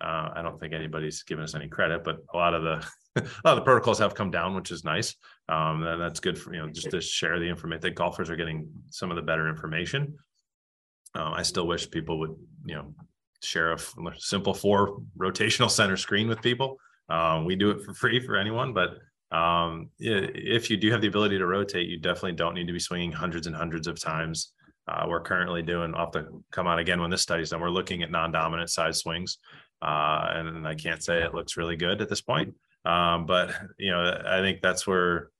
uh, 0.00 0.30
I 0.34 0.42
don't 0.42 0.58
think 0.60 0.72
anybody's 0.72 1.22
given 1.22 1.44
us 1.44 1.54
any 1.54 1.68
credit, 1.68 2.04
but 2.04 2.18
a 2.32 2.36
lot 2.36 2.54
of 2.54 2.62
the 2.62 2.86
a 3.16 3.42
lot 3.44 3.52
of 3.52 3.56
the 3.56 3.62
protocols 3.62 3.98
have 3.98 4.14
come 4.14 4.30
down, 4.30 4.54
which 4.54 4.70
is 4.70 4.84
nice. 4.84 5.16
Um, 5.48 5.82
and 5.82 6.00
that's 6.00 6.20
good 6.20 6.38
for 6.38 6.54
you 6.54 6.60
know 6.60 6.68
just 6.68 6.90
to 6.90 7.00
share 7.00 7.38
the 7.38 7.48
information 7.48 7.80
that 7.82 7.94
golfers 7.94 8.30
are 8.30 8.36
getting 8.36 8.68
some 8.90 9.10
of 9.10 9.16
the 9.16 9.22
better 9.22 9.48
information. 9.48 10.14
Um, 11.14 11.32
I 11.32 11.42
still 11.42 11.66
wish 11.66 11.90
people 11.90 12.18
would 12.20 12.36
you 12.64 12.76
know 12.76 12.94
share 13.42 13.72
a 13.72 13.78
simple 14.18 14.54
four 14.54 15.00
rotational 15.18 15.70
center 15.70 15.96
screen 15.96 16.28
with 16.28 16.42
people. 16.42 16.78
Um, 17.08 17.44
we 17.44 17.56
do 17.56 17.70
it 17.70 17.82
for 17.82 17.94
free 17.94 18.20
for 18.20 18.36
anyone, 18.36 18.74
but 18.74 18.98
um, 19.30 19.90
if 19.98 20.70
you 20.70 20.76
do 20.76 20.90
have 20.90 21.00
the 21.00 21.08
ability 21.08 21.38
to 21.38 21.46
rotate, 21.46 21.88
you 21.88 21.98
definitely 21.98 22.32
don't 22.32 22.54
need 22.54 22.66
to 22.66 22.72
be 22.72 22.78
swinging 22.78 23.12
hundreds 23.12 23.46
and 23.46 23.54
hundreds 23.54 23.86
of 23.86 24.00
times. 24.00 24.52
Uh, 24.86 25.04
we're 25.06 25.20
currently 25.20 25.62
doing 25.62 25.92
off 25.94 26.12
the 26.12 26.26
come 26.50 26.66
on 26.66 26.78
again 26.78 27.00
when 27.00 27.10
this 27.10 27.20
study's 27.20 27.50
done. 27.50 27.60
We're 27.60 27.68
looking 27.68 28.02
at 28.02 28.10
non-dominant 28.10 28.70
size 28.70 29.00
swings, 29.00 29.38
uh, 29.82 30.26
and 30.30 30.66
I 30.66 30.74
can't 30.74 31.02
say 31.02 31.22
it 31.22 31.34
looks 31.34 31.56
really 31.56 31.76
good 31.76 32.00
at 32.00 32.08
this 32.08 32.20
point. 32.20 32.54
Um, 32.84 33.26
but 33.26 33.54
you 33.78 33.90
know, 33.90 34.20
I 34.26 34.40
think 34.40 34.60
that's 34.60 34.86
where 34.86 35.30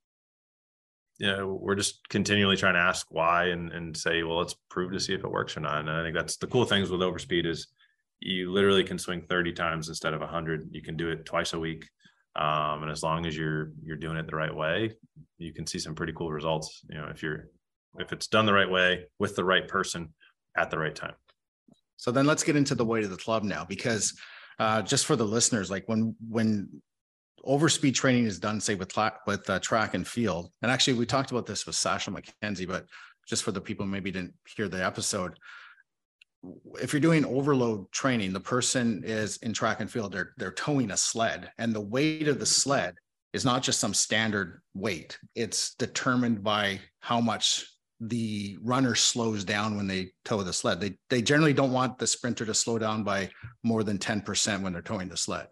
you 1.17 1.27
know 1.27 1.59
we're 1.61 1.75
just 1.75 2.07
continually 2.09 2.55
trying 2.55 2.75
to 2.75 2.79
ask 2.79 3.07
why 3.09 3.47
and 3.47 3.71
and 3.71 3.95
say, 3.95 4.23
well, 4.23 4.37
let's 4.37 4.55
prove 4.69 4.91
to 4.93 4.99
see 4.99 5.13
if 5.13 5.23
it 5.23 5.31
works 5.31 5.57
or 5.57 5.61
not. 5.61 5.79
And 5.79 5.89
I 5.89 6.03
think 6.03 6.15
that's 6.15 6.37
the 6.37 6.47
cool 6.47 6.65
things 6.65 6.89
with 6.89 7.01
overspeed 7.01 7.45
is 7.45 7.67
you 8.21 8.51
literally 8.51 8.83
can 8.83 8.99
swing 8.99 9.21
30 9.21 9.53
times 9.53 9.87
instead 9.87 10.13
of 10.13 10.21
100. 10.21 10.69
You 10.71 10.81
can 10.81 10.97
do 10.97 11.09
it 11.09 11.25
twice 11.25 11.53
a 11.53 11.59
week. 11.59 11.87
Um, 12.35 12.83
and 12.83 12.91
as 12.91 13.01
long 13.01 13.25
as 13.25 13.35
you're 13.35 13.71
you're 13.83 13.97
doing 13.97 14.17
it 14.17 14.27
the 14.27 14.35
right 14.35 14.53
way, 14.53 14.95
you 15.37 15.53
can 15.53 15.65
see 15.65 15.79
some 15.79 15.95
pretty 15.95 16.13
cool 16.13 16.31
results. 16.31 16.81
You 16.89 16.97
know, 16.97 17.07
if 17.07 17.23
you're 17.23 17.49
if 17.97 18.13
it's 18.13 18.27
done 18.27 18.45
the 18.45 18.53
right 18.53 18.69
way 18.69 19.05
with 19.17 19.35
the 19.35 19.43
right 19.43 19.67
person 19.67 20.13
at 20.57 20.69
the 20.69 20.77
right 20.77 20.95
time. 20.95 21.15
So 21.99 22.11
then 22.11 22.25
let's 22.25 22.43
get 22.43 22.55
into 22.55 22.75
the 22.75 22.85
weight 22.85 23.03
of 23.03 23.11
the 23.11 23.17
club 23.17 23.43
now, 23.43 23.65
because 23.65 24.17
uh, 24.57 24.81
just 24.81 25.05
for 25.05 25.17
the 25.17 25.25
listeners, 25.25 25.69
like 25.69 25.83
when 25.87 26.15
when 26.29 26.81
overspeed 27.45 27.93
training 27.93 28.25
is 28.25 28.39
done, 28.39 28.61
say 28.61 28.75
with 28.75 28.93
with 29.27 29.49
uh, 29.49 29.59
track 29.59 29.93
and 29.95 30.07
field, 30.07 30.49
and 30.61 30.71
actually 30.71 30.97
we 30.97 31.05
talked 31.05 31.31
about 31.31 31.45
this 31.45 31.65
with 31.65 31.75
Sasha 31.75 32.09
MacKenzie, 32.09 32.67
but 32.67 32.85
just 33.27 33.43
for 33.43 33.51
the 33.51 33.59
people 33.59 33.85
maybe 33.85 34.11
didn't 34.11 34.33
hear 34.55 34.69
the 34.69 34.83
episode, 34.83 35.37
if 36.81 36.93
you're 36.93 37.01
doing 37.01 37.25
overload 37.25 37.91
training, 37.91 38.31
the 38.31 38.39
person 38.39 39.03
is 39.03 39.35
in 39.37 39.51
track 39.51 39.81
and 39.81 39.91
field, 39.91 40.13
they're 40.13 40.31
they're 40.37 40.53
towing 40.53 40.91
a 40.91 40.97
sled, 40.97 41.51
and 41.57 41.75
the 41.75 41.81
weight 41.81 42.29
of 42.29 42.39
the 42.39 42.45
sled 42.45 42.95
is 43.33 43.43
not 43.43 43.61
just 43.61 43.81
some 43.81 43.93
standard 43.93 44.61
weight. 44.73 45.19
It's 45.35 45.75
determined 45.75 46.43
by 46.43 46.79
how 47.01 47.19
much 47.19 47.67
the 47.99 48.57
runner 48.61 48.95
slows 48.95 49.43
down 49.43 49.75
when 49.75 49.87
they 49.87 50.11
tow 50.23 50.41
the 50.41 50.53
sled. 50.53 50.79
They 50.79 50.97
they 51.09 51.21
generally 51.21 51.53
don't 51.53 51.73
want 51.73 51.97
the 51.97 52.07
sprinter 52.07 52.45
to 52.45 52.53
slow 52.53 52.77
down 52.77 53.03
by 53.03 53.29
more 53.63 53.83
than 53.83 53.97
10% 53.97 54.61
when 54.61 54.73
they're 54.73 54.81
towing 54.81 55.09
the 55.09 55.17
sled. 55.17 55.47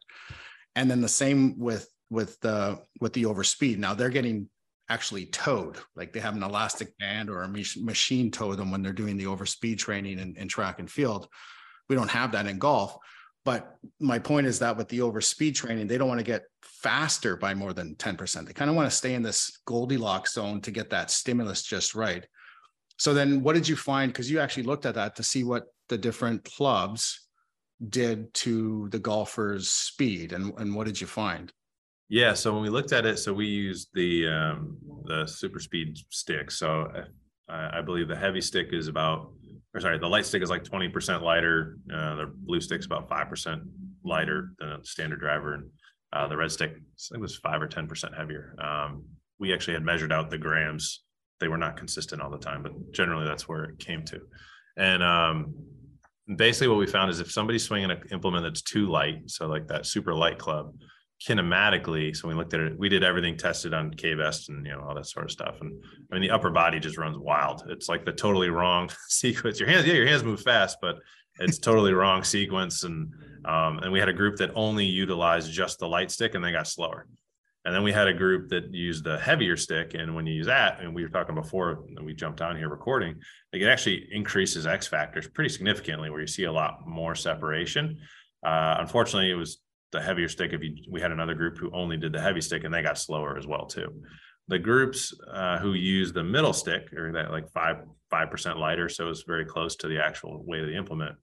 And 0.76 0.90
then 0.90 1.02
the 1.02 1.10
same 1.10 1.60
with 1.60 1.90
with 2.10 2.40
the 2.40 2.80
with 3.02 3.14
the 3.14 3.24
overspeed. 3.24 3.78
Now 3.78 3.94
they're 3.94 4.10
getting 4.10 4.50
actually 4.90 5.26
towed, 5.26 5.78
like 5.96 6.14
they 6.14 6.20
have 6.20 6.36
an 6.36 6.44
elastic 6.44 6.98
band 6.98 7.30
or 7.30 7.44
a 7.44 7.50
machine 7.50 8.32
tow 8.32 8.56
them 8.56 8.72
when 8.72 8.82
they're 8.82 8.94
doing 8.94 9.18
the 9.18 9.26
overspeed 9.26 9.78
training 9.78 10.20
in, 10.20 10.36
in 10.38 10.48
track 10.48 10.80
and 10.80 10.90
field. 10.90 11.28
We 11.90 11.96
don't 11.96 12.10
have 12.10 12.32
that 12.32 12.48
in 12.48 12.58
golf. 12.58 12.98
But 13.44 13.78
my 14.00 14.20
point 14.20 14.46
is 14.46 14.60
that 14.60 14.76
with 14.76 14.90
the 14.90 15.00
overspeed 15.00 15.56
training, 15.56 15.88
they 15.88 15.98
don't 15.98 16.10
want 16.10 16.20
to 16.20 16.26
get 16.26 16.44
faster 16.62 17.38
by 17.38 17.54
more 17.54 17.72
than 17.72 17.96
10%. 17.96 18.46
They 18.46 18.52
kind 18.52 18.70
of 18.70 18.76
want 18.76 18.90
to 18.90 18.96
stay 18.96 19.14
in 19.14 19.24
this 19.24 19.62
Goldilocks 19.66 20.34
zone 20.34 20.60
to 20.62 20.72
get 20.72 20.90
that 20.90 21.12
stimulus 21.12 21.64
just 21.64 21.96
right. 21.96 22.28
So 22.98 23.14
then 23.14 23.44
what 23.44 23.54
did 23.54 23.68
you 23.68 23.76
find? 23.76 24.12
Because 24.12 24.30
you 24.30 24.40
actually 24.40 24.64
looked 24.64 24.86
at 24.86 24.96
that 24.96 25.16
to 25.16 25.24
see 25.24 25.44
what 25.44 25.66
the 25.90 25.98
different 25.98 26.44
clubs 26.44 27.28
did 27.90 28.34
to 28.34 28.90
the 28.90 29.00
golfer's 29.00 29.70
speed 29.70 30.34
and, 30.34 30.54
and 30.58 30.76
what 30.76 30.88
did 30.88 31.00
you 31.00 31.08
find? 31.08 31.54
Yeah, 32.10 32.34
so 32.34 32.54
when 32.54 32.62
we 32.62 32.70
looked 32.70 32.94
at 32.94 33.06
it, 33.06 33.20
so 33.20 33.34
we 33.34 33.48
used 33.48 33.90
the 33.94 34.28
um, 34.28 34.78
the 35.06 35.26
super 35.28 35.60
speed 35.60 35.98
stick. 36.10 36.52
So 36.52 36.90
I, 37.50 37.80
I 37.80 37.82
believe 37.82 38.08
the 38.08 38.16
heavy 38.16 38.40
stick 38.40 38.70
is 38.72 38.88
about, 38.88 39.34
or 39.74 39.82
sorry, 39.82 40.00
the 40.00 40.08
light 40.08 40.26
stick 40.26 40.42
is 40.42 40.50
like 40.50 40.64
twenty 40.64 40.88
percent 40.88 41.22
lighter. 41.22 41.78
Uh, 41.94 42.16
the 42.16 42.34
blue 42.34 42.62
stick's 42.62 42.86
about 42.86 43.10
five 43.10 43.28
percent 43.28 43.62
lighter 44.06 44.54
than 44.58 44.70
a 44.70 44.84
standard 44.86 45.20
driver, 45.20 45.56
and 45.56 45.70
uh, 46.14 46.28
the 46.30 46.38
red 46.38 46.50
stick 46.50 46.72
I 46.72 46.82
think 47.12 47.22
was 47.22 47.36
five 47.36 47.62
or 47.62 47.68
ten 47.68 47.88
percent 47.88 48.16
heavier. 48.16 48.56
Um, 48.58 49.04
we 49.38 49.54
actually 49.54 49.74
had 49.74 49.84
measured 49.84 50.14
out 50.14 50.30
the 50.30 50.38
grams. 50.38 51.04
They 51.40 51.48
were 51.48 51.58
not 51.58 51.78
consistent 51.78 52.22
all 52.22 52.30
the 52.30 52.38
time, 52.38 52.64
but 52.64 52.92
generally 52.92 53.26
that's 53.26 53.48
where 53.48 53.66
it 53.66 53.80
came 53.80 54.04
to. 54.06 54.22
And 54.78 55.04
um, 55.04 55.54
basically, 56.36 56.68
what 56.68 56.78
we 56.78 56.88
found 56.88 57.12
is 57.12 57.20
if 57.20 57.32
somebody's 57.32 57.64
swinging 57.64 57.92
an 57.92 58.02
implement 58.12 58.44
that's 58.44 58.62
too 58.62 58.88
light, 58.88 59.30
so 59.30 59.48
like 59.48 59.68
that 59.68 59.86
super 59.86 60.14
light 60.14 60.38
club, 60.38 60.74
kinematically, 61.28 62.16
so 62.16 62.28
we 62.28 62.34
looked 62.34 62.54
at 62.54 62.60
it, 62.60 62.78
we 62.78 62.90
did 62.90 63.04
everything 63.04 63.38
tested 63.38 63.74
on 63.74 63.92
K-Vest 63.92 64.50
and 64.50 64.66
you 64.66 64.72
know 64.72 64.86
all 64.88 64.96
that 64.96 65.08
sort 65.08 65.26
of 65.26 65.32
stuff. 65.32 65.58
And 65.62 65.74
I 66.12 66.16
mean 66.16 66.22
the 66.22 66.32
upper 66.32 66.52
body 66.52 66.80
just 66.80 66.98
runs 66.98 67.18
wild. 67.18 67.64
It's 67.70 67.90
like 67.90 68.06
the 68.06 68.12
totally 68.12 68.50
wrong 68.50 68.90
sequence. 69.08 69.60
Your 69.60 69.70
hands, 69.70 69.88
yeah, 69.88 69.94
your 69.94 70.08
hands 70.08 70.24
move 70.24 70.42
fast, 70.42 70.78
but 70.82 70.98
it's 71.40 71.60
totally 71.60 71.94
wrong 71.94 72.24
sequence. 72.24 72.84
And 72.84 73.12
um, 73.46 73.80
and 73.80 73.92
we 73.92 74.00
had 74.00 74.10
a 74.10 74.14
group 74.14 74.38
that 74.38 74.52
only 74.56 74.86
utilized 74.86 75.52
just 75.52 75.80
the 75.80 75.88
light 75.88 76.12
stick 76.12 76.36
and 76.36 76.44
they 76.44 76.52
got 76.52 76.68
slower. 76.68 77.08
And 77.68 77.76
then 77.76 77.84
we 77.84 77.92
had 77.92 78.08
a 78.08 78.14
group 78.14 78.48
that 78.52 78.74
used 78.74 79.04
the 79.04 79.20
heavier 79.20 79.58
stick. 79.58 79.94
And 79.94 80.16
when 80.16 80.26
you 80.26 80.34
use 80.34 80.46
that, 80.46 80.80
and 80.80 80.96
we 80.96 81.04
were 81.04 81.10
talking 81.10 81.36
before 81.36 81.84
we 82.02 82.14
jumped 82.14 82.40
on 82.40 82.56
here 82.56 82.70
recording, 82.70 83.16
like 83.52 83.62
it 83.62 83.68
actually 83.68 84.08
increases 84.10 84.66
X 84.66 84.88
factors 84.88 85.28
pretty 85.28 85.50
significantly 85.50 86.10
where 86.10 86.22
you 86.22 86.28
see 86.28 86.46
a 86.46 86.52
lot 86.52 86.88
more 86.88 87.14
separation. 87.14 88.00
Uh, 88.42 88.78
unfortunately, 88.80 89.30
it 89.30 89.36
was 89.36 89.58
the 89.92 90.02
heavier 90.02 90.30
stick. 90.30 90.54
If 90.54 90.64
you, 90.64 90.78
we 90.90 91.02
had 91.02 91.12
another 91.12 91.34
group 91.34 91.58
who 91.58 91.70
only 91.74 91.98
did 91.98 92.14
the 92.14 92.22
heavy 92.22 92.40
stick 92.40 92.64
and 92.64 92.74
they 92.74 92.82
got 92.82 92.98
slower 92.98 93.38
as 93.38 93.46
well 93.46 93.66
too. 93.66 94.02
The 94.48 94.60
groups 94.60 95.14
uh, 95.30 95.58
who 95.58 95.74
use 95.74 96.14
the 96.14 96.24
middle 96.24 96.54
stick 96.54 96.94
or 96.94 97.12
that 97.12 97.32
like 97.32 97.52
five 97.52 97.80
five 98.10 98.32
percent 98.32 98.60
lighter, 98.60 98.88
so 98.88 99.10
it's 99.10 99.24
very 99.24 99.44
close 99.44 99.76
to 99.76 99.90
the 99.90 100.02
actual 100.02 100.38
of 100.38 100.46
the 100.48 100.74
implement. 100.74 101.18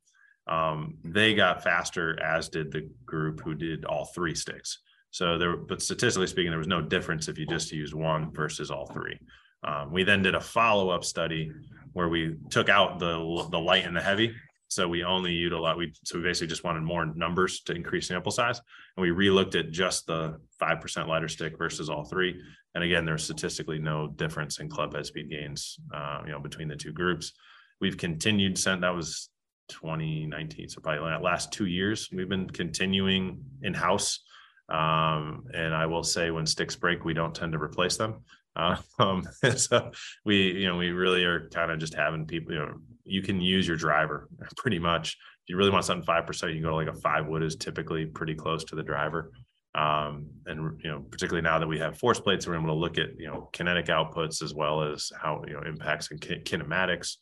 Um, 0.47 0.99
they 1.03 1.35
got 1.35 1.65
faster, 1.65 2.23
as 2.23 2.51
did 2.51 2.71
the 2.71 2.91
group 3.07 3.41
who 3.41 3.55
did 3.55 3.87
all 3.87 4.05
three 4.05 4.35
sticks. 4.35 4.81
So 5.15 5.39
there, 5.39 5.57
but 5.57 5.81
statistically 5.81 6.27
speaking, 6.27 6.51
there 6.51 6.59
was 6.59 6.67
no 6.67 6.83
difference 6.83 7.29
if 7.29 7.39
you 7.39 7.47
just 7.47 7.71
used 7.73 7.95
one 7.95 8.33
versus 8.33 8.71
all 8.71 8.87
three. 8.87 9.19
Um, 9.63 9.93
we 9.93 10.03
then 10.03 10.23
did 10.23 10.35
a 10.35 10.41
follow 10.41 10.91
up 10.91 11.05
study 11.05 11.53
where 11.93 12.09
we 12.09 12.37
took 12.51 12.69
out 12.69 12.99
the 12.99 13.47
the 13.51 13.59
light 13.59 13.85
and 13.87 13.97
the 13.97 14.03
heavy 14.03 14.35
so 14.75 14.89
we 14.89 15.05
only 15.05 15.33
utilize 15.33 15.77
we 15.77 15.93
so 16.03 16.19
we 16.19 16.25
basically 16.25 16.49
just 16.49 16.65
wanted 16.65 16.83
more 16.83 17.07
numbers 17.07 17.61
to 17.61 17.75
increase 17.75 18.09
sample 18.09 18.33
size, 18.33 18.61
and 18.97 19.03
we 19.03 19.11
relooked 19.11 19.55
at 19.55 19.71
just 19.71 20.07
the 20.07 20.41
five 20.59 20.81
percent 20.81 21.09
lighter 21.09 21.29
stick 21.29 21.57
versus 21.57 21.89
all 21.89 22.05
three. 22.05 22.41
And 22.75 22.83
again, 22.83 23.05
there's 23.05 23.23
statistically 23.23 23.79
no 23.79 24.09
difference 24.09 24.59
in 24.59 24.69
club 24.69 24.93
head 24.93 25.07
speed 25.07 25.31
gains, 25.31 25.79
uh, 25.95 26.23
you 26.27 26.33
know, 26.33 26.41
between 26.41 26.67
the 26.67 26.75
two 26.75 26.93
groups. 26.93 27.33
We've 27.81 27.97
continued 27.97 28.59
since 28.59 28.81
that 28.81 28.93
was 28.93 29.29
2019, 29.69 30.69
so 30.69 30.81
probably 30.81 31.09
last 31.23 31.53
two 31.53 31.67
years. 31.67 32.09
We've 32.13 32.29
been 32.29 32.51
continuing 32.51 33.45
in 33.63 33.75
house, 33.75 34.25
um, 34.69 35.45
and 35.53 35.75
I 35.75 35.87
will 35.87 36.03
say 36.03 36.31
when 36.31 36.47
sticks 36.47 36.77
break, 36.77 37.05
we 37.05 37.15
don't 37.15 37.35
tend 37.35 37.53
to 37.53 37.59
replace 37.59 37.97
them. 37.97 38.25
Uh, 38.57 38.77
um, 38.99 39.27
so 39.57 39.91
we, 40.25 40.53
you 40.53 40.67
know, 40.67 40.77
we 40.77 40.91
really 40.91 41.25
are 41.25 41.49
kind 41.51 41.71
of 41.71 41.79
just 41.79 41.95
having 41.95 42.27
people, 42.27 42.53
you 42.53 42.59
know, 42.59 42.75
you 43.05 43.23
can 43.23 43.41
use 43.41 43.67
your 43.69 43.77
driver 43.77 44.29
pretty 44.57 44.79
much. 44.79 45.17
If 45.45 45.51
you 45.51 45.57
really 45.57 45.71
want 45.71 45.85
something 45.85 46.07
five 46.07 46.27
percent, 46.27 46.53
you 46.53 46.57
can 46.57 46.65
go 46.65 46.71
to 46.71 46.77
like 46.77 46.95
a 46.95 47.01
five 47.01 47.27
wood 47.27 47.43
is 47.43 47.57
typically 47.57 48.07
pretty 48.07 48.35
close 48.35 48.65
to 48.65 48.77
the 48.77 48.83
driver. 48.83 49.31
Um, 49.75 50.29
and 50.47 50.81
you 50.83 50.91
know, 50.91 51.01
particularly 51.11 51.43
now 51.43 51.59
that 51.59 51.67
we 51.67 51.79
have 51.81 51.99
force 51.99 52.19
plates, 52.19 52.47
we're 52.47 52.55
able 52.55 52.69
to 52.69 52.73
look 52.73 52.97
at 52.97 53.19
you 53.19 53.27
know 53.27 53.51
kinetic 53.53 53.87
outputs 53.87 54.43
as 54.43 54.55
well 54.55 54.83
as 54.83 55.13
how 55.21 55.43
you 55.47 55.53
know 55.53 55.63
impacts 55.67 56.11
and 56.11 56.21
kinematics 56.21 57.17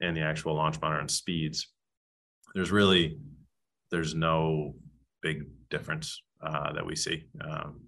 and 0.00 0.16
the 0.16 0.22
actual 0.22 0.54
launch 0.54 0.80
monitor 0.80 1.00
and 1.00 1.10
speeds. 1.10 1.68
There's 2.54 2.72
really 2.72 3.18
there's 3.92 4.16
no 4.16 4.74
big 5.22 5.44
difference 5.68 6.22
uh, 6.42 6.72
that 6.72 6.84
we 6.84 6.96
see. 6.96 7.24
Um, 7.40 7.80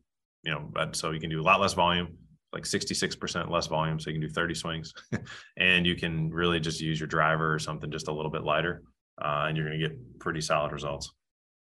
you 0.42 0.52
know, 0.52 0.68
but 0.72 0.96
so 0.96 1.12
you 1.12 1.20
can 1.20 1.30
do 1.30 1.40
a 1.40 1.42
lot 1.42 1.60
less 1.60 1.74
volume 1.74 2.18
like 2.52 2.64
66% 2.64 3.50
less 3.50 3.66
volume. 3.66 3.98
So 3.98 4.10
you 4.10 4.14
can 4.18 4.28
do 4.28 4.32
30 4.32 4.54
swings 4.54 4.92
and 5.56 5.86
you 5.86 5.96
can 5.96 6.30
really 6.30 6.60
just 6.60 6.80
use 6.80 7.00
your 7.00 7.06
driver 7.06 7.52
or 7.52 7.58
something 7.58 7.90
just 7.90 8.08
a 8.08 8.12
little 8.12 8.30
bit 8.30 8.42
lighter. 8.42 8.82
Uh, 9.20 9.46
and 9.48 9.56
you're 9.56 9.68
going 9.68 9.80
to 9.80 9.88
get 9.88 10.18
pretty 10.18 10.40
solid 10.40 10.72
results. 10.72 11.12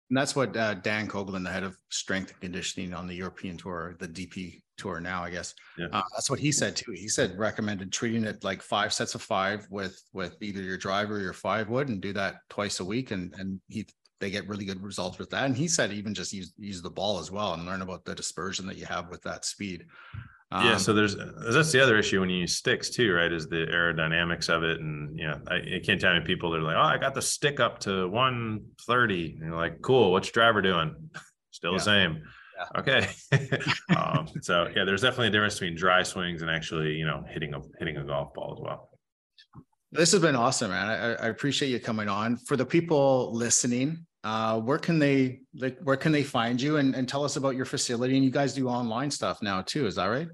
And 0.10 0.18
that's 0.18 0.36
what 0.36 0.56
uh, 0.56 0.76
Dan 0.76 1.08
Coughlin, 1.08 1.44
the 1.44 1.50
head 1.50 1.64
of 1.64 1.76
strength 1.90 2.32
and 2.32 2.40
conditioning 2.40 2.94
on 2.94 3.08
the 3.08 3.16
European 3.16 3.58
tour, 3.58 3.96
the 4.00 4.08
DP 4.08 4.62
tour 4.78 5.00
now, 5.00 5.24
I 5.24 5.32
guess. 5.32 5.56
Yeah. 5.80 5.88
Uh, 5.92 6.04
that's 6.14 6.30
what 6.30 6.38
he 6.38 6.52
said 6.52 6.76
too. 6.76 6.92
He 6.92 7.08
said 7.08 7.40
recommended 7.40 7.92
treating 7.92 8.24
it 8.24 8.44
like 8.44 8.62
five 8.62 8.94
sets 8.94 9.16
of 9.16 9.24
five 9.24 9.66
with 9.72 10.00
with 10.14 10.36
either 10.42 10.62
your 10.62 10.78
driver 10.78 11.16
or 11.16 11.22
your 11.22 11.34
five 11.34 11.70
wood, 11.70 11.90
and 11.90 12.02
do 12.02 12.14
that 12.14 12.36
twice 12.50 12.82
a 12.82 12.86
week. 12.86 13.10
And 13.10 13.34
and 13.40 13.60
he 13.68 13.88
they 14.20 14.30
get 14.30 14.48
really 14.48 14.66
good 14.66 14.82
results 14.82 15.18
with 15.18 15.30
that. 15.32 15.46
And 15.46 15.56
he 15.56 15.68
said 15.68 15.92
even 15.92 16.14
just 16.14 16.34
use 16.34 16.54
use 16.58 16.82
the 16.82 16.90
ball 16.90 17.20
as 17.20 17.32
well 17.32 17.54
and 17.54 17.66
learn 17.66 17.82
about 17.82 18.06
the 18.06 18.16
dispersion 18.16 18.66
that 18.68 18.78
you 18.78 18.86
have 18.86 19.10
with 19.10 19.22
that 19.24 19.46
speed. 19.46 19.86
Um, 20.52 20.66
yeah, 20.66 20.78
so 20.78 20.94
there's 20.94 21.16
that's 21.16 21.72
the 21.72 21.82
other 21.82 21.98
issue 21.98 22.20
when 22.20 22.30
you 22.30 22.42
use 22.42 22.56
sticks 22.56 22.90
too, 22.90 23.14
right? 23.14 23.32
Is 23.32 23.48
the 23.48 23.66
aerodynamics 23.66 24.48
of 24.48 24.64
it, 24.64 24.80
and 24.80 25.18
you 25.18 25.28
know, 25.28 25.42
I, 25.48 25.56
I 25.56 25.82
can't 25.84 26.00
tell 26.00 26.14
me 26.14 26.22
people 26.22 26.52
they're 26.52 26.62
like, 26.62 26.76
oh, 26.78 26.82
I 26.82 26.98
got 26.98 27.16
the 27.16 27.22
stick 27.22 27.60
up 27.60 27.80
to 27.80 28.08
130, 28.08 29.32
and 29.32 29.40
you're 29.40 29.56
like, 29.56 29.82
cool, 29.82 30.12
what's 30.12 30.28
your 30.28 30.34
driver 30.34 30.62
doing? 30.62 30.96
Still 31.52 31.72
yeah. 31.72 31.78
the 31.78 31.84
same. 31.84 32.24
Yeah. 32.58 32.80
Okay. 32.80 33.08
um, 33.98 34.30
so 34.42 34.70
yeah, 34.76 34.86
there's 34.86 35.02
definitely 35.02 35.28
a 35.28 35.32
difference 35.32 35.56
between 35.56 35.76
dry 35.76 36.04
swings 36.04 36.42
and 36.42 36.52
actually, 36.52 36.94
you 36.94 37.06
know, 37.06 37.26
hitting 37.28 37.54
a 37.54 37.62
hitting 37.80 37.98
a 37.98 38.04
golf 38.04 38.34
ball 38.34 38.56
as 38.58 38.62
well. 38.62 38.95
This 39.96 40.12
has 40.12 40.22
been 40.22 40.36
awesome, 40.36 40.72
man. 40.72 40.88
I, 40.88 41.26
I 41.26 41.28
appreciate 41.28 41.70
you 41.70 41.80
coming 41.80 42.10
on. 42.10 42.38
For 42.38 42.58
the 42.58 42.66
people 42.66 43.34
listening, 43.34 44.06
uh, 44.24 44.60
where 44.60 44.78
can 44.78 45.00
they 45.00 45.42
like 45.56 45.80
where 45.82 45.98
can 45.98 46.12
they 46.12 46.24
find 46.24 46.62
you 46.62 46.78
and, 46.78 46.96
and 46.96 47.08
tell 47.08 47.24
us 47.24 47.36
about 47.38 47.56
your 47.56 47.66
facility? 47.66 48.16
And 48.16 48.26
you 48.26 48.32
guys 48.32 48.54
do 48.54 48.68
online 48.68 49.12
stuff 49.12 49.42
now 49.42 49.62
too, 49.62 49.86
is 49.86 49.96
that 49.96 50.08
right? 50.08 50.28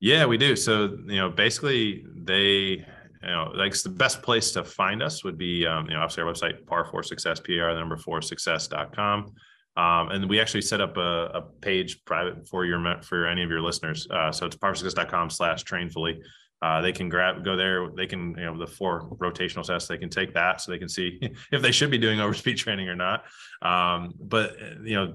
Yeah, 0.00 0.26
we 0.26 0.36
do. 0.36 0.54
So, 0.54 0.98
you 1.06 1.16
know, 1.16 1.30
basically 1.30 2.04
they, 2.14 2.42
you 2.42 2.84
know, 3.22 3.50
like 3.54 3.74
the 3.74 3.88
best 3.88 4.22
place 4.22 4.52
to 4.52 4.62
find 4.62 5.02
us 5.02 5.24
would 5.24 5.38
be, 5.38 5.66
um, 5.66 5.86
you 5.86 5.94
know, 5.94 6.00
obviously 6.00 6.22
our 6.22 6.32
website, 6.32 6.66
par 6.66 6.84
four 6.84 7.02
success, 7.02 7.40
PR 7.40 7.72
the 7.72 7.78
number 7.78 7.96
four 7.96 8.20
success.com. 8.20 9.32
Um, 9.76 10.10
and 10.10 10.28
we 10.28 10.40
actually 10.40 10.60
set 10.60 10.80
up 10.80 10.96
a, 10.96 11.30
a, 11.34 11.42
page 11.60 12.04
private 12.04 12.46
for 12.46 12.64
your, 12.64 13.00
for 13.02 13.26
any 13.26 13.42
of 13.42 13.50
your 13.50 13.60
listeners. 13.60 14.06
Uh, 14.08 14.30
so 14.30 14.46
it's 14.46 14.56
parsuccess.com 14.56 15.30
slash 15.30 15.64
train 15.64 15.90
fully. 15.90 16.20
Uh, 16.64 16.80
they 16.80 16.92
can 16.92 17.10
grab, 17.10 17.44
go 17.44 17.56
there. 17.56 17.90
They 17.90 18.06
can, 18.06 18.30
you 18.38 18.46
know, 18.46 18.58
the 18.58 18.66
four 18.66 19.06
rotational 19.18 19.64
tests, 19.64 19.86
they 19.86 19.98
can 19.98 20.08
take 20.08 20.32
that 20.32 20.62
so 20.62 20.72
they 20.72 20.78
can 20.78 20.88
see 20.88 21.20
if 21.52 21.60
they 21.60 21.70
should 21.72 21.90
be 21.90 21.98
doing 21.98 22.18
overspeed 22.24 22.56
training 22.56 22.88
or 22.88 22.96
not. 22.96 23.24
Um, 23.60 24.14
but, 24.18 24.56
you 24.82 24.94
know, 24.94 25.12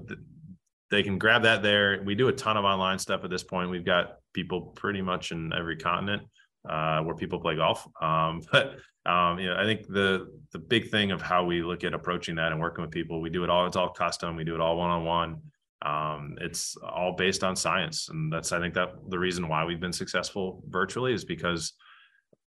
they 0.92 1.02
can 1.02 1.18
grab 1.18 1.42
that 1.42 1.60
there. 1.64 2.02
We 2.04 2.14
do 2.14 2.28
a 2.28 2.32
ton 2.32 2.56
of 2.56 2.64
online 2.64 3.00
stuff 3.00 3.24
at 3.24 3.30
this 3.30 3.42
point. 3.42 3.68
We've 3.68 3.84
got 3.84 4.18
people 4.32 4.60
pretty 4.60 5.02
much 5.02 5.32
in 5.32 5.52
every 5.52 5.76
continent 5.76 6.22
uh, 6.68 7.00
where 7.00 7.16
people 7.16 7.40
play 7.40 7.56
golf. 7.56 7.84
Um, 8.00 8.42
but 8.52 8.76
um, 9.04 9.40
you 9.40 9.48
know, 9.48 9.56
I 9.56 9.64
think 9.64 9.88
the 9.88 10.28
the 10.52 10.58
big 10.58 10.90
thing 10.90 11.10
of 11.10 11.20
how 11.20 11.44
we 11.44 11.62
look 11.62 11.82
at 11.82 11.94
approaching 11.94 12.36
that 12.36 12.52
and 12.52 12.60
working 12.60 12.82
with 12.82 12.92
people, 12.92 13.20
we 13.20 13.30
do 13.30 13.42
it 13.42 13.50
all. 13.50 13.66
It's 13.66 13.76
all 13.76 13.88
custom. 13.88 14.36
We 14.36 14.44
do 14.44 14.54
it 14.54 14.60
all 14.60 14.76
one 14.76 14.90
on 14.90 15.04
one. 15.04 15.42
Um, 15.82 16.36
it's 16.40 16.76
all 16.76 17.14
based 17.16 17.42
on 17.42 17.56
science, 17.56 18.08
and 18.10 18.32
that's 18.32 18.52
I 18.52 18.60
think 18.60 18.74
that 18.74 18.90
the 19.08 19.18
reason 19.18 19.48
why 19.48 19.64
we've 19.64 19.80
been 19.80 19.92
successful 19.92 20.62
virtually 20.68 21.14
is 21.14 21.24
because 21.24 21.72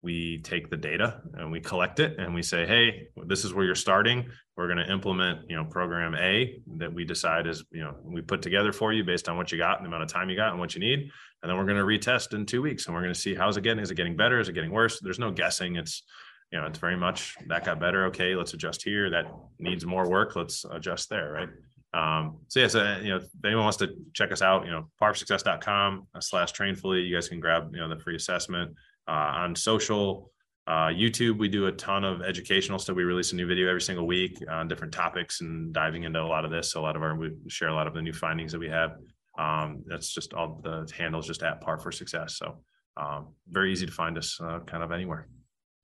we 0.03 0.39
take 0.39 0.69
the 0.69 0.77
data 0.77 1.21
and 1.35 1.49
we 1.49 1.61
collect 1.61 2.01
it 2.01 2.19
and 2.19 2.35
we 2.35 2.43
say 2.43 2.67
hey 2.67 3.07
this 3.25 3.45
is 3.45 3.53
where 3.53 3.65
you're 3.65 3.73
starting. 3.73 4.25
We're 4.55 4.67
going 4.67 4.85
to 4.85 4.91
implement 4.91 5.49
you 5.49 5.55
know 5.55 5.63
program 5.63 6.13
a 6.13 6.59
that 6.77 6.93
we 6.93 7.05
decide 7.05 7.47
is 7.47 7.63
you 7.71 7.83
know 7.83 7.95
we 8.03 8.21
put 8.21 8.41
together 8.41 8.73
for 8.73 8.93
you 8.93 9.03
based 9.03 9.29
on 9.29 9.37
what 9.37 9.51
you 9.51 9.57
got 9.57 9.77
and 9.77 9.85
the 9.85 9.87
amount 9.87 10.03
of 10.03 10.09
time 10.09 10.29
you 10.29 10.35
got 10.35 10.51
and 10.51 10.59
what 10.59 10.75
you 10.75 10.81
need 10.81 11.09
and 11.41 11.49
then 11.49 11.57
we're 11.57 11.65
going 11.65 11.77
to 11.77 11.83
retest 11.83 12.33
in 12.33 12.45
two 12.45 12.61
weeks 12.61 12.85
and 12.85 12.93
we're 12.93 13.01
going 13.01 13.13
to 13.13 13.19
see 13.19 13.33
how's 13.33 13.57
it 13.57 13.61
getting 13.61 13.81
is 13.81 13.89
it 13.89 13.95
getting 13.95 14.15
better 14.15 14.39
is 14.39 14.49
it 14.49 14.53
getting 14.53 14.71
worse? 14.71 14.99
There's 14.99 15.19
no 15.19 15.31
guessing. 15.31 15.77
It's 15.77 16.03
you 16.51 16.59
know 16.59 16.67
it's 16.67 16.79
very 16.79 16.97
much 16.97 17.35
that 17.47 17.65
got 17.65 17.79
better. 17.79 18.05
Okay 18.07 18.35
let's 18.35 18.53
adjust 18.53 18.83
here. 18.83 19.09
That 19.09 19.25
needs 19.57 19.85
more 19.85 20.07
work. 20.07 20.35
Let's 20.35 20.65
adjust 20.69 21.09
there 21.09 21.31
right 21.31 21.49
Um, 21.93 22.39
so 22.47 22.59
yeah, 22.59 22.67
so 22.67 22.97
you 23.03 23.09
know, 23.09 23.17
if 23.17 23.25
anyone 23.45 23.65
wants 23.65 23.77
to 23.77 23.93
check 24.13 24.31
us 24.31 24.41
out, 24.41 24.65
you 24.65 24.71
know, 24.71 24.89
parforsuccess.com 25.01 26.07
slash 26.19 26.51
trainfully, 26.51 27.05
you 27.05 27.15
guys 27.15 27.29
can 27.29 27.39
grab, 27.39 27.69
you 27.73 27.79
know, 27.79 27.87
the 27.87 27.99
free 27.99 28.15
assessment 28.15 28.71
uh, 29.07 29.11
on 29.11 29.55
social, 29.55 30.31
uh, 30.65 30.87
YouTube. 30.87 31.37
We 31.37 31.49
do 31.49 31.67
a 31.67 31.71
ton 31.71 32.03
of 32.03 32.21
educational 32.21 32.79
stuff. 32.79 32.95
We 32.95 33.03
release 33.03 33.31
a 33.31 33.35
new 33.35 33.45
video 33.45 33.67
every 33.67 33.81
single 33.81 34.07
week 34.07 34.39
on 34.49 34.67
different 34.67 34.93
topics 34.93 35.41
and 35.41 35.73
diving 35.73 36.03
into 36.03 36.21
a 36.21 36.25
lot 36.25 36.45
of 36.45 36.51
this. 36.51 36.71
So 36.71 36.79
a 36.79 36.83
lot 36.83 36.95
of 36.95 37.03
our, 37.03 37.15
we 37.15 37.31
share 37.47 37.69
a 37.69 37.75
lot 37.75 37.85
of 37.85 37.93
the 37.93 38.01
new 38.01 38.13
findings 38.13 38.53
that 38.53 38.59
we 38.59 38.69
have. 38.69 38.93
Um, 39.37 39.83
that's 39.85 40.13
just 40.13 40.33
all 40.33 40.61
the 40.63 40.89
handles 40.97 41.27
just 41.27 41.43
at 41.43 41.61
par 41.61 41.77
for 41.77 41.91
success. 41.91 42.37
So 42.37 42.63
um, 42.97 43.33
very 43.49 43.71
easy 43.71 43.85
to 43.85 43.91
find 43.91 44.17
us 44.17 44.39
uh, 44.41 44.59
kind 44.65 44.83
of 44.83 44.91
anywhere. 44.91 45.27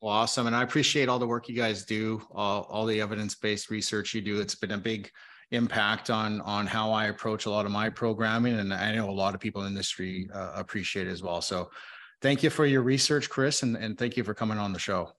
Well, 0.02 0.14
awesome. 0.14 0.48
And 0.48 0.56
I 0.56 0.64
appreciate 0.64 1.10
all 1.10 1.20
the 1.20 1.28
work 1.28 1.50
you 1.50 1.56
guys 1.56 1.84
do, 1.84 2.22
all, 2.32 2.64
all 2.70 2.86
the 2.86 3.02
evidence-based 3.02 3.70
research 3.70 4.14
you 4.14 4.22
do. 4.22 4.40
It's 4.40 4.56
been 4.56 4.72
a 4.72 4.78
big 4.78 5.12
impact 5.52 6.10
on 6.10 6.42
on 6.42 6.68
how 6.68 6.92
I 6.92 7.06
approach 7.06 7.46
a 7.46 7.50
lot 7.50 7.66
of 7.66 7.72
my 7.72 7.90
programming. 7.90 8.60
And 8.60 8.74
I 8.74 8.94
know 8.94 9.10
a 9.10 9.12
lot 9.12 9.34
of 9.34 9.40
people 9.40 9.62
in 9.62 9.66
the 9.66 9.72
industry 9.72 10.30
uh, 10.34 10.52
appreciate 10.56 11.08
it 11.08 11.12
as 11.12 11.24
well. 11.24 11.42
So 11.42 11.72
thank 12.22 12.44
you 12.44 12.50
for 12.50 12.66
your 12.66 12.82
research, 12.82 13.30
Chris, 13.30 13.64
and, 13.64 13.76
and 13.76 13.98
thank 13.98 14.18
you 14.18 14.24
for 14.24 14.34
coming 14.34 14.58
on 14.58 14.74
the 14.74 14.80
show. 14.80 15.12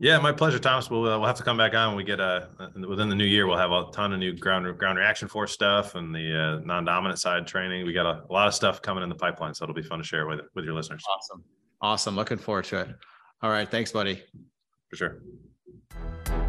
Yeah, 0.00 0.18
my 0.18 0.30
pleasure, 0.30 0.60
Thomas. 0.60 0.88
We'll, 0.88 1.08
uh, 1.08 1.18
we'll 1.18 1.26
have 1.26 1.36
to 1.38 1.42
come 1.42 1.56
back 1.56 1.74
on 1.74 1.88
when 1.88 1.96
we 1.96 2.04
get 2.04 2.20
a 2.20 2.48
uh, 2.60 2.86
within 2.88 3.08
the 3.08 3.16
new 3.16 3.24
year. 3.24 3.48
We'll 3.48 3.58
have 3.58 3.72
a 3.72 3.86
ton 3.92 4.12
of 4.12 4.20
new 4.20 4.32
ground 4.32 4.78
ground 4.78 4.96
reaction 4.96 5.26
force 5.26 5.52
stuff 5.52 5.96
and 5.96 6.14
the 6.14 6.60
uh, 6.60 6.64
non-dominant 6.64 7.18
side 7.18 7.48
training. 7.48 7.84
We 7.84 7.92
got 7.92 8.06
a, 8.06 8.22
a, 8.28 8.32
lot 8.32 8.46
of 8.46 8.54
stuff 8.54 8.80
coming 8.80 9.02
in 9.02 9.08
the 9.08 9.16
pipeline, 9.16 9.54
so 9.54 9.64
it'll 9.64 9.74
be 9.74 9.82
fun 9.82 9.98
to 9.98 10.04
share 10.04 10.26
with 10.26 10.40
with 10.54 10.64
your 10.64 10.74
listeners. 10.74 11.02
Awesome, 11.08 11.44
awesome. 11.80 12.14
Looking 12.14 12.38
forward 12.38 12.66
to 12.66 12.82
it. 12.82 12.88
All 13.42 13.50
right, 13.50 13.68
thanks, 13.68 13.90
buddy. 13.90 14.22
For 14.88 14.96
sure. 14.96 16.47